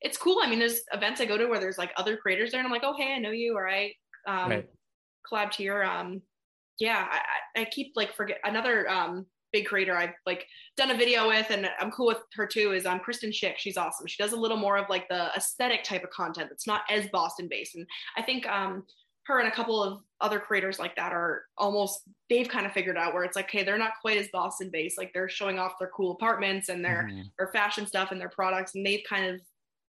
it's 0.00 0.16
cool. 0.16 0.38
I 0.42 0.48
mean, 0.48 0.58
there's 0.58 0.80
events 0.92 1.20
I 1.20 1.26
go 1.26 1.36
to 1.36 1.46
where 1.46 1.60
there's 1.60 1.78
like 1.78 1.92
other 1.96 2.16
creators 2.16 2.50
there, 2.50 2.60
and 2.60 2.66
I'm 2.66 2.72
like, 2.72 2.84
oh 2.84 2.94
hey, 2.96 3.12
I 3.12 3.18
know 3.18 3.30
you. 3.30 3.54
All 3.54 3.62
right, 3.62 3.92
um, 4.26 4.50
right. 4.50 4.68
collabed 5.30 5.54
here. 5.54 5.82
Um, 5.82 6.22
yeah, 6.78 7.06
I, 7.10 7.60
I 7.60 7.64
keep 7.66 7.92
like 7.94 8.14
forget 8.14 8.38
another 8.44 8.88
um 8.88 9.26
big 9.52 9.66
creator 9.66 9.96
I've 9.96 10.14
like 10.24 10.46
done 10.76 10.92
a 10.92 10.96
video 10.96 11.28
with, 11.28 11.50
and 11.50 11.68
I'm 11.78 11.90
cool 11.90 12.06
with 12.06 12.22
her 12.36 12.46
too. 12.46 12.72
Is 12.72 12.86
um 12.86 13.00
Kristen 13.00 13.30
Schick. 13.30 13.58
She's 13.58 13.76
awesome. 13.76 14.06
She 14.06 14.22
does 14.22 14.32
a 14.32 14.40
little 14.40 14.56
more 14.56 14.78
of 14.78 14.88
like 14.88 15.08
the 15.08 15.30
aesthetic 15.36 15.84
type 15.84 16.04
of 16.04 16.10
content 16.10 16.48
that's 16.48 16.66
not 16.66 16.82
as 16.88 17.06
Boston 17.08 17.48
based, 17.50 17.74
and 17.76 17.86
I 18.16 18.22
think 18.22 18.46
um 18.46 18.84
her 19.30 19.38
and 19.38 19.48
a 19.48 19.54
couple 19.54 19.82
of 19.82 20.00
other 20.20 20.38
creators 20.38 20.78
like 20.78 20.94
that 20.96 21.12
are 21.12 21.44
almost 21.56 22.00
they've 22.28 22.48
kind 22.48 22.66
of 22.66 22.72
figured 22.72 22.98
out 22.98 23.14
where 23.14 23.24
it's 23.24 23.36
like 23.36 23.46
okay 23.46 23.62
they're 23.62 23.78
not 23.78 23.92
quite 24.00 24.18
as 24.18 24.28
boston 24.28 24.70
based. 24.72 24.98
Like 24.98 25.12
they're 25.14 25.28
showing 25.28 25.58
off 25.58 25.78
their 25.78 25.90
cool 25.94 26.12
apartments 26.12 26.68
and 26.68 26.84
their 26.84 27.08
mm-hmm. 27.10 27.22
their 27.38 27.48
fashion 27.48 27.86
stuff 27.86 28.10
and 28.10 28.20
their 28.20 28.28
products 28.28 28.74
and 28.74 28.84
they've 28.84 29.04
kind 29.08 29.34
of 29.34 29.40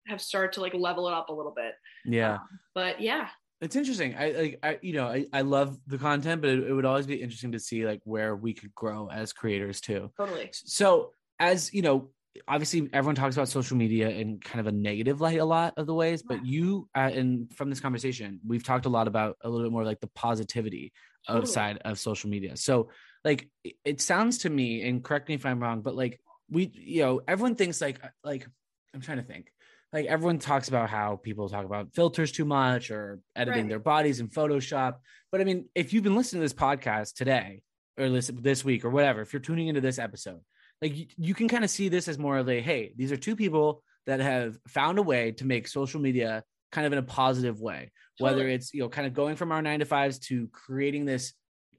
have 0.07 0.21
started 0.21 0.53
to 0.53 0.61
like 0.61 0.73
level 0.73 1.07
it 1.07 1.13
up 1.13 1.29
a 1.29 1.33
little 1.33 1.53
bit. 1.55 1.73
Yeah. 2.05 2.35
Um, 2.35 2.59
but 2.75 3.01
yeah. 3.01 3.29
It's 3.61 3.75
interesting. 3.75 4.15
I 4.17 4.31
like 4.31 4.59
i 4.63 4.79
you 4.81 4.93
know 4.93 5.07
i, 5.07 5.25
I 5.33 5.41
love 5.41 5.79
the 5.87 5.97
content 5.97 6.41
but 6.41 6.49
it, 6.49 6.63
it 6.63 6.73
would 6.73 6.85
always 6.85 7.07
be 7.07 7.21
interesting 7.21 7.53
to 7.53 7.59
see 7.59 7.85
like 7.85 8.01
where 8.03 8.35
we 8.35 8.53
could 8.53 8.73
grow 8.75 9.07
as 9.07 9.33
creators 9.33 9.81
too. 9.81 10.11
Totally. 10.17 10.49
So 10.51 11.11
as 11.39 11.73
you 11.73 11.81
know 11.81 12.09
obviously 12.47 12.89
everyone 12.93 13.15
talks 13.15 13.35
about 13.35 13.49
social 13.49 13.75
media 13.75 14.09
in 14.09 14.39
kind 14.39 14.59
of 14.59 14.67
a 14.67 14.71
negative 14.71 15.19
light 15.19 15.39
a 15.39 15.45
lot 15.45 15.73
of 15.77 15.85
the 15.85 15.93
ways 15.93 16.23
but 16.23 16.45
you 16.45 16.87
uh, 16.95 17.11
and 17.13 17.53
from 17.53 17.69
this 17.69 17.79
conversation 17.79 18.39
we've 18.45 18.63
talked 18.63 18.85
a 18.85 18.89
lot 18.89 19.07
about 19.07 19.37
a 19.41 19.49
little 19.49 19.65
bit 19.65 19.71
more 19.71 19.83
like 19.83 19.99
the 19.99 20.07
positivity 20.07 20.93
totally. 21.27 21.43
of 21.43 21.49
side 21.49 21.77
of 21.83 21.99
social 21.99 22.29
media 22.29 22.55
so 22.55 22.89
like 23.25 23.49
it 23.83 24.01
sounds 24.01 24.39
to 24.39 24.49
me 24.49 24.87
and 24.87 25.03
correct 25.03 25.27
me 25.27 25.35
if 25.35 25.45
i'm 25.45 25.61
wrong 25.61 25.81
but 25.81 25.95
like 25.95 26.19
we 26.49 26.71
you 26.73 27.01
know 27.01 27.21
everyone 27.27 27.55
thinks 27.55 27.81
like 27.81 28.03
uh, 28.03 28.09
like 28.23 28.47
i'm 28.93 29.01
trying 29.01 29.17
to 29.17 29.23
think 29.23 29.51
like 29.91 30.05
everyone 30.05 30.39
talks 30.39 30.69
about 30.69 30.89
how 30.89 31.17
people 31.17 31.49
talk 31.49 31.65
about 31.65 31.93
filters 31.93 32.31
too 32.31 32.45
much 32.45 32.91
or 32.91 33.19
editing 33.35 33.63
right. 33.63 33.69
their 33.69 33.79
bodies 33.79 34.19
in 34.21 34.29
photoshop 34.29 34.95
but 35.31 35.41
i 35.41 35.43
mean 35.43 35.65
if 35.75 35.91
you've 35.91 36.03
been 36.03 36.15
listening 36.15 36.39
to 36.39 36.45
this 36.45 36.53
podcast 36.53 37.13
today 37.13 37.61
or 37.97 38.09
this 38.09 38.31
this 38.33 38.63
week 38.63 38.85
or 38.85 38.89
whatever 38.89 39.21
if 39.21 39.33
you're 39.33 39.41
tuning 39.41 39.67
into 39.67 39.81
this 39.81 39.99
episode 39.99 40.39
like 40.81 40.97
you, 40.97 41.05
you 41.17 41.33
can 41.33 41.47
kind 41.47 41.63
of 41.63 41.69
see 41.69 41.89
this 41.89 42.07
as 42.07 42.17
more 42.17 42.37
of 42.37 42.49
a 42.49 42.59
hey 42.61 42.93
these 42.95 43.11
are 43.11 43.17
two 43.17 43.35
people 43.35 43.83
that 44.07 44.19
have 44.19 44.57
found 44.67 44.97
a 44.99 45.01
way 45.01 45.31
to 45.31 45.45
make 45.45 45.67
social 45.67 46.01
media 46.01 46.43
kind 46.71 46.87
of 46.87 46.93
in 46.93 46.99
a 46.99 47.03
positive 47.03 47.59
way. 47.61 47.91
Totally. 48.17 48.37
whether 48.37 48.49
it's 48.49 48.73
you 48.73 48.81
know 48.81 48.89
kind 48.89 49.07
of 49.07 49.13
going 49.13 49.35
from 49.35 49.51
our 49.51 49.61
nine 49.61 49.79
to 49.79 49.85
fives 49.85 50.19
to 50.19 50.47
creating 50.49 51.05
this 51.05 51.33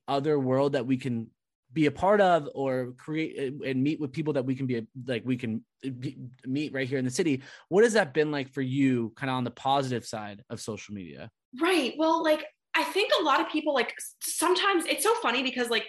other 0.08 0.38
world 0.38 0.72
that 0.72 0.86
we 0.86 0.96
can 0.96 1.28
be 1.72 1.86
a 1.86 1.90
part 1.90 2.20
of 2.20 2.48
or 2.54 2.94
create 2.98 3.34
eh, 3.38 3.70
and 3.70 3.82
meet 3.82 4.00
with 4.00 4.12
people 4.12 4.32
that 4.32 4.44
we 4.44 4.54
can 4.54 4.66
be 4.66 4.86
like 5.06 5.22
we 5.24 5.36
can 5.36 5.62
eh, 5.84 5.90
be, 5.90 6.16
meet 6.46 6.72
right 6.72 6.88
here 6.88 6.98
in 6.98 7.04
the 7.04 7.10
city 7.10 7.42
what 7.68 7.84
has 7.84 7.92
that 7.92 8.12
been 8.12 8.30
like 8.30 8.48
for 8.52 8.62
you 8.62 9.12
kind 9.14 9.30
of 9.30 9.36
on 9.36 9.44
the 9.44 9.50
positive 9.50 10.04
side 10.04 10.42
of 10.50 10.60
social 10.60 10.94
media? 10.94 11.30
Right. 11.60 11.94
Well 11.96 12.22
like 12.22 12.44
i 12.74 12.82
think 12.82 13.12
a 13.20 13.22
lot 13.22 13.40
of 13.40 13.48
people 13.50 13.74
like 13.74 13.94
sometimes 14.22 14.86
it's 14.86 15.04
so 15.04 15.14
funny 15.16 15.42
because 15.42 15.68
like 15.68 15.84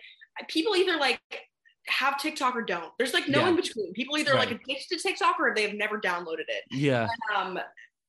people 0.49 0.75
either 0.75 0.97
like 0.97 1.21
have 1.87 2.19
TikTok 2.19 2.55
or 2.55 2.61
don't. 2.61 2.91
There's 2.97 3.13
like 3.13 3.27
no 3.27 3.41
yeah. 3.41 3.49
in 3.49 3.55
between. 3.55 3.93
People 3.93 4.17
either 4.17 4.33
right. 4.33 4.49
like 4.49 4.51
addicted 4.51 4.97
to 4.97 5.01
TikTok 5.01 5.39
or 5.39 5.53
they 5.55 5.63
have 5.63 5.73
never 5.73 5.99
downloaded 5.99 6.47
it. 6.47 6.63
Yeah. 6.71 7.07
Um, 7.35 7.59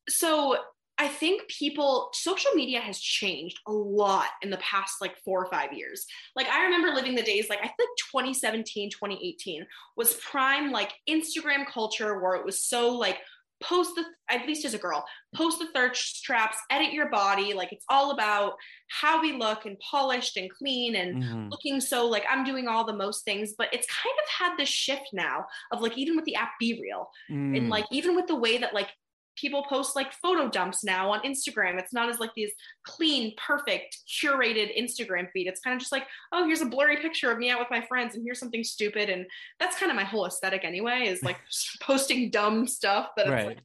so 0.08 0.56
I 0.96 1.08
think 1.08 1.48
people, 1.48 2.10
social 2.12 2.52
media 2.54 2.80
has 2.80 3.00
changed 3.00 3.58
a 3.66 3.72
lot 3.72 4.28
in 4.42 4.50
the 4.50 4.58
past 4.58 5.00
like 5.00 5.16
four 5.24 5.44
or 5.44 5.50
five 5.50 5.72
years. 5.72 6.06
Like 6.36 6.46
I 6.48 6.64
remember 6.64 6.94
living 6.94 7.16
the 7.16 7.22
days 7.22 7.48
like 7.50 7.58
I 7.58 7.68
think 7.68 7.90
2017, 8.12 8.90
2018 8.90 9.66
was 9.96 10.14
prime 10.14 10.70
like 10.70 10.92
Instagram 11.08 11.66
culture 11.66 12.20
where 12.20 12.36
it 12.36 12.44
was 12.44 12.62
so 12.62 12.96
like 12.96 13.18
post 13.64 13.94
the 13.94 14.04
at 14.30 14.46
least 14.46 14.64
as 14.64 14.74
a 14.74 14.78
girl 14.78 15.04
post 15.34 15.58
the 15.58 15.66
thirst 15.74 16.22
traps 16.22 16.56
edit 16.70 16.92
your 16.92 17.10
body 17.10 17.52
like 17.52 17.72
it's 17.72 17.84
all 17.88 18.10
about 18.10 18.54
how 18.88 19.20
we 19.20 19.32
look 19.32 19.64
and 19.64 19.78
polished 19.78 20.36
and 20.36 20.50
clean 20.50 20.96
and 20.96 21.22
mm-hmm. 21.22 21.48
looking 21.48 21.80
so 21.80 22.06
like 22.06 22.24
i'm 22.30 22.44
doing 22.44 22.68
all 22.68 22.84
the 22.84 22.92
most 22.92 23.24
things 23.24 23.54
but 23.56 23.72
it's 23.72 23.86
kind 23.86 24.14
of 24.22 24.48
had 24.48 24.56
this 24.58 24.68
shift 24.68 25.08
now 25.12 25.44
of 25.72 25.80
like 25.80 25.96
even 25.96 26.16
with 26.16 26.24
the 26.24 26.34
app 26.34 26.52
BeReal 26.62 27.06
mm. 27.30 27.56
and 27.56 27.68
like 27.68 27.86
even 27.90 28.14
with 28.14 28.26
the 28.26 28.36
way 28.36 28.58
that 28.58 28.74
like 28.74 28.88
people 29.36 29.64
post 29.68 29.96
like 29.96 30.12
photo 30.12 30.48
dumps 30.48 30.84
now 30.84 31.10
on 31.10 31.20
Instagram. 31.22 31.78
It's 31.78 31.92
not 31.92 32.08
as 32.08 32.18
like 32.18 32.34
these 32.34 32.52
clean, 32.84 33.34
perfect, 33.36 33.98
curated 34.08 34.76
Instagram 34.78 35.30
feed. 35.32 35.46
It's 35.46 35.60
kind 35.60 35.74
of 35.74 35.80
just 35.80 35.92
like, 35.92 36.06
oh, 36.32 36.46
here's 36.46 36.60
a 36.60 36.66
blurry 36.66 36.98
picture 36.98 37.30
of 37.30 37.38
me 37.38 37.50
out 37.50 37.58
with 37.58 37.70
my 37.70 37.84
friends, 37.86 38.14
and 38.14 38.24
here's 38.24 38.38
something 38.38 38.64
stupid. 38.64 39.10
And 39.10 39.26
that's 39.58 39.78
kind 39.78 39.90
of 39.90 39.96
my 39.96 40.04
whole 40.04 40.26
aesthetic 40.26 40.64
anyway, 40.64 41.06
is 41.06 41.22
like 41.22 41.38
posting 41.80 42.30
dumb 42.30 42.66
stuff 42.66 43.10
that 43.16 43.28
right. 43.28 43.58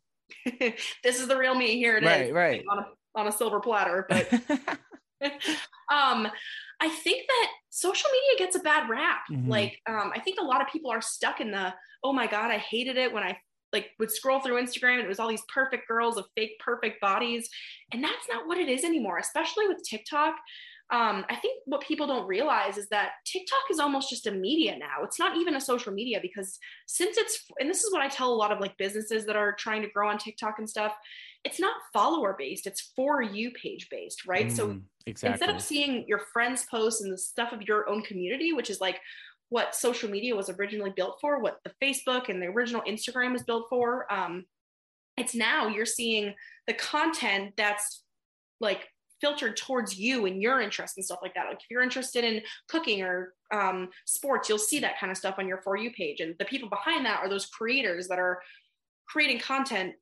it's 0.45 0.61
like, 0.61 0.79
this 1.03 1.19
is 1.19 1.27
the 1.27 1.37
real 1.37 1.55
me. 1.55 1.77
Here 1.77 1.97
it 1.97 2.03
right, 2.03 2.27
is, 2.27 2.31
right, 2.31 2.63
on 2.69 2.79
a, 2.79 2.85
on 3.15 3.27
a 3.27 3.31
silver 3.31 3.59
platter. 3.59 4.05
But 4.09 4.31
um, 5.91 6.27
I 6.81 6.89
think 6.89 7.27
that 7.27 7.51
social 7.69 8.09
media 8.11 8.45
gets 8.45 8.55
a 8.55 8.59
bad 8.59 8.89
rap. 8.89 9.21
Mm-hmm. 9.31 9.49
Like, 9.49 9.79
um, 9.87 10.11
I 10.15 10.19
think 10.19 10.39
a 10.39 10.43
lot 10.43 10.61
of 10.61 10.67
people 10.67 10.91
are 10.91 11.01
stuck 11.01 11.41
in 11.41 11.51
the, 11.51 11.73
oh 12.03 12.13
my 12.13 12.27
God, 12.27 12.51
I 12.51 12.57
hated 12.57 12.97
it 12.97 13.13
when 13.13 13.23
I 13.23 13.37
like 13.73 13.91
would 13.99 14.11
scroll 14.11 14.39
through 14.39 14.61
Instagram 14.61 14.95
and 14.95 15.03
it 15.03 15.07
was 15.07 15.19
all 15.19 15.29
these 15.29 15.43
perfect 15.53 15.87
girls 15.87 16.17
of 16.17 16.25
fake 16.35 16.59
perfect 16.59 16.99
bodies. 17.01 17.49
And 17.91 18.03
that's 18.03 18.27
not 18.29 18.47
what 18.47 18.57
it 18.57 18.69
is 18.69 18.83
anymore, 18.83 19.17
especially 19.17 19.67
with 19.67 19.83
TikTok. 19.83 20.35
Um, 20.91 21.23
I 21.29 21.35
think 21.35 21.61
what 21.65 21.81
people 21.81 22.07
don't 22.07 22.25
realize 22.25 22.77
is 22.77 22.89
that 22.89 23.11
TikTok 23.23 23.59
is 23.69 23.79
almost 23.79 24.09
just 24.09 24.25
a 24.25 24.31
media 24.31 24.75
now. 24.75 25.03
It's 25.03 25.19
not 25.19 25.37
even 25.37 25.55
a 25.55 25.61
social 25.61 25.93
media 25.93 26.19
because 26.19 26.57
since 26.87 27.15
it's, 27.15 27.45
and 27.59 27.69
this 27.69 27.83
is 27.83 27.93
what 27.93 28.01
I 28.01 28.07
tell 28.07 28.33
a 28.33 28.35
lot 28.35 28.51
of 28.51 28.59
like 28.59 28.75
businesses 28.77 29.27
that 29.27 29.35
are 29.35 29.53
trying 29.53 29.83
to 29.83 29.89
grow 29.89 30.09
on 30.09 30.17
TikTok 30.17 30.55
and 30.57 30.67
stuff, 30.67 30.93
it's 31.45 31.59
not 31.59 31.75
follower 31.93 32.35
based, 32.37 32.65
it's 32.65 32.91
for 32.95 33.21
you 33.21 33.51
page 33.51 33.87
based, 33.91 34.25
right? 34.25 34.47
Mm, 34.47 34.51
so 34.51 34.79
exactly. 35.05 35.33
instead 35.33 35.55
of 35.55 35.61
seeing 35.61 36.05
your 36.07 36.21
friends' 36.33 36.65
posts 36.69 37.01
and 37.01 37.13
the 37.13 37.17
stuff 37.17 37.53
of 37.53 37.61
your 37.61 37.87
own 37.87 38.01
community, 38.01 38.51
which 38.51 38.71
is 38.71 38.81
like, 38.81 38.99
what 39.49 39.75
social 39.75 40.09
media 40.09 40.35
was 40.35 40.49
originally 40.49 40.93
built 40.95 41.17
for, 41.19 41.39
what 41.39 41.59
the 41.63 41.71
Facebook 41.83 42.29
and 42.29 42.41
the 42.41 42.47
original 42.47 42.81
Instagram 42.87 43.33
was 43.33 43.43
built 43.43 43.65
for. 43.69 44.11
Um, 44.11 44.45
it's 45.17 45.35
now 45.35 45.67
you're 45.67 45.85
seeing 45.85 46.33
the 46.67 46.73
content 46.73 47.53
that's 47.57 48.03
like 48.61 48.87
filtered 49.21 49.57
towards 49.57 49.97
you 49.97 50.25
and 50.25 50.41
your 50.41 50.61
interests 50.61 50.97
and 50.97 51.05
stuff 51.05 51.19
like 51.21 51.33
that. 51.33 51.47
Like 51.47 51.57
if 51.57 51.65
you're 51.69 51.81
interested 51.81 52.23
in 52.23 52.41
cooking 52.69 53.01
or 53.01 53.33
um, 53.51 53.89
sports, 54.05 54.47
you'll 54.47 54.57
see 54.57 54.79
that 54.79 54.99
kind 54.99 55.11
of 55.11 55.17
stuff 55.17 55.35
on 55.37 55.47
your 55.47 55.61
For 55.61 55.75
You 55.75 55.91
page. 55.91 56.19
And 56.21 56.35
the 56.39 56.45
people 56.45 56.69
behind 56.69 57.05
that 57.05 57.19
are 57.19 57.29
those 57.29 57.47
creators 57.47 58.07
that 58.07 58.19
are 58.19 58.39
creating 59.07 59.39
content 59.39 59.93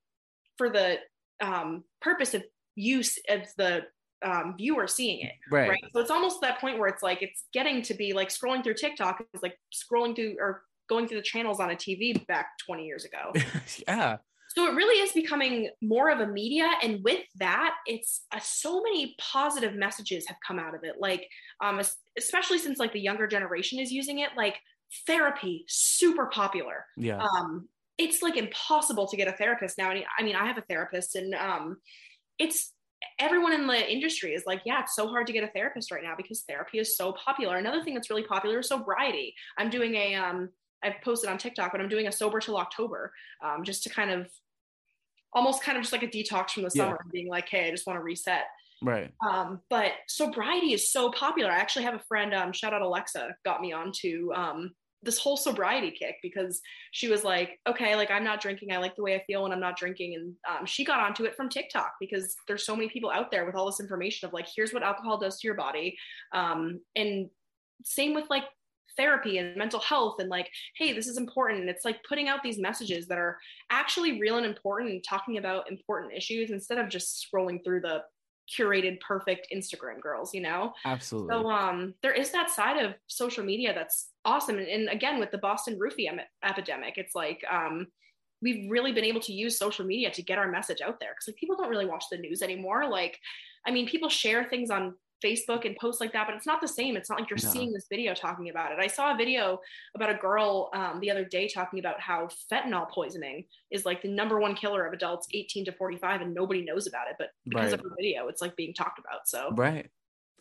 for 0.58 0.70
the 0.70 0.98
um, 1.42 1.84
purpose 2.02 2.34
of 2.34 2.44
use 2.76 3.18
of 3.30 3.42
the 3.58 3.82
um, 4.24 4.56
viewer 4.58 4.88
seeing 4.88 5.22
it. 5.26 5.34
Right. 5.52 5.70
right. 5.70 5.84
So 5.94 6.00
it's 6.00 6.12
almost 6.12 6.42
that 6.42 6.60
point 6.60 6.80
where 6.80 6.90
it's 6.90 7.04
like 7.04 7.22
it's 7.22 7.46
getting 7.54 7.82
to 7.84 7.94
be 7.94 8.14
like 8.14 8.30
scrolling 8.30 8.64
through 8.64 8.76
TikTok 8.76 9.24
is 9.34 9.42
like 9.42 9.58
scrolling 9.74 10.16
through 10.16 10.38
or 10.40 10.64
going 10.90 11.08
through 11.08 11.18
the 11.18 11.24
channels 11.24 11.60
on 11.60 11.72
a 11.72 11.76
TV 11.76 12.26
back 12.28 12.58
20 12.66 12.86
years 12.86 13.06
ago. 13.06 13.34
yeah. 13.88 14.18
So 14.50 14.66
it 14.66 14.76
really 14.76 15.02
is 15.02 15.12
becoming 15.12 15.70
more 15.82 16.10
of 16.10 16.20
a 16.20 16.26
media, 16.26 16.72
and 16.82 17.04
with 17.04 17.22
that, 17.36 17.76
it's 17.86 18.22
uh, 18.34 18.40
so 18.42 18.82
many 18.82 19.14
positive 19.20 19.76
messages 19.76 20.26
have 20.28 20.38
come 20.46 20.58
out 20.58 20.74
of 20.74 20.84
it. 20.84 20.96
Like, 21.00 21.28
um, 21.62 21.80
especially 22.18 22.58
since 22.58 22.80
like 22.80 22.94
the 22.94 23.00
younger 23.00 23.28
generation 23.28 23.78
is 23.78 23.92
using 23.92 24.20
it. 24.20 24.30
Like 24.36 24.56
therapy 25.06 25.66
super 25.68 26.28
popular. 26.28 26.86
Yeah. 26.96 27.22
Um, 27.22 27.68
it's 27.98 28.22
like 28.22 28.38
impossible 28.38 29.08
to 29.08 29.18
get 29.18 29.28
a 29.28 29.34
therapist 29.34 29.78
now. 29.78 29.92
And 29.92 30.04
I 30.18 30.24
mean, 30.24 30.36
I 30.36 30.46
have 30.46 30.58
a 30.58 30.62
therapist, 30.62 31.16
and 31.16 31.36
um, 31.36 31.78
it's 32.40 32.74
everyone 33.20 33.54
in 33.54 33.68
the 33.68 33.92
industry 33.92 34.34
is 34.34 34.44
like, 34.46 34.62
yeah, 34.66 34.82
it's 34.82 34.96
so 34.96 35.08
hard 35.08 35.28
to 35.28 35.34
get 35.34 35.44
a 35.44 35.48
therapist 35.48 35.92
right 35.92 36.04
now 36.04 36.14
because 36.16 36.42
therapy 36.42 36.80
is 36.80 36.98
so 36.98 37.14
popular. 37.14 37.58
Another 37.58 37.84
thing 37.84 37.94
that's 37.94 38.10
really 38.10 38.24
popular 38.24 38.60
is 38.60 38.70
sobriety. 38.70 39.34
I'm 39.58 39.70
doing 39.70 39.96
a 39.96 40.16
um, 40.16 40.50
I've 40.84 41.02
posted 41.04 41.30
on 41.30 41.38
TikTok, 41.38 41.72
but 41.72 41.82
I'm 41.82 41.90
doing 41.90 42.08
a 42.08 42.12
sober 42.12 42.40
till 42.40 42.58
October, 42.58 43.12
um, 43.44 43.64
just 43.64 43.84
to 43.84 43.90
kind 43.90 44.12
of 44.12 44.30
almost 45.34 45.64
kind 45.64 45.78
of 45.78 45.84
just 45.84 45.94
like 45.94 46.04
a 46.04 46.08
detox 46.08 46.52
from 46.52 46.64
the 46.64 46.72
summer 46.72 46.92
yeah. 46.92 47.04
and 47.04 47.12
being 47.12 47.28
like, 47.28 47.50
hey, 47.50 47.68
I 47.68 47.72
just 47.72 47.88
want 47.88 47.98
to 47.98 48.04
reset. 48.04 48.46
Right. 48.82 49.12
Um, 49.28 49.62
but 49.70 49.92
sobriety 50.08 50.74
is 50.74 50.92
so 50.92 51.12
popular. 51.12 51.52
I 51.52 51.58
actually 51.58 51.86
have 51.86 51.96
a 51.96 52.04
friend, 52.08 52.34
um, 52.34 52.54
shout 52.54 52.74
out 52.74 52.82
Alexa, 52.82 53.36
got 53.44 53.62
me 53.62 53.74
onto 53.74 54.32
um, 54.36 54.72
this 55.04 55.18
whole 55.18 55.38
sobriety 55.38 55.92
kick 55.92 56.16
because 56.24 56.62
she 56.92 57.08
was 57.08 57.24
like, 57.24 57.60
okay, 57.68 57.96
like 57.96 58.10
I'm 58.10 58.24
not 58.24 58.42
drinking. 58.42 58.72
I 58.72 58.78
like 58.78 58.96
the 58.96 59.04
way 59.04 59.16
I 59.16 59.24
feel 59.26 59.44
when 59.44 59.52
I'm 59.52 59.60
not 59.60 59.78
drinking. 59.78 60.16
And 60.16 60.34
um, 60.50 60.66
she 60.66 60.84
got 60.84 61.00
onto 61.00 61.24
it 61.26 61.36
from 61.36 61.50
TikTok 61.50 61.94
because 62.00 62.36
there's 62.48 62.66
so 62.66 62.76
many 62.76 62.90
people 62.90 63.12
out 63.12 63.32
there 63.32 63.46
with 63.46 63.56
all 63.56 63.66
this 63.66 63.80
information 63.80 64.28
of 64.28 64.34
like, 64.34 64.48
here's 64.54 64.74
what 64.74 64.84
alcohol 64.84 65.20
does 65.20 65.40
to 65.40 65.48
your 65.48 65.56
body. 65.56 65.98
Um, 66.34 66.82
and 66.96 67.30
same 67.84 68.14
with 68.16 68.26
like 68.30 68.46
therapy 68.98 69.38
and 69.38 69.56
mental 69.56 69.80
health 69.80 70.16
and 70.20 70.28
like 70.28 70.50
hey 70.76 70.92
this 70.92 71.06
is 71.06 71.18
important 71.18 71.62
and 71.62 71.70
it's 71.70 71.86
like 71.86 71.98
putting 72.10 72.28
out 72.28 72.42
these 72.42 72.58
messages 72.58 73.06
that 73.06 73.20
are 73.20 73.38
actually 73.70 74.20
real 74.20 74.38
and 74.38 74.46
important 74.46 74.90
and 74.90 75.04
talking 75.08 75.38
about 75.38 75.70
important 75.70 76.12
issues 76.14 76.50
instead 76.50 76.80
of 76.80 76.90
just 76.90 77.24
scrolling 77.32 77.64
through 77.64 77.80
the 77.80 78.02
curated 78.48 79.00
perfect 79.02 79.48
Instagram 79.54 80.02
girls, 80.02 80.34
you 80.34 80.42
know? 80.42 80.74
Absolutely. 80.86 81.34
So 81.34 81.50
um 81.50 81.94
there 82.02 82.14
is 82.14 82.32
that 82.32 82.50
side 82.50 82.84
of 82.84 82.94
social 83.08 83.44
media 83.44 83.74
that's 83.74 84.10
awesome. 84.26 84.58
And, 84.58 84.68
and 84.68 84.90
again 84.90 85.20
with 85.20 85.32
the 85.32 85.38
Boston 85.38 85.80
roofie 85.80 86.08
em- 86.08 86.20
epidemic, 86.44 86.98
it's 86.98 87.16
like 87.16 87.44
um 87.50 87.88
we've 88.42 88.70
really 88.70 88.92
been 88.92 89.04
able 89.04 89.22
to 89.22 89.34
use 89.34 89.58
social 89.58 89.86
media 89.86 90.12
to 90.12 90.22
get 90.22 90.38
our 90.38 90.50
message 90.50 90.82
out 90.82 91.00
there 91.00 91.10
because 91.12 91.28
like 91.28 91.38
people 91.38 91.56
don't 91.56 91.70
really 91.70 91.88
watch 91.88 92.06
the 92.12 92.18
news 92.18 92.42
anymore. 92.42 92.90
Like 92.90 93.20
I 93.66 93.72
mean 93.72 93.88
people 93.88 94.10
share 94.10 94.46
things 94.46 94.70
on 94.70 94.96
Facebook 95.24 95.66
and 95.66 95.76
posts 95.78 96.00
like 96.00 96.14
that, 96.14 96.28
but 96.28 96.36
it's 96.36 96.46
not 96.46 96.62
the 96.62 96.68
same. 96.68 96.96
It's 96.96 97.10
not 97.10 97.20
like 97.20 97.30
you're 97.30 97.40
no. 97.42 97.50
seeing 97.50 97.74
this 97.74 97.88
video 97.90 98.14
talking 98.14 98.50
about 98.50 98.72
it. 98.72 98.80
I 98.80 98.88
saw 98.88 99.14
a 99.14 99.18
video 99.18 99.60
about 99.96 100.10
a 100.10 100.16
girl 100.16 100.70
um, 100.74 101.00
the 101.00 101.12
other 101.12 101.26
day 101.26 101.48
talking 101.48 101.80
about 101.80 102.00
how 102.00 102.30
fentanyl 102.52 102.90
poisoning 102.90 103.46
is 103.72 103.86
like 103.86 104.02
the 104.02 104.10
number 104.10 104.40
one 104.40 104.56
killer 104.56 104.86
of 104.86 104.94
adults 104.94 105.28
18 105.34 105.66
to 105.66 105.72
45, 105.72 106.22
and 106.22 106.34
nobody 106.34 106.64
knows 106.64 106.88
about 106.88 107.08
it. 107.10 107.16
But 107.18 107.30
because 107.46 107.72
right. 107.72 107.74
of 107.74 107.82
her 107.82 107.92
video, 107.98 108.28
it's 108.28 108.42
like 108.42 108.56
being 108.56 108.74
talked 108.74 109.00
about. 109.00 109.28
So 109.28 109.52
right, 109.56 109.90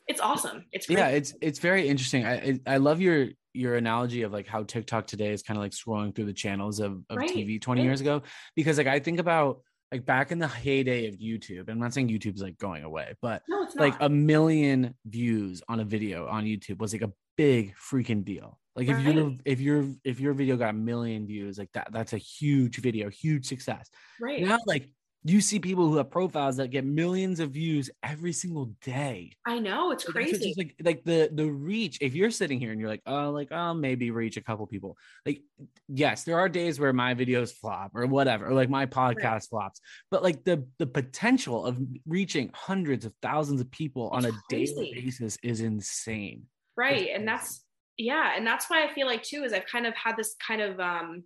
it's 0.07 0.21
awesome. 0.21 0.65
It's 0.73 0.87
great. 0.87 0.99
yeah, 0.99 1.09
it's 1.09 1.35
it's 1.41 1.59
very 1.59 1.89
interesting. 1.89 2.27
I 2.27 2.61
I 2.67 2.77
love 2.77 3.01
your 3.01 3.29
your 3.57 3.77
analogy 3.77 4.23
of 4.23 4.33
like 4.33 4.47
how 4.47 4.63
TikTok 4.63 5.07
today 5.07 5.33
is 5.33 5.43
kind 5.43 5.57
of 5.57 5.63
like 5.63 5.73
scrolling 5.73 6.15
through 6.15 6.27
the 6.27 6.33
channels 6.33 6.79
of, 6.79 7.03
of 7.09 7.17
right. 7.17 7.31
TV 7.31 7.61
20 7.61 7.83
years 7.83 8.03
ago 8.03 8.23
because 8.55 8.77
like 8.77 8.87
I 8.87 9.01
think 9.01 9.19
about 9.19 9.63
like 9.93 10.05
back 10.05 10.33
in 10.33 10.39
the 10.39 10.49
heyday 10.49 11.07
of 11.07 11.17
YouTube, 11.17 11.69
I'm 11.69 11.79
not 11.79 11.95
saying 11.95 12.09
YouTube's 12.09 12.43
like 12.43 12.59
going 12.59 12.85
away, 12.85 13.15
but 13.23 13.43
no, 13.49 13.69
like 13.77 13.95
a 14.01 14.09
million 14.09 14.95
views 15.07 15.63
on 15.69 15.81
a 15.81 15.85
video 15.85 16.27
on 16.27 16.45
YouTube 16.45 16.79
was 16.79 16.93
like 16.93 17.03
a 17.03 17.13
big 17.37 17.75
freaking 17.77 18.25
deal. 18.25 18.59
Like 18.75 18.89
right. 18.89 19.07
if 19.07 19.15
your 19.15 19.35
if 19.45 19.61
your 19.61 19.85
if 20.05 20.21
your 20.21 20.35
video 20.35 20.57
got 20.57 20.71
a 20.71 20.73
million 20.75 21.27
views, 21.27 21.59
like 21.59 21.71
that 21.73 21.89
that's 21.93 22.13
a 22.13 22.19
huge 22.19 22.79
video, 22.79 23.09
huge 23.09 23.47
success. 23.47 23.89
Right. 24.21 24.43
Now 24.43 24.59
like 24.67 24.91
you 25.29 25.41
see 25.41 25.59
people 25.59 25.89
who 25.89 25.97
have 25.97 26.11
profiles 26.11 26.57
that 26.57 26.71
get 26.71 26.85
millions 26.85 27.41
of 27.41 27.51
views 27.51 27.91
every 28.03 28.33
single 28.33 28.67
day. 28.83 29.33
I 29.47 29.59
know 29.59 29.91
it's 29.91 30.05
crazy. 30.05 30.55
like 30.57 30.75
like 30.83 31.05
the 31.05 31.29
the 31.33 31.47
reach. 31.47 31.99
If 32.01 32.15
you're 32.15 32.31
sitting 32.31 32.61
here 32.61 32.71
and 32.71 32.81
you're 32.81 32.91
like, 32.91 33.03
oh, 33.07 33.31
like 33.31 33.51
I'll 33.51 33.75
maybe 33.75 34.11
reach 34.11 34.37
a 34.37 34.41
couple 34.41 34.67
people. 34.67 34.97
Like, 35.25 35.43
yes, 35.89 36.25
there 36.25 36.39
are 36.39 36.49
days 36.49 36.79
where 36.79 36.93
my 36.93 37.15
videos 37.15 37.53
flop 37.53 37.93
or 37.95 38.07
whatever, 38.07 38.47
or 38.47 38.53
like 38.53 38.71
my 38.71 38.87
podcast 38.87 39.25
right. 39.25 39.43
flops. 39.43 39.81
But 40.11 40.23
like 40.23 40.45
the 40.45 40.67
the 40.79 40.87
potential 40.87 41.65
of 41.65 41.79
reaching 42.07 42.51
hundreds 42.55 43.05
of 43.05 43.13
thousands 43.23 43.61
of 43.61 43.71
people 43.71 44.11
it's 44.15 44.27
on 44.27 44.33
a 44.33 44.35
crazy. 44.49 44.75
daily 44.75 44.93
basis 44.95 45.39
is 45.43 45.61
insane. 45.61 46.45
Right, 46.77 47.09
and 47.15 47.27
that's 47.27 47.65
yeah, 47.97 48.33
and 48.37 48.47
that's 48.47 48.69
why 48.69 48.85
I 48.85 48.93
feel 48.93 49.07
like 49.07 49.23
too 49.23 49.45
is 49.45 49.53
I've 49.53 49.67
kind 49.67 49.87
of 49.87 49.95
had 49.95 50.17
this 50.17 50.37
kind 50.47 50.61
of 50.61 50.79
um 50.79 51.25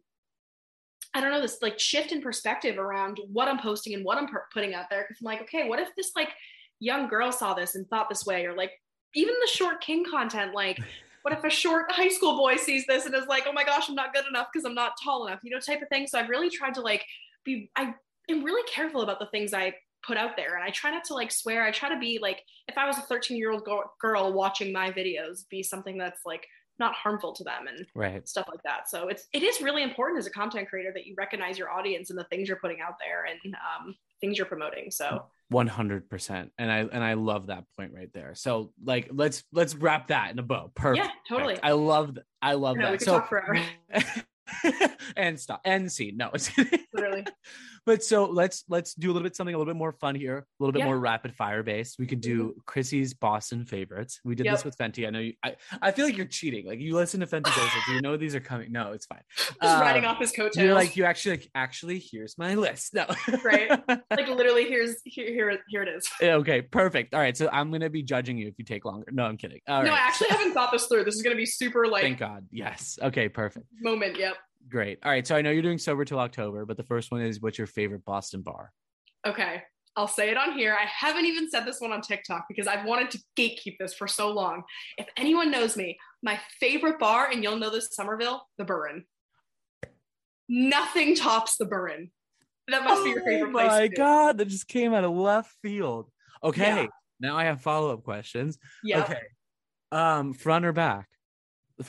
I 1.15 1.21
don't 1.21 1.31
know, 1.31 1.41
this 1.41 1.59
like 1.61 1.79
shift 1.79 2.13
in 2.13 2.23
perspective 2.23 2.79
around 2.79 3.21
what 3.33 3.49
I'm 3.49 3.59
posting 3.59 3.95
and 3.95 4.05
what 4.05 4.19
I'm 4.19 4.29
putting 4.53 4.75
out 4.75 4.87
there. 4.91 5.05
Cause 5.05 5.17
I'm 5.21 5.25
like, 5.25 5.43
okay, 5.43 5.69
what 5.69 5.81
if 5.81 5.89
this 5.97 6.13
like 6.15 6.31
young 6.79 7.09
girl 7.09 7.33
saw 7.33 7.55
this 7.55 7.75
and 7.75 7.89
thought 7.89 8.09
this 8.09 8.25
way? 8.27 8.47
Or 8.47 8.55
like 8.55 8.73
even 9.15 9.35
the 9.41 9.51
short 9.51 9.81
king 9.81 10.05
content, 10.09 10.55
like, 10.55 10.79
what 11.23 11.35
if 11.35 11.45
a 11.45 11.51
short 11.51 11.91
high 11.91 12.09
school 12.09 12.37
boy 12.37 12.57
sees 12.57 12.87
this 12.87 13.07
and 13.07 13.15
is 13.15 13.27
like, 13.27 13.45
oh 13.47 13.53
my 13.53 13.65
gosh, 13.65 13.89
I'm 13.89 13.95
not 13.95 14.15
good 14.15 14.25
enough 14.29 14.49
because 14.53 14.65
I'm 14.65 14.75
not 14.75 14.93
tall 15.03 15.27
enough, 15.27 15.41
you 15.43 15.51
know, 15.51 15.59
type 15.61 15.83
of 15.83 15.89
thing. 15.89 16.07
So 16.07 16.19
I've 16.19 16.31
really 16.31 16.49
tried 16.49 16.75
to 16.75 16.81
like 16.81 17.05
be, 17.45 17.71
I 17.77 17.95
am 18.31 18.45
really 18.45 18.67
careful 18.73 19.03
about 19.03 19.19
the 19.19 19.27
things 19.27 19.53
I 19.53 19.75
put 20.03 20.17
out 20.17 20.37
there. 20.37 20.55
And 20.55 20.65
I 20.65 20.71
try 20.71 20.91
not 20.91 21.05
to 21.05 21.15
like 21.15 21.31
swear. 21.31 21.65
I 21.65 21.71
try 21.71 21.89
to 21.89 21.99
be 21.99 22.19
like, 22.21 22.43
if 22.69 22.79
I 22.79 22.87
was 22.87 22.99
a 22.99 23.03
13 23.03 23.37
year 23.37 23.53
old 23.53 23.69
girl 24.01 24.33
watching 24.33 24.73
my 24.73 24.91
videos, 24.91 25.49
be 25.51 25.63
something 25.63 25.99
that's 25.99 26.23
like 26.25 26.47
not 26.81 26.95
harmful 26.95 27.33
to 27.35 27.45
them 27.45 27.69
and 27.69 27.87
right. 27.95 28.29
stuff 28.29 28.47
like 28.49 28.63
that. 28.65 28.91
So 28.91 29.09
it's 29.09 29.27
it 29.33 29.45
is 29.45 29.61
really 29.61 29.83
important 29.83 30.19
as 30.19 30.27
a 30.27 30.31
content 30.31 30.69
creator 30.69 30.91
that 30.95 31.07
you 31.07 31.15
recognize 31.17 31.59
your 31.59 31.71
audience 31.71 32.11
and 32.11 32.19
the 32.19 32.25
things 32.25 32.49
you're 32.49 32.57
putting 32.57 32.81
out 32.81 32.95
there 32.99 33.27
and 33.27 33.55
um, 33.55 33.95
things 34.21 34.39
you're 34.39 34.47
promoting. 34.47 34.91
So 34.91 35.27
100% 35.53 36.51
and 36.59 36.71
i 36.71 36.79
and 36.79 37.03
i 37.03 37.15
love 37.15 37.49
that 37.49 37.65
point 37.77 37.93
right 37.93 38.13
there 38.13 38.37
so 38.37 38.73
like 38.85 39.09
let's 39.13 39.43
let's 39.53 39.75
wrap 39.75 40.07
that 40.07 40.31
in 40.31 40.39
a 40.39 40.45
bow 40.45 40.71
perfect 40.77 41.05
yeah 41.05 41.11
totally 41.29 41.59
i 41.65 41.73
love 41.73 42.17
i 42.41 42.55
love 42.55 42.77
no, 42.77 42.93
that 42.93 43.03
so 43.03 43.21
and 45.17 45.39
stop 45.39 45.61
and 45.65 45.91
see. 45.91 46.13
no 46.15 46.31
It's 46.35 46.51
literally 46.93 47.25
but 47.87 48.03
so 48.03 48.27
let's 48.27 48.65
let's 48.69 48.95
do 48.95 49.11
a 49.11 49.13
little 49.13 49.25
bit 49.25 49.37
something 49.37 49.55
a 49.55 49.59
little 49.59 49.73
bit 49.73 49.79
more 49.79 49.93
fun 49.93 50.15
here, 50.15 50.39
a 50.39 50.45
little 50.59 50.73
bit 50.73 50.85
more 50.85 50.99
rapid 50.99 51.35
fire 51.35 51.63
based. 51.63 51.99
We 51.99 52.07
could 52.07 52.21
do 52.21 52.49
mm-hmm. 52.49 52.59
Chrissy's 52.67 53.15
Boston 53.15 53.65
favorites. 53.65 54.21
We 54.25 54.35
did 54.35 54.47
yep. 54.47 54.57
this 54.57 54.65
with 54.65 54.77
Fenty. 54.77 55.07
I 55.07 55.11
know 55.11 55.19
you. 55.19 55.35
I, 55.43 55.57
I 55.81 55.91
feel 55.93 56.05
like 56.05 56.17
you're 56.17 56.27
cheating. 56.27 56.67
Like 56.67 56.81
you 56.81 56.95
listen 56.95 57.21
to 57.21 57.27
Fenty 57.27 57.45
Basics, 57.45 57.89
you 57.89 58.01
know 58.01 58.17
these 58.17 58.35
are 58.35 58.41
coming. 58.41 58.73
No, 58.73 58.93
it's 58.93 59.07
fine. 59.07 59.23
Just 59.37 59.63
um, 59.63 59.81
riding 59.81 60.05
off 60.05 60.19
his 60.19 60.33
coattails. 60.33 60.57
You're 60.57 60.75
like 60.75 60.97
you 60.97 61.05
actually 61.05 61.33
like 61.33 61.51
actually 61.55 61.99
here's 62.11 62.37
my 62.39 62.55
list. 62.55 62.95
No, 62.95 63.07
right. 63.45 63.71
Like 64.11 64.29
literally 64.29 64.65
here's 64.67 64.97
here 65.05 65.33
here 65.33 65.59
here 65.69 65.83
it 65.83 65.89
is. 65.89 66.09
Okay, 66.21 66.63
perfect. 66.63 67.15
All 67.15 67.21
right, 67.21 67.37
so 67.37 67.49
I'm 67.53 67.71
gonna 67.71 67.91
be 67.91 68.03
judging 68.03 68.37
you 68.39 68.49
if 68.49 68.55
you 68.59 68.65
take 68.65 68.85
longer. 68.85 69.07
No, 69.13 69.25
I'm 69.25 69.37
kidding. 69.37 69.61
All 69.69 69.83
no, 69.83 69.91
right. 69.91 70.01
I 70.01 70.07
actually 70.07 70.29
haven't 70.31 70.53
thought 70.53 70.73
this 70.73 70.87
through. 70.87 71.05
This 71.05 71.15
is 71.15 71.23
gonna 71.23 71.37
be 71.37 71.47
super 71.47 71.87
like. 71.87 72.03
Thank 72.03 72.19
God. 72.19 72.47
Yes. 72.51 72.99
Okay. 73.03 73.29
Perfect. 73.29 73.67
Moment. 73.81 74.19
Yep. 74.19 74.37
Great. 74.71 75.01
All 75.05 75.11
right. 75.11 75.27
So 75.27 75.35
I 75.35 75.43
know 75.43 75.51
you're 75.51 75.63
doing 75.63 75.79
sober 75.79 76.05
till 76.05 76.21
October, 76.21 76.65
but 76.65 76.77
the 76.77 76.85
first 76.85 77.11
one 77.11 77.21
is 77.21 77.41
what's 77.41 77.59
your 77.59 77.67
favorite 77.67 78.05
Boston 78.05 78.43
bar? 78.43 78.73
Okay. 79.27 79.63
I'll 79.97 80.09
say 80.09 80.31
it 80.31 80.37
on 80.37 80.53
here. 80.53 80.77
I 80.81 80.87
haven't 80.87 81.27
even 81.27 81.51
said 81.51 81.67
this 81.67 81.81
one 81.81 81.93
on 81.93 82.01
TikTok 82.01 82.47
because 82.49 82.69
I've 82.69 82.87
wanted 82.87 83.11
to 83.11 83.19
gatekeep 83.37 83.77
this 83.79 83.93
for 83.93 84.07
so 84.07 84.31
long. 84.31 84.63
If 84.97 85.09
anyone 85.17 85.51
knows 85.51 85.77
me, 85.77 85.99
my 86.23 86.39
favorite 86.61 87.01
bar, 87.01 87.29
and 87.31 87.43
you'll 87.43 87.57
know 87.57 87.71
this, 87.71 87.89
Somerville, 87.91 88.47
the 88.57 88.65
Burren. 88.65 89.05
Nothing 90.49 91.17
tops 91.17 91.57
the 91.57 91.65
Burren. 91.65 92.13
That 92.69 92.85
must 92.85 93.01
oh 93.01 93.05
be 93.05 93.11
your 93.11 93.25
favorite 93.25 93.53
place. 93.53 93.69
Oh 93.71 93.79
my 93.79 93.89
God, 93.89 94.39
that 94.39 94.47
just 94.47 94.69
came 94.69 94.95
out 94.95 95.03
of 95.03 95.11
left 95.11 95.55
field. 95.61 96.09
Okay. 96.43 96.63
Yeah. 96.63 96.87
Now 97.19 97.37
I 97.37 97.45
have 97.45 97.61
follow 97.61 97.93
up 97.93 98.05
questions. 98.05 98.59
Yeah. 98.85 99.03
Okay. 99.03 99.21
Um, 99.91 100.33
front 100.35 100.65
or 100.65 100.73
back 100.73 101.09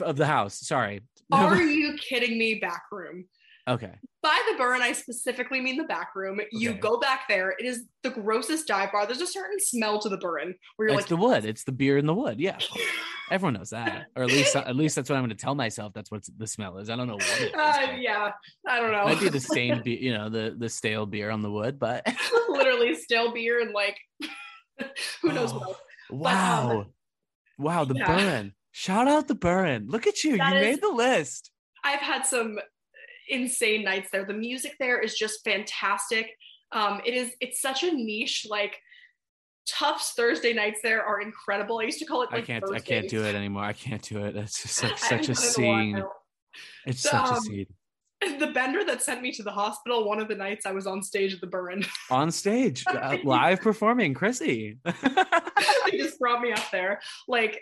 of 0.00 0.16
the 0.16 0.26
house? 0.26 0.58
Sorry. 0.58 1.02
Are 1.32 1.62
you 1.62 1.96
kidding 1.96 2.38
me? 2.38 2.56
Back 2.56 2.84
room. 2.90 3.26
Okay. 3.68 3.92
By 4.22 4.40
the 4.50 4.56
Burren, 4.56 4.82
I 4.82 4.92
specifically 4.92 5.60
mean 5.60 5.76
the 5.76 5.84
back 5.84 6.14
room. 6.14 6.40
Okay. 6.40 6.48
You 6.52 6.74
go 6.74 6.98
back 6.98 7.28
there. 7.28 7.50
It 7.50 7.64
is 7.64 7.84
the 8.02 8.10
grossest 8.10 8.66
dive 8.66 8.90
bar. 8.92 9.06
There's 9.06 9.20
a 9.20 9.26
certain 9.26 9.60
smell 9.60 10.00
to 10.00 10.08
the 10.08 10.16
Burren 10.16 10.54
where 10.76 10.88
you're 10.88 10.98
it's 10.98 11.04
like, 11.04 11.08
the 11.08 11.16
wood. 11.16 11.44
It's 11.44 11.64
the 11.64 11.72
beer 11.72 11.96
in 11.96 12.06
the 12.06 12.14
wood. 12.14 12.40
Yeah. 12.40 12.58
Everyone 13.30 13.54
knows 13.54 13.70
that, 13.70 14.08
or 14.14 14.24
at 14.24 14.28
least 14.28 14.54
at 14.56 14.76
least 14.76 14.94
that's 14.94 15.08
what 15.08 15.16
I'm 15.16 15.22
going 15.22 15.30
to 15.30 15.42
tell 15.42 15.54
myself. 15.54 15.92
That's 15.94 16.10
what 16.10 16.22
the 16.36 16.46
smell 16.46 16.78
is. 16.78 16.90
I 16.90 16.96
don't 16.96 17.06
know 17.06 17.14
what 17.14 17.40
it 17.40 17.48
is. 17.48 17.54
Uh, 17.54 17.96
yeah, 17.98 18.32
I 18.68 18.78
don't 18.78 18.92
know. 18.92 19.04
Might 19.04 19.20
be 19.20 19.30
the 19.30 19.40
same, 19.40 19.80
beer, 19.82 19.98
you 19.98 20.12
know, 20.12 20.28
the 20.28 20.54
the 20.58 20.68
stale 20.68 21.06
beer 21.06 21.30
on 21.30 21.40
the 21.40 21.50
wood, 21.50 21.78
but 21.78 22.06
literally 22.50 22.94
stale 22.94 23.32
beer 23.32 23.60
and 23.62 23.72
like 23.72 23.96
who 25.22 25.32
knows 25.32 25.52
oh, 25.52 25.60
what. 25.60 25.78
Wow, 26.10 26.66
but, 26.66 26.76
um, 26.76 26.86
wow, 27.58 27.84
the 27.84 27.94
yeah. 27.94 28.06
Burren. 28.06 28.54
Shout 28.72 29.06
out 29.06 29.28
the 29.28 29.34
Burren. 29.34 29.86
Look 29.88 30.06
at 30.06 30.24
you. 30.24 30.38
That 30.38 30.54
you 30.54 30.58
is, 30.58 30.64
made 30.64 30.80
the 30.82 30.94
list. 30.94 31.50
I've 31.84 32.00
had 32.00 32.26
some 32.26 32.58
insane 33.28 33.84
nights 33.84 34.08
there. 34.10 34.24
The 34.24 34.34
music 34.34 34.76
there 34.80 35.00
is 35.00 35.14
just 35.14 35.44
fantastic. 35.44 36.30
Um, 36.72 37.00
it 37.04 37.14
is 37.14 37.32
it's 37.40 37.60
such 37.60 37.82
a 37.82 37.92
niche 37.92 38.46
like 38.48 38.78
Tufts 39.68 40.12
Thursday 40.12 40.52
nights 40.52 40.80
there 40.82 41.04
are 41.04 41.20
incredible. 41.20 41.78
I 41.78 41.84
used 41.84 41.98
to 42.00 42.04
call 42.04 42.22
it 42.22 42.32
like 42.32 42.44
I 42.44 42.46
can't 42.46 42.64
Thursdays. 42.64 42.82
I 42.82 42.84
can't 42.84 43.08
do 43.08 43.24
it 43.24 43.34
anymore. 43.34 43.64
I 43.64 43.72
can't 43.72 44.02
do 44.02 44.24
it. 44.24 44.36
It's 44.36 44.62
just 44.62 44.74
such, 44.76 44.98
such 44.98 45.28
a 45.28 45.34
scene. 45.34 46.02
It's 46.86 47.02
such 47.02 47.14
um, 47.14 47.36
a 47.36 47.40
scene. 47.40 47.66
The 48.38 48.52
bender 48.52 48.84
that 48.84 49.02
sent 49.02 49.20
me 49.20 49.32
to 49.32 49.42
the 49.42 49.50
hospital, 49.50 50.08
one 50.08 50.20
of 50.20 50.28
the 50.28 50.36
nights 50.36 50.64
I 50.64 50.70
was 50.70 50.86
on 50.86 51.02
stage 51.02 51.34
at 51.34 51.40
the 51.40 51.48
Burren. 51.48 51.84
On 52.10 52.30
stage, 52.30 52.84
uh, 52.86 53.16
live 53.24 53.60
performing, 53.60 54.14
Chrissy. 54.14 54.78
they 54.84 55.98
just 55.98 56.20
brought 56.20 56.40
me 56.40 56.52
up 56.52 56.62
there. 56.70 57.00
Like 57.26 57.60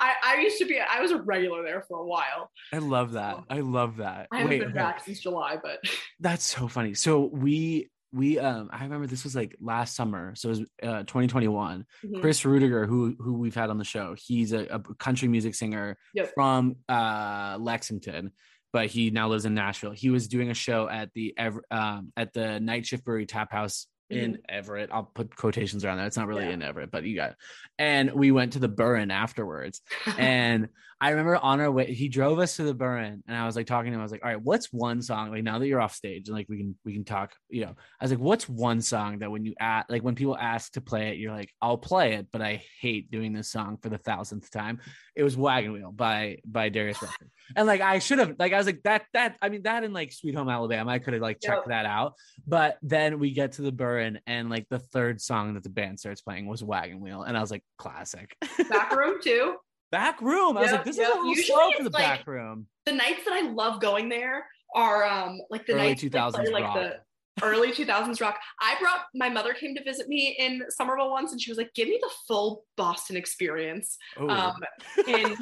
I, 0.00 0.14
I 0.24 0.40
used 0.40 0.58
to 0.58 0.64
be 0.64 0.80
I 0.80 1.00
was 1.00 1.10
a 1.10 1.18
regular 1.18 1.62
there 1.62 1.82
for 1.82 1.98
a 1.98 2.04
while. 2.04 2.50
I 2.72 2.78
love 2.78 3.12
that. 3.12 3.38
I 3.50 3.60
love 3.60 3.98
that. 3.98 4.28
I 4.32 4.38
haven't 4.38 4.50
Wait, 4.50 4.60
been 4.60 4.72
back 4.72 5.04
since 5.04 5.20
July, 5.20 5.58
but 5.62 5.80
that's 6.20 6.44
so 6.44 6.68
funny. 6.68 6.94
So 6.94 7.26
we 7.32 7.90
we 8.12 8.38
um 8.38 8.70
I 8.72 8.82
remember 8.82 9.06
this 9.06 9.24
was 9.24 9.36
like 9.36 9.56
last 9.60 9.94
summer, 9.94 10.34
so 10.34 10.48
it 10.48 10.50
was 10.50 10.60
uh, 10.82 11.02
2021. 11.02 11.84
Mm-hmm. 12.04 12.20
Chris 12.20 12.44
Rudiger, 12.44 12.86
who 12.86 13.14
who 13.18 13.34
we've 13.34 13.54
had 13.54 13.70
on 13.70 13.78
the 13.78 13.84
show, 13.84 14.16
he's 14.18 14.52
a, 14.52 14.64
a 14.66 14.80
country 14.94 15.28
music 15.28 15.54
singer 15.54 15.96
yep. 16.14 16.32
from 16.34 16.76
uh 16.88 17.58
Lexington, 17.60 18.32
but 18.72 18.86
he 18.86 19.10
now 19.10 19.28
lives 19.28 19.44
in 19.44 19.54
Nashville. 19.54 19.92
He 19.92 20.10
was 20.10 20.28
doing 20.28 20.50
a 20.50 20.54
show 20.54 20.88
at 20.88 21.10
the 21.14 21.34
um 21.70 22.12
at 22.16 22.32
the 22.32 22.58
Night 22.58 22.86
Shift 22.86 23.04
Brewery 23.04 23.26
Tap 23.26 23.52
House 23.52 23.86
in 24.10 24.32
mm-hmm. 24.32 24.40
Everett. 24.48 24.90
I'll 24.92 25.10
put 25.14 25.34
quotations 25.34 25.84
around 25.84 25.98
that. 25.98 26.06
It's 26.06 26.16
not 26.16 26.26
really 26.26 26.44
yeah. 26.44 26.52
in 26.52 26.62
Everett, 26.62 26.90
but 26.90 27.04
you 27.04 27.16
got 27.16 27.30
it. 27.30 27.36
And 27.78 28.12
we 28.12 28.32
went 28.32 28.54
to 28.54 28.58
the 28.58 28.68
Burren 28.68 29.10
afterwards. 29.10 29.80
and 30.18 30.68
I 31.02 31.10
remember 31.10 31.36
on 31.36 31.60
our 31.60 31.70
way, 31.70 31.94
he 31.94 32.10
drove 32.10 32.38
us 32.38 32.56
to 32.56 32.62
the 32.62 32.74
Burren, 32.74 33.22
and 33.26 33.34
I 33.34 33.46
was 33.46 33.56
like 33.56 33.66
talking 33.66 33.90
to 33.90 33.94
him. 33.94 34.00
I 34.00 34.02
was 34.02 34.12
like, 34.12 34.22
"All 34.22 34.28
right, 34.28 34.40
what's 34.40 34.70
one 34.70 35.00
song 35.00 35.30
like 35.30 35.42
now 35.42 35.58
that 35.58 35.66
you're 35.66 35.80
off 35.80 35.94
stage 35.94 36.28
and 36.28 36.36
like 36.36 36.46
we 36.50 36.58
can 36.58 36.76
we 36.84 36.92
can 36.92 37.04
talk? 37.04 37.32
You 37.48 37.62
know, 37.62 37.74
I 37.98 38.04
was 38.04 38.10
like, 38.10 38.20
what's 38.20 38.46
one 38.46 38.82
song 38.82 39.20
that 39.20 39.30
when 39.30 39.46
you 39.46 39.54
ask 39.58 39.88
like 39.88 40.02
when 40.02 40.14
people 40.14 40.36
ask 40.36 40.74
to 40.74 40.82
play 40.82 41.08
it, 41.08 41.16
you're 41.16 41.32
like, 41.32 41.50
I'll 41.62 41.78
play 41.78 42.14
it, 42.14 42.26
but 42.30 42.42
I 42.42 42.62
hate 42.80 43.10
doing 43.10 43.32
this 43.32 43.50
song 43.50 43.78
for 43.80 43.88
the 43.88 43.96
thousandth 43.96 44.50
time. 44.50 44.80
It 45.16 45.22
was 45.22 45.38
Wagon 45.38 45.72
Wheel 45.72 45.90
by 45.90 46.40
by 46.44 46.68
Darius 46.68 47.00
Rucker, 47.02 47.28
and 47.56 47.66
like 47.66 47.80
I 47.80 47.98
should 47.98 48.18
have 48.18 48.34
like 48.38 48.52
I 48.52 48.58
was 48.58 48.66
like 48.66 48.82
that 48.84 49.06
that 49.14 49.38
I 49.40 49.48
mean 49.48 49.62
that 49.62 49.84
in 49.84 49.94
like 49.94 50.12
Sweet 50.12 50.34
Home 50.34 50.50
Alabama, 50.50 50.90
I 50.90 50.98
could 50.98 51.14
have 51.14 51.22
like 51.22 51.40
checked 51.40 51.62
yep. 51.62 51.68
that 51.68 51.86
out, 51.86 52.12
but 52.46 52.76
then 52.82 53.18
we 53.18 53.32
get 53.32 53.52
to 53.52 53.62
the 53.62 53.72
Burren, 53.72 53.99
and 54.00 54.50
like 54.50 54.66
the 54.68 54.78
third 54.78 55.20
song 55.20 55.54
that 55.54 55.62
the 55.62 55.70
band 55.70 56.00
starts 56.00 56.20
playing 56.20 56.46
was 56.46 56.62
Wagon 56.62 57.00
Wheel, 57.00 57.22
and 57.22 57.36
I 57.36 57.40
was 57.40 57.50
like, 57.50 57.64
classic. 57.78 58.36
Back 58.68 58.94
room 58.96 59.18
too 59.22 59.56
back 59.90 60.20
room. 60.20 60.56
I 60.56 60.62
was 60.62 60.72
like, 60.72 60.84
this 60.84 60.98
is 60.98 61.06
a 61.06 61.08
little 61.08 61.26
Usually 61.26 61.46
slow 61.46 61.70
for 61.76 61.84
the 61.84 61.90
like, 61.90 62.02
back 62.02 62.26
room. 62.26 62.66
The 62.86 62.92
nights 62.92 63.24
that 63.24 63.34
I 63.34 63.50
love 63.50 63.80
going 63.80 64.08
there 64.08 64.46
are 64.74 65.04
um 65.04 65.38
like 65.50 65.66
the 65.66 65.74
early 65.74 65.94
2000s 65.94 66.52
like 66.52 66.64
rock. 66.64 66.74
the 66.74 66.94
early 67.42 67.72
2000s 67.72 68.20
rock. 68.20 68.38
I 68.60 68.76
brought 68.80 69.00
my 69.14 69.28
mother 69.28 69.52
came 69.52 69.74
to 69.74 69.82
visit 69.82 70.08
me 70.08 70.36
in 70.38 70.62
Somerville 70.68 71.10
once, 71.10 71.32
and 71.32 71.40
she 71.40 71.50
was 71.50 71.58
like, 71.58 71.72
"Give 71.74 71.88
me 71.88 71.98
the 72.00 72.10
full 72.26 72.64
Boston 72.76 73.16
experience." 73.16 73.96
Ooh. 74.20 74.28
Um, 74.28 74.56
and 75.08 75.36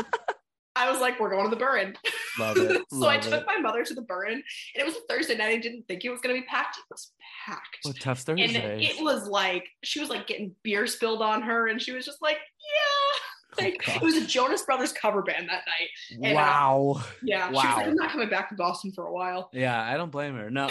I 0.78 0.90
was 0.90 1.00
like, 1.00 1.18
"We're 1.18 1.30
going 1.30 1.44
to 1.44 1.50
the 1.50 1.56
Burren." 1.56 1.94
Love 2.38 2.56
it. 2.56 2.82
so 2.90 2.96
Love 2.96 3.10
I 3.10 3.18
took 3.18 3.40
it. 3.42 3.46
my 3.46 3.58
mother 3.58 3.84
to 3.84 3.94
the 3.94 4.02
Burren, 4.02 4.32
and 4.32 4.42
it 4.74 4.86
was 4.86 4.96
a 4.96 5.00
Thursday 5.08 5.36
night. 5.36 5.50
I 5.50 5.56
didn't 5.56 5.88
think 5.88 6.04
it 6.04 6.10
was 6.10 6.20
going 6.20 6.34
to 6.34 6.40
be 6.40 6.46
packed. 6.46 6.78
It 6.78 6.84
was 6.90 7.12
packed. 7.46 7.78
What 7.82 8.00
Tufts 8.00 8.24
Thursday. 8.24 8.44
And 8.44 8.82
it 8.82 9.02
was 9.02 9.26
like 9.28 9.68
she 9.82 10.00
was 10.00 10.08
like 10.08 10.26
getting 10.26 10.54
beer 10.62 10.86
spilled 10.86 11.22
on 11.22 11.42
her, 11.42 11.68
and 11.68 11.82
she 11.82 11.92
was 11.92 12.04
just 12.04 12.22
like, 12.22 12.36
"Yeah." 12.36 13.18
like 13.60 13.82
oh, 13.88 13.96
it 13.96 14.02
was 14.02 14.16
a 14.16 14.26
Jonas 14.26 14.62
Brothers 14.62 14.92
cover 14.92 15.22
band 15.22 15.48
that 15.48 15.64
night. 15.66 15.88
And, 16.10 16.32
uh, 16.32 16.40
wow. 16.40 16.94
Uh, 16.98 17.02
yeah. 17.22 17.50
Wow. 17.50 17.60
She 17.60 17.66
was 17.66 17.76
like, 17.76 17.86
I'm 17.86 17.94
not 17.94 18.10
coming 18.10 18.28
back 18.28 18.48
to 18.50 18.54
Boston 18.54 18.92
for 18.92 19.06
a 19.06 19.12
while. 19.12 19.50
Yeah, 19.52 19.82
I 19.82 19.96
don't 19.96 20.12
blame 20.12 20.36
her. 20.36 20.50
No. 20.50 20.68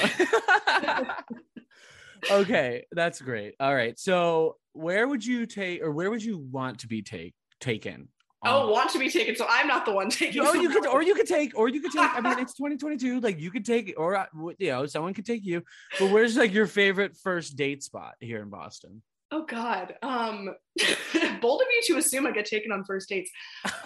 okay, 2.32 2.86
that's 2.91 3.22
great. 3.22 3.55
All 3.60 3.74
right. 3.74 3.97
So 3.99 4.58
where 4.74 5.08
would 5.08 5.26
you 5.26 5.45
take 5.45 5.82
or 5.82 5.91
where 5.91 6.10
would 6.10 6.24
you 6.24 6.38
want 6.38 6.80
to 6.80 6.88
be 6.88 7.01
take 7.01 7.34
taken? 7.60 8.10
Oh, 8.46 8.70
want 8.72 8.92
to 8.92 9.00
be 9.00 9.10
taken. 9.10 9.36
So 9.36 9.46
I'm 9.50 9.68
not 9.68 9.86
the 9.86 9.92
one 9.92 10.10
taking. 10.12 10.42
Oh, 10.46 10.54
you 10.54 10.70
could, 10.70 10.86
or 10.86 11.02
you 11.02 11.16
could 11.16 11.28
take, 11.28 11.58
or 11.58 11.70
you 11.70 11.82
could 11.82 11.92
take. 11.92 12.10
I 12.14 12.22
mean, 12.22 12.40
it's 12.40 12.54
2022. 12.54 13.20
Like 13.20 13.40
you 13.40 13.52
could 13.52 13.66
take, 13.66 13.94
or 13.98 14.16
uh, 14.16 14.26
you 14.58 14.72
know, 14.72 14.86
someone 14.86 15.14
could 15.14 15.26
take 15.26 15.46
you. 15.46 15.64
But 16.00 16.12
where's 16.12 16.38
like 16.38 16.54
your 16.54 16.68
favorite 16.68 17.18
first 17.18 17.56
date 17.56 17.84
spot 17.84 18.14
here 18.20 18.42
in 18.42 18.50
Boston? 18.50 19.02
Oh 19.32 19.44
God. 19.44 19.96
Um 20.02 20.56
bold 21.42 21.62
of 21.62 21.68
you 21.70 21.82
to 21.88 21.98
assume 21.98 22.26
I 22.28 22.32
get 22.32 22.46
taken 22.46 22.72
on 22.72 22.86
first 22.86 23.10
dates. 23.10 23.30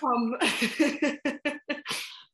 Um 0.04 0.36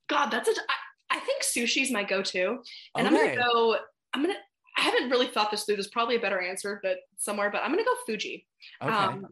God, 0.10 0.30
that's 0.30 0.50
a 0.50 0.52
I, 0.52 1.18
I 1.18 1.20
think 1.20 1.44
sushi's 1.44 1.92
my 1.92 2.04
go-to. 2.04 2.58
And 2.98 3.08
okay. 3.08 3.08
I'm 3.08 3.14
gonna 3.14 3.36
go, 3.36 3.78
I'm 4.14 4.22
gonna 4.24 4.38
I 4.78 4.82
haven't 4.82 5.10
really 5.10 5.28
thought 5.28 5.52
this 5.52 5.64
through. 5.64 5.78
There's 5.78 5.88
probably 5.88 6.18
a 6.18 6.20
better 6.20 6.42
answer, 6.42 6.80
but 6.84 6.98
somewhere, 7.18 7.50
but 7.50 7.62
I'm 7.64 7.72
gonna 7.72 7.86
go 7.86 7.96
Fuji. 8.06 8.46
Okay. 8.84 8.92
Um 8.92 9.28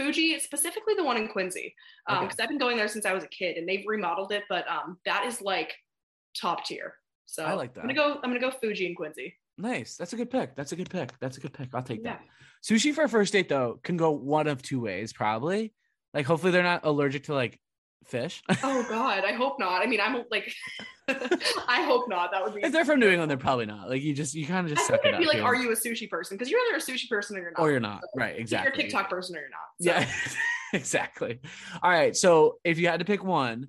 Fuji, 0.00 0.38
specifically 0.38 0.94
the 0.96 1.04
one 1.04 1.16
in 1.16 1.28
Quincy. 1.28 1.74
Um, 2.08 2.24
because 2.24 2.36
okay. 2.36 2.42
I've 2.44 2.48
been 2.48 2.58
going 2.58 2.76
there 2.76 2.88
since 2.88 3.04
I 3.04 3.12
was 3.12 3.24
a 3.24 3.28
kid 3.28 3.56
and 3.56 3.68
they've 3.68 3.84
remodeled 3.86 4.32
it, 4.32 4.44
but 4.48 4.66
um 4.68 4.98
that 5.04 5.26
is 5.26 5.42
like 5.42 5.74
top 6.34 6.64
tier. 6.64 6.94
So 7.26 7.44
I 7.44 7.52
like 7.52 7.74
that. 7.74 7.80
I'm 7.80 7.86
gonna 7.86 7.94
go, 7.94 8.20
I'm 8.22 8.30
gonna 8.30 8.40
go 8.40 8.50
Fuji 8.50 8.86
and 8.86 8.96
Quincy. 8.96 9.36
Nice. 9.58 9.96
That's 9.96 10.12
a 10.12 10.16
good 10.16 10.30
pick. 10.30 10.56
That's 10.56 10.72
a 10.72 10.76
good 10.76 10.90
pick. 10.90 11.12
That's 11.20 11.36
a 11.36 11.40
good 11.40 11.52
pick. 11.52 11.68
I'll 11.74 11.82
take 11.82 12.00
yeah. 12.02 12.14
that. 12.14 12.22
Sushi 12.64 12.94
for 12.94 13.04
a 13.04 13.08
first 13.08 13.32
date 13.32 13.48
though 13.48 13.78
can 13.82 13.96
go 13.96 14.10
one 14.10 14.46
of 14.46 14.62
two 14.62 14.80
ways, 14.80 15.12
probably. 15.12 15.74
Like 16.14 16.26
hopefully 16.26 16.52
they're 16.52 16.62
not 16.62 16.84
allergic 16.84 17.24
to 17.24 17.34
like 17.34 17.60
fish. 18.04 18.42
oh 18.62 18.86
God, 18.88 19.24
I 19.24 19.32
hope 19.32 19.58
not. 19.58 19.82
I 19.82 19.86
mean, 19.86 20.00
I'm 20.00 20.24
like, 20.30 20.52
I 21.08 21.82
hope 21.82 22.08
not. 22.08 22.32
That 22.32 22.44
would 22.44 22.54
be. 22.54 22.62
If 22.62 22.72
they're 22.72 22.84
from 22.84 23.00
New 23.00 23.08
England, 23.08 23.30
they're 23.30 23.38
probably 23.38 23.66
not. 23.66 23.88
Like 23.88 24.02
you 24.02 24.14
just, 24.14 24.34
you 24.34 24.46
kind 24.46 24.66
of 24.66 24.76
just. 24.76 24.90
I 24.90 24.96
think 24.96 25.06
it'd 25.06 25.20
be 25.20 25.26
like, 25.26 25.42
are 25.42 25.54
you 25.54 25.70
a 25.72 25.76
sushi 25.76 26.08
person? 26.08 26.36
Because 26.36 26.50
you're 26.50 26.60
either 26.68 26.76
a 26.76 26.80
sushi 26.80 27.08
person 27.08 27.36
or 27.36 27.40
you're 27.40 27.50
not. 27.50 27.60
Or 27.60 27.70
you're 27.70 27.80
not. 27.80 28.02
So, 28.02 28.08
right. 28.16 28.38
Exactly. 28.38 28.68
You're 28.68 28.74
a 28.74 28.82
TikTok 28.82 29.10
person 29.10 29.36
or 29.36 29.40
you're 29.40 29.50
not. 29.50 29.58
So. 29.80 29.90
Yeah. 29.90 30.38
exactly. 30.78 31.40
All 31.82 31.90
right. 31.90 32.16
So 32.16 32.58
if 32.64 32.78
you 32.78 32.88
had 32.88 33.00
to 33.00 33.04
pick 33.04 33.24
one, 33.24 33.68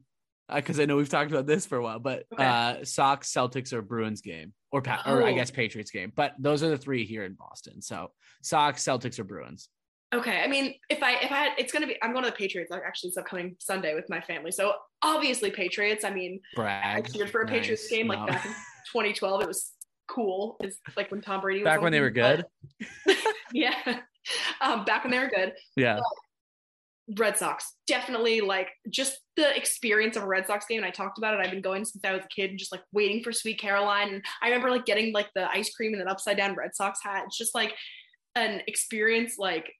because 0.53 0.79
uh, 0.79 0.83
I 0.83 0.85
know 0.85 0.97
we've 0.97 1.09
talked 1.09 1.31
about 1.31 1.47
this 1.47 1.65
for 1.65 1.77
a 1.77 1.83
while, 1.83 1.99
but 1.99 2.25
okay. 2.33 2.45
uh 2.45 2.83
Sox, 2.83 3.31
Celtics, 3.31 3.73
or 3.73 3.81
Bruins 3.81 4.21
game, 4.21 4.53
or 4.71 4.81
pa- 4.81 5.03
oh. 5.05 5.15
or 5.15 5.23
I 5.23 5.31
oh. 5.31 5.35
guess 5.35 5.51
Patriots 5.51 5.91
game. 5.91 6.11
But 6.15 6.33
those 6.39 6.63
are 6.63 6.69
the 6.69 6.77
three 6.77 7.05
here 7.05 7.23
in 7.23 7.33
Boston. 7.33 7.81
So 7.81 8.11
Sox, 8.41 8.83
Celtics, 8.83 9.19
or 9.19 9.23
Bruins. 9.23 9.69
Okay, 10.13 10.41
I 10.41 10.47
mean, 10.47 10.75
if 10.89 11.01
I 11.01 11.13
if 11.21 11.31
I 11.31 11.49
it's 11.57 11.71
gonna 11.71 11.87
be 11.87 11.95
I'm 12.03 12.11
going 12.11 12.25
to 12.25 12.31
the 12.31 12.35
Patriots 12.35 12.71
actually 12.71 13.09
it's 13.09 13.17
upcoming 13.17 13.55
Sunday 13.59 13.95
with 13.95 14.09
my 14.09 14.19
family. 14.19 14.51
So 14.51 14.73
obviously 15.01 15.51
Patriots. 15.51 16.03
I 16.03 16.09
mean, 16.11 16.39
Brag. 16.55 17.05
I 17.05 17.09
cheered 17.09 17.29
for 17.29 17.41
a 17.41 17.45
nice. 17.45 17.59
Patriots 17.59 17.89
game 17.89 18.07
no. 18.07 18.15
like 18.15 18.27
back 18.27 18.45
in 18.45 18.51
2012. 18.91 19.41
It 19.41 19.47
was 19.47 19.71
cool. 20.09 20.57
It's 20.59 20.77
like 20.97 21.11
when 21.11 21.21
Tom 21.21 21.41
Brady 21.41 21.61
was 21.61 21.65
back 21.65 21.81
when 21.81 21.93
they 21.93 22.01
were 22.01 22.09
good. 22.09 22.45
yeah, 23.53 23.99
um, 24.61 24.83
back 24.83 25.03
when 25.03 25.11
they 25.11 25.19
were 25.19 25.31
good. 25.33 25.53
Yeah. 25.77 25.95
But 25.95 27.19
Red 27.19 27.37
Sox. 27.37 27.75
Definitely 27.87 28.41
like 28.41 28.69
just 28.89 29.19
the 29.35 29.55
experience 29.55 30.15
of 30.17 30.23
a 30.23 30.27
Red 30.27 30.47
Sox 30.47 30.65
game. 30.65 30.77
And 30.77 30.85
I 30.85 30.91
talked 30.91 31.17
about 31.17 31.33
it. 31.33 31.39
I've 31.39 31.51
been 31.51 31.61
going 31.61 31.85
since 31.85 32.03
I 32.05 32.13
was 32.13 32.23
a 32.23 32.27
kid 32.27 32.49
and 32.49 32.59
just 32.59 32.71
like 32.71 32.81
waiting 32.91 33.23
for 33.23 33.31
Sweet 33.31 33.59
Caroline. 33.59 34.13
And 34.13 34.25
I 34.41 34.47
remember 34.47 34.71
like 34.71 34.85
getting 34.85 35.13
like 35.13 35.29
the 35.35 35.49
ice 35.49 35.73
cream 35.73 35.93
and 35.93 36.01
an 36.01 36.07
upside 36.07 36.37
down 36.37 36.55
Red 36.55 36.75
Sox 36.75 36.99
hat. 37.03 37.23
It's 37.27 37.37
just 37.37 37.55
like 37.55 37.73
an 38.35 38.61
experience 38.67 39.35
like 39.37 39.71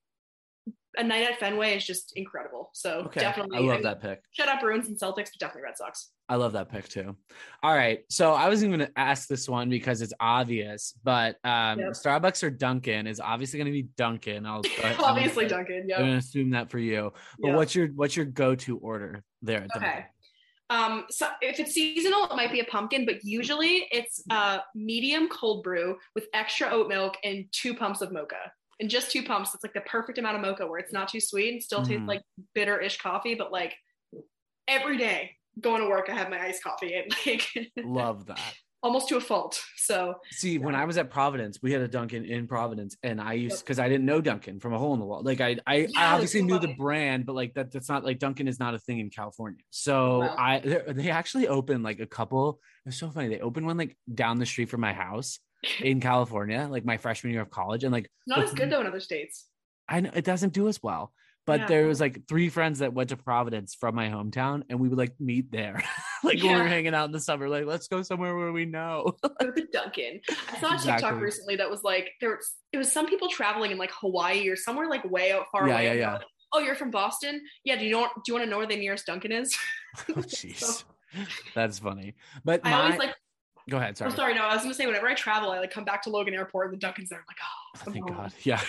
a 0.98 1.04
night 1.04 1.30
at 1.30 1.40
Fenway 1.40 1.76
is 1.76 1.86
just 1.86 2.14
incredible. 2.16 2.70
So 2.74 3.04
okay. 3.06 3.22
definitely, 3.22 3.58
I 3.58 3.62
love 3.62 3.84
that 3.84 4.02
pick. 4.02 4.22
Shut 4.32 4.48
up, 4.48 4.62
Bruins 4.62 4.88
and 4.88 4.98
Celtics, 4.98 5.30
but 5.32 5.40
definitely 5.40 5.64
Red 5.64 5.78
Sox. 5.78 6.12
I 6.28 6.36
love 6.36 6.54
that 6.54 6.70
pick 6.70 6.88
too. 6.88 7.16
All 7.64 7.76
right, 7.76 8.00
so 8.10 8.34
I 8.34 8.48
wasn't 8.48 8.70
even 8.70 8.80
going 8.80 8.92
to 8.92 9.00
ask 9.00 9.28
this 9.28 9.48
one 9.48 9.70
because 9.70 10.02
it's 10.02 10.14
obvious, 10.20 10.94
but 11.04 11.38
um, 11.44 11.80
yep. 11.80 11.92
Starbucks 11.92 12.44
or 12.44 12.50
Dunkin' 12.50 13.08
is 13.08 13.20
obviously 13.20 13.58
going 13.58 13.68
to 13.68 13.72
be 13.72 13.88
Dunkin'. 13.98 14.46
I'll 14.46 14.62
obviously 15.04 15.48
Dunkin'. 15.48 15.86
Yeah, 15.88 15.98
I'm 15.98 16.02
going 16.04 16.14
to 16.14 16.18
assume 16.18 16.52
that 16.52 16.70
for 16.70 16.80
you. 16.80 17.12
But 17.40 17.50
yep. 17.50 17.58
what's 17.58 17.76
your 17.76 17.88
what's 17.88 18.16
your 18.16 18.26
go 18.26 18.56
to 18.56 18.78
order 18.78 19.24
there? 19.42 19.68
okay. 19.76 20.06
Um, 20.70 21.04
so 21.10 21.28
if 21.42 21.60
it's 21.60 21.74
seasonal, 21.74 22.24
it 22.26 22.36
might 22.38 22.52
be 22.52 22.62
a 22.62 22.66
pumpkin, 22.66 23.06
but 23.06 23.26
usually 23.26 23.90
it's 23.92 24.24
a 24.30 24.62
medium 24.74 25.28
cold 25.28 25.64
brew 25.64 25.98
with 26.16 26.28
extra 26.34 26.70
oat 26.70 26.88
milk 26.88 27.18
and 27.26 27.44
two 27.52 27.74
pumps 27.74 28.00
of 28.00 28.14
mocha 28.14 28.54
and 28.82 28.90
just 28.90 29.12
two 29.12 29.24
pumps. 29.24 29.54
It's 29.54 29.64
like 29.64 29.74
the 29.74 29.82
perfect 29.82 30.18
amount 30.18 30.36
of 30.36 30.42
mocha 30.42 30.68
where 30.68 30.80
it's 30.80 30.92
not 30.92 31.08
too 31.08 31.22
sweet 31.22 31.54
and 31.54 31.64
still 31.64 31.82
mm. 31.82 31.88
tastes 31.88 32.08
like 32.08 32.22
bitter-ish 32.54 32.98
coffee, 32.98 33.36
but 33.36 33.52
like 33.52 33.76
every 34.68 34.98
day 34.98 35.38
going 35.60 35.82
to 35.82 35.88
work, 35.88 36.10
I 36.10 36.16
have 36.16 36.30
my 36.30 36.42
iced 36.42 36.64
coffee 36.64 36.96
and 36.96 37.14
like 37.26 37.48
love 37.78 38.26
that. 38.26 38.54
Almost 38.84 39.10
to 39.10 39.18
a 39.18 39.22
fault. 39.22 39.62
So 39.78 40.16
see, 40.32 40.54
yeah. 40.54 40.60
when 40.60 40.74
I 40.74 40.86
was 40.86 40.98
at 40.98 41.12
Providence, 41.12 41.60
we 41.62 41.72
had 41.72 41.82
a 41.82 41.88
Dunkin' 41.88 42.26
in 42.26 42.48
Providence, 42.48 42.98
and 43.04 43.22
I 43.22 43.34
used 43.34 43.60
because 43.60 43.78
I 43.78 43.88
didn't 43.88 44.08
know 44.08 44.22
Dunkin' 44.22 44.60
from 44.60 44.74
a 44.74 44.80
hole 44.80 44.96
in 44.96 45.00
the 45.00 45.06
wall. 45.06 45.22
Like 45.22 45.40
I, 45.40 45.58
I, 45.68 45.76
yeah, 45.76 45.88
I 45.98 46.14
obviously 46.14 46.42
knew 46.42 46.58
the 46.58 46.74
brand, 46.74 47.28
but 47.28 47.36
like 47.36 47.54
that, 47.54 47.72
that's 47.72 47.90
not 47.90 48.04
like 48.04 48.18
Dunkin' 48.18 48.48
is 48.48 48.60
not 48.60 48.74
a 48.74 48.80
thing 48.80 48.98
in 48.98 49.12
California. 49.12 49.62
So 49.70 50.22
wow. 50.22 50.36
I, 50.36 50.60
they 50.88 51.12
actually 51.12 51.48
opened 51.48 51.84
like 51.84 52.00
a 52.00 52.08
couple. 52.08 52.60
It's 52.88 52.98
so 52.98 53.12
funny. 53.12 53.28
They 53.28 53.40
opened 53.40 53.68
one 53.68 53.78
like 53.78 53.96
down 54.12 54.40
the 54.40 54.48
street 54.48 54.70
from 54.70 54.82
my 54.82 54.94
house, 54.94 55.38
in 55.82 56.00
California, 56.00 56.68
like 56.70 56.86
my 56.86 56.98
freshman 56.98 57.34
year 57.34 57.42
of 57.42 57.50
college, 57.50 57.84
and 57.84 57.92
like 57.92 58.10
not 58.28 58.40
as 58.40 58.54
good 58.54 58.70
though 58.70 58.82
in 58.82 58.88
other 58.88 59.00
states. 59.00 59.46
I 59.88 60.02
know 60.02 60.12
it 60.14 60.26
doesn't 60.26 60.54
do 60.54 60.68
as 60.68 60.82
well. 60.82 61.12
But 61.48 61.62
yeah. 61.62 61.68
there 61.68 61.88
was 61.88 62.00
like 62.00 62.28
three 62.28 62.50
friends 62.50 62.80
that 62.80 62.94
went 62.94 63.10
to 63.10 63.18
Providence 63.18 63.74
from 63.74 63.96
my 63.96 64.10
hometown, 64.10 64.62
and 64.70 64.80
we 64.80 64.88
would 64.88 64.98
like 64.98 65.14
meet 65.20 65.52
there, 65.52 65.84
like 66.24 66.42
yeah. 66.42 66.54
we 66.54 66.62
were 66.62 66.68
hanging 66.68 66.94
out 66.94 67.06
in 67.06 67.12
the 67.12 67.20
summer. 67.20 67.50
Like, 67.50 67.66
let's 67.66 67.88
go 67.88 68.04
somewhere 68.04 68.36
where 68.38 68.52
we 68.52 68.66
know. 68.66 69.16
go 69.24 69.52
to 69.52 69.68
Dunkin'. 69.74 70.22
I 70.30 70.60
saw 70.60 70.72
a 70.72 70.74
exactly. 70.76 70.92
TikTok 70.92 71.20
recently 71.20 71.56
that 71.56 71.70
was 71.70 71.82
like 71.84 72.12
there 72.22 72.30
was 72.30 72.54
it 72.72 72.78
was 72.78 72.92
some 72.92 73.08
people 73.08 73.28
traveling 73.28 73.72
in 73.72 73.80
like 73.80 73.92
Hawaii 73.92 74.48
or 74.50 74.56
somewhere 74.56 74.88
like 74.88 75.04
way 75.10 75.32
out 75.32 75.48
far 75.52 75.68
yeah, 75.68 75.74
away. 75.74 75.86
Yeah, 75.86 75.94
yeah, 75.94 76.14
like, 76.14 76.22
oh, 76.54 76.60
you're 76.60 76.76
from 76.76 76.92
Boston? 76.92 77.42
Yeah. 77.64 77.76
Do 77.76 77.86
you 77.86 77.92
know? 77.92 78.08
Do 78.14 78.22
you 78.28 78.34
want 78.36 78.46
to 78.46 78.50
know 78.50 78.58
where 78.60 78.68
the 78.68 78.78
nearest 78.78 79.08
Dunkin' 79.08 79.32
is? 79.32 79.58
oh, 80.10 80.14
jeez. 80.22 80.58
so, 80.58 80.84
That's 81.56 81.80
funny. 81.80 82.14
But 82.46 82.62
I 82.64 82.70
my, 82.70 82.82
always 82.84 83.00
like 83.00 83.16
Go 83.70 83.78
ahead. 83.78 83.98
Sorry. 83.98 84.12
Oh, 84.12 84.16
sorry. 84.16 84.34
No, 84.34 84.42
I 84.42 84.54
was 84.54 84.64
gonna 84.64 84.74
say 84.74 84.86
whenever 84.86 85.08
I 85.08 85.14
travel, 85.14 85.52
I 85.52 85.60
like 85.60 85.72
come 85.72 85.86
back 85.86 86.02
to 86.04 86.10
Logan 86.10 86.34
Airport 86.34 86.68
and 86.68 86.74
the 86.74 86.80
Dunkin's 86.80 87.10
there. 87.10 87.20
I'm 87.20 87.26
like, 87.28 87.38
oh, 87.42 87.61
thank 87.78 88.08
home. 88.08 88.18
God. 88.18 88.34
Yeah. 88.44 88.62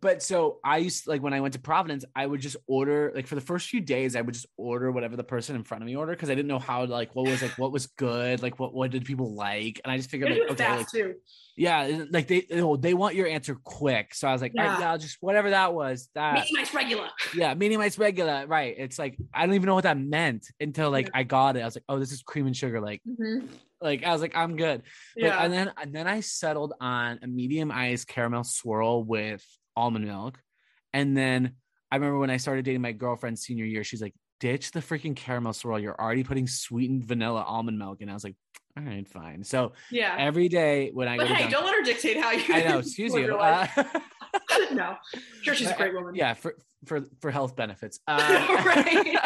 but 0.00 0.22
so 0.22 0.58
I 0.64 0.78
used 0.78 1.06
like 1.06 1.22
when 1.22 1.34
I 1.34 1.40
went 1.40 1.54
to 1.54 1.60
Providence, 1.60 2.04
I 2.14 2.26
would 2.26 2.40
just 2.40 2.56
order 2.66 3.12
like 3.14 3.26
for 3.26 3.34
the 3.34 3.40
first 3.40 3.68
few 3.68 3.80
days, 3.80 4.16
I 4.16 4.20
would 4.20 4.34
just 4.34 4.46
order 4.56 4.90
whatever 4.90 5.16
the 5.16 5.24
person 5.24 5.56
in 5.56 5.64
front 5.64 5.82
of 5.82 5.86
me 5.86 5.96
ordered 5.96 6.12
because 6.12 6.30
I 6.30 6.34
didn't 6.34 6.48
know 6.48 6.58
how 6.58 6.84
like 6.84 7.14
what 7.14 7.26
was 7.26 7.42
like 7.42 7.58
what 7.58 7.72
was 7.72 7.86
good, 7.86 8.42
like 8.42 8.58
what 8.58 8.74
what 8.74 8.90
did 8.90 9.04
people 9.04 9.34
like, 9.34 9.80
and 9.84 9.92
I 9.92 9.96
just 9.96 10.10
figured 10.10 10.30
like 10.30 10.50
okay, 10.50 10.76
like, 10.76 10.90
too. 10.90 11.14
yeah, 11.56 12.04
like 12.10 12.28
they 12.28 12.46
oh, 12.52 12.76
they 12.76 12.94
want 12.94 13.14
your 13.14 13.26
answer 13.26 13.56
quick, 13.64 14.14
so 14.14 14.28
I 14.28 14.32
was 14.32 14.42
like, 14.42 14.52
yeah. 14.54 14.68
Right, 14.68 14.80
yeah, 14.80 14.90
I'll 14.92 14.98
just 14.98 15.18
whatever 15.20 15.50
that 15.50 15.74
was 15.74 16.08
that 16.14 16.46
ice 16.58 16.74
regular. 16.74 17.08
Yeah, 17.34 17.54
medium 17.54 17.80
ice 17.80 17.98
regular, 17.98 18.46
right? 18.46 18.74
It's 18.78 18.98
like 18.98 19.16
I 19.34 19.46
don't 19.46 19.54
even 19.54 19.66
know 19.66 19.74
what 19.74 19.84
that 19.84 19.98
meant 19.98 20.46
until 20.60 20.90
like 20.90 21.06
yeah. 21.06 21.20
I 21.20 21.22
got 21.24 21.56
it. 21.56 21.60
I 21.60 21.64
was 21.64 21.76
like, 21.76 21.84
oh, 21.88 21.98
this 21.98 22.12
is 22.12 22.22
cream 22.22 22.46
and 22.46 22.56
sugar, 22.56 22.80
like. 22.80 23.02
Mm-hmm. 23.08 23.46
Like 23.80 24.04
I 24.04 24.12
was 24.12 24.20
like, 24.20 24.36
I'm 24.36 24.56
good. 24.56 24.82
But, 25.14 25.24
yeah. 25.24 25.42
And 25.42 25.52
then 25.52 25.72
and 25.80 25.94
then 25.94 26.06
I 26.06 26.20
settled 26.20 26.74
on 26.80 27.20
a 27.22 27.26
medium 27.26 27.70
ice 27.70 28.04
caramel 28.04 28.44
swirl 28.44 29.04
with 29.04 29.44
almond 29.76 30.06
milk. 30.06 30.40
And 30.92 31.16
then 31.16 31.54
I 31.90 31.96
remember 31.96 32.18
when 32.18 32.30
I 32.30 32.38
started 32.38 32.64
dating 32.64 32.82
my 32.82 32.92
girlfriend 32.92 33.38
senior 33.38 33.64
year, 33.64 33.84
she's 33.84 34.02
like, 34.02 34.14
ditch 34.40 34.70
the 34.72 34.80
freaking 34.80 35.16
caramel 35.16 35.52
swirl. 35.52 35.78
You're 35.78 36.00
already 36.00 36.24
putting 36.24 36.46
sweetened 36.46 37.04
vanilla 37.04 37.42
almond 37.42 37.78
milk. 37.78 38.00
And 38.00 38.10
I 38.10 38.14
was 38.14 38.24
like, 38.24 38.36
all 38.76 38.84
right, 38.84 39.08
fine. 39.08 39.42
So 39.42 39.72
yeah, 39.90 40.14
every 40.18 40.48
day 40.48 40.90
when 40.92 41.08
I 41.08 41.16
but 41.16 41.26
hey, 41.26 41.48
don't 41.48 41.64
let 41.64 41.74
her 41.74 41.82
dictate 41.82 42.16
how 42.16 42.30
you. 42.30 42.54
I 42.54 42.62
know. 42.62 42.78
Excuse 42.80 43.14
you. 43.14 43.36
Uh, 43.36 43.66
no, 44.72 44.96
sure, 45.42 45.54
she's 45.54 45.70
a 45.70 45.74
great 45.74 45.94
woman. 45.94 46.14
Yeah, 46.14 46.34
for 46.34 46.54
for 46.86 47.04
for 47.20 47.30
health 47.30 47.56
benefits. 47.56 47.98
Uh, 48.06 48.46
right. 48.64 49.18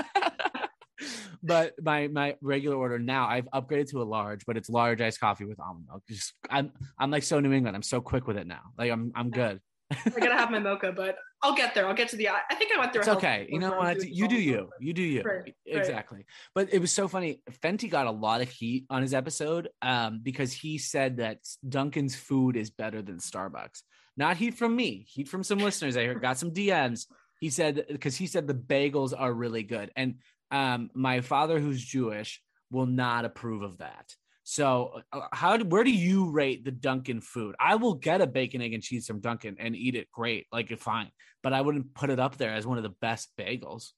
But 1.43 1.75
my 1.83 2.09
my 2.09 2.37
regular 2.41 2.77
order 2.77 2.99
now 2.99 3.27
I've 3.29 3.49
upgraded 3.51 3.91
to 3.91 4.03
a 4.03 4.05
large, 4.05 4.47
but 4.47 4.57
it's 4.57 4.69
large 4.69 5.01
iced 5.01 5.21
coffee 5.21 5.45
with 5.45 5.61
almond 5.61 5.87
milk. 5.89 6.03
Just 6.09 6.35
I'm 6.49 6.73
I'm 6.99 7.11
like 7.11 7.23
so 7.23 7.41
New 7.41 7.53
England. 7.53 7.77
I'm 7.77 7.83
so 7.83 8.01
quick 8.01 8.27
with 8.27 8.37
it 8.37 8.47
now. 8.47 8.63
Like 8.79 8.91
I'm 8.91 9.13
I'm 9.15 9.31
good. 9.31 9.61
I 9.91 10.21
gotta 10.21 10.37
have 10.37 10.51
my 10.51 10.59
mocha, 10.59 10.93
but 10.93 11.17
I'll 11.43 11.55
get 11.55 11.75
there. 11.75 11.87
I'll 11.87 11.95
get 11.95 12.09
to 12.11 12.17
the. 12.17 12.29
I 12.29 12.55
think 12.55 12.73
I 12.75 12.79
went 12.79 12.93
through. 12.93 13.01
It's 13.01 13.09
okay. 13.09 13.47
You 13.51 13.59
know 13.59 13.73
what? 13.73 14.03
You 14.05 14.29
do 14.29 14.37
you. 14.37 14.71
You 14.81 14.93
do 14.93 15.03
you. 15.03 15.23
Right, 15.23 15.55
exactly. 15.67 16.19
Right. 16.19 16.27
But 16.55 16.73
it 16.73 16.79
was 16.79 16.93
so 16.93 17.09
funny. 17.09 17.43
Fenty 17.63 17.91
got 17.91 18.07
a 18.07 18.11
lot 18.11 18.41
of 18.41 18.49
heat 18.49 18.87
on 18.91 19.03
his 19.03 19.13
episode 19.13 19.69
um, 19.83 20.21
because 20.23 20.53
he 20.53 20.79
said 20.79 21.17
that 21.17 21.39
Dunkin's 21.69 22.15
food 22.15 22.57
is 22.57 22.71
better 22.71 23.03
than 23.03 23.17
Starbucks. 23.17 23.83
Not 24.17 24.37
heat 24.37 24.55
from 24.55 24.77
me. 24.77 25.07
Heat 25.09 25.29
from 25.29 25.43
some 25.43 25.59
listeners. 25.59 25.97
I 25.97 26.05
heard 26.05 26.23
got 26.23 26.39
some 26.39 26.53
DMs. 26.53 27.07
He 27.41 27.51
said 27.51 27.87
because 27.89 28.17
he 28.17 28.29
said 28.29 28.47
the 28.47 28.55
bagels 28.55 29.13
are 29.17 29.33
really 29.33 29.65
good, 29.65 29.91
and 29.97 30.17
um, 30.53 30.91
my 30.95 31.23
father, 31.23 31.59
who's 31.59 31.83
Jewish, 31.83 32.41
will 32.71 32.87
not 32.87 33.25
approve 33.25 33.63
of 33.63 33.79
that. 33.79 34.15
So, 34.45 35.01
uh, 35.13 35.23
how 35.33 35.57
do, 35.57 35.65
where 35.65 35.85
do 35.85 35.91
you 35.91 36.31
rate 36.31 36.65
the 36.65 36.71
Dunkin' 36.71 37.21
food? 37.21 37.55
I 37.59 37.77
will 37.77 37.95
get 37.95 38.21
a 38.21 38.27
bacon, 38.27 38.61
egg, 38.61 38.75
and 38.75 38.83
cheese 38.83 39.07
from 39.07 39.21
Dunkin' 39.21 39.57
and 39.59 39.75
eat 39.75 39.95
it 39.95 40.11
great, 40.13 40.47
like 40.53 40.71
it's 40.71 40.83
fine, 40.83 41.11
but 41.43 41.53
I 41.53 41.61
wouldn't 41.61 41.95
put 41.95 42.11
it 42.11 42.21
up 42.21 42.37
there 42.37 42.53
as 42.53 42.67
one 42.67 42.77
of 42.77 42.83
the 42.83 42.95
best 43.01 43.31
bagels. 43.39 43.91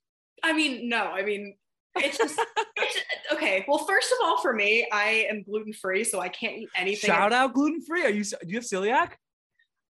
I 0.42 0.52
mean, 0.52 0.88
no, 0.88 1.02
I 1.02 1.22
mean, 1.22 1.56
it's 1.96 2.18
just 2.18 2.38
it's, 2.76 2.98
okay. 3.32 3.64
Well, 3.66 3.78
first 3.78 4.12
of 4.12 4.18
all, 4.24 4.40
for 4.40 4.52
me, 4.52 4.86
I 4.92 5.26
am 5.30 5.42
gluten 5.42 5.72
free, 5.72 6.04
so 6.04 6.20
I 6.20 6.28
can't 6.28 6.56
eat 6.56 6.68
anything. 6.76 7.08
Shout 7.08 7.32
out 7.32 7.54
gluten 7.54 7.80
free. 7.80 8.04
Are 8.04 8.10
you? 8.10 8.24
Do 8.24 8.36
you 8.46 8.56
have 8.56 8.64
celiac? 8.64 9.12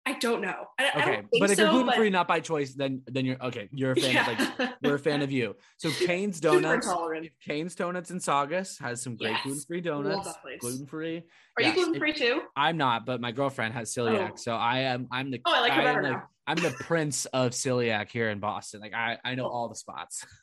I 0.05 0.14
don't 0.14 0.42
know. 0.42 0.66
I, 0.80 0.90
okay, 1.00 1.16
I 1.18 1.24
but 1.38 1.50
if 1.50 1.57
so, 1.57 1.62
you're 1.62 1.72
gluten 1.72 1.94
free, 1.94 2.09
but... 2.09 2.12
not 2.12 2.28
by 2.28 2.40
choice, 2.40 2.74
then 2.74 3.03
then 3.07 3.24
you're 3.24 3.40
okay. 3.40 3.68
You're 3.72 3.92
a 3.92 3.96
fan. 3.96 4.14
Yeah. 4.14 4.30
Of, 4.30 4.59
like 4.59 4.70
you're 4.82 4.94
a 4.96 4.98
fan 4.98 5.22
of 5.22 5.30
you. 5.30 5.55
So 5.76 5.90
Kane's 6.07 6.40
Donuts, 6.40 6.88
Kane's 7.46 7.74
Donuts 7.76 8.11
in 8.11 8.18
Saugus 8.18 8.78
has 8.78 9.00
some 9.00 9.16
great 9.16 9.30
yes. 9.30 9.42
gluten 9.44 9.62
free 9.62 9.80
donuts. 9.80 10.28
Gluten 10.59 10.86
free. 10.86 11.22
Are 11.57 11.62
yes. 11.62 11.76
you 11.76 11.84
gluten 11.84 12.00
free 12.00 12.12
too? 12.12 12.42
I'm 12.57 12.76
not, 12.76 13.07
but 13.07 13.20
my 13.20 13.30
girlfriend 13.30 13.74
has 13.74 13.94
celiac, 13.94 14.30
oh. 14.32 14.36
so 14.36 14.55
I 14.55 14.80
am. 14.80 15.07
I'm 15.12 15.30
the. 15.30 15.40
Oh, 15.44 15.53
I 15.55 15.61
like 15.61 15.72
her 15.72 15.82
better 15.82 16.03
now. 16.03 16.24
I'm 16.46 16.57
the 16.57 16.70
prince 16.70 17.26
of 17.26 17.53
celiac 17.53 18.11
here 18.11 18.28
in 18.30 18.40
Boston. 18.40 18.80
Like 18.80 18.94
I, 18.94 19.18
I 19.24 19.36
know 19.36 19.46
oh. 19.46 19.50
all 19.50 19.68
the 19.68 19.76
spots. 19.76 20.26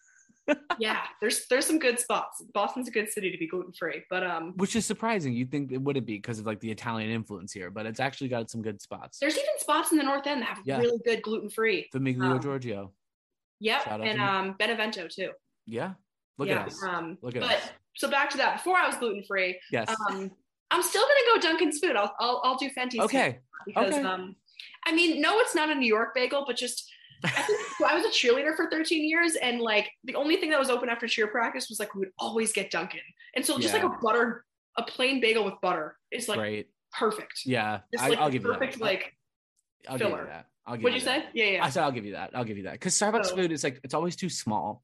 yeah, 0.79 1.01
there's 1.21 1.45
there's 1.47 1.65
some 1.65 1.79
good 1.79 1.99
spots. 1.99 2.41
Boston's 2.53 2.87
a 2.87 2.91
good 2.91 3.09
city 3.09 3.31
to 3.31 3.37
be 3.37 3.47
gluten 3.47 3.73
free, 3.73 4.03
but 4.09 4.23
um, 4.23 4.53
which 4.57 4.75
is 4.75 4.85
surprising. 4.85 5.33
You'd 5.33 5.51
think 5.51 5.71
it 5.71 5.81
wouldn't 5.81 6.05
be 6.05 6.15
because 6.15 6.39
of 6.39 6.45
like 6.45 6.59
the 6.59 6.71
Italian 6.71 7.09
influence 7.09 7.51
here, 7.51 7.69
but 7.71 7.85
it's 7.85 7.99
actually 7.99 8.29
got 8.29 8.49
some 8.49 8.61
good 8.61 8.81
spots. 8.81 9.19
There's 9.19 9.35
even 9.35 9.49
spots 9.57 9.91
in 9.91 9.97
the 9.97 10.03
North 10.03 10.27
End 10.27 10.41
that 10.41 10.49
have 10.49 10.59
yeah. 10.65 10.77
really 10.79 10.99
good 11.05 11.21
gluten 11.21 11.49
free. 11.49 11.89
Famiglia 11.93 12.31
um, 12.31 12.41
Giorgio. 12.41 12.91
Yep, 13.59 13.87
and 13.87 14.21
um, 14.21 14.55
Benevento 14.57 15.07
too. 15.07 15.31
Yeah, 15.65 15.93
look 16.37 16.47
yeah, 16.47 16.61
at 16.61 16.67
us. 16.67 16.83
Um, 16.83 17.17
look 17.21 17.35
at 17.35 17.41
but, 17.41 17.57
us. 17.57 17.69
So 17.95 18.09
back 18.09 18.29
to 18.31 18.37
that. 18.37 18.57
Before 18.57 18.77
I 18.77 18.87
was 18.87 18.95
gluten 18.97 19.23
free. 19.23 19.59
Yes. 19.71 19.89
Um, 19.89 20.31
I'm 20.71 20.83
still 20.83 21.01
gonna 21.01 21.41
go 21.41 21.47
Dunkin's 21.47 21.79
food. 21.79 21.95
I'll 21.95 22.13
I'll, 22.19 22.41
I'll 22.43 22.57
do 22.57 22.69
Fenty's. 22.69 23.01
Okay. 23.01 23.39
Because 23.65 23.93
okay. 23.93 24.03
um, 24.03 24.35
I 24.85 24.93
mean, 24.93 25.21
no, 25.21 25.39
it's 25.39 25.55
not 25.55 25.69
a 25.69 25.75
New 25.75 25.87
York 25.87 26.15
bagel, 26.15 26.43
but 26.47 26.55
just 26.55 26.89
I, 27.23 27.65
I 27.89 27.95
was 27.95 28.05
a 28.05 28.09
cheerleader 28.09 28.55
for 28.55 28.69
13 28.69 29.07
years, 29.07 29.35
and 29.35 29.59
like 29.59 29.89
the 30.03 30.15
only 30.15 30.37
thing 30.37 30.49
that 30.51 30.59
was 30.59 30.69
open 30.69 30.89
after 30.89 31.07
cheer 31.07 31.27
practice 31.27 31.69
was 31.69 31.79
like 31.79 31.93
we 31.95 31.99
would 31.99 32.11
always 32.17 32.51
get 32.51 32.71
Dunkin', 32.71 32.99
and 33.35 33.45
so 33.45 33.57
just 33.59 33.73
yeah. 33.73 33.83
like 33.83 33.91
a 33.91 34.01
butter, 34.01 34.45
a 34.77 34.83
plain 34.83 35.21
bagel 35.21 35.43
with 35.43 35.55
butter 35.61 35.97
is 36.11 36.27
like 36.27 36.39
Great. 36.39 36.69
perfect. 36.93 37.41
Yeah, 37.45 37.79
just 37.93 38.09
like 38.09 38.19
I, 38.19 38.23
will 38.23 38.31
give 38.31 38.43
perfect, 38.43 38.73
you 38.73 38.79
that. 38.79 38.85
like 38.85 39.13
I'll 39.87 39.97
filler. 39.97 40.09
give 40.11 40.19
you 40.19 40.25
that. 40.25 40.45
I'll 40.65 40.75
give 40.75 40.83
What'd 40.83 41.01
you, 41.01 41.09
you 41.09 41.17
say? 41.17 41.25
Yeah, 41.33 41.45
yeah. 41.45 41.65
I 41.65 41.69
said 41.69 41.83
I'll 41.83 41.91
give 41.91 42.05
you 42.05 42.13
that. 42.13 42.31
I'll 42.33 42.45
give 42.45 42.57
you 42.57 42.63
that 42.63 42.73
because 42.73 42.93
Starbucks 42.93 43.27
so, 43.27 43.35
food 43.35 43.51
is 43.51 43.63
like 43.63 43.79
it's 43.83 43.93
always 43.93 44.15
too 44.15 44.29
small. 44.29 44.83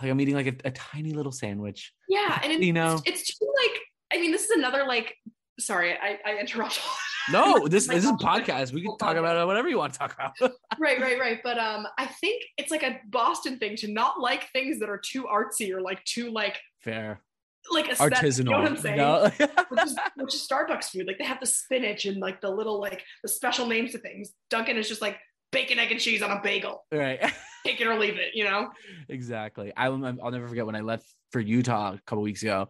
Like 0.00 0.10
I'm 0.10 0.20
eating 0.20 0.34
like 0.34 0.46
a, 0.46 0.68
a 0.68 0.70
tiny 0.70 1.12
little 1.12 1.32
sandwich. 1.32 1.92
Yeah, 2.08 2.40
and 2.42 2.52
it's, 2.52 2.64
you 2.64 2.72
know, 2.72 3.00
it's 3.04 3.38
too 3.38 3.52
like. 3.62 3.80
I 4.12 4.20
mean, 4.20 4.30
this 4.30 4.44
is 4.44 4.50
another 4.50 4.84
like. 4.84 5.14
Sorry, 5.60 5.92
I, 5.92 6.18
I 6.24 6.38
interrupt. 6.38 6.80
No, 7.30 7.66
this, 7.68 7.86
this 7.86 8.04
is 8.04 8.10
a 8.10 8.14
podcast. 8.14 8.72
We 8.72 8.82
can 8.82 8.96
talk 8.98 9.16
about 9.16 9.46
whatever 9.46 9.68
you 9.68 9.78
want 9.78 9.92
to 9.92 9.98
talk 9.98 10.14
about. 10.14 10.32
right, 10.78 11.00
right, 11.00 11.18
right. 11.18 11.40
But 11.42 11.58
um, 11.58 11.86
I 11.98 12.06
think 12.06 12.42
it's 12.58 12.70
like 12.70 12.82
a 12.82 13.00
Boston 13.08 13.58
thing 13.58 13.76
to 13.76 13.88
not 13.88 14.20
like 14.20 14.50
things 14.52 14.80
that 14.80 14.88
are 14.88 14.98
too 14.98 15.24
artsy 15.24 15.72
or 15.72 15.80
like 15.80 16.02
too 16.04 16.30
like 16.30 16.60
fair, 16.80 17.20
like 17.70 17.88
aesthetic, 17.88 18.18
artisanal. 18.18 18.38
You 18.38 18.44
know 18.44 18.58
what 18.58 18.68
I'm 18.68 18.76
saying? 18.76 18.96
No. 18.96 19.30
which, 19.68 19.84
is, 19.84 19.98
which 20.16 20.34
is 20.34 20.48
Starbucks 20.50 20.86
food. 20.86 21.06
Like 21.06 21.18
they 21.18 21.24
have 21.24 21.40
the 21.40 21.46
spinach 21.46 22.06
and 22.06 22.18
like 22.18 22.40
the 22.40 22.50
little 22.50 22.80
like 22.80 23.02
the 23.22 23.28
special 23.28 23.66
names 23.66 23.94
of 23.94 24.02
things. 24.02 24.32
Dunkin' 24.50 24.76
is 24.76 24.88
just 24.88 25.02
like 25.02 25.18
bacon, 25.52 25.78
egg, 25.78 25.92
and 25.92 26.00
cheese 26.00 26.22
on 26.22 26.30
a 26.30 26.40
bagel. 26.42 26.84
Right. 26.90 27.20
Take 27.66 27.80
it 27.80 27.86
or 27.86 27.96
leave 27.98 28.16
it. 28.16 28.34
You 28.34 28.44
know. 28.44 28.70
Exactly. 29.08 29.72
I, 29.76 29.86
I'll 29.86 29.98
never 29.98 30.48
forget 30.48 30.66
when 30.66 30.74
I 30.74 30.80
left 30.80 31.06
for 31.30 31.40
Utah 31.40 31.94
a 31.94 32.00
couple 32.04 32.22
weeks 32.22 32.42
ago. 32.42 32.68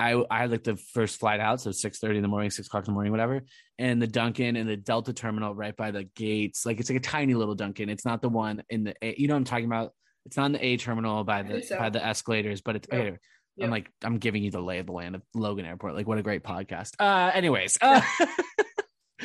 I 0.00 0.24
I 0.30 0.38
had 0.38 0.50
like 0.50 0.64
the 0.64 0.76
first 0.76 1.20
flight 1.20 1.40
out, 1.40 1.60
so 1.60 1.70
six 1.70 1.98
thirty 1.98 2.16
in 2.16 2.22
the 2.22 2.28
morning, 2.28 2.50
six 2.50 2.66
o'clock 2.66 2.84
in 2.88 2.92
the 2.92 2.94
morning, 2.94 3.12
whatever. 3.12 3.42
And 3.78 4.00
the 4.00 4.06
Dunkin' 4.06 4.56
and 4.56 4.68
the 4.68 4.76
Delta 4.76 5.12
terminal 5.12 5.54
right 5.54 5.76
by 5.76 5.90
the 5.90 6.04
gates, 6.04 6.64
like 6.64 6.80
it's 6.80 6.88
like 6.88 6.98
a 6.98 7.02
tiny 7.02 7.34
little 7.34 7.54
Dunkin'. 7.54 7.90
It's 7.90 8.06
not 8.06 8.22
the 8.22 8.30
one 8.30 8.62
in 8.70 8.84
the 8.84 8.94
A, 9.02 9.14
you 9.18 9.28
know 9.28 9.34
what 9.34 9.38
I'm 9.38 9.44
talking 9.44 9.66
about. 9.66 9.92
It's 10.24 10.38
not 10.38 10.46
in 10.46 10.52
the 10.52 10.64
A 10.64 10.76
terminal 10.78 11.22
by 11.24 11.42
the 11.42 11.62
so. 11.62 11.78
by 11.78 11.90
the 11.90 12.04
escalators, 12.04 12.62
but 12.62 12.76
it's 12.76 12.88
okay. 12.90 13.18
Yep. 13.56 13.66
I'm 13.66 13.70
like 13.70 13.90
I'm 14.02 14.18
giving 14.18 14.42
you 14.42 14.50
the 14.50 14.60
lay 14.60 14.78
of 14.78 14.86
the 14.86 14.92
land 14.92 15.14
of 15.14 15.22
Logan 15.34 15.66
Airport. 15.66 15.94
Like 15.94 16.06
what 16.06 16.18
a 16.18 16.22
great 16.22 16.42
podcast. 16.42 16.94
Uh, 16.98 17.30
anyways, 17.34 17.76
uh, 17.82 18.00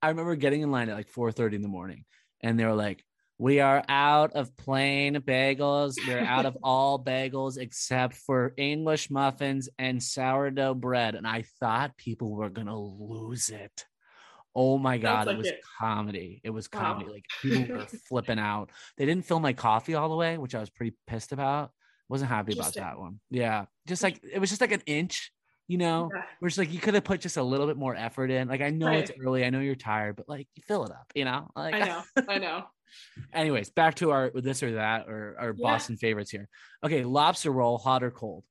I 0.00 0.08
remember 0.08 0.36
getting 0.36 0.62
in 0.62 0.70
line 0.70 0.88
at 0.90 0.96
like 0.96 1.08
four 1.08 1.32
thirty 1.32 1.56
in 1.56 1.62
the 1.62 1.68
morning, 1.68 2.04
and 2.40 2.58
they 2.58 2.64
were 2.64 2.74
like, 2.74 3.04
we 3.38 3.60
are 3.60 3.82
out 3.88 4.32
of 4.34 4.56
plain 4.56 5.16
bagels. 5.16 5.96
We're 6.06 6.20
out 6.20 6.46
of 6.46 6.56
all 6.62 7.02
bagels 7.02 7.58
except 7.58 8.14
for 8.14 8.54
English 8.56 9.10
muffins 9.10 9.68
and 9.78 10.02
sourdough 10.02 10.74
bread. 10.74 11.14
And 11.14 11.26
I 11.26 11.44
thought 11.60 11.96
people 11.96 12.30
were 12.30 12.50
going 12.50 12.68
to 12.68 12.76
lose 12.76 13.48
it. 13.48 13.84
Oh 14.56 14.78
my 14.78 14.98
God, 14.98 15.26
like 15.26 15.34
it 15.34 15.38
was 15.38 15.46
it. 15.48 15.60
comedy. 15.80 16.40
It 16.44 16.50
was 16.50 16.68
comedy. 16.68 17.06
Wow. 17.06 17.12
Like 17.12 17.24
people 17.42 17.76
were 17.76 17.86
flipping 18.08 18.38
out. 18.38 18.70
They 18.96 19.04
didn't 19.04 19.26
fill 19.26 19.40
my 19.40 19.52
coffee 19.52 19.94
all 19.94 20.08
the 20.08 20.14
way, 20.14 20.38
which 20.38 20.54
I 20.54 20.60
was 20.60 20.70
pretty 20.70 20.94
pissed 21.08 21.32
about. 21.32 21.72
Wasn't 22.08 22.30
happy 22.30 22.52
about 22.52 22.74
that 22.74 22.98
one. 22.98 23.18
Yeah. 23.30 23.64
Just 23.88 24.04
like 24.04 24.20
it 24.22 24.38
was 24.38 24.50
just 24.50 24.60
like 24.60 24.70
an 24.70 24.82
inch, 24.86 25.32
you 25.66 25.78
know, 25.78 26.08
yeah. 26.14 26.22
where 26.38 26.46
it's 26.46 26.58
like 26.58 26.72
you 26.72 26.78
could 26.78 26.94
have 26.94 27.02
put 27.02 27.20
just 27.20 27.36
a 27.36 27.42
little 27.42 27.66
bit 27.66 27.76
more 27.76 27.96
effort 27.96 28.30
in. 28.30 28.46
Like 28.46 28.60
I 28.60 28.70
know 28.70 28.86
right. 28.86 29.00
it's 29.00 29.10
early, 29.20 29.44
I 29.44 29.50
know 29.50 29.58
you're 29.58 29.74
tired, 29.74 30.14
but 30.14 30.28
like 30.28 30.46
you 30.54 30.62
fill 30.68 30.84
it 30.84 30.92
up, 30.92 31.10
you 31.16 31.24
know? 31.24 31.48
Like 31.56 31.74
I 31.74 31.78
know, 31.80 32.02
I 32.28 32.38
know. 32.38 32.64
Anyways, 33.32 33.70
back 33.70 33.94
to 33.96 34.10
our 34.10 34.30
this 34.34 34.62
or 34.62 34.72
that 34.72 35.08
or 35.08 35.36
our 35.38 35.54
yeah. 35.56 35.62
Boston 35.62 35.96
favorites 35.96 36.30
here. 36.30 36.48
Okay, 36.84 37.04
lobster 37.04 37.50
roll, 37.50 37.78
hot 37.78 38.02
or 38.02 38.10
cold? 38.10 38.44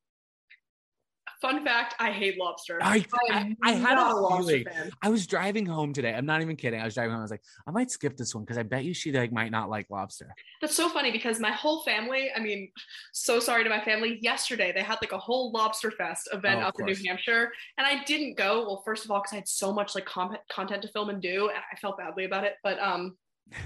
Fun 1.44 1.62
fact: 1.66 1.94
I 2.00 2.10
hate 2.10 2.38
lobster. 2.40 2.80
I 2.82 3.06
I, 3.30 3.54
I 3.62 3.72
had 3.74 3.98
a, 3.98 4.02
a 4.02 4.38
feeling. 4.38 4.64
Fan. 4.64 4.92
I 5.02 5.10
was 5.10 5.28
driving 5.28 5.66
home 5.66 5.92
today. 5.92 6.14
I'm 6.14 6.26
not 6.26 6.42
even 6.42 6.56
kidding. 6.56 6.80
I 6.80 6.86
was 6.86 6.94
driving 6.94 7.12
home. 7.12 7.20
I 7.20 7.24
was 7.24 7.32
like, 7.32 7.44
I 7.68 7.72
might 7.72 7.92
skip 7.92 8.16
this 8.16 8.34
one 8.34 8.46
because 8.46 8.58
I 8.58 8.64
bet 8.64 8.86
you 8.86 8.94
she 8.94 9.12
like 9.12 9.34
might 9.34 9.52
not 9.52 9.70
like 9.70 9.90
lobster. 9.90 10.34
That's 10.62 10.74
so 10.74 10.88
funny 10.88 11.12
because 11.12 11.42
my 11.42 11.52
whole 11.52 11.84
family. 11.84 12.30
I 12.34 12.40
mean, 12.40 12.72
so 13.12 13.42
sorry 13.42 13.66
to 13.66 13.70
my 13.70 13.84
family. 13.84 14.20
Yesterday 14.22 14.72
they 14.72 14.84
had 14.84 15.00
like 15.02 15.12
a 15.12 15.18
whole 15.18 15.52
lobster 15.52 15.92
fest 15.92 16.30
event 16.32 16.62
oh, 16.64 16.68
up 16.68 16.80
in 16.80 16.86
New 16.86 16.96
Hampshire, 17.06 17.52
and 17.78 17.86
I 17.86 18.06
didn't 18.06 18.38
go. 18.38 18.62
Well, 18.62 18.82
first 18.86 19.04
of 19.04 19.12
all, 19.12 19.20
because 19.20 19.34
I 19.34 19.36
had 19.36 19.50
so 19.50 19.74
much 19.74 19.96
like 19.96 20.06
content 20.06 20.82
to 20.82 20.88
film 20.88 21.10
and 21.10 21.22
do, 21.22 21.50
and 21.50 21.58
I 21.58 21.76
felt 21.76 21.98
badly 21.98 22.24
about 22.24 22.46
it. 22.46 22.54
But 22.64 22.80
um. 22.80 23.18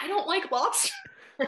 I 0.00 0.06
don't 0.06 0.26
like 0.26 0.50
lobster. 0.50 0.92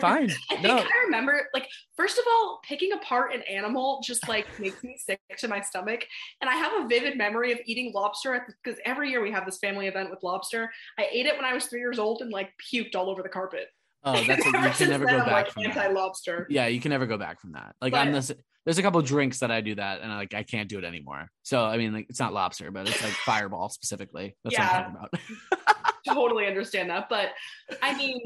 fine. 0.00 0.30
I 0.50 0.54
think 0.54 0.62
no. 0.62 0.78
I 0.78 1.04
remember, 1.04 1.48
like, 1.52 1.66
first 1.96 2.18
of 2.18 2.24
all, 2.30 2.60
picking 2.62 2.92
apart 2.92 3.34
an 3.34 3.42
animal 3.42 4.00
just 4.04 4.28
like 4.28 4.46
makes 4.60 4.82
me 4.84 4.96
sick 4.98 5.20
to 5.38 5.48
my 5.48 5.60
stomach. 5.60 6.04
And 6.40 6.48
I 6.48 6.54
have 6.54 6.84
a 6.84 6.88
vivid 6.88 7.18
memory 7.18 7.52
of 7.52 7.58
eating 7.66 7.92
lobster 7.94 8.46
because 8.62 8.78
every 8.84 9.10
year 9.10 9.20
we 9.22 9.32
have 9.32 9.44
this 9.46 9.58
family 9.58 9.88
event 9.88 10.10
with 10.10 10.22
lobster. 10.22 10.70
I 10.98 11.08
ate 11.10 11.26
it 11.26 11.36
when 11.36 11.44
I 11.44 11.54
was 11.54 11.66
three 11.66 11.80
years 11.80 11.98
old 11.98 12.22
and 12.22 12.30
like 12.30 12.50
puked 12.72 12.94
all 12.94 13.10
over 13.10 13.22
the 13.22 13.28
carpet. 13.28 13.66
Oh, 14.02 14.12
that's 14.24 14.44
a, 14.46 14.48
you 14.62 14.70
can 14.70 14.88
never 14.88 15.04
go 15.04 15.18
back 15.18 15.28
like 15.28 15.50
from 15.50 15.64
anti 15.64 15.88
lobster. 15.88 16.46
Yeah, 16.48 16.68
you 16.68 16.80
can 16.80 16.90
never 16.90 17.06
go 17.06 17.18
back 17.18 17.40
from 17.40 17.52
that. 17.52 17.74
Like 17.80 17.92
But- 17.92 18.00
I'm 18.06 18.12
this. 18.12 18.32
There's 18.66 18.76
a 18.76 18.82
couple 18.82 19.00
drinks 19.00 19.38
that 19.38 19.50
I 19.50 19.62
do 19.62 19.74
that, 19.76 20.02
and 20.02 20.12
I, 20.12 20.16
like 20.16 20.34
I 20.34 20.42
can't 20.42 20.68
do 20.68 20.76
it 20.76 20.84
anymore. 20.84 21.28
So 21.42 21.64
I 21.64 21.78
mean, 21.78 21.94
like 21.94 22.06
it's 22.10 22.20
not 22.20 22.34
lobster, 22.34 22.70
but 22.70 22.86
it's 22.86 23.02
like 23.02 23.12
Fireball 23.24 23.70
specifically. 23.70 24.36
That's 24.44 24.58
what 24.58 24.68
I'm 24.68 24.96
talking 24.96 24.96
about. 24.96 25.76
Totally 26.06 26.46
understand 26.46 26.90
that. 26.90 27.08
But 27.08 27.30
I 27.82 27.96
mean, 27.96 28.20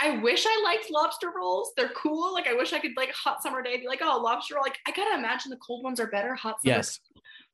I 0.00 0.18
wish 0.18 0.44
I 0.46 0.62
liked 0.64 0.90
lobster 0.90 1.32
rolls. 1.36 1.72
They're 1.76 1.90
cool. 1.90 2.32
Like 2.34 2.46
I 2.46 2.54
wish 2.54 2.72
I 2.72 2.78
could 2.78 2.92
like 2.96 3.12
hot 3.12 3.42
summer 3.42 3.62
day 3.62 3.76
be 3.78 3.86
like, 3.86 4.00
oh, 4.02 4.20
lobster 4.22 4.54
roll. 4.56 4.64
Like 4.64 4.78
I 4.86 4.90
gotta 4.90 5.16
imagine 5.16 5.50
the 5.50 5.56
cold 5.58 5.84
ones 5.84 6.00
are 6.00 6.08
better. 6.08 6.34
Hot 6.34 6.60
summer. 6.62 6.76
yes, 6.76 7.00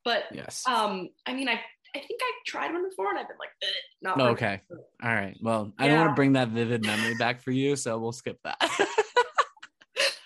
But 0.05 0.25
yes. 0.33 0.65
um, 0.67 1.09
I 1.27 1.35
mean, 1.35 1.49
I 1.49 1.61
I 1.95 1.99
think 1.99 2.21
I 2.23 2.33
tried 2.47 2.73
one 2.73 2.89
before 2.89 3.11
and 3.11 3.19
I've 3.19 3.27
been 3.29 3.37
like, 3.39 3.51
not. 4.01 4.17
Me." 4.17 4.25
okay. 4.25 4.61
All 5.03 5.13
right. 5.15 5.37
Well, 5.43 5.73
I 5.79 5.89
don't 5.89 5.99
want 5.99 6.11
to 6.11 6.15
bring 6.15 6.35
that 6.35 6.49
vivid 6.49 6.85
memory 6.87 7.15
back 7.17 7.43
for 7.43 7.51
you, 7.51 7.75
so 7.77 7.99
we'll 7.99 8.13
skip 8.13 8.39
that. 8.45 8.57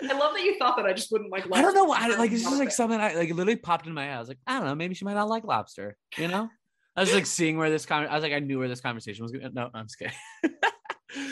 I 0.03 0.13
love 0.19 0.35
that 0.35 0.43
you 0.45 0.59
thought 0.59 0.77
that 0.77 0.85
I 0.87 0.93
just 0.93 1.11
wouldn't 1.11 1.31
like. 1.33 1.47
I 1.51 1.63
don't 1.63 1.75
know. 1.75 1.85
lobster. 1.85 2.13
I 2.13 2.17
like 2.17 2.33
it's 2.33 2.43
just 2.43 2.59
like 2.59 2.71
something 2.71 3.01
I 3.01 3.15
like 3.15 3.31
literally 3.31 3.57
popped 3.57 3.87
in 3.87 3.95
my 3.95 4.05
head. 4.05 4.17
I 4.17 4.19
was 4.19 4.29
like, 4.29 4.39
I 4.47 4.59
don't 4.59 4.67
know, 4.67 4.75
maybe 4.75 4.95
she 4.95 5.05
might 5.07 5.15
not 5.15 5.29
like 5.29 5.45
lobster. 5.45 5.97
You 6.19 6.29
know, 6.29 6.51
I 6.97 7.01
was 7.01 7.13
like 7.13 7.27
seeing 7.27 7.57
where 7.59 7.71
this 7.71 7.87
con- 7.87 8.07
I 8.07 8.15
was 8.15 8.23
like, 8.23 8.33
I 8.33 8.39
knew 8.39 8.59
where 8.59 8.69
this 8.69 8.81
conversation 8.81 9.23
was 9.25 9.33
going. 9.33 9.53
No, 9.55 9.71
I'm 9.75 9.87
just 9.87 9.99
kidding. 9.99 10.15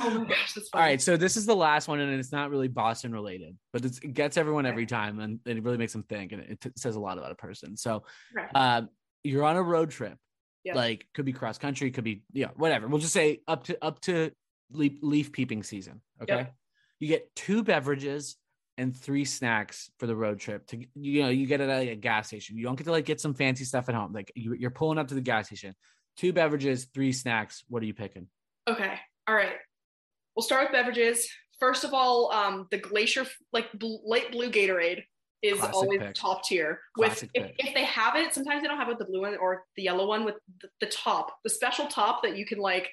Oh 0.00 0.10
my 0.10 0.24
gosh, 0.26 0.52
that's 0.54 0.68
funny. 0.72 0.84
right, 0.84 1.02
so 1.02 1.16
this 1.16 1.36
is 1.36 1.44
the 1.44 1.56
last 1.56 1.88
one, 1.88 1.98
and 1.98 2.12
it's 2.12 2.30
not 2.30 2.50
really 2.50 2.68
Boston 2.68 3.12
related, 3.12 3.56
but 3.72 3.84
it's, 3.84 3.98
it 3.98 4.14
gets 4.14 4.36
everyone 4.36 4.64
every 4.64 4.86
time, 4.86 5.18
and 5.18 5.40
it 5.44 5.60
really 5.64 5.76
makes 5.76 5.92
them 5.92 6.04
think, 6.04 6.30
and 6.30 6.40
it, 6.42 6.60
t- 6.60 6.70
says 6.76 6.94
a 6.94 7.00
lot 7.00 7.18
about 7.18 7.32
a 7.32 7.34
person. 7.34 7.76
So, 7.76 8.04
Okay. 8.36 8.46
um, 8.54 8.90
you're 9.24 9.42
on 9.42 9.56
a 9.56 9.62
road 9.62 9.90
trip, 9.90 10.16
Yeah. 10.62 10.74
like 10.76 11.06
could 11.14 11.24
be 11.24 11.32
cross 11.32 11.58
country, 11.58 11.90
could 11.90 12.04
be 12.04 12.22
yeah, 12.32 12.48
whatever. 12.54 12.86
We'll 12.86 13.00
just 13.00 13.12
say 13.12 13.40
up 13.48 13.64
to 13.64 13.84
up 13.84 14.00
to 14.02 14.30
leaf, 14.70 14.92
leaf 15.02 15.32
peeping 15.32 15.64
season. 15.64 16.00
Okay, 16.22 16.36
Yep. 16.36 16.54
you 17.00 17.08
get 17.08 17.34
two 17.34 17.64
beverages 17.64 18.36
and 18.78 18.96
three 18.96 19.24
snacks 19.24 19.90
for 19.98 20.06
the 20.06 20.16
road 20.16 20.38
trip. 20.40 20.66
To 20.68 20.84
you 20.94 21.22
know, 21.22 21.28
you 21.28 21.46
get 21.46 21.60
it 21.60 21.68
at 21.68 21.82
a 21.82 21.94
gas 21.94 22.28
station. 22.28 22.56
You 22.56 22.64
don't 22.64 22.76
get 22.76 22.84
to 22.84 22.90
like 22.90 23.04
get 23.04 23.20
some 23.20 23.34
fancy 23.34 23.64
stuff 23.64 23.88
at 23.88 23.94
home. 23.94 24.12
Like 24.12 24.32
you, 24.34 24.54
you're 24.54 24.70
pulling 24.70 24.98
up 24.98 25.08
to 25.08 25.14
the 25.14 25.20
gas 25.20 25.46
station. 25.46 25.74
Two 26.16 26.32
beverages, 26.32 26.86
three 26.92 27.12
snacks. 27.12 27.64
What 27.68 27.82
are 27.82 27.86
you 27.86 27.94
picking? 27.94 28.28
Okay. 28.68 28.94
All 29.28 29.34
right. 29.34 29.54
We'll 30.36 30.42
start 30.42 30.64
with 30.64 30.72
beverages. 30.72 31.28
First 31.60 31.84
of 31.84 31.94
all, 31.94 32.32
um, 32.32 32.66
the 32.70 32.78
glacier 32.78 33.26
like 33.52 33.72
bl- 33.72 34.06
light 34.06 34.32
blue 34.32 34.50
Gatorade 34.50 35.04
is 35.42 35.58
Classic 35.58 35.74
always 35.74 36.00
pick. 36.00 36.14
top 36.14 36.44
tier. 36.44 36.80
With 36.96 37.24
if, 37.34 37.52
if 37.58 37.74
they 37.74 37.84
have 37.84 38.16
it, 38.16 38.32
sometimes 38.32 38.62
they 38.62 38.68
don't 38.68 38.78
have 38.78 38.88
it 38.88 38.92
with 38.92 38.98
the 38.98 39.04
blue 39.04 39.22
one 39.22 39.36
or 39.36 39.64
the 39.76 39.82
yellow 39.82 40.06
one 40.06 40.24
with 40.24 40.36
the, 40.60 40.68
the 40.80 40.86
top, 40.86 41.36
the 41.44 41.50
special 41.50 41.86
top 41.86 42.22
that 42.22 42.36
you 42.36 42.46
can 42.46 42.58
like 42.58 42.88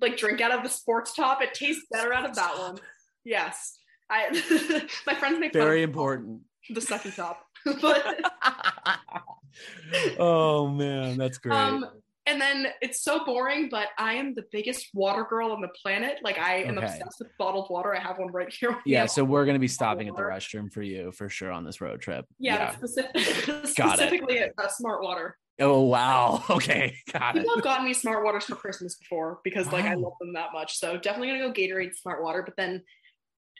like 0.00 0.16
drink 0.16 0.40
out 0.40 0.52
of 0.52 0.62
the 0.62 0.68
sports 0.68 1.14
top. 1.14 1.42
It 1.42 1.54
tastes 1.54 1.84
better 1.90 2.12
out 2.12 2.28
of 2.28 2.34
that 2.36 2.58
one. 2.58 2.78
Yes. 3.24 3.78
I 4.12 4.86
my 5.06 5.14
friends 5.14 5.38
make 5.40 5.52
Very 5.54 5.82
important. 5.82 6.42
the 6.70 6.80
sucky 6.80 7.14
top. 7.14 7.44
but 7.80 8.04
oh 10.18 10.68
man, 10.68 11.16
that's 11.16 11.38
great. 11.38 11.56
Um, 11.56 11.86
and 12.26 12.40
then 12.40 12.68
it's 12.80 13.02
so 13.02 13.24
boring, 13.24 13.68
but 13.68 13.88
I 13.98 14.14
am 14.14 14.34
the 14.34 14.44
biggest 14.52 14.88
water 14.94 15.26
girl 15.28 15.50
on 15.50 15.60
the 15.60 15.70
planet. 15.82 16.18
Like 16.22 16.38
I 16.38 16.62
am 16.62 16.78
Okay. 16.78 16.86
obsessed 16.86 17.16
with 17.18 17.28
bottled 17.38 17.68
water. 17.70 17.94
I 17.96 18.00
have 18.00 18.18
one 18.18 18.30
right 18.32 18.52
here. 18.52 18.78
yeah, 18.86 19.06
so 19.06 19.24
we're 19.24 19.44
gonna 19.44 19.58
be 19.58 19.66
stopping 19.68 20.08
at 20.08 20.14
the 20.14 20.22
restroom 20.22 20.72
for 20.72 20.82
you 20.82 21.10
for 21.12 21.28
sure 21.28 21.50
on 21.50 21.64
this 21.64 21.80
road 21.80 22.00
trip. 22.00 22.26
yeah, 22.38 22.70
Specific, 22.76 23.12
Got 23.16 23.64
it. 23.64 23.72
specifically 23.72 24.38
at 24.38 24.52
uh, 24.58 24.68
Smart 24.68 25.02
Water. 25.02 25.36
Oh 25.60 25.80
wow. 25.82 26.42
Okay, 26.48 26.94
got 27.12 27.36
it. 27.36 27.40
People 27.40 27.54
have 27.56 27.64
gotten 27.64 27.84
me 27.86 27.92
Smart 27.94 28.24
Waters 28.24 28.44
for 28.44 28.54
Christmas 28.54 28.94
before 28.96 29.40
because 29.44 29.66
like 29.72 29.84
I 29.84 29.94
love 29.94 30.14
them 30.20 30.32
that 30.34 30.50
much. 30.52 30.78
So 30.78 30.96
definitely 30.98 31.28
gonna 31.28 31.40
go 31.40 31.52
Gatorade 31.52 31.94
Smart 31.96 32.22
Water. 32.22 32.42
But 32.44 32.56
then 32.56 32.82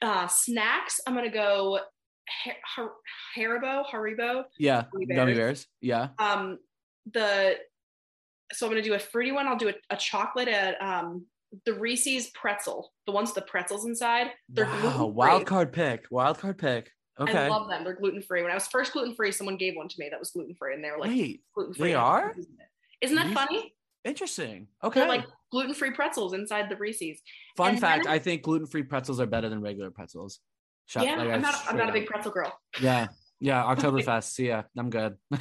uh, 0.02 0.26
snacks, 0.26 1.00
I'm 1.06 1.14
gonna 1.14 1.30
go 1.30 1.78
Har- 2.44 2.54
Har- 2.64 2.92
Haribo. 3.36 3.84
Haribo. 3.90 4.44
Yeah, 4.58 4.84
Gummy 4.92 5.06
gummy 5.06 5.34
bears. 5.34 5.36
bears. 5.36 5.66
Yeah. 5.80 6.08
Um, 6.18 6.58
the 7.12 7.56
so 8.52 8.66
I'm 8.66 8.72
gonna 8.72 8.82
do 8.82 8.94
a 8.94 8.98
fruity 8.98 9.32
one. 9.32 9.46
I'll 9.48 9.56
do 9.56 9.68
a, 9.70 9.74
a 9.90 9.96
chocolate 9.96 10.48
at 10.48 10.80
um 10.82 11.26
the 11.66 11.74
Reese's 11.74 12.28
pretzel, 12.30 12.92
the 13.06 13.12
ones 13.12 13.28
with 13.30 13.34
the 13.44 13.50
pretzels 13.50 13.84
inside. 13.86 14.28
They're 14.48 14.64
Wow, 14.66 15.06
wild 15.06 15.46
card 15.46 15.72
pick. 15.72 16.06
Wild 16.10 16.38
card 16.38 16.58
pick. 16.58 16.90
I 17.18 17.46
love 17.48 17.68
them. 17.68 17.84
They're 17.84 17.94
gluten 17.94 18.22
free. 18.22 18.42
When 18.42 18.50
I 18.50 18.54
was 18.54 18.66
first 18.68 18.92
gluten 18.94 19.14
free, 19.14 19.32
someone 19.32 19.56
gave 19.58 19.76
one 19.76 19.86
to 19.88 19.94
me 19.98 20.08
that 20.10 20.18
was 20.18 20.30
gluten 20.30 20.54
free, 20.54 20.74
and 20.74 20.82
they 20.82 20.90
were 20.90 20.98
like 20.98 21.10
Wait, 21.10 21.42
gluten 21.54 21.74
free. 21.74 21.88
they 21.88 21.94
are? 21.94 22.34
Isn't 23.02 23.16
that 23.16 23.32
funny? 23.34 23.74
interesting. 24.04 24.68
Okay. 24.82 25.00
They're 25.00 25.08
like 25.08 25.26
gluten 25.52 25.74
free 25.74 25.92
pretzels 25.92 26.32
inside 26.34 26.68
the 26.68 26.76
Reese's. 26.76 27.20
Fun 27.56 27.70
and 27.72 27.80
fact: 27.80 28.04
then- 28.04 28.12
I 28.12 28.18
think 28.18 28.42
gluten-free 28.42 28.84
pretzels 28.84 29.20
are 29.20 29.26
better 29.26 29.48
than 29.48 29.60
regular 29.60 29.92
pretzels. 29.92 30.40
Yeah, 30.96 31.02
like, 31.16 31.28
I 31.28 31.32
I'm 31.34 31.42
not. 31.42 31.54
I'm 31.68 31.76
not 31.76 31.88
a 31.88 31.92
big 31.92 32.06
pretzel 32.06 32.32
girl. 32.32 32.52
Yeah, 32.80 33.06
yeah. 33.40 33.62
Oktoberfest. 33.74 34.24
See 34.24 34.48
ya. 34.48 34.62
I'm 34.76 34.90
good. 34.90 35.16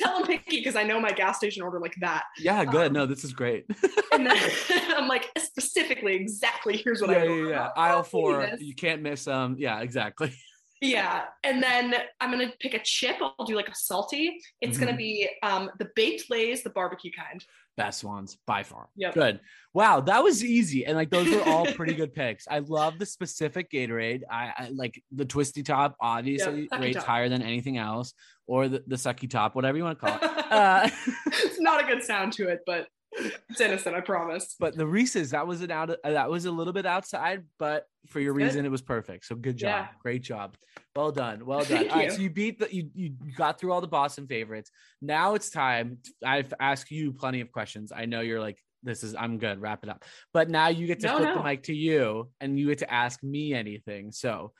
Tell 0.00 0.18
them 0.18 0.26
picky 0.26 0.58
because 0.58 0.76
I 0.76 0.82
know 0.84 1.00
my 1.00 1.10
gas 1.12 1.36
station 1.38 1.62
order 1.62 1.80
like 1.80 1.94
that. 2.00 2.24
yeah, 2.38 2.64
good. 2.64 2.88
Um, 2.88 2.92
No, 2.92 3.06
this 3.06 3.24
is 3.24 3.32
great. 3.32 3.64
And 4.12 4.26
then 4.26 4.36
I'm 4.96 5.08
like 5.08 5.26
specifically, 5.38 6.14
exactly. 6.14 6.76
Here's 6.76 7.00
what 7.00 7.10
yeah, 7.10 7.16
I 7.18 7.22
yeah, 7.24 7.30
order. 7.30 7.48
yeah. 7.50 7.68
Aisle 7.76 8.02
four. 8.02 8.48
You 8.58 8.74
can't 8.74 9.02
miss 9.02 9.26
um. 9.26 9.56
Yeah, 9.58 9.80
exactly. 9.80 10.32
Yeah, 10.80 11.24
and 11.42 11.60
then 11.60 11.92
I'm 12.20 12.30
gonna 12.30 12.52
pick 12.60 12.74
a 12.74 12.78
chip. 12.82 13.16
I'll 13.20 13.44
do 13.44 13.56
like 13.56 13.68
a 13.68 13.74
salty. 13.74 14.38
It's 14.60 14.78
gonna 14.78 14.92
Mhm. 14.92 14.98
be 14.98 15.28
um 15.42 15.70
the 15.80 15.88
baked 15.96 16.30
lays, 16.30 16.62
the 16.62 16.70
barbecue 16.70 17.10
kind. 17.10 17.44
Best 17.78 18.04
ones 18.04 18.36
by 18.46 18.62
far. 18.62 18.88
Yeah. 18.96 19.12
Good. 19.12 19.40
Wow, 19.72 20.00
that 20.00 20.22
was 20.24 20.44
easy, 20.44 20.84
and 20.84 20.96
like 20.96 21.10
those 21.10 21.28
were 21.30 21.42
all 21.42 21.64
pretty 21.64 21.94
good 21.94 22.12
picks. 22.20 22.46
I 22.50 22.58
love 22.58 22.98
the 22.98 23.06
specific 23.06 23.70
Gatorade. 23.70 24.22
I, 24.30 24.52
I 24.56 24.68
like 24.74 25.02
the 25.12 25.24
twisty 25.24 25.62
top. 25.62 25.96
Obviously, 26.00 26.68
rates 26.78 26.96
top. 26.96 27.06
higher 27.06 27.28
than 27.28 27.42
anything 27.42 27.78
else, 27.78 28.14
or 28.46 28.68
the, 28.68 28.82
the 28.86 28.96
sucky 28.96 29.30
top, 29.30 29.54
whatever 29.54 29.78
you 29.78 29.84
want 29.84 29.98
to 30.00 30.06
call 30.06 30.16
it. 30.16 30.34
Uh, 30.48 30.88
it's 31.26 31.60
not 31.60 31.84
a 31.84 31.86
good 31.86 32.02
sound 32.02 32.32
to 32.32 32.48
it, 32.48 32.60
but 32.64 32.88
it's 33.48 33.60
innocent. 33.60 33.94
I 33.96 34.00
promise. 34.00 34.54
but 34.60 34.76
the 34.76 34.86
Reese's 34.86 35.30
that 35.30 35.46
was 35.46 35.62
an 35.62 35.70
out. 35.70 35.90
uh, 35.90 35.96
That 36.04 36.30
was 36.30 36.44
a 36.44 36.50
little 36.50 36.72
bit 36.72 36.86
outside, 36.86 37.44
but 37.58 37.86
for 38.06 38.20
your 38.20 38.34
good. 38.34 38.44
reason, 38.44 38.64
it 38.66 38.70
was 38.70 38.82
perfect. 38.82 39.24
So 39.26 39.34
good 39.34 39.56
job. 39.56 39.68
Yeah. 39.68 39.88
Great 40.02 40.22
job. 40.22 40.56
Well 40.94 41.10
done. 41.12 41.44
Well 41.46 41.58
done. 41.64 41.68
Thank 41.68 41.90
all 41.92 41.98
right, 41.98 42.04
you. 42.06 42.10
so 42.16 42.20
you 42.20 42.30
beat 42.30 42.58
the 42.58 42.74
you 42.74 42.90
you 42.94 43.12
got 43.36 43.58
through 43.58 43.72
all 43.72 43.80
the 43.80 43.88
Boston 43.88 44.26
favorites. 44.26 44.70
Now 45.00 45.34
it's 45.34 45.50
time. 45.50 45.98
I've 46.24 46.52
asked 46.60 46.90
you 46.90 47.12
plenty 47.12 47.40
of 47.40 47.50
questions. 47.50 47.92
I 47.94 48.04
know 48.06 48.20
you're 48.20 48.40
like 48.40 48.58
this 48.82 49.02
is 49.02 49.14
I'm 49.14 49.38
good. 49.38 49.60
Wrap 49.60 49.82
it 49.82 49.90
up. 49.90 50.04
But 50.32 50.48
now 50.50 50.68
you 50.68 50.86
get 50.86 51.00
to 51.00 51.06
No, 51.08 51.16
flip 51.18 51.34
the 51.34 51.42
mic 51.42 51.62
to 51.64 51.74
you, 51.74 52.30
and 52.40 52.58
you 52.58 52.68
get 52.68 52.78
to 52.78 52.92
ask 52.92 53.22
me 53.24 53.52
anything. 53.54 54.12
So 54.12 54.52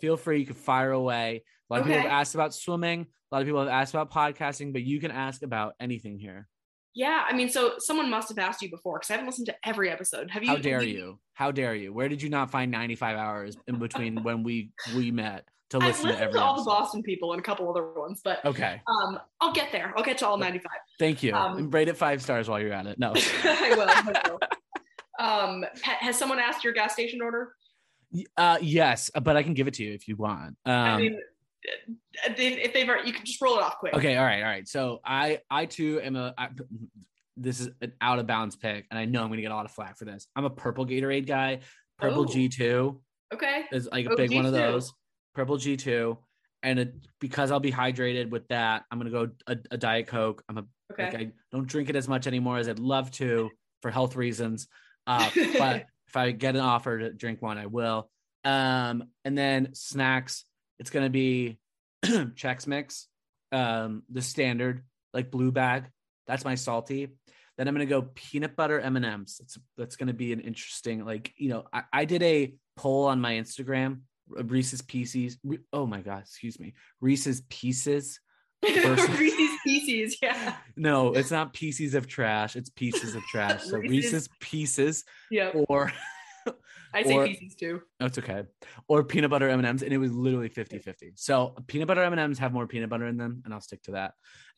feel 0.00 0.16
free. 0.16 0.40
You 0.40 0.46
can 0.46 0.54
fire 0.54 0.92
away. 0.92 1.42
A 1.70 1.74
lot 1.74 1.80
of 1.80 1.86
people 1.86 2.02
have 2.02 2.10
asked 2.10 2.34
about 2.34 2.54
swimming. 2.54 3.00
A 3.00 3.34
lot 3.34 3.40
of 3.42 3.46
people 3.46 3.60
have 3.60 3.68
asked 3.68 3.92
about 3.94 4.12
podcasting, 4.12 4.72
but 4.72 4.82
you 4.82 5.00
can 5.00 5.10
ask 5.10 5.42
about 5.42 5.74
anything 5.80 6.18
here. 6.18 6.46
Yeah, 6.94 7.24
I 7.28 7.34
mean, 7.34 7.48
so 7.48 7.74
someone 7.78 8.08
must 8.08 8.28
have 8.28 8.38
asked 8.38 8.62
you 8.62 8.70
before 8.70 8.98
because 8.98 9.10
I 9.10 9.14
haven't 9.14 9.26
listened 9.26 9.46
to 9.46 9.56
every 9.64 9.90
episode. 9.90 10.30
Have 10.30 10.42
you? 10.44 10.50
How 10.50 10.56
dare 10.56 10.82
you? 10.82 11.18
How 11.34 11.50
dare 11.50 11.74
you? 11.74 11.92
Where 11.92 12.08
did 12.08 12.22
you 12.22 12.28
not 12.30 12.50
find 12.50 12.70
95 12.70 13.16
hours 13.16 13.56
in 13.66 13.78
between 13.78 14.22
when 14.22 14.44
we 14.44 14.70
we 14.94 15.10
met 15.10 15.48
to 15.70 15.78
listen 15.78 16.02
to 16.02 16.08
listened 16.10 16.22
every 16.24 16.38
to 16.38 16.44
all 16.44 16.56
the? 16.58 16.64
Boston 16.64 17.02
people 17.02 17.32
and 17.32 17.40
a 17.40 17.42
couple 17.42 17.68
other 17.68 17.92
ones, 17.94 18.20
but 18.22 18.44
Okay. 18.44 18.80
um, 18.86 19.18
I'll 19.40 19.52
get 19.52 19.72
there. 19.72 19.92
I'll 19.96 20.04
get 20.04 20.18
to 20.18 20.26
all 20.28 20.36
95. 20.38 20.70
Thank 21.00 21.22
you. 21.24 21.34
Um, 21.34 21.68
rate 21.70 21.88
it 21.88 21.96
five 21.96 22.22
stars 22.22 22.48
while 22.48 22.60
you're 22.60 22.72
at 22.72 22.86
it. 22.86 22.96
No. 22.98 23.12
I 23.44 23.74
will. 23.76 23.88
I 23.88 24.28
will. 24.30 24.40
Um, 25.18 25.64
has 25.82 26.16
someone 26.16 26.38
asked 26.38 26.62
your 26.62 26.72
gas 26.72 26.92
station 26.92 27.20
order? 27.22 27.54
Uh 28.36 28.58
yes, 28.62 29.10
but 29.20 29.36
I 29.36 29.42
can 29.42 29.54
give 29.54 29.66
it 29.66 29.74
to 29.74 29.82
you 29.84 29.92
if 29.92 30.06
you 30.06 30.14
want. 30.14 30.56
Um 30.66 30.72
I 30.72 30.96
mean, 30.98 31.18
if 31.64 32.72
they've, 32.72 32.86
you 33.04 33.12
can 33.12 33.24
just 33.24 33.40
roll 33.40 33.56
it 33.58 33.62
off 33.62 33.78
quick. 33.78 33.94
okay, 33.94 34.16
all 34.16 34.24
right, 34.24 34.42
all 34.42 34.48
right. 34.48 34.68
So 34.68 35.00
I 35.04 35.40
I 35.50 35.66
too 35.66 36.00
am 36.02 36.16
a 36.16 36.34
I, 36.36 36.48
this 37.36 37.60
is 37.60 37.70
an 37.80 37.92
out 38.00 38.18
of 38.18 38.26
bounds 38.26 38.56
pick, 38.56 38.86
and 38.90 38.98
I 38.98 39.04
know 39.04 39.22
I'm 39.22 39.28
gonna 39.28 39.42
get 39.42 39.50
a 39.50 39.54
lot 39.54 39.64
of 39.64 39.72
flack 39.72 39.98
for 39.98 40.04
this. 40.04 40.26
I'm 40.36 40.44
a 40.44 40.50
purple 40.50 40.86
Gatorade 40.86 41.26
guy. 41.26 41.60
Purple 41.98 42.22
Oh. 42.22 42.26
G2 42.26 43.00
Okay. 43.32 43.64
is 43.72 43.88
like 43.90 44.06
a 44.06 44.12
Oh, 44.12 44.16
big 44.16 44.32
one 44.32 44.46
of 44.46 44.52
those. 44.52 44.92
Purple 45.34 45.56
G2. 45.56 46.16
And 46.62 46.78
it, 46.78 46.94
because 47.20 47.50
I'll 47.50 47.60
be 47.60 47.72
hydrated 47.72 48.30
with 48.30 48.48
that, 48.48 48.84
I'm 48.90 48.98
gonna 48.98 49.10
go 49.10 49.30
a, 49.46 49.56
a 49.70 49.76
Diet 49.76 50.06
Coke. 50.06 50.42
I'm 50.48 50.58
a 50.58 50.64
Okay. 50.92 51.04
Like 51.04 51.14
I 51.14 51.32
don't 51.50 51.66
drink 51.66 51.88
it 51.88 51.96
as 51.96 52.08
much 52.08 52.26
anymore 52.26 52.58
as 52.58 52.68
I'd 52.68 52.78
love 52.78 53.10
to 53.12 53.50
for 53.80 53.90
health 53.90 54.16
reasons. 54.16 54.68
Uh, 55.06 55.30
but 55.58 55.86
if 56.08 56.16
I 56.16 56.30
get 56.30 56.54
an 56.56 56.60
offer 56.60 56.98
to 56.98 57.12
drink 57.12 57.40
one, 57.42 57.58
I 57.58 57.66
will. 57.66 58.10
Um, 58.44 59.04
and 59.24 59.36
then 59.36 59.70
snacks, 59.74 60.44
it's 60.78 60.90
gonna 60.90 61.10
be 61.10 61.58
Chex 62.04 62.66
Mix, 62.66 63.08
um, 63.52 64.02
the 64.10 64.22
standard 64.22 64.82
like 65.12 65.30
blue 65.30 65.52
bag. 65.52 65.84
That's 66.26 66.44
my 66.44 66.54
salty. 66.54 67.08
Then 67.56 67.68
I'm 67.68 67.74
gonna 67.74 67.86
go 67.86 68.02
peanut 68.14 68.56
butter 68.56 68.80
M 68.80 68.96
and 68.96 69.04
M's. 69.04 69.38
That's 69.38 69.58
that's 69.76 69.96
gonna 69.96 70.12
be 70.12 70.32
an 70.32 70.40
interesting 70.40 71.04
like 71.04 71.32
you 71.36 71.50
know 71.50 71.64
I, 71.72 71.82
I 71.92 72.04
did 72.04 72.22
a 72.22 72.54
poll 72.76 73.06
on 73.06 73.20
my 73.20 73.34
Instagram 73.34 74.00
Reese's 74.28 74.82
Pieces. 74.82 75.38
Oh 75.72 75.86
my 75.86 76.00
god, 76.00 76.20
excuse 76.20 76.58
me, 76.58 76.74
Reese's 77.00 77.42
Pieces. 77.48 78.20
Reese's 78.64 79.58
Pieces, 79.64 80.16
yeah. 80.22 80.56
No, 80.76 81.12
it's 81.12 81.30
not 81.30 81.52
pieces 81.52 81.94
of 81.94 82.06
trash. 82.06 82.56
It's 82.56 82.70
pieces 82.70 83.14
of 83.14 83.22
trash. 83.24 83.64
So 83.64 83.76
Reese's, 83.78 84.12
Reese's 84.12 84.28
Pieces. 84.40 85.04
Yeah. 85.30 85.50
Or 85.68 85.92
I 86.94 87.02
say 87.02 87.14
or, 87.14 87.26
pieces 87.26 87.54
too. 87.54 87.82
That's 87.98 88.18
okay. 88.18 88.44
Or 88.88 89.04
peanut 89.04 89.30
butter 89.30 89.48
M&Ms 89.48 89.82
and 89.82 89.92
it 89.92 89.98
was 89.98 90.12
literally 90.12 90.48
50-50. 90.48 91.12
So 91.16 91.54
peanut 91.66 91.88
butter 91.88 92.02
M&Ms 92.02 92.38
have 92.38 92.52
more 92.52 92.66
peanut 92.66 92.90
butter 92.90 93.06
in 93.06 93.16
them 93.16 93.42
and 93.44 93.52
I'll 93.52 93.60
stick 93.60 93.82
to 93.84 93.92
that. 93.92 94.14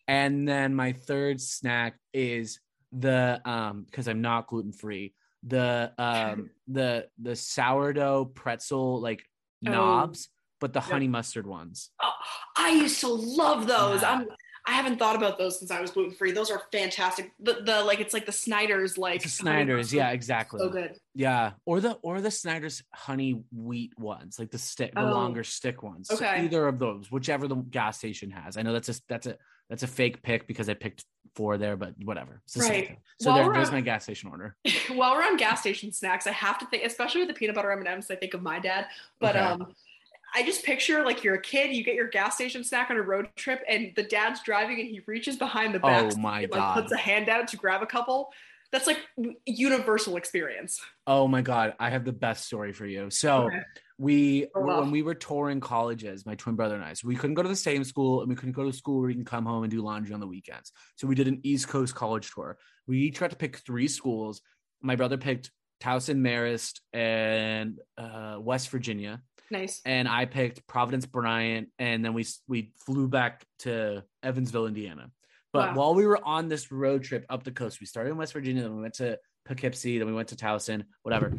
And 0.09 0.49
then 0.49 0.75
my 0.75 0.93
third 0.93 1.41
snack 1.41 1.99
is 2.13 2.61
the 2.93 3.41
um 3.45 3.85
because 3.85 4.09
I'm 4.09 4.21
not 4.21 4.47
gluten 4.47 4.73
free, 4.73 5.15
the 5.43 5.93
um 5.99 6.51
the 6.69 7.09
the 7.21 7.35
sourdough 7.35 8.27
pretzel 8.27 9.01
like 9.01 9.25
oh. 9.67 9.71
knobs, 9.71 10.29
but 10.61 10.73
the 10.73 10.81
honey 10.81 11.09
mustard 11.09 11.47
ones. 11.47 11.91
Oh, 12.01 12.13
I 12.57 12.71
used 12.71 13.01
to 13.01 13.09
love 13.09 13.67
those. 13.67 14.03
Yeah. 14.03 14.13
I'm 14.13 14.29
I 14.67 14.73
haven't 14.73 14.99
thought 14.99 15.15
about 15.15 15.39
those 15.39 15.59
since 15.59 15.71
I 15.71 15.81
was 15.81 15.93
gluten 15.93 16.13
free. 16.13 16.33
Those 16.33 16.51
are 16.51 16.63
fantastic. 16.73 17.33
The, 17.39 17.61
the 17.65 17.85
like 17.85 18.01
it's 18.01 18.13
like 18.13 18.27
the 18.27 18.33
Snyder's 18.33 18.99
like 18.99 19.23
the 19.23 19.29
Snyder's, 19.29 19.93
yeah, 19.93 20.11
exactly. 20.11 20.59
So 20.59 20.69
good. 20.69 20.99
Yeah, 21.15 21.53
or 21.65 21.81
the 21.81 21.93
or 22.03 22.21
the 22.21 22.33
Snyder's 22.33 22.83
honey 22.93 23.43
wheat 23.53 23.97
ones, 23.99 24.39
like 24.39 24.51
the 24.51 24.59
stick, 24.59 24.93
the 24.95 25.03
oh. 25.03 25.11
longer 25.11 25.45
stick 25.45 25.85
ones. 25.85 26.11
Okay, 26.11 26.37
so 26.37 26.43
either 26.43 26.67
of 26.67 26.81
those, 26.81 27.11
whichever 27.11 27.47
the 27.47 27.55
gas 27.57 27.99
station 27.99 28.31
has. 28.33 28.57
I 28.57 28.63
know 28.63 28.73
that's 28.73 28.89
a 28.89 28.95
that's 29.09 29.27
a 29.29 29.37
that's 29.71 29.85
a 29.85 29.89
fake 29.89 30.23
pick 30.23 30.49
because 30.49 30.69
I 30.69 30.75
picked 30.75 31.05
four 31.37 31.59
there, 31.59 31.77
but 31.77 31.95
whatever. 32.03 32.43
right. 32.57 32.99
So 33.21 33.35
there, 33.35 33.53
there's 33.53 33.69
on, 33.69 33.75
my 33.75 33.81
gas 33.83 34.05
station 34.05 34.31
order. 34.31 34.57
while 34.95 35.15
we're 35.15 35.23
on 35.23 35.37
gas 35.37 35.61
station 35.61 35.93
snacks, 35.93 36.27
I 36.27 36.33
have 36.33 36.59
to 36.59 36.67
think, 36.67 36.85
especially 36.85 37.21
with 37.21 37.29
the 37.29 37.35
peanut 37.35 37.55
butter 37.55 37.71
M 37.71 37.79
and 37.79 37.89
M's. 37.89 38.11
I 38.11 38.17
think 38.17 38.35
of 38.35 38.43
my 38.43 38.59
dad, 38.59 38.87
but 39.21 39.37
okay. 39.37 39.45
um 39.45 39.75
I 40.37 40.43
just 40.43 40.65
picture 40.65 41.03
like 41.03 41.25
you're 41.25 41.37
a 41.37 41.41
kid, 41.41 41.75
you 41.75 41.83
get 41.83 41.95
your 41.95 42.09
gas 42.09 42.35
station 42.35 42.63
snack 42.63 42.91
on 42.91 42.99
a 42.99 43.03
road 43.03 43.29
trip, 43.37 43.63
and 43.67 43.93
the 43.97 44.03
dad's 44.03 44.43
driving 44.43 44.79
and 44.79 44.87
he 44.87 45.01
reaches 45.07 45.37
behind 45.37 45.75
the 45.75 45.81
back, 45.81 46.13
oh 46.13 46.19
my 46.19 46.43
and, 46.43 46.53
like, 46.53 46.75
puts 46.75 46.93
a 46.93 46.97
hand 46.99 47.31
out 47.31 47.49
to 47.49 47.57
grab 47.57 47.83
a 47.83 47.87
couple. 47.87 48.31
That's 48.71 48.87
like 48.87 48.99
universal 49.47 50.17
experience. 50.17 50.79
Oh 51.07 51.27
my 51.27 51.41
god, 51.41 51.75
I 51.81 51.89
have 51.89 52.05
the 52.05 52.13
best 52.13 52.45
story 52.45 52.75
for 52.75 52.85
you. 52.85 53.09
So 53.11 53.47
okay. 53.47 53.61
we 53.97 54.49
oh, 54.55 54.81
when 54.81 54.91
we 54.91 55.01
were 55.01 55.15
touring 55.15 55.61
colleges, 55.61 56.27
my 56.27 56.35
twin 56.35 56.55
brother 56.55 56.75
and 56.75 56.85
I, 56.85 56.93
so 56.93 57.09
we 57.09 57.17
couldn't 57.17 57.35
go 57.35 57.43
to 57.43 57.49
the 57.49 57.57
same 57.57 57.83
school 57.85 58.21
and 58.21 58.29
we 58.29 58.35
couldn't 58.35 58.53
go 58.53 58.65
to 58.65 58.73
school 58.75 58.99
where 58.99 59.07
we 59.07 59.15
can 59.15 59.25
come 59.25 59.47
home 59.47 59.63
and 59.63 59.71
do 59.71 59.81
laundry 59.81 60.13
on 60.13 60.21
the 60.21 60.27
weekends. 60.27 60.71
So 60.97 61.07
we 61.07 61.15
did 61.15 61.29
an 61.29 61.41
East 61.45 61.69
Coast 61.69 61.95
college 61.95 62.31
tour. 62.31 62.59
We 62.87 62.99
each 62.99 63.21
got 63.21 63.31
to 63.31 63.37
pick 63.37 63.57
three 63.57 63.89
schools. 63.89 64.43
My 64.83 64.97
brother 64.97 65.17
picked 65.17 65.51
Towson 65.81 66.19
Marist 66.19 66.81
and 66.93 67.79
uh, 67.97 68.37
West 68.39 68.69
Virginia. 68.69 69.23
Nice. 69.51 69.81
And 69.85 70.09
I 70.09 70.25
picked 70.25 70.67
Providence 70.67 71.07
Bryant, 71.07 71.69
and 71.79 72.05
then 72.05 72.15
we 72.15 72.27
we 72.49 72.73
flew 72.85 73.09
back 73.09 73.45
to 73.61 74.03
Evansville, 74.23 74.67
Indiana. 74.67 75.11
But 75.53 75.71
wow. 75.71 75.75
while 75.75 75.95
we 75.95 76.07
were 76.07 76.23
on 76.23 76.49
this 76.49 76.71
road 76.71 77.05
trip 77.05 77.25
up 77.29 77.45
the 77.45 77.53
coast, 77.53 77.81
we 77.81 77.87
started 77.87 78.11
in 78.11 78.17
West 78.17 78.33
Virginia, 78.33 78.63
then 78.63 78.77
we 78.77 78.83
went 78.83 78.95
to 78.95 79.19
Poughkeepsie, 79.47 79.99
then 79.99 80.07
we 80.07 80.13
went 80.13 80.29
to 80.29 80.37
Towson, 80.37 80.85
whatever. 81.03 81.33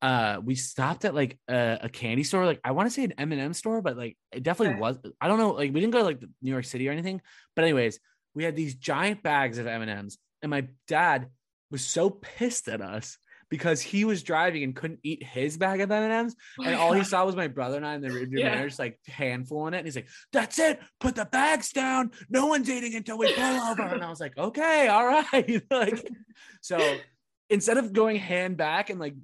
Uh, 0.00 0.40
we 0.42 0.54
stopped 0.54 1.04
at 1.04 1.14
like 1.14 1.38
a, 1.46 1.80
a 1.82 1.88
candy 1.90 2.24
store, 2.24 2.46
like 2.46 2.60
I 2.64 2.70
want 2.70 2.88
to 2.88 2.94
say 2.94 3.04
an 3.04 3.12
M 3.18 3.32
and 3.32 3.40
M 3.40 3.52
store, 3.52 3.82
but 3.82 3.98
like 3.98 4.16
it 4.32 4.42
definitely 4.42 4.74
okay. 4.74 4.80
was. 4.80 4.98
I 5.20 5.28
don't 5.28 5.38
know, 5.38 5.50
like 5.50 5.74
we 5.74 5.80
didn't 5.80 5.92
go 5.92 5.98
to 5.98 6.04
like 6.04 6.22
New 6.40 6.50
York 6.50 6.64
City 6.64 6.88
or 6.88 6.92
anything. 6.92 7.20
But 7.54 7.64
anyways, 7.64 7.98
we 8.34 8.44
had 8.44 8.56
these 8.56 8.76
giant 8.76 9.22
bags 9.22 9.58
of 9.58 9.66
M 9.66 9.82
and 9.82 9.90
M's, 9.90 10.16
and 10.40 10.50
my 10.50 10.68
dad 10.88 11.28
was 11.70 11.84
so 11.84 12.10
pissed 12.10 12.68
at 12.68 12.80
us 12.80 13.18
because 13.50 13.80
he 13.80 14.04
was 14.04 14.22
driving 14.22 14.62
and 14.62 14.74
couldn't 14.74 15.00
eat 15.02 15.22
his 15.22 15.58
bag 15.58 15.80
of 15.80 15.90
M&Ms. 15.90 16.36
Oh 16.58 16.64
and 16.64 16.76
all 16.76 16.90
God. 16.90 16.98
he 16.98 17.04
saw 17.04 17.24
was 17.26 17.36
my 17.36 17.48
brother 17.48 17.76
and 17.76 17.86
I 17.86 17.94
in 17.94 18.00
the 18.00 18.08
rearview 18.08 18.38
yeah. 18.38 18.54
mirror, 18.54 18.68
just 18.68 18.78
like 18.78 18.98
handful 19.06 19.66
in 19.66 19.74
it. 19.74 19.78
And 19.78 19.86
he's 19.86 19.96
like, 19.96 20.08
that's 20.32 20.58
it. 20.58 20.80
Put 21.00 21.16
the 21.16 21.24
bags 21.26 21.72
down. 21.72 22.12
No 22.30 22.46
one's 22.46 22.70
eating 22.70 22.94
until 22.94 23.18
we 23.18 23.34
pull 23.34 23.60
over. 23.70 23.82
And 23.82 24.04
I 24.04 24.08
was 24.08 24.20
like, 24.20 24.38
okay, 24.38 24.88
all 24.88 25.06
right. 25.06 25.62
like, 25.70 26.08
so 26.60 26.96
instead 27.50 27.76
of 27.76 27.92
going 27.92 28.16
hand 28.16 28.56
back 28.56 28.88
and 28.88 29.00
like 29.00 29.14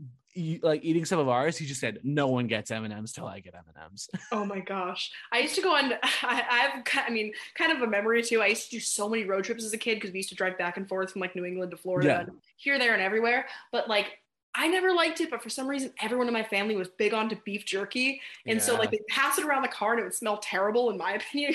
like 0.63 0.85
eating 0.85 1.05
some 1.05 1.19
of 1.19 1.29
ours, 1.29 1.57
he 1.57 1.67
just 1.67 1.81
said, 1.81 2.01
"No 2.03 2.27
one 2.29 2.47
gets 2.47 2.71
M 2.71 2.85
and 2.85 2.93
M's 2.93 3.13
till 3.13 3.27
I 3.27 3.41
get 3.41 3.55
M 3.55 3.65
and 3.69 3.85
M's." 3.91 4.09
Oh 4.33 4.45
my 4.45 4.61
gosh! 4.61 5.11
I 5.33 5.39
used 5.39 5.55
to 5.55 5.63
go 5.63 5.75
on. 5.75 5.93
I, 6.23 6.73
have, 6.73 7.07
I 7.07 7.11
mean, 7.11 7.33
kind 7.55 7.73
of 7.73 7.83
a 7.83 7.87
memory 7.87 8.23
too. 8.23 8.43
I 8.43 8.49
used 8.49 8.65
to 8.65 8.77
do 8.77 8.81
so 8.81 9.09
many 9.09 9.25
road 9.25 9.45
trips 9.45 9.65
as 9.65 9.73
a 9.73 9.79
kid 9.79 9.97
because 9.97 10.13
we 10.13 10.19
used 10.19 10.29
to 10.31 10.35
drive 10.35 10.59
back 10.59 10.77
and 10.77 10.89
forth 10.89 11.13
from 11.13 11.21
like 11.21 11.35
New 11.35 11.45
England 11.45 11.71
to 11.71 11.77
Florida, 11.77 12.09
yeah. 12.09 12.21
and 12.21 12.33
here, 12.57 12.79
there, 12.79 12.93
and 12.93 13.03
everywhere. 13.03 13.47
But 13.73 13.89
like, 13.89 14.19
I 14.55 14.69
never 14.69 14.93
liked 14.93 15.21
it, 15.21 15.31
but 15.31 15.43
for 15.43 15.51
some 15.51 15.69
reason, 15.69 15.93
everyone 16.01 16.27
in 16.27 16.33
my 16.33 16.43
family 16.43 16.77
was 16.77 16.89
big 16.89 17.15
onto 17.15 17.37
beef 17.45 17.65
jerky, 17.65 18.21
and 18.47 18.59
yeah. 18.59 18.63
so 18.65 18.77
like 18.77 18.91
they 18.91 19.01
pass 19.09 19.39
it 19.39 19.45
around 19.45 19.63
the 19.63 19.69
car 19.69 19.93
and 19.93 20.01
it 20.01 20.05
would 20.05 20.15
smell 20.15 20.39
terrible, 20.39 20.91
in 20.91 20.99
my 20.99 21.13
opinion. 21.15 21.55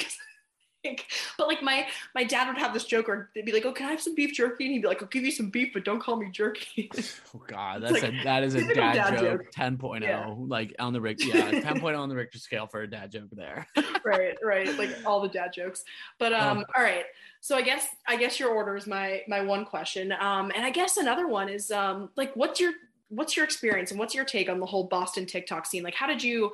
But 1.38 1.48
like 1.48 1.62
my 1.62 1.88
my 2.16 2.24
dad 2.24 2.48
would 2.48 2.58
have 2.58 2.74
this 2.74 2.86
joke 2.86 3.08
or 3.08 3.30
they'd 3.36 3.46
be 3.46 3.52
like, 3.52 3.66
"Oh, 3.66 3.72
can 3.72 3.88
I 3.88 3.92
have 3.92 4.02
some 4.02 4.16
beef 4.16 4.34
jerky?" 4.34 4.66
And 4.66 4.74
he'd 4.74 4.82
be 4.82 4.88
like, 4.88 5.02
"I'll 5.02 5.08
give 5.10 5.24
you 5.24 5.32
some 5.32 5.50
beef, 5.50 5.74
but 5.74 5.86
don't 5.86 6.00
call 6.00 6.16
me 6.16 6.30
jerky." 6.32 6.92
oh 7.36 7.42
God, 7.48 7.84
that's 7.84 7.94
like, 7.94 8.04
a 8.04 8.24
that 8.24 8.44
is 8.44 8.56
a 8.56 8.62
dad, 8.74 8.94
dad, 8.94 9.20
joke, 9.20 9.44
joke. 9.44 9.52
10.0, 9.54 10.02
yeah. 10.02 10.34
like 10.38 10.76
on 10.80 10.94
the 10.94 11.02
Richter, 11.02 11.28
yeah, 11.38 11.52
10.0 11.52 11.98
on 11.98 12.10
the 12.10 12.16
Richter 12.16 12.40
scale 12.40 12.68
for 12.68 12.82
a 12.82 12.88
dad 12.88 13.12
joke 13.12 13.30
there. 13.32 13.68
right, 14.04 14.36
right, 14.44 14.78
like 14.78 14.90
all 15.06 15.22
the 15.22 15.30
dad 15.30 15.52
jokes. 15.54 15.84
But 16.18 16.34
um, 16.34 16.66
oh. 16.68 16.72
all 16.76 16.84
right. 16.84 17.06
So 17.42 17.56
I 17.56 17.62
guess 17.62 17.88
I 18.08 18.18
guess 18.18 18.40
your 18.40 18.50
order 18.50 18.76
is 18.76 18.88
my 18.88 19.22
my 19.28 19.42
one 19.42 19.66
question. 19.66 20.12
Um, 20.12 20.52
and 20.56 20.66
I 20.66 20.70
guess 20.70 20.98
another 20.98 21.28
one 21.28 21.50
is 21.50 21.72
um, 21.72 22.10
like, 22.16 22.36
what's 22.36 22.60
your 22.60 22.74
what's 23.10 23.36
your 23.36 23.46
experience 23.46 23.92
and 23.92 24.00
what's 24.00 24.16
your 24.16 24.26
take 24.26 24.50
on 24.50 24.60
the 24.60 24.66
whole 24.66 24.86
Boston 24.86 25.26
TikTok 25.26 25.66
scene? 25.66 25.84
Like, 25.84 25.96
how 25.96 26.08
did 26.08 26.24
you 26.24 26.54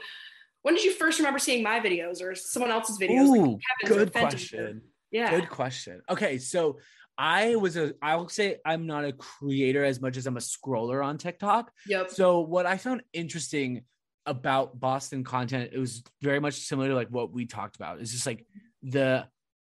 when 0.62 0.76
did 0.76 0.84
you 0.84 0.92
first 0.94 1.20
remember 1.20 1.40
seeing 1.40 1.64
my 1.64 1.80
videos 1.80 2.22
or 2.22 2.36
someone 2.36 2.72
else's 2.72 3.00
videos? 3.00 3.28
Ooh, 3.28 3.52
like 3.54 3.62
good 3.86 4.12
question. 4.12 4.82
Yeah. 5.12 5.30
Good 5.30 5.50
question. 5.50 6.02
Okay, 6.10 6.38
so 6.38 6.80
I 7.18 7.56
was 7.56 7.78
a 7.78 7.94
I 8.02 8.16
will 8.16 8.30
say 8.30 8.58
I'm 8.66 8.86
not 8.86 9.06
a 9.06 9.14
creator 9.14 9.84
as 9.84 10.02
much 10.02 10.18
as 10.18 10.28
I'm 10.28 10.38
a 10.38 10.42
scroller 10.42 11.04
on 11.04 11.18
TikTok. 11.18 11.72
Yep. 11.88 12.12
So 12.12 12.42
what 12.42 12.66
I 12.66 12.78
found 12.78 13.04
interesting 13.14 13.84
about 14.26 14.80
Boston 14.80 15.24
content, 15.24 15.72
it 15.74 15.80
was 15.80 16.04
very 16.22 16.40
much 16.40 16.56
similar 16.56 16.90
to 16.90 16.96
like 16.96 17.10
what 17.10 17.32
we 17.32 17.46
talked 17.46 17.76
about. 17.76 18.00
It's 18.00 18.12
just 18.12 18.26
like 18.26 18.46
the 18.84 19.28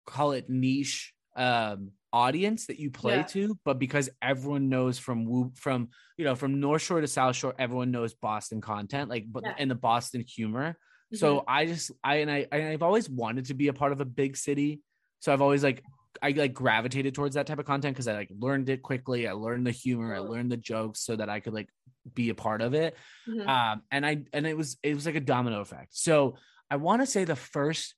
call 0.06 0.32
it 0.34 0.50
niche 0.50 1.14
um 1.36 1.92
audience 2.14 2.68
that 2.68 2.80
you 2.80 2.92
play 2.92 3.18
yeah. 3.18 3.24
to, 3.24 3.60
but 3.64 3.80
because 3.80 4.10
everyone 4.22 4.70
knows 4.70 4.98
from 5.00 5.52
from 5.56 5.90
you 6.18 6.26
know 6.26 6.36
from 6.36 6.60
North 6.60 6.82
Shore 6.82 7.02
to 7.02 7.08
South 7.08 7.36
Shore, 7.36 7.56
everyone 7.58 7.92
knows 7.92 8.14
Boston 8.14 8.62
content, 8.62 9.10
like 9.10 9.26
but 9.30 9.44
yeah. 9.44 9.54
and 9.58 9.70
the 9.70 9.76
Boston 9.76 10.24
humor. 10.28 10.72
Mm-hmm. 10.72 11.18
So 11.18 11.44
I 11.48 11.66
just 11.66 11.92
I 12.04 12.16
and 12.18 12.32
I 12.32 12.48
I've 12.52 12.84
always 12.84 13.10
wanted 13.10 13.46
to 13.46 13.54
be 13.54 13.68
a 13.68 13.74
part 13.74 13.92
of 13.92 14.02
a 14.02 14.06
big 14.06 14.38
city. 14.38 14.82
So 15.20 15.32
I've 15.32 15.42
always 15.42 15.64
like 15.64 15.84
I 16.22 16.32
like 16.32 16.54
gravitated 16.54 17.16
towards 17.16 17.36
that 17.36 17.48
type 17.48 17.60
of 17.60 17.66
content 17.66 17.96
because 17.96 18.08
I 18.08 18.14
like 18.14 18.32
learned 18.38 18.70
it 18.70 18.82
quickly. 18.82 19.28
I 19.28 19.34
learned 19.34 19.66
the 19.66 19.72
humor, 19.72 20.16
I 20.16 20.20
learned 20.20 20.52
the 20.52 20.58
jokes 20.58 21.02
so 21.02 21.16
that 21.16 21.30
I 21.30 21.40
could 21.40 21.54
like 21.54 21.70
be 22.14 22.30
a 22.30 22.36
part 22.36 22.62
of 22.62 22.74
it. 22.74 22.96
Mm-hmm. 23.28 23.48
Um, 23.48 23.82
and 23.92 24.06
I 24.06 24.24
and 24.34 24.46
it 24.46 24.58
was 24.58 24.78
it 24.84 24.94
was 24.94 25.06
like 25.06 25.16
a 25.16 25.22
domino 25.22 25.62
effect. 25.62 25.96
So 25.96 26.38
I 26.70 26.78
want 26.78 27.02
to 27.02 27.06
say 27.06 27.24
the 27.24 27.36
first 27.36 27.96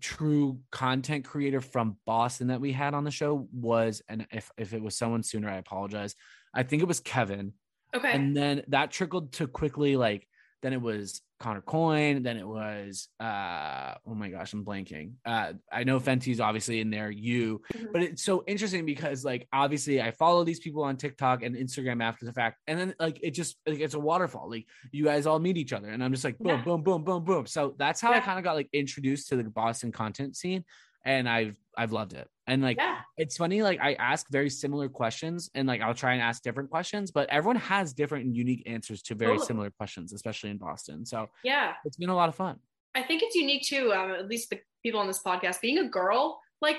true 0.00 0.60
content 0.70 1.24
creator 1.24 1.60
from 1.60 1.96
Boston 2.06 2.48
that 2.48 2.60
we 2.60 2.72
had 2.72 2.94
on 2.94 3.04
the 3.04 3.10
show 3.10 3.48
was, 3.52 4.02
and 4.08 4.26
if 4.32 4.50
if 4.56 4.72
it 4.74 4.82
was 4.82 4.96
someone 4.96 5.22
sooner, 5.22 5.48
I 5.48 5.56
apologize. 5.56 6.14
I 6.54 6.62
think 6.62 6.82
it 6.82 6.88
was 6.88 7.00
Kevin. 7.00 7.52
Okay. 7.94 8.12
And 8.12 8.36
then 8.36 8.62
that 8.68 8.90
trickled 8.90 9.32
to 9.34 9.46
quickly 9.46 9.96
like 9.96 10.26
then 10.64 10.72
it 10.72 10.80
was 10.80 11.20
Connor 11.40 11.60
Coyne. 11.60 12.22
Then 12.22 12.38
it 12.38 12.48
was 12.48 13.08
uh 13.20 13.94
oh 14.06 14.14
my 14.14 14.30
gosh, 14.30 14.54
I'm 14.54 14.64
blanking. 14.64 15.12
Uh 15.26 15.52
I 15.70 15.84
know 15.84 16.00
Fenty's 16.00 16.40
obviously 16.40 16.80
in 16.80 16.88
there, 16.88 17.10
you, 17.10 17.60
mm-hmm. 17.74 17.86
but 17.92 18.02
it's 18.02 18.22
so 18.24 18.42
interesting 18.46 18.86
because 18.86 19.26
like 19.26 19.46
obviously 19.52 20.00
I 20.00 20.10
follow 20.12 20.42
these 20.42 20.60
people 20.60 20.82
on 20.82 20.96
TikTok 20.96 21.42
and 21.42 21.54
Instagram 21.54 22.02
after 22.02 22.24
the 22.24 22.32
fact, 22.32 22.60
and 22.66 22.80
then 22.80 22.94
like 22.98 23.20
it 23.22 23.32
just 23.32 23.58
like 23.66 23.80
it's 23.80 23.94
a 23.94 24.00
waterfall. 24.00 24.48
Like 24.48 24.66
you 24.90 25.04
guys 25.04 25.26
all 25.26 25.38
meet 25.38 25.58
each 25.58 25.74
other, 25.74 25.88
and 25.88 26.02
I'm 26.02 26.12
just 26.12 26.24
like 26.24 26.38
boom, 26.38 26.48
yeah. 26.48 26.62
boom, 26.62 26.82
boom, 26.82 27.04
boom, 27.04 27.24
boom. 27.24 27.46
So 27.46 27.74
that's 27.78 28.00
how 28.00 28.10
yeah. 28.10 28.16
I 28.16 28.20
kind 28.20 28.38
of 28.38 28.44
got 28.44 28.56
like 28.56 28.70
introduced 28.72 29.28
to 29.28 29.36
the 29.36 29.44
Boston 29.44 29.92
content 29.92 30.36
scene 30.36 30.64
and 31.04 31.28
I've 31.28 31.56
I've 31.76 31.92
loved 31.92 32.14
it. 32.14 32.28
And 32.46 32.62
like 32.62 32.76
yeah. 32.76 32.98
it's 33.16 33.36
funny, 33.36 33.62
like 33.62 33.80
I 33.80 33.94
ask 33.94 34.26
very 34.30 34.50
similar 34.50 34.88
questions 34.88 35.50
and 35.54 35.66
like 35.66 35.80
I'll 35.80 35.94
try 35.94 36.12
and 36.12 36.22
ask 36.22 36.42
different 36.42 36.70
questions, 36.70 37.10
but 37.10 37.28
everyone 37.30 37.56
has 37.56 37.94
different 37.94 38.26
and 38.26 38.36
unique 38.36 38.62
answers 38.66 39.02
to 39.02 39.14
very 39.14 39.38
similar 39.38 39.70
questions, 39.70 40.12
especially 40.12 40.50
in 40.50 40.58
Boston. 40.58 41.06
So 41.06 41.30
yeah, 41.42 41.72
it's 41.84 41.96
been 41.96 42.10
a 42.10 42.14
lot 42.14 42.28
of 42.28 42.34
fun. 42.34 42.58
I 42.94 43.02
think 43.02 43.22
it's 43.22 43.34
unique 43.34 43.66
too. 43.66 43.92
Um, 43.92 44.12
at 44.12 44.28
least 44.28 44.50
the 44.50 44.60
people 44.82 45.00
on 45.00 45.06
this 45.06 45.22
podcast, 45.22 45.60
being 45.60 45.78
a 45.78 45.88
girl, 45.88 46.40
like 46.60 46.76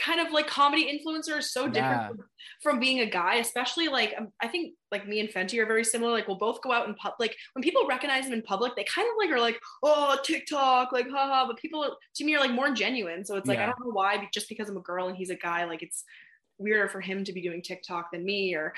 kind 0.00 0.20
of 0.20 0.32
like 0.32 0.46
comedy 0.46 0.84
influencer 0.84 1.38
is 1.38 1.52
so 1.52 1.68
different 1.68 2.02
yeah. 2.02 2.08
from, 2.08 2.18
from, 2.62 2.80
being 2.80 3.00
a 3.00 3.06
guy, 3.06 3.36
especially 3.36 3.88
like 3.88 4.14
um, 4.18 4.28
I 4.40 4.48
think 4.48 4.74
like 4.90 5.06
me 5.06 5.20
and 5.20 5.28
Fenty 5.28 5.58
are 5.58 5.66
very 5.66 5.84
similar. 5.84 6.10
Like 6.10 6.26
we'll 6.26 6.38
both 6.38 6.62
go 6.62 6.72
out 6.72 6.88
in 6.88 6.94
public. 6.94 7.36
When 7.54 7.62
people 7.62 7.86
recognize 7.86 8.24
them 8.24 8.32
in 8.32 8.42
public, 8.42 8.74
they 8.76 8.84
kind 8.84 9.06
of 9.08 9.14
like 9.18 9.30
are 9.30 9.40
like, 9.40 9.58
oh 9.82 10.18
TikTok, 10.24 10.92
like 10.92 11.08
haha. 11.10 11.46
But 11.46 11.58
people 11.58 11.96
to 12.16 12.24
me 12.24 12.34
are 12.34 12.40
like 12.40 12.52
more 12.52 12.72
genuine. 12.72 13.24
So 13.24 13.36
it's 13.36 13.46
like 13.46 13.58
yeah. 13.58 13.64
I 13.64 13.66
don't 13.66 13.80
know 13.80 13.92
why, 13.92 14.28
just 14.32 14.48
because 14.48 14.68
I'm 14.68 14.76
a 14.76 14.82
girl 14.82 15.08
and 15.08 15.16
he's 15.16 15.30
a 15.30 15.36
guy, 15.36 15.64
like 15.64 15.82
it's 15.82 16.04
weirder 16.58 16.88
for 16.88 17.00
him 17.00 17.24
to 17.24 17.32
be 17.32 17.42
doing 17.42 17.62
TikTok 17.62 18.10
than 18.12 18.24
me 18.24 18.54
or 18.54 18.72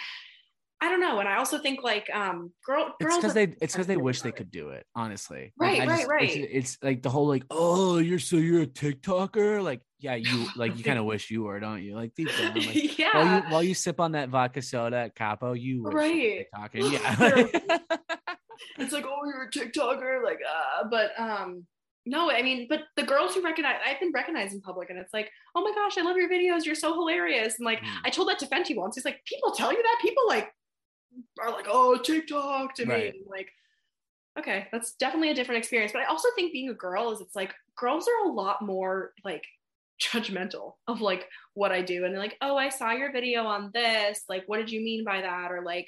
I 0.83 0.89
don't 0.89 0.99
know. 0.99 1.21
And 1.21 1.29
I 1.29 1.37
also 1.37 1.59
think 1.59 1.85
like 1.85 2.11
um 2.13 2.51
girl 2.67 2.93
it's 2.99 3.17
because 3.17 3.35
they 3.35 3.55
it's 3.63 3.73
because 3.73 3.87
they 3.87 3.97
wish 3.97 4.21
they 4.23 4.33
could 4.33 4.51
do 4.51 4.71
it, 4.71 4.85
honestly. 4.97 5.53
Right, 5.57 5.79
like, 5.79 5.89
right, 5.89 5.99
just, 5.99 6.09
right. 6.11 6.23
It's, 6.29 6.75
it's, 6.75 6.79
like 6.83 7.03
the 7.03 7.09
whole 7.09 7.29
like, 7.29 7.45
oh, 7.53 7.99
you're 7.99 8.19
so 8.19 8.35
you're 8.35 8.63
a 8.63 8.67
TikToker. 8.67 9.63
Like, 9.63 9.81
yeah, 10.01 10.17
you 10.17 10.47
like 10.57 10.77
you 10.77 10.83
kind 10.83 10.99
of 10.99 11.05
wish 11.05 11.31
you 11.31 11.45
were, 11.45 11.61
don't 11.61 11.85
you? 11.85 11.95
Like 11.95 12.17
deep 12.17 12.37
down. 12.37 12.55
Like, 12.57 12.99
yeah. 12.99 13.15
while 13.15 13.37
you 13.37 13.43
while 13.53 13.63
you 13.63 13.75
sip 13.75 14.01
on 14.01 14.13
that 14.13 14.29
vodka 14.29 14.61
soda 14.61 14.97
at 14.97 15.15
Capo, 15.15 15.53
you 15.53 15.85
wish 15.85 15.95
Right. 15.95 16.15
you. 16.15 16.45
Yeah. 16.91 17.47
it's 18.79 18.93
like, 18.93 19.05
oh, 19.07 19.21
you're 19.25 19.45
a 19.45 19.51
TikToker, 19.51 20.25
like, 20.25 20.41
uh, 20.49 20.89
but 20.91 21.13
um, 21.17 21.65
no, 22.07 22.29
I 22.29 22.43
mean, 22.43 22.67
but 22.69 22.81
the 22.97 23.05
girls 23.05 23.35
who 23.35 23.43
recognize, 23.43 23.77
I've 23.87 24.01
been 24.01 24.11
recognized 24.13 24.53
in 24.53 24.61
public, 24.61 24.91
and 24.91 24.99
it's 24.99 25.15
like, 25.15 25.31
oh 25.55 25.63
my 25.63 25.73
gosh, 25.73 25.97
I 25.97 26.03
love 26.03 26.17
your 26.17 26.29
videos, 26.29 26.65
you're 26.65 26.75
so 26.75 26.93
hilarious, 26.93 27.55
and 27.59 27.67
like, 27.67 27.79
Mm. 27.81 27.99
I 28.05 28.11
told 28.11 28.29
that 28.31 28.41
to 28.41 28.47
Fenty 28.47 28.75
once. 28.77 28.97
He's 28.97 29.05
like, 29.05 29.25
people 29.27 29.53
tell 29.53 29.73
you 29.73 29.81
that, 29.81 29.99
people 30.03 30.25
like 30.27 30.53
are 31.41 31.51
like, 31.51 31.67
oh, 31.69 31.97
TikTok 31.99 32.75
to 32.77 32.87
me, 32.87 32.95
Right. 32.95 33.15
And, 33.15 33.25
like. 33.29 33.49
Okay, 34.39 34.67
that's 34.73 34.95
definitely 34.95 35.29
a 35.31 35.35
different 35.35 35.59
experience. 35.59 35.93
But 35.93 36.01
I 36.01 36.07
also 36.07 36.29
think 36.35 36.53
being 36.53 36.71
a 36.71 36.75
girl 36.75 37.13
is 37.13 37.21
it's 37.21 37.37
like 37.37 37.53
girls 37.77 38.09
are 38.09 38.29
a 38.31 38.33
lot 38.33 38.63
more 38.63 39.13
like 39.27 39.45
judgmental 40.01 40.75
of 40.89 41.01
like 41.03 41.29
what 41.55 41.71
I 41.71 41.83
do. 41.83 42.05
And 42.05 42.15
they're 42.15 42.21
like, 42.23 42.39
oh, 42.41 42.57
I 42.57 42.71
saw 42.71 42.93
your 42.93 43.13
video 43.13 43.45
on 43.45 43.71
this. 43.75 44.23
Like, 44.31 44.45
what 44.47 44.57
did 44.57 44.71
you 44.71 44.81
mean 44.81 45.05
by 45.05 45.21
that? 45.21 45.53
Or 45.53 45.63
like, 45.63 45.87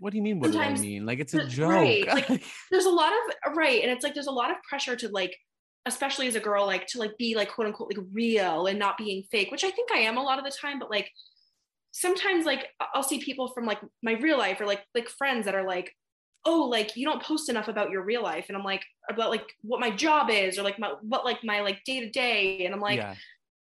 what 0.00 0.10
do 0.10 0.16
you 0.16 0.22
mean? 0.22 0.40
What 0.40 0.50
do 0.52 0.58
I 0.60 0.74
mean? 0.74 1.06
Like 1.06 1.20
it's 1.20 1.34
a 1.34 1.38
Right, 1.64 2.04
joke. 2.06 2.28
like- 2.28 2.42
there's 2.70 2.86
a 2.86 2.90
lot 2.90 3.12
of 3.12 3.56
right 3.56 3.82
and 3.82 3.90
it's 3.90 4.02
like 4.04 4.14
there's 4.14 4.26
a 4.26 4.32
lot 4.32 4.50
of 4.50 4.56
pressure 4.68 4.96
to 4.96 5.08
like 5.08 5.36
especially 5.86 6.26
as 6.26 6.34
a 6.34 6.40
girl 6.40 6.64
like 6.66 6.86
to 6.88 6.98
like 6.98 7.16
be 7.18 7.34
like 7.36 7.50
quote 7.52 7.66
unquote 7.66 7.94
like 7.94 8.04
real 8.12 8.66
and 8.66 8.78
not 8.78 8.96
being 8.96 9.22
fake 9.30 9.50
which 9.50 9.64
i 9.64 9.70
think 9.70 9.90
i 9.92 9.98
am 9.98 10.16
a 10.16 10.22
lot 10.22 10.38
of 10.38 10.44
the 10.44 10.50
time 10.50 10.78
but 10.78 10.90
like 10.90 11.10
sometimes 11.94 12.44
like 12.44 12.66
i'll 12.92 13.04
see 13.04 13.20
people 13.20 13.46
from 13.48 13.64
like 13.64 13.78
my 14.02 14.12
real 14.14 14.36
life 14.36 14.60
or 14.60 14.66
like 14.66 14.82
like 14.96 15.08
friends 15.08 15.44
that 15.44 15.54
are 15.54 15.66
like 15.66 15.94
oh 16.44 16.64
like 16.64 16.96
you 16.96 17.06
don't 17.06 17.22
post 17.22 17.48
enough 17.48 17.68
about 17.68 17.90
your 17.90 18.02
real 18.02 18.20
life 18.20 18.46
and 18.48 18.56
i'm 18.56 18.64
like 18.64 18.84
about 19.08 19.30
like 19.30 19.46
what 19.62 19.78
my 19.78 19.90
job 19.90 20.28
is 20.28 20.58
or 20.58 20.64
like 20.64 20.76
my 20.76 20.92
what 21.02 21.24
like 21.24 21.38
my 21.44 21.60
like 21.60 21.82
day 21.84 22.00
to 22.00 22.10
day 22.10 22.66
and 22.66 22.74
i'm 22.74 22.80
like 22.80 22.98
yeah. 22.98 23.14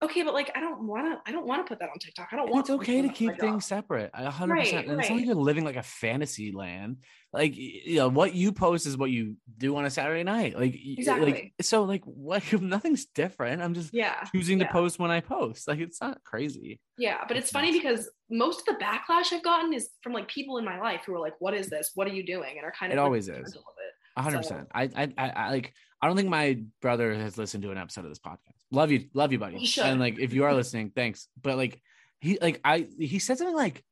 Okay 0.04 0.22
but 0.22 0.34
like 0.34 0.52
i 0.56 0.60
don't 0.60 0.86
want 0.88 1.06
to 1.12 1.20
i 1.28 1.32
don't 1.34 1.48
want 1.48 1.66
to 1.66 1.68
put 1.68 1.80
that 1.80 1.90
on 1.90 1.98
tiktok 2.00 2.28
i 2.32 2.36
don't 2.36 2.46
And 2.46 2.54
want 2.54 2.66
it's 2.70 2.76
okay 2.76 3.02
to 3.02 3.08
put 3.08 3.16
that 3.18 3.26
on 3.28 3.32
keep 3.34 3.40
things 3.40 3.66
separate. 3.66 4.12
A 4.14 4.30
hundred 4.30 4.54
Right, 4.54 4.64
percent. 4.66 4.88
And 4.88 5.00
it's 5.00 5.10
not 5.10 5.16
like 5.18 5.26
you're 5.26 5.36
living 5.36 5.64
like 5.66 5.76
a 5.76 5.82
fantasy 5.84 6.52
land. 6.52 6.98
Like 7.34 7.54
you 7.58 7.96
know, 7.98 8.08
what 8.08 8.34
you 8.36 8.52
post 8.52 8.86
is 8.88 8.96
what 8.96 9.10
you 9.12 9.36
do 9.58 9.76
on 9.76 9.86
a 9.86 9.90
Saturday 9.90 10.24
night. 10.24 10.54
Like 10.56 10.74
y- 10.74 10.80
like 10.96 11.00
Exactly. 11.00 11.54
so 11.62 11.84
like 11.84 12.04
what 12.06 12.44
nothing's 12.62 13.06
different. 13.08 13.62
I'm 13.62 13.74
just 13.74 13.94
yeah 13.94 14.24
choosing 14.32 14.60
yeah. 14.60 14.68
to 14.68 14.72
post 14.72 14.98
when 15.00 15.12
I 15.12 15.20
post. 15.20 15.68
Like 15.68 15.80
it's 15.80 16.00
not 16.00 16.24
crazy. 16.24 16.80
Yeah, 16.98 17.24
but 17.28 17.36
it's 17.36 17.52
funny 17.52 17.72
because 17.72 18.10
most 18.30 18.60
of 18.60 18.66
the 18.78 18.84
backlash 18.84 19.34
I've 19.34 19.44
gotten 19.44 19.74
is 19.74 19.90
from 20.04 20.14
like 20.14 20.28
people 20.28 20.58
in 20.58 20.66
my 20.66 20.80
life 20.80 21.02
who 21.06 21.14
are 21.16 21.20
like, 21.20 21.34
"What 21.40 21.54
is 21.54 21.70
this? 21.70 21.92
What 21.96 22.08
are 22.08 22.14
you 22.14 22.26
doing?" 22.26 22.56
and 22.58 22.66
are 22.66 22.72
kind 22.80 22.92
It 22.94 22.96
of 22.96 23.00
like, 23.02 23.06
always 23.06 23.28
is. 23.28 23.36
judgmental 23.36 23.58
of 23.58 23.76
it. 23.80 23.94
A 24.16 24.22
hundred 24.22 24.44
So- 24.46 24.50
percent. 24.56 24.68
I, 24.74 24.84
I 24.96 25.14
I 25.18 25.30
I 25.30 25.50
like 25.52 25.74
I 26.02 26.08
don't 26.08 26.16
think 26.16 26.30
my 26.30 26.60
brother 26.82 27.14
has 27.16 27.38
listened 27.38 27.64
to 27.64 27.72
an 27.72 27.78
episode 27.78 28.06
of 28.06 28.12
this 28.12 28.20
podcast. 28.20 28.38
Love 28.72 28.92
you, 28.92 29.06
love 29.14 29.32
you, 29.32 29.40
buddy. 29.40 29.68
And 29.82 30.00
like 30.00 30.20
if 30.20 30.34
you 30.34 30.44
are 30.44 30.54
listening, 30.54 30.92
thanks. 30.96 31.28
But 31.42 31.58
like 31.58 31.82
he 32.22 32.38
like 32.42 32.60
I 32.64 32.88
he 33.00 33.20
said 33.20 33.38
something 33.38 33.56
like 33.56 33.84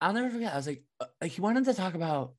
I'll 0.00 0.12
never 0.12 0.30
forget. 0.30 0.52
I 0.52 0.56
was 0.56 0.66
like 0.66 0.82
uh, 1.00 1.06
like 1.20 1.32
he 1.32 1.40
wanted 1.40 1.64
to 1.66 1.74
talk 1.74 1.94
about 1.94 2.32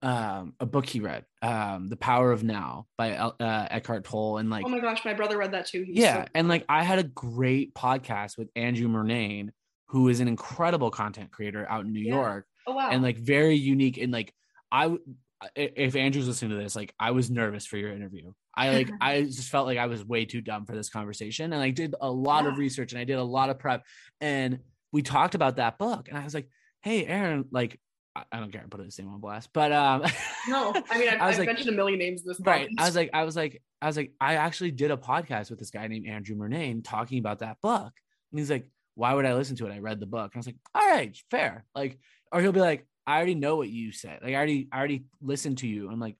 um 0.00 0.54
a 0.60 0.66
book 0.66 0.86
he 0.86 1.00
read, 1.00 1.24
um 1.42 1.88
The 1.88 1.96
Power 1.96 2.30
of 2.30 2.44
Now 2.44 2.86
by 2.96 3.14
uh, 3.16 3.32
Eckhart 3.40 4.04
Tolle 4.04 4.38
and 4.38 4.48
like 4.48 4.64
oh 4.64 4.68
my 4.68 4.78
gosh, 4.80 5.04
my 5.04 5.14
brother 5.14 5.36
read 5.36 5.52
that 5.52 5.66
too. 5.66 5.82
He 5.82 6.00
yeah, 6.00 6.24
so- 6.24 6.28
and 6.34 6.46
like 6.48 6.64
I 6.68 6.84
had 6.84 6.98
a 7.00 7.04
great 7.04 7.74
podcast 7.74 8.38
with 8.38 8.48
Andrew 8.54 8.88
Murnane, 8.88 9.48
who 9.88 10.08
is 10.08 10.20
an 10.20 10.28
incredible 10.28 10.90
content 10.92 11.32
creator 11.32 11.66
out 11.68 11.84
in 11.84 11.92
New 11.92 12.00
Yeah. 12.00 12.14
York 12.14 12.46
oh 12.68 12.74
wow, 12.74 12.90
and 12.90 13.02
like 13.02 13.16
very 13.18 13.56
unique 13.56 13.98
and 13.98 14.12
like 14.12 14.32
i- 14.70 14.96
if 15.54 15.94
Andrew's 15.96 16.26
listening 16.26 16.50
to 16.56 16.62
this, 16.62 16.74
like 16.74 16.94
I 16.98 17.12
was 17.12 17.30
nervous 17.30 17.64
for 17.66 17.76
your 17.76 17.92
interview. 17.92 18.32
I 18.54 18.70
like 18.70 18.90
I 19.00 19.22
just 19.22 19.48
felt 19.50 19.66
like 19.66 19.78
I 19.78 19.86
was 19.86 20.04
way 20.04 20.24
too 20.24 20.40
dumb 20.40 20.66
for 20.66 20.74
this 20.74 20.88
conversation 20.90 21.52
and 21.52 21.62
I 21.62 21.70
did 21.70 21.94
a 22.00 22.10
lot 22.10 22.46
of 22.46 22.58
research 22.58 22.92
and 22.92 23.00
I 23.00 23.04
did 23.04 23.18
a 23.18 23.22
lot 23.22 23.50
of 23.50 23.58
prep 23.58 23.84
and 24.20 24.58
we 24.92 25.02
talked 25.02 25.34
about 25.34 25.56
that 25.56 25.78
book 25.78 26.08
and 26.08 26.18
I 26.18 26.24
was 26.24 26.34
like, 26.34 26.48
"Hey, 26.82 27.06
Aaron, 27.06 27.44
like 27.52 27.78
I, 28.32 28.40
don't 28.40 28.50
care, 28.50 28.62
I 28.64 28.68
put 28.68 28.84
his 28.84 28.98
name 28.98 29.08
on 29.10 29.20
blast, 29.20 29.50
but 29.52 29.70
um 29.70 30.02
no, 30.48 30.72
I 30.90 30.98
mean 30.98 31.08
I've, 31.08 31.20
I 31.20 31.26
was 31.26 31.34
I've 31.34 31.38
like- 31.40 31.46
mentioned 31.46 31.68
a 31.68 31.72
million 31.72 31.98
names 32.00 32.22
in 32.22 32.28
this. 32.28 32.40
right 32.40 32.68
i 32.78 32.84
was 32.84 32.96
like 32.96 33.10
i 33.12 33.22
was 33.22 33.36
like 33.36 33.62
i 33.80 33.86
was 33.86 33.96
like 33.96 34.12
i 34.20 34.34
actually 34.34 34.72
did 34.72 34.90
a 34.90 34.96
podcast 34.96 35.50
with 35.50 35.58
this 35.60 35.70
guy 35.70 35.86
named 35.86 36.08
andrew 36.08 36.34
murnane 36.34 36.82
talking 36.82 37.18
about 37.20 37.40
that 37.40 37.58
book 37.62 37.92
and 38.32 38.38
he's 38.40 38.50
like 38.50 38.68
why 38.96 39.14
would 39.14 39.24
i 39.24 39.34
listen 39.34 39.54
to 39.56 39.66
it 39.66 39.72
i 39.72 39.78
read 39.78 40.00
the 40.00 40.06
book 40.06 40.32
and 40.34 40.36
i 40.36 40.38
was 40.38 40.46
like 40.46 40.56
all 40.74 40.88
right 40.88 41.16
fair 41.30 41.64
like 41.76 41.98
or 42.32 42.40
he'll 42.40 42.50
be 42.50 42.60
like 42.60 42.86
i 43.08 43.16
already 43.16 43.34
know 43.34 43.56
what 43.56 43.68
you 43.70 43.90
said. 43.92 44.20
Like 44.22 44.32
i 44.32 44.36
already 44.36 44.68
i 44.70 44.78
already 44.78 45.04
listened 45.22 45.58
to 45.58 45.66
you. 45.66 45.90
I'm 45.90 46.00
like 46.06 46.16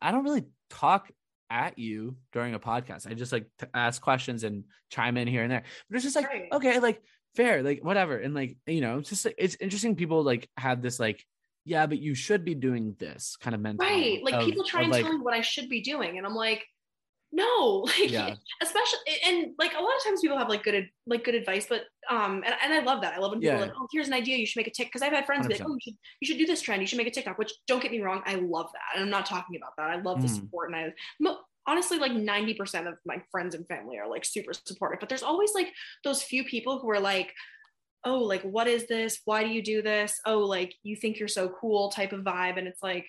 i 0.00 0.12
don't 0.12 0.24
really 0.24 0.44
talk 0.70 1.10
at 1.50 1.78
you 1.78 2.16
during 2.32 2.54
a 2.54 2.60
podcast. 2.60 3.10
I 3.10 3.14
just 3.14 3.32
like 3.32 3.46
to 3.58 3.68
ask 3.74 4.00
questions 4.00 4.44
and 4.44 4.64
chime 4.90 5.16
in 5.16 5.26
here 5.26 5.42
and 5.42 5.50
there. 5.50 5.64
But 5.88 5.96
it's 5.96 6.04
just 6.04 6.16
like 6.16 6.28
Right. 6.28 6.48
okay 6.52 6.78
like 6.78 7.02
fair 7.34 7.62
like 7.62 7.80
whatever. 7.82 8.16
And 8.24 8.32
like 8.34 8.56
you 8.66 8.80
know 8.80 8.98
it's 8.98 9.08
just 9.10 9.26
it's 9.36 9.56
interesting 9.60 9.96
people 9.96 10.22
like 10.22 10.48
have 10.56 10.80
this 10.82 11.00
like 11.00 11.24
yeah 11.64 11.86
but 11.86 11.98
you 11.98 12.14
should 12.14 12.44
be 12.44 12.54
doing 12.54 12.94
this 12.98 13.36
kind 13.42 13.54
of 13.54 13.60
mentality 13.60 14.00
right, 14.00 14.24
like 14.24 14.34
of- 14.34 14.46
people 14.46 14.64
try 14.64 14.82
and 14.82 14.92
like, 14.92 15.02
tell 15.04 15.12
me 15.18 15.24
what 15.26 15.34
I 15.34 15.42
should 15.42 15.68
be 15.68 15.80
doing, 15.82 16.16
and 16.18 16.26
I'm 16.26 16.34
like, 16.36 16.64
no, 17.32 17.80
like 18.00 18.10
Yeah. 18.10 18.34
especially 18.62 18.98
and 19.24 19.52
like 19.58 19.72
a 19.74 19.80
lot 19.80 19.96
of 19.96 20.02
times 20.04 20.20
people 20.20 20.36
have 20.38 20.48
like 20.48 20.62
good 20.64 20.88
like 21.06 21.24
good 21.24 21.34
advice, 21.34 21.66
but 21.68 21.82
um 22.10 22.42
and, 22.44 22.54
and 22.62 22.72
I 22.72 22.80
love 22.80 23.00
that. 23.02 23.14
I 23.14 23.18
love 23.18 23.30
when 23.32 23.40
people 23.40 23.54
Yeah. 23.56 23.62
are 23.62 23.66
like, 23.66 23.74
oh, 23.78 23.86
here's 23.92 24.08
an 24.08 24.14
idea, 24.14 24.36
you 24.36 24.46
should 24.46 24.58
make 24.60 24.66
a 24.66 24.72
tick 24.72 24.88
because 24.88 25.02
I've 25.02 25.12
had 25.12 25.26
friends 25.26 25.46
be 25.46 25.54
like, 25.54 25.62
oh, 25.64 25.72
you 25.74 25.80
should 25.80 25.94
you 26.20 26.26
should 26.26 26.38
do 26.38 26.46
this 26.46 26.60
trend, 26.62 26.80
you 26.82 26.86
should 26.88 26.98
make 26.98 27.06
a 27.06 27.10
TikTok. 27.10 27.38
Which 27.38 27.52
don't 27.66 27.82
get 27.82 27.92
me 27.92 28.00
wrong, 28.00 28.22
I 28.26 28.34
love 28.36 28.70
that, 28.72 28.94
and 28.96 29.04
I'm 29.04 29.10
not 29.10 29.26
talking 29.26 29.56
about 29.56 29.72
that. 29.78 29.90
I 29.90 30.00
love 30.00 30.20
the 30.22 30.28
Mhm. 30.28 30.34
support, 30.40 30.70
and 30.72 30.76
I 30.76 30.92
mo- 31.20 31.38
honestly 31.66 31.98
like 31.98 32.12
90% 32.12 32.88
of 32.88 32.94
my 33.06 33.22
friends 33.30 33.54
and 33.54 33.66
family 33.68 33.98
are 33.98 34.08
like 34.08 34.24
super 34.24 34.52
supportive, 34.52 34.98
but 34.98 35.08
there's 35.08 35.22
always 35.22 35.54
like 35.54 35.72
those 36.04 36.22
few 36.22 36.44
people 36.44 36.78
who 36.80 36.90
are 36.90 37.00
like. 37.00 37.32
Oh, 38.02 38.20
like 38.20 38.40
what 38.44 38.66
is 38.66 38.86
this? 38.86 39.20
Why 39.26 39.44
do 39.44 39.50
you 39.50 39.62
do 39.62 39.82
this? 39.82 40.18
Oh, 40.24 40.38
like 40.38 40.74
you 40.82 40.96
think 40.96 41.18
you're 41.18 41.28
so 41.28 41.50
cool 41.60 41.90
type 41.90 42.14
of 42.14 42.22
vibe. 42.22 42.56
And 42.56 42.66
it's 42.66 42.82
like, 42.82 43.06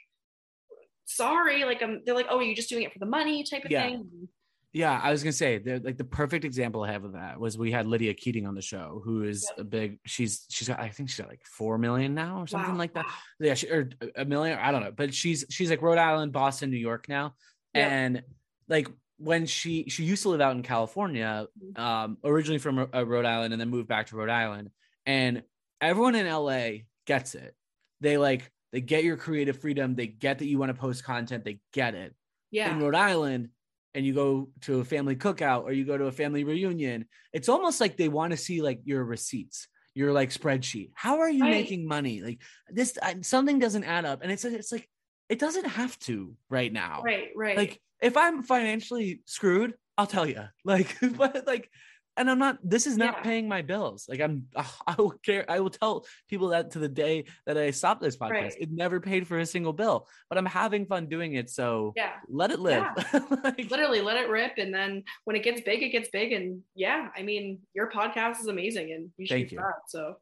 sorry, 1.16 1.64
like 1.66 1.82
I'm 1.82 2.02
they're 2.06 2.16
like, 2.16 2.28
oh, 2.30 2.40
you're 2.40 2.56
just 2.56 2.70
doing 2.70 2.84
it 2.84 2.94
for 2.94 3.00
the 3.00 3.06
money 3.06 3.44
type 3.44 3.66
of 3.66 3.72
Yeah. 3.72 3.88
thing? 3.90 4.28
Yeah, 4.74 4.98
I 5.04 5.12
was 5.12 5.22
gonna 5.22 5.34
say 5.34 5.62
like 5.84 5.98
the 5.98 6.06
perfect 6.06 6.46
example 6.46 6.82
I 6.84 6.92
have 6.94 7.04
of 7.04 7.14
that 7.14 7.38
was 7.40 7.58
we 7.58 7.72
had 7.72 7.88
Lydia 7.88 8.14
Keating 8.14 8.48
on 8.48 8.56
the 8.56 8.62
show, 8.62 9.02
who 9.04 9.24
is 9.24 9.46
Yep. 9.50 9.60
a 9.60 9.64
big. 9.66 10.00
She's 10.06 10.46
she's 10.50 10.70
got 10.70 10.80
I 10.80 10.88
think 10.90 11.10
she's 11.10 11.20
got 11.20 11.28
like 11.28 11.46
four 11.46 11.78
million 11.78 12.14
now 12.16 12.40
or 12.42 12.48
something 12.48 12.72
Wow, 12.74 12.78
like 12.78 12.94
that. 12.94 13.06
Yeah, 13.40 13.54
she, 13.56 13.68
or 13.70 13.90
a 14.16 14.24
million. 14.24 14.58
I 14.58 14.72
don't 14.72 14.82
know, 14.82 14.94
but 14.94 15.14
she's 15.14 15.46
she's 15.50 15.70
like 15.70 15.82
Rhode 15.82 15.98
Island, 15.98 16.32
Boston, 16.32 16.70
New 16.72 16.78
York 16.78 17.10
now, 17.10 17.34
Yep. 17.76 17.92
and 17.92 18.24
like 18.70 18.88
when 19.18 19.46
she 19.46 19.90
she 19.90 20.04
used 20.06 20.24
to 20.24 20.30
live 20.30 20.42
out 20.42 20.56
in 20.56 20.64
California, 20.64 21.48
Mm-hmm. 21.62 21.82
um, 21.82 22.18
originally 22.24 22.58
from 22.60 22.80
uh, 22.80 23.06
Rhode 23.06 23.26
Island, 23.26 23.54
and 23.54 23.60
then 23.60 23.70
moved 23.70 23.90
back 23.90 24.08
to 24.08 24.16
Rhode 24.16 24.30
Island, 24.30 24.70
and 25.06 25.44
everyone 25.82 26.16
in 26.16 26.28
LA 26.28 26.84
gets 27.06 27.36
it. 27.36 27.56
They 28.00 28.18
like 28.18 28.51
they 28.72 28.82
get 28.82 29.04
your 29.04 29.18
creative 29.18 29.60
freedom. 29.60 29.96
They 29.96 30.08
get 30.08 30.40
that 30.40 30.46
you 30.46 30.58
want 30.58 30.70
to 30.70 30.74
post 30.80 31.04
content. 31.04 31.44
They 31.44 31.60
get 31.74 31.94
it 31.96 32.16
Yeah. 32.52 32.72
in 32.72 32.80
Rhode 32.82 32.96
Island 32.96 33.50
and 33.94 34.06
you 34.06 34.14
go 34.14 34.50
to 34.62 34.80
a 34.80 34.86
family 34.86 35.16
cookout 35.16 35.64
or 35.64 35.72
you 35.74 35.86
go 35.86 35.98
to 35.98 36.06
a 36.06 36.12
family 36.12 36.44
reunion, 36.44 37.06
it's 37.34 37.50
almost 37.50 37.82
like 37.82 37.98
they 37.98 38.08
want 38.10 38.32
to 38.32 38.38
see 38.38 38.62
like 38.62 38.80
your 38.86 39.04
receipts, 39.04 39.68
your 39.94 40.14
like 40.14 40.30
spreadsheet. 40.30 40.92
How 40.94 41.20
are 41.20 41.30
you 41.30 41.44
Right. 41.44 41.52
making 41.52 41.88
money? 41.88 42.22
Like 42.22 42.40
this, 42.70 42.98
I, 43.02 43.18
something 43.22 43.60
doesn't 43.60 43.84
add 43.84 44.06
up, 44.06 44.22
and 44.24 44.32
it's 44.32 44.46
it's 44.46 44.72
like 44.72 44.88
it 45.28 45.40
doesn't 45.40 45.66
have 45.66 45.98
to 46.00 46.36
right 46.50 46.72
now. 46.72 47.02
Right, 47.04 47.30
right. 47.36 47.58
Like 47.58 47.82
if 48.02 48.16
I'm 48.16 48.44
financially 48.44 49.22
screwed, 49.26 49.74
I'll 49.98 50.08
tell 50.08 50.26
you. 50.28 50.44
Like, 50.64 50.96
but 51.18 51.46
like. 51.46 51.70
And 52.18 52.30
I'm 52.30 52.40
not. 52.40 52.58
This 52.64 52.88
is 52.88 52.98
not 52.98 53.18
Yeah. 53.18 53.22
paying 53.24 53.48
my 53.48 53.62
bills. 53.62 54.06
Like 54.10 54.20
I'm. 54.20 54.48
I 54.88 54.96
will 54.98 55.12
care. 55.12 55.46
I 55.50 55.60
will 55.60 55.70
tell 55.70 56.06
people 56.30 56.50
that 56.50 56.72
to 56.72 56.80
the 56.80 56.90
day 56.90 57.26
that 57.46 57.58
I 57.58 57.72
stop 57.72 58.02
this 58.02 58.18
podcast. 58.18 58.32
Right. 58.32 58.56
It 58.60 58.72
never 58.72 59.00
paid 59.00 59.28
for 59.28 59.40
a 59.40 59.46
single 59.46 59.74
bill, 59.74 60.08
but 60.30 60.38
I'm 60.38 60.46
having 60.46 60.86
fun 60.86 61.08
doing 61.08 61.36
it. 61.36 61.50
So 61.50 61.94
yeah. 61.96 62.14
let 62.28 62.52
it 62.52 62.60
live. 62.60 62.86
Like, 63.44 63.72
Literally 63.72 64.02
let 64.02 64.18
it 64.18 64.30
rip. 64.30 64.54
And 64.58 64.74
then 64.74 65.04
when 65.26 65.36
it 65.36 65.44
gets 65.44 65.62
big, 65.62 65.82
it 65.82 65.90
gets 65.90 66.10
big. 66.10 66.32
And 66.32 66.62
yeah, 66.76 67.10
I 67.16 67.24
mean, 67.24 67.60
your 67.74 67.90
podcast 67.90 68.40
is 68.40 68.48
amazing 68.48 68.92
and 68.92 69.10
you 69.18 69.26
should 69.26 69.36
Thank 69.36 69.52
you. 69.52 69.58
proud. 69.58 69.74
So 69.88 70.16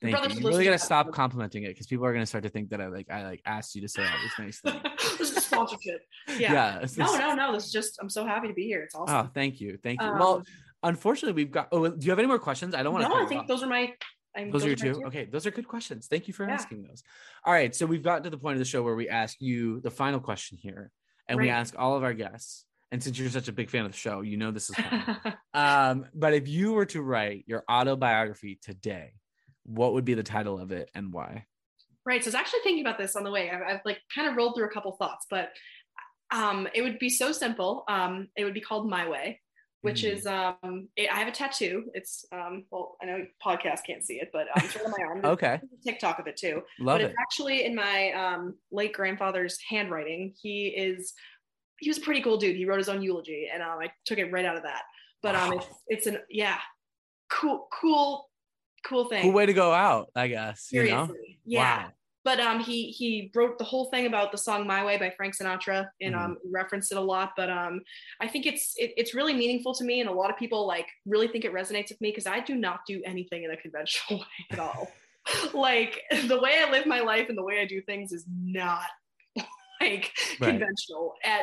thank 0.00 0.16
you. 0.34 0.40
You 0.40 0.48
really 0.48 0.64
gotta 0.64 0.78
stop 0.78 1.12
complimenting 1.12 1.64
it 1.64 1.68
because 1.68 1.86
people 1.86 2.04
are 2.06 2.12
gonna 2.12 2.26
start 2.26 2.44
to 2.44 2.50
think 2.50 2.70
that 2.70 2.80
I 2.80 2.88
like 2.88 3.10
I 3.10 3.24
like 3.24 3.42
asked 3.46 3.74
you 3.74 3.82
to 3.82 3.88
say 3.88 4.02
all 4.02 4.18
these 4.22 4.32
nice 4.38 4.60
things. 4.60 4.82
this 5.18 5.36
is 5.36 5.44
sponsorship. 5.44 6.02
Yeah. 6.38 6.80
it's 6.80 6.96
No, 6.96 7.16
no, 7.16 7.34
no. 7.34 7.52
This 7.52 7.66
is 7.66 7.72
just 7.72 7.98
I'm 8.00 8.10
so 8.10 8.26
happy 8.26 8.48
to 8.48 8.54
be 8.54 8.64
here. 8.64 8.82
It's 8.82 8.94
awesome. 8.94 9.14
Oh, 9.14 9.30
thank 9.34 9.60
you, 9.60 9.78
thank 9.82 10.00
you. 10.00 10.08
Um, 10.08 10.18
well, 10.18 10.42
unfortunately, 10.82 11.42
we've 11.44 11.52
got. 11.52 11.68
Oh, 11.72 11.88
do 11.88 12.04
you 12.04 12.10
have 12.10 12.18
any 12.18 12.28
more 12.28 12.38
questions? 12.38 12.74
I 12.74 12.82
don't 12.82 12.92
want 12.92 13.04
to. 13.04 13.08
no, 13.10 13.22
I 13.24 13.26
think 13.26 13.46
those 13.46 13.62
are 13.62 13.68
my 13.68 13.92
I 14.36 14.42
mean, 14.44 14.52
Those 14.52 14.64
are 14.64 14.68
your 14.68 14.76
my 14.76 15.00
two. 15.00 15.06
Okay, 15.06 15.24
those 15.24 15.46
are 15.46 15.50
good 15.50 15.66
questions. 15.66 16.08
Thank 16.08 16.28
you 16.28 16.34
for 16.34 16.44
Yeah. 16.46 16.52
asking 16.52 16.82
those. 16.82 17.02
All 17.44 17.52
right, 17.52 17.74
so 17.74 17.86
we've 17.86 18.02
gotten 18.02 18.22
to 18.24 18.30
the 18.30 18.38
point 18.38 18.54
of 18.54 18.58
the 18.58 18.66
show 18.66 18.82
where 18.82 18.94
we 18.94 19.08
ask 19.08 19.40
you 19.40 19.80
the 19.80 19.90
final 19.90 20.20
question 20.20 20.58
here, 20.60 20.90
and 21.26 21.40
we 21.40 21.48
ask 21.48 21.74
all 21.78 21.96
of 21.96 22.04
our 22.04 22.12
guests, 22.12 22.66
and 22.92 23.02
since 23.02 23.18
you're 23.18 23.30
such 23.30 23.48
a 23.48 23.52
big 23.52 23.70
fan 23.70 23.86
of 23.86 23.92
the 23.92 23.96
show, 23.98 24.20
you 24.20 24.36
know 24.36 24.50
this 24.50 24.68
is 24.68 24.76
um, 25.54 26.06
but 26.14 26.34
if 26.34 26.48
you 26.48 26.72
were 26.72 26.86
to 26.86 27.00
write 27.00 27.44
your 27.46 27.64
autobiography 27.70 28.58
today, 28.60 29.14
what 29.64 29.94
would 29.94 30.04
be 30.04 30.14
the 30.14 30.22
title 30.22 30.60
of 30.60 30.70
it 30.70 30.90
and 30.94 31.12
why? 31.12 31.46
Right. 32.04 32.22
So 32.22 32.28
I 32.28 32.30
was 32.30 32.34
actually 32.36 32.60
thinking 32.62 32.86
about 32.86 32.98
this 32.98 33.16
on 33.16 33.24
the 33.24 33.32
way. 33.32 33.50
I've, 33.50 33.62
I've 33.62 33.80
like 33.84 33.98
kind 34.14 34.28
of 34.28 34.36
rolled 34.36 34.54
through 34.54 34.66
a 34.66 34.70
couple 34.70 34.92
thoughts, 34.92 35.26
but 35.28 35.48
um, 36.30 36.68
it 36.74 36.82
would 36.82 36.98
be 36.98 37.10
so 37.10 37.32
simple. 37.32 37.84
Um, 37.88 38.28
it 38.36 38.44
would 38.44 38.54
be 38.54 38.60
called 38.60 38.88
My 38.88 39.08
Way, 39.08 39.40
which 39.86 40.02
mm. 40.02 40.12
is 40.12 40.26
um, 40.26 40.88
it, 40.96 41.08
I 41.10 41.14
have 41.14 41.28
a 41.28 41.30
tattoo. 41.30 41.84
It's 41.94 42.26
um, 42.32 42.64
well, 42.72 42.96
I 43.00 43.06
know 43.06 43.24
podcast 43.44 43.80
can't 43.86 44.04
see 44.04 44.14
it, 44.14 44.30
but 44.32 44.48
um, 44.48 44.64
it's 44.64 44.76
on 44.76 44.90
my 44.90 45.04
arm. 45.06 45.20
okay. 45.24 45.60
TikTok 45.84 46.18
of 46.18 46.26
it 46.26 46.36
too. 46.36 46.62
Love 46.80 46.96
but 46.96 47.00
it. 47.02 47.04
it's 47.04 47.14
actually 47.20 47.64
in 47.64 47.74
my 47.76 48.10
um, 48.10 48.56
late 48.72 48.92
grandfather's 48.92 49.58
handwriting. 49.68 50.34
He 50.42 50.66
is 50.66 51.14
he 51.78 51.88
was 51.88 51.98
a 51.98 52.00
pretty 52.00 52.20
cool 52.20 52.36
dude. 52.36 52.56
He 52.56 52.64
wrote 52.64 52.78
his 52.78 52.88
own 52.88 53.00
eulogy, 53.00 53.48
and 53.52 53.62
um, 53.62 53.78
I 53.78 53.92
took 54.04 54.18
it 54.18 54.32
right 54.32 54.44
out 54.44 54.56
of 54.56 54.64
that. 54.64 54.82
But 55.22 55.36
um, 55.36 55.52
it's 55.52 55.66
it's 55.86 56.06
an 56.08 56.18
yeah, 56.28 56.58
cool, 57.30 57.68
cool, 57.80 58.28
cool 58.84 59.04
thing. 59.04 59.22
Cool 59.22 59.32
way 59.32 59.46
to 59.46 59.54
go 59.54 59.72
out, 59.72 60.08
I 60.16 60.26
guess. 60.26 60.62
Seriously, 60.62 61.38
you 61.44 61.58
know? 61.58 61.60
yeah. 61.62 61.84
Wow. 61.84 61.92
But 62.26 62.40
um, 62.40 62.58
he 62.58 62.90
he 62.90 63.30
wrote 63.36 63.56
the 63.56 63.62
whole 63.62 63.84
thing 63.84 64.06
about 64.06 64.32
the 64.32 64.38
song 64.38 64.66
"My 64.66 64.84
Way" 64.84 64.98
by 64.98 65.10
Frank 65.10 65.36
Sinatra, 65.36 65.86
and 66.00 66.12
mm-hmm. 66.12 66.24
um, 66.24 66.38
referenced 66.50 66.90
it 66.90 66.98
a 66.98 67.00
lot. 67.00 67.34
But 67.36 67.50
um, 67.50 67.82
I 68.20 68.26
think 68.26 68.46
it's 68.46 68.74
it, 68.76 68.94
it's 68.96 69.14
really 69.14 69.32
meaningful 69.32 69.72
to 69.74 69.84
me, 69.84 70.00
and 70.00 70.10
a 70.10 70.12
lot 70.12 70.28
of 70.28 70.36
people 70.36 70.66
like 70.66 70.88
really 71.06 71.28
think 71.28 71.44
it 71.44 71.54
resonates 71.54 71.90
with 71.90 72.00
me 72.00 72.10
because 72.10 72.26
I 72.26 72.40
do 72.40 72.56
not 72.56 72.80
do 72.84 73.00
anything 73.06 73.44
in 73.44 73.52
a 73.52 73.56
conventional 73.56 74.18
way 74.22 74.46
at 74.50 74.58
all. 74.58 74.90
like 75.54 76.02
the 76.26 76.40
way 76.40 76.64
I 76.66 76.68
live 76.68 76.84
my 76.84 76.98
life 76.98 77.28
and 77.28 77.38
the 77.38 77.44
way 77.44 77.60
I 77.60 77.64
do 77.64 77.80
things 77.82 78.10
is 78.10 78.24
not 78.28 78.88
like 79.80 80.12
right. 80.40 80.50
conventional 80.50 81.14
at 81.22 81.42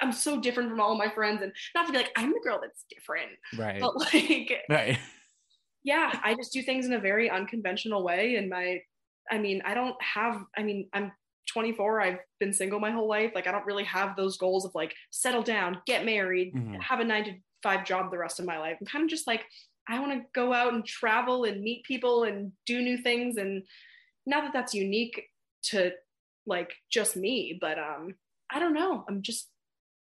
I'm 0.00 0.10
so 0.10 0.40
different 0.40 0.70
from 0.70 0.80
all 0.80 0.96
my 0.96 1.10
friends 1.10 1.42
and 1.42 1.52
not 1.74 1.86
to 1.86 1.92
be 1.92 1.98
like, 1.98 2.12
I'm 2.16 2.30
the 2.30 2.40
girl 2.42 2.58
that's 2.62 2.86
different. 2.88 3.30
Right. 3.58 3.78
But 3.78 3.94
like 3.96 4.52
right. 4.70 4.98
Yeah, 5.82 6.18
I 6.24 6.34
just 6.34 6.54
do 6.54 6.62
things 6.62 6.86
in 6.86 6.94
a 6.94 6.98
very 6.98 7.28
unconventional 7.28 8.02
way. 8.02 8.36
And 8.36 8.48
my 8.48 8.80
I 9.30 9.38
mean, 9.38 9.62
I 9.64 9.74
don't 9.74 9.96
have 10.02 10.42
I 10.56 10.62
mean, 10.62 10.88
I'm 10.92 11.12
24. 11.52 12.00
I've 12.00 12.18
been 12.40 12.52
single 12.52 12.80
my 12.80 12.90
whole 12.90 13.08
life. 13.08 13.32
Like 13.34 13.46
I 13.46 13.52
don't 13.52 13.66
really 13.66 13.84
have 13.84 14.16
those 14.16 14.36
goals 14.36 14.64
of 14.64 14.72
like 14.74 14.94
settle 15.10 15.42
down, 15.42 15.78
get 15.86 16.04
married, 16.04 16.54
mm-hmm. 16.54 16.74
have 16.76 17.00
a 17.00 17.04
nine 17.04 17.24
to 17.24 17.32
five 17.62 17.84
job 17.84 18.10
the 18.10 18.18
rest 18.18 18.40
of 18.40 18.46
my 18.46 18.58
life. 18.58 18.76
I'm 18.80 18.86
kind 18.86 19.04
of 19.04 19.10
just 19.10 19.26
like, 19.26 19.44
I 19.88 20.00
want 20.00 20.12
to 20.12 20.26
go 20.34 20.52
out 20.52 20.72
and 20.72 20.84
travel 20.84 21.44
and 21.44 21.62
meet 21.62 21.84
people 21.84 22.24
and 22.24 22.52
do 22.66 22.80
new 22.80 22.96
things. 22.96 23.36
And 23.36 23.64
not 24.26 24.44
that 24.44 24.52
that's 24.52 24.74
unique 24.74 25.22
to 25.64 25.92
like 26.46 26.72
just 26.90 27.16
me, 27.16 27.58
but 27.60 27.78
um, 27.78 28.14
I 28.50 28.58
don't 28.58 28.74
know. 28.74 29.04
I'm 29.08 29.22
just 29.22 29.48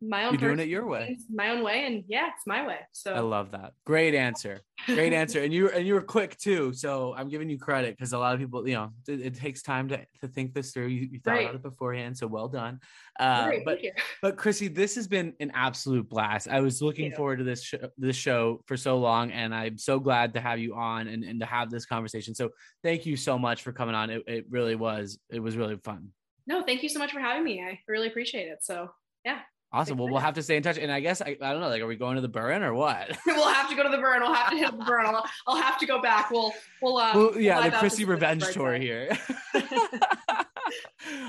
my 0.03 0.25
own. 0.25 0.35
You're 0.35 0.51
doing 0.51 0.61
it 0.61 0.69
your 0.69 0.87
way, 0.87 1.17
my 1.33 1.51
own 1.51 1.63
way, 1.63 1.87
and 1.87 2.05
yeah, 2.07 2.29
it's 2.29 2.47
my 2.47 2.67
way. 2.67 2.79
So 2.93 3.15
I 3.15 3.21
love 3.21 3.53
that. 3.53 3.73
Great 3.85 4.15
answer. 4.15 4.61
Great 4.87 5.13
answer, 5.15 5.43
and 5.43 5.53
you 5.53 5.71
and 5.71 5.87
you 5.87 5.95
were 5.95 6.03
quick 6.03 6.37
too. 6.37 6.73
So 6.73 7.15
I'm 7.17 7.29
giving 7.29 7.49
you 7.49 7.59
credit 7.59 7.97
because 7.97 8.13
a 8.13 8.19
lot 8.19 8.35
of 8.35 8.41
people, 8.41 8.67
you 8.69 8.75
know, 8.75 8.91
it, 9.09 9.21
it, 9.21 9.35
takes 9.35 9.63
time 9.63 9.89
to, 9.89 9.99
to 10.21 10.29
think 10.29 10.55
this 10.55 10.73
through. 10.73 10.89
You, 10.89 11.09
you 11.13 11.21
thought 11.21 11.33
right. 11.33 11.45
about 11.45 11.55
it 11.55 11.63
beforehand, 11.63 12.17
so 12.17 12.27
well 12.27 12.49
done. 12.49 12.81
Uh, 13.19 13.47
Great, 13.47 13.65
but 13.65 13.79
but 14.23 14.37
Chrissy, 14.37 14.69
this 14.69 14.95
has 14.97 15.09
been 15.09 15.33
an 15.41 15.51
absolute 15.55 16.09
blast. 16.09 16.49
I 16.49 16.61
was 16.61 16.83
looking 16.83 17.13
forward 17.13 17.39
to 17.39 17.45
this 17.45 17.63
show, 17.63 17.89
this 17.97 18.17
show 18.17 18.63
for 18.67 18.77
so 18.77 18.99
long, 18.99 19.33
and 19.33 19.55
I'm 19.55 19.79
so 19.79 19.99
glad 19.99 20.35
to 20.35 20.41
have 20.41 20.59
you 20.59 20.75
on 20.75 21.09
and, 21.09 21.25
and 21.25 21.41
to 21.41 21.47
have 21.47 21.71
this 21.71 21.87
conversation. 21.87 22.35
So 22.35 22.51
thank 22.83 23.07
you 23.07 23.17
so 23.17 23.39
much 23.39 23.63
for 23.63 23.73
coming 23.73 23.95
on. 23.95 24.11
It, 24.11 24.23
it 24.27 24.45
really 24.51 24.77
was 24.77 25.19
it 25.31 25.41
was 25.41 25.57
really 25.57 25.77
fun. 25.77 26.09
No, 26.47 26.63
thank 26.63 26.83
you 26.83 26.89
so 26.89 26.99
much 26.99 27.13
for 27.13 27.21
having 27.21 27.45
me. 27.45 27.63
I 27.63 27.81
really 27.89 28.09
appreciate 28.09 28.49
it. 28.49 28.59
So 28.63 28.91
yeah. 29.25 29.41
Awesome. 29.77 29.99
Well, 29.99 30.09
we'll 30.09 30.21
have 30.21 30.33
to 30.33 30.43
stay 30.43 30.57
in 30.57 30.63
touch. 30.63 30.79
And 30.79 30.91
I 30.91 31.01
guess 31.01 31.21
I, 31.21 31.37
I 31.39 31.53
don't 31.53 31.61
know, 31.61 31.69
like, 31.69 31.83
are 31.83 31.87
we 31.87 31.97
going 31.97 32.15
to 32.15 32.23
the 32.23 32.29
Burren 32.29 32.63
or 32.63 32.73
what? 32.73 33.15
we'll 33.27 33.47
have 33.47 33.69
to 33.69 33.77
go 33.77 33.83
to 33.83 33.91
the 33.91 33.99
Burren. 33.99 34.23
We'll 34.23 34.33
have 34.33 34.51
to 34.51 34.57
hit 34.57 34.71
the 34.71 34.85
Burren. 34.87 35.05
I'll, 35.05 35.23
I'll 35.47 35.61
have 35.61 35.79
to 35.81 35.85
go 35.85 36.01
back. 36.01 36.31
We'll, 36.31 36.51
we'll, 36.81 36.97
um, 36.97 37.15
well, 37.15 37.39
yeah, 37.39 37.61
we'll 37.61 37.71
the 37.71 37.77
Chrissy 37.77 38.07
Revenge 38.07 38.43
tour 38.55 38.79
here. 38.79 39.11
All 39.55 39.65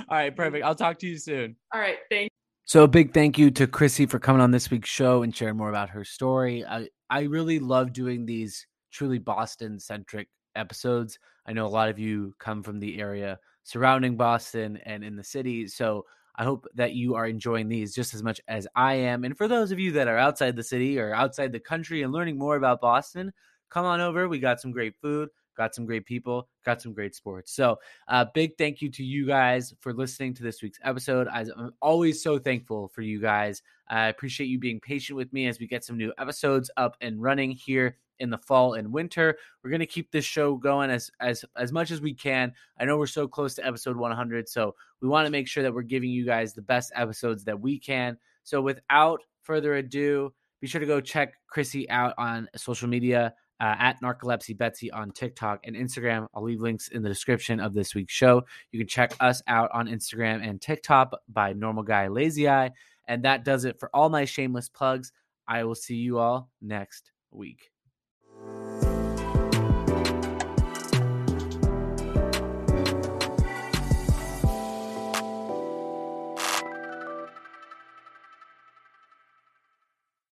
right, 0.09 0.33
perfect. 0.33 0.63
I'll 0.63 0.75
talk 0.75 0.97
to 0.99 1.07
you 1.07 1.17
soon. 1.17 1.57
All 1.73 1.81
right, 1.81 1.97
thanks. 2.09 2.33
So 2.63 2.83
a 2.83 2.87
big 2.87 3.13
thank 3.13 3.37
you 3.37 3.51
to 3.51 3.67
Chrissy 3.67 4.05
for 4.05 4.17
coming 4.17 4.41
on 4.41 4.51
this 4.51 4.71
week's 4.71 4.87
show 4.87 5.23
and 5.23 5.35
sharing 5.35 5.57
more 5.57 5.69
about 5.69 5.89
her 5.89 6.05
story. 6.05 6.65
I 6.65 6.87
I 7.09 7.23
really 7.23 7.59
love 7.59 7.91
doing 7.91 8.25
these 8.25 8.65
truly 8.93 9.19
Boston 9.19 9.77
centric 9.77 10.29
episodes. 10.55 11.19
I 11.45 11.51
know 11.51 11.65
a 11.65 11.67
lot 11.67 11.89
of 11.89 11.99
you 11.99 12.33
come 12.39 12.63
from 12.63 12.79
the 12.79 12.97
area 13.01 13.39
surrounding 13.63 14.15
Boston 14.15 14.79
and 14.85 15.03
in 15.03 15.17
the 15.17 15.23
city, 15.23 15.67
so 15.67 16.05
I 16.37 16.43
hope 16.43 16.67
that 16.75 16.93
you 16.93 17.15
are 17.15 17.27
enjoying 17.27 17.67
these 17.67 17.95
just 17.95 18.13
as 18.13 18.21
much 18.21 18.39
as 18.47 18.67
I 18.75 18.93
am. 18.95 19.23
And 19.23 19.37
for 19.37 19.47
those 19.47 19.71
of 19.71 19.79
you 19.79 19.91
that 19.93 20.07
are 20.07 20.17
outside 20.17 20.55
the 20.55 20.63
city 20.63 20.99
or 20.99 21.13
outside 21.13 21.51
the 21.51 21.59
country 21.59 22.03
and 22.03 22.13
learning 22.13 22.37
more 22.37 22.57
about 22.57 22.81
Boston, 22.81 23.33
come 23.69 23.85
on 23.85 24.01
over. 24.01 24.27
We 24.27 24.39
got 24.39 24.61
some 24.61 24.71
great 24.71 24.95
food, 25.01 25.29
got 25.55 25.73
some 25.73 25.85
great 25.85 26.05
people, 26.05 26.47
got 26.63 26.81
some 26.81 26.93
great 26.93 27.15
sports. 27.15 27.53
So, 27.53 27.79
uh, 28.07 28.25
big 28.33 28.57
thank 28.57 28.81
you 28.81 28.89
to 28.91 29.03
you 29.03 29.25
guys 29.25 29.73
for 29.79 29.93
listening 29.93 30.35
to 30.35 30.43
this 30.43 30.61
week's 30.61 30.79
episode. 30.83 31.27
I'm 31.27 31.73
always 31.81 32.21
so 32.21 32.37
thankful 32.37 32.87
for 32.89 33.01
you 33.01 33.19
guys. 33.19 33.63
I 33.87 34.07
appreciate 34.07 34.47
you 34.47 34.59
being 34.59 34.79
patient 34.79 35.17
with 35.17 35.33
me 35.33 35.47
as 35.47 35.59
we 35.59 35.67
get 35.67 35.83
some 35.83 35.97
new 35.97 36.13
episodes 36.19 36.69
up 36.77 36.95
and 37.01 37.21
running 37.21 37.51
here 37.51 37.97
in 38.19 38.29
the 38.29 38.37
fall 38.37 38.73
and 38.73 38.91
winter. 38.91 39.37
We're 39.63 39.69
going 39.69 39.79
to 39.79 39.85
keep 39.85 40.11
this 40.11 40.25
show 40.25 40.55
going 40.55 40.89
as 40.89 41.09
as 41.19 41.45
as 41.55 41.71
much 41.71 41.91
as 41.91 42.01
we 42.01 42.13
can. 42.13 42.53
I 42.79 42.85
know 42.85 42.97
we're 42.97 43.07
so 43.07 43.27
close 43.27 43.55
to 43.55 43.65
episode 43.65 43.97
100, 43.97 44.49
so 44.49 44.75
we 45.01 45.07
want 45.07 45.25
to 45.25 45.31
make 45.31 45.47
sure 45.47 45.63
that 45.63 45.73
we're 45.73 45.81
giving 45.83 46.09
you 46.09 46.25
guys 46.25 46.53
the 46.53 46.61
best 46.61 46.91
episodes 46.95 47.43
that 47.45 47.59
we 47.59 47.79
can. 47.79 48.17
So 48.43 48.61
without 48.61 49.21
further 49.43 49.75
ado, 49.75 50.33
be 50.61 50.67
sure 50.67 50.81
to 50.81 50.87
go 50.87 51.01
check 51.01 51.33
Chrissy 51.47 51.89
out 51.89 52.13
on 52.17 52.49
social 52.55 52.87
media 52.87 53.33
uh, 53.59 53.75
at 53.79 54.01
Narcolepsy 54.01 54.57
Betsy 54.57 54.91
on 54.91 55.11
TikTok 55.11 55.61
and 55.63 55.75
Instagram. 55.75 56.27
I'll 56.33 56.43
leave 56.43 56.61
links 56.61 56.89
in 56.89 57.01
the 57.01 57.09
description 57.09 57.59
of 57.59 57.73
this 57.73 57.95
week's 57.95 58.13
show. 58.13 58.43
You 58.71 58.79
can 58.79 58.87
check 58.87 59.13
us 59.19 59.41
out 59.47 59.69
on 59.73 59.87
Instagram 59.87 60.47
and 60.47 60.61
TikTok 60.61 61.13
by 61.29 61.53
Normal 61.53 61.83
Guy 61.83 62.07
Lazy 62.07 62.49
Eye. 62.49 62.71
And 63.07 63.23
that 63.23 63.45
does 63.45 63.65
it 63.65 63.79
for 63.79 63.89
all 63.93 64.09
my 64.09 64.25
shameless 64.25 64.69
plugs. 64.69 65.11
I 65.47 65.63
will 65.63 65.75
see 65.75 65.95
you 65.95 66.19
all 66.19 66.49
next 66.61 67.11
week. 67.31 67.71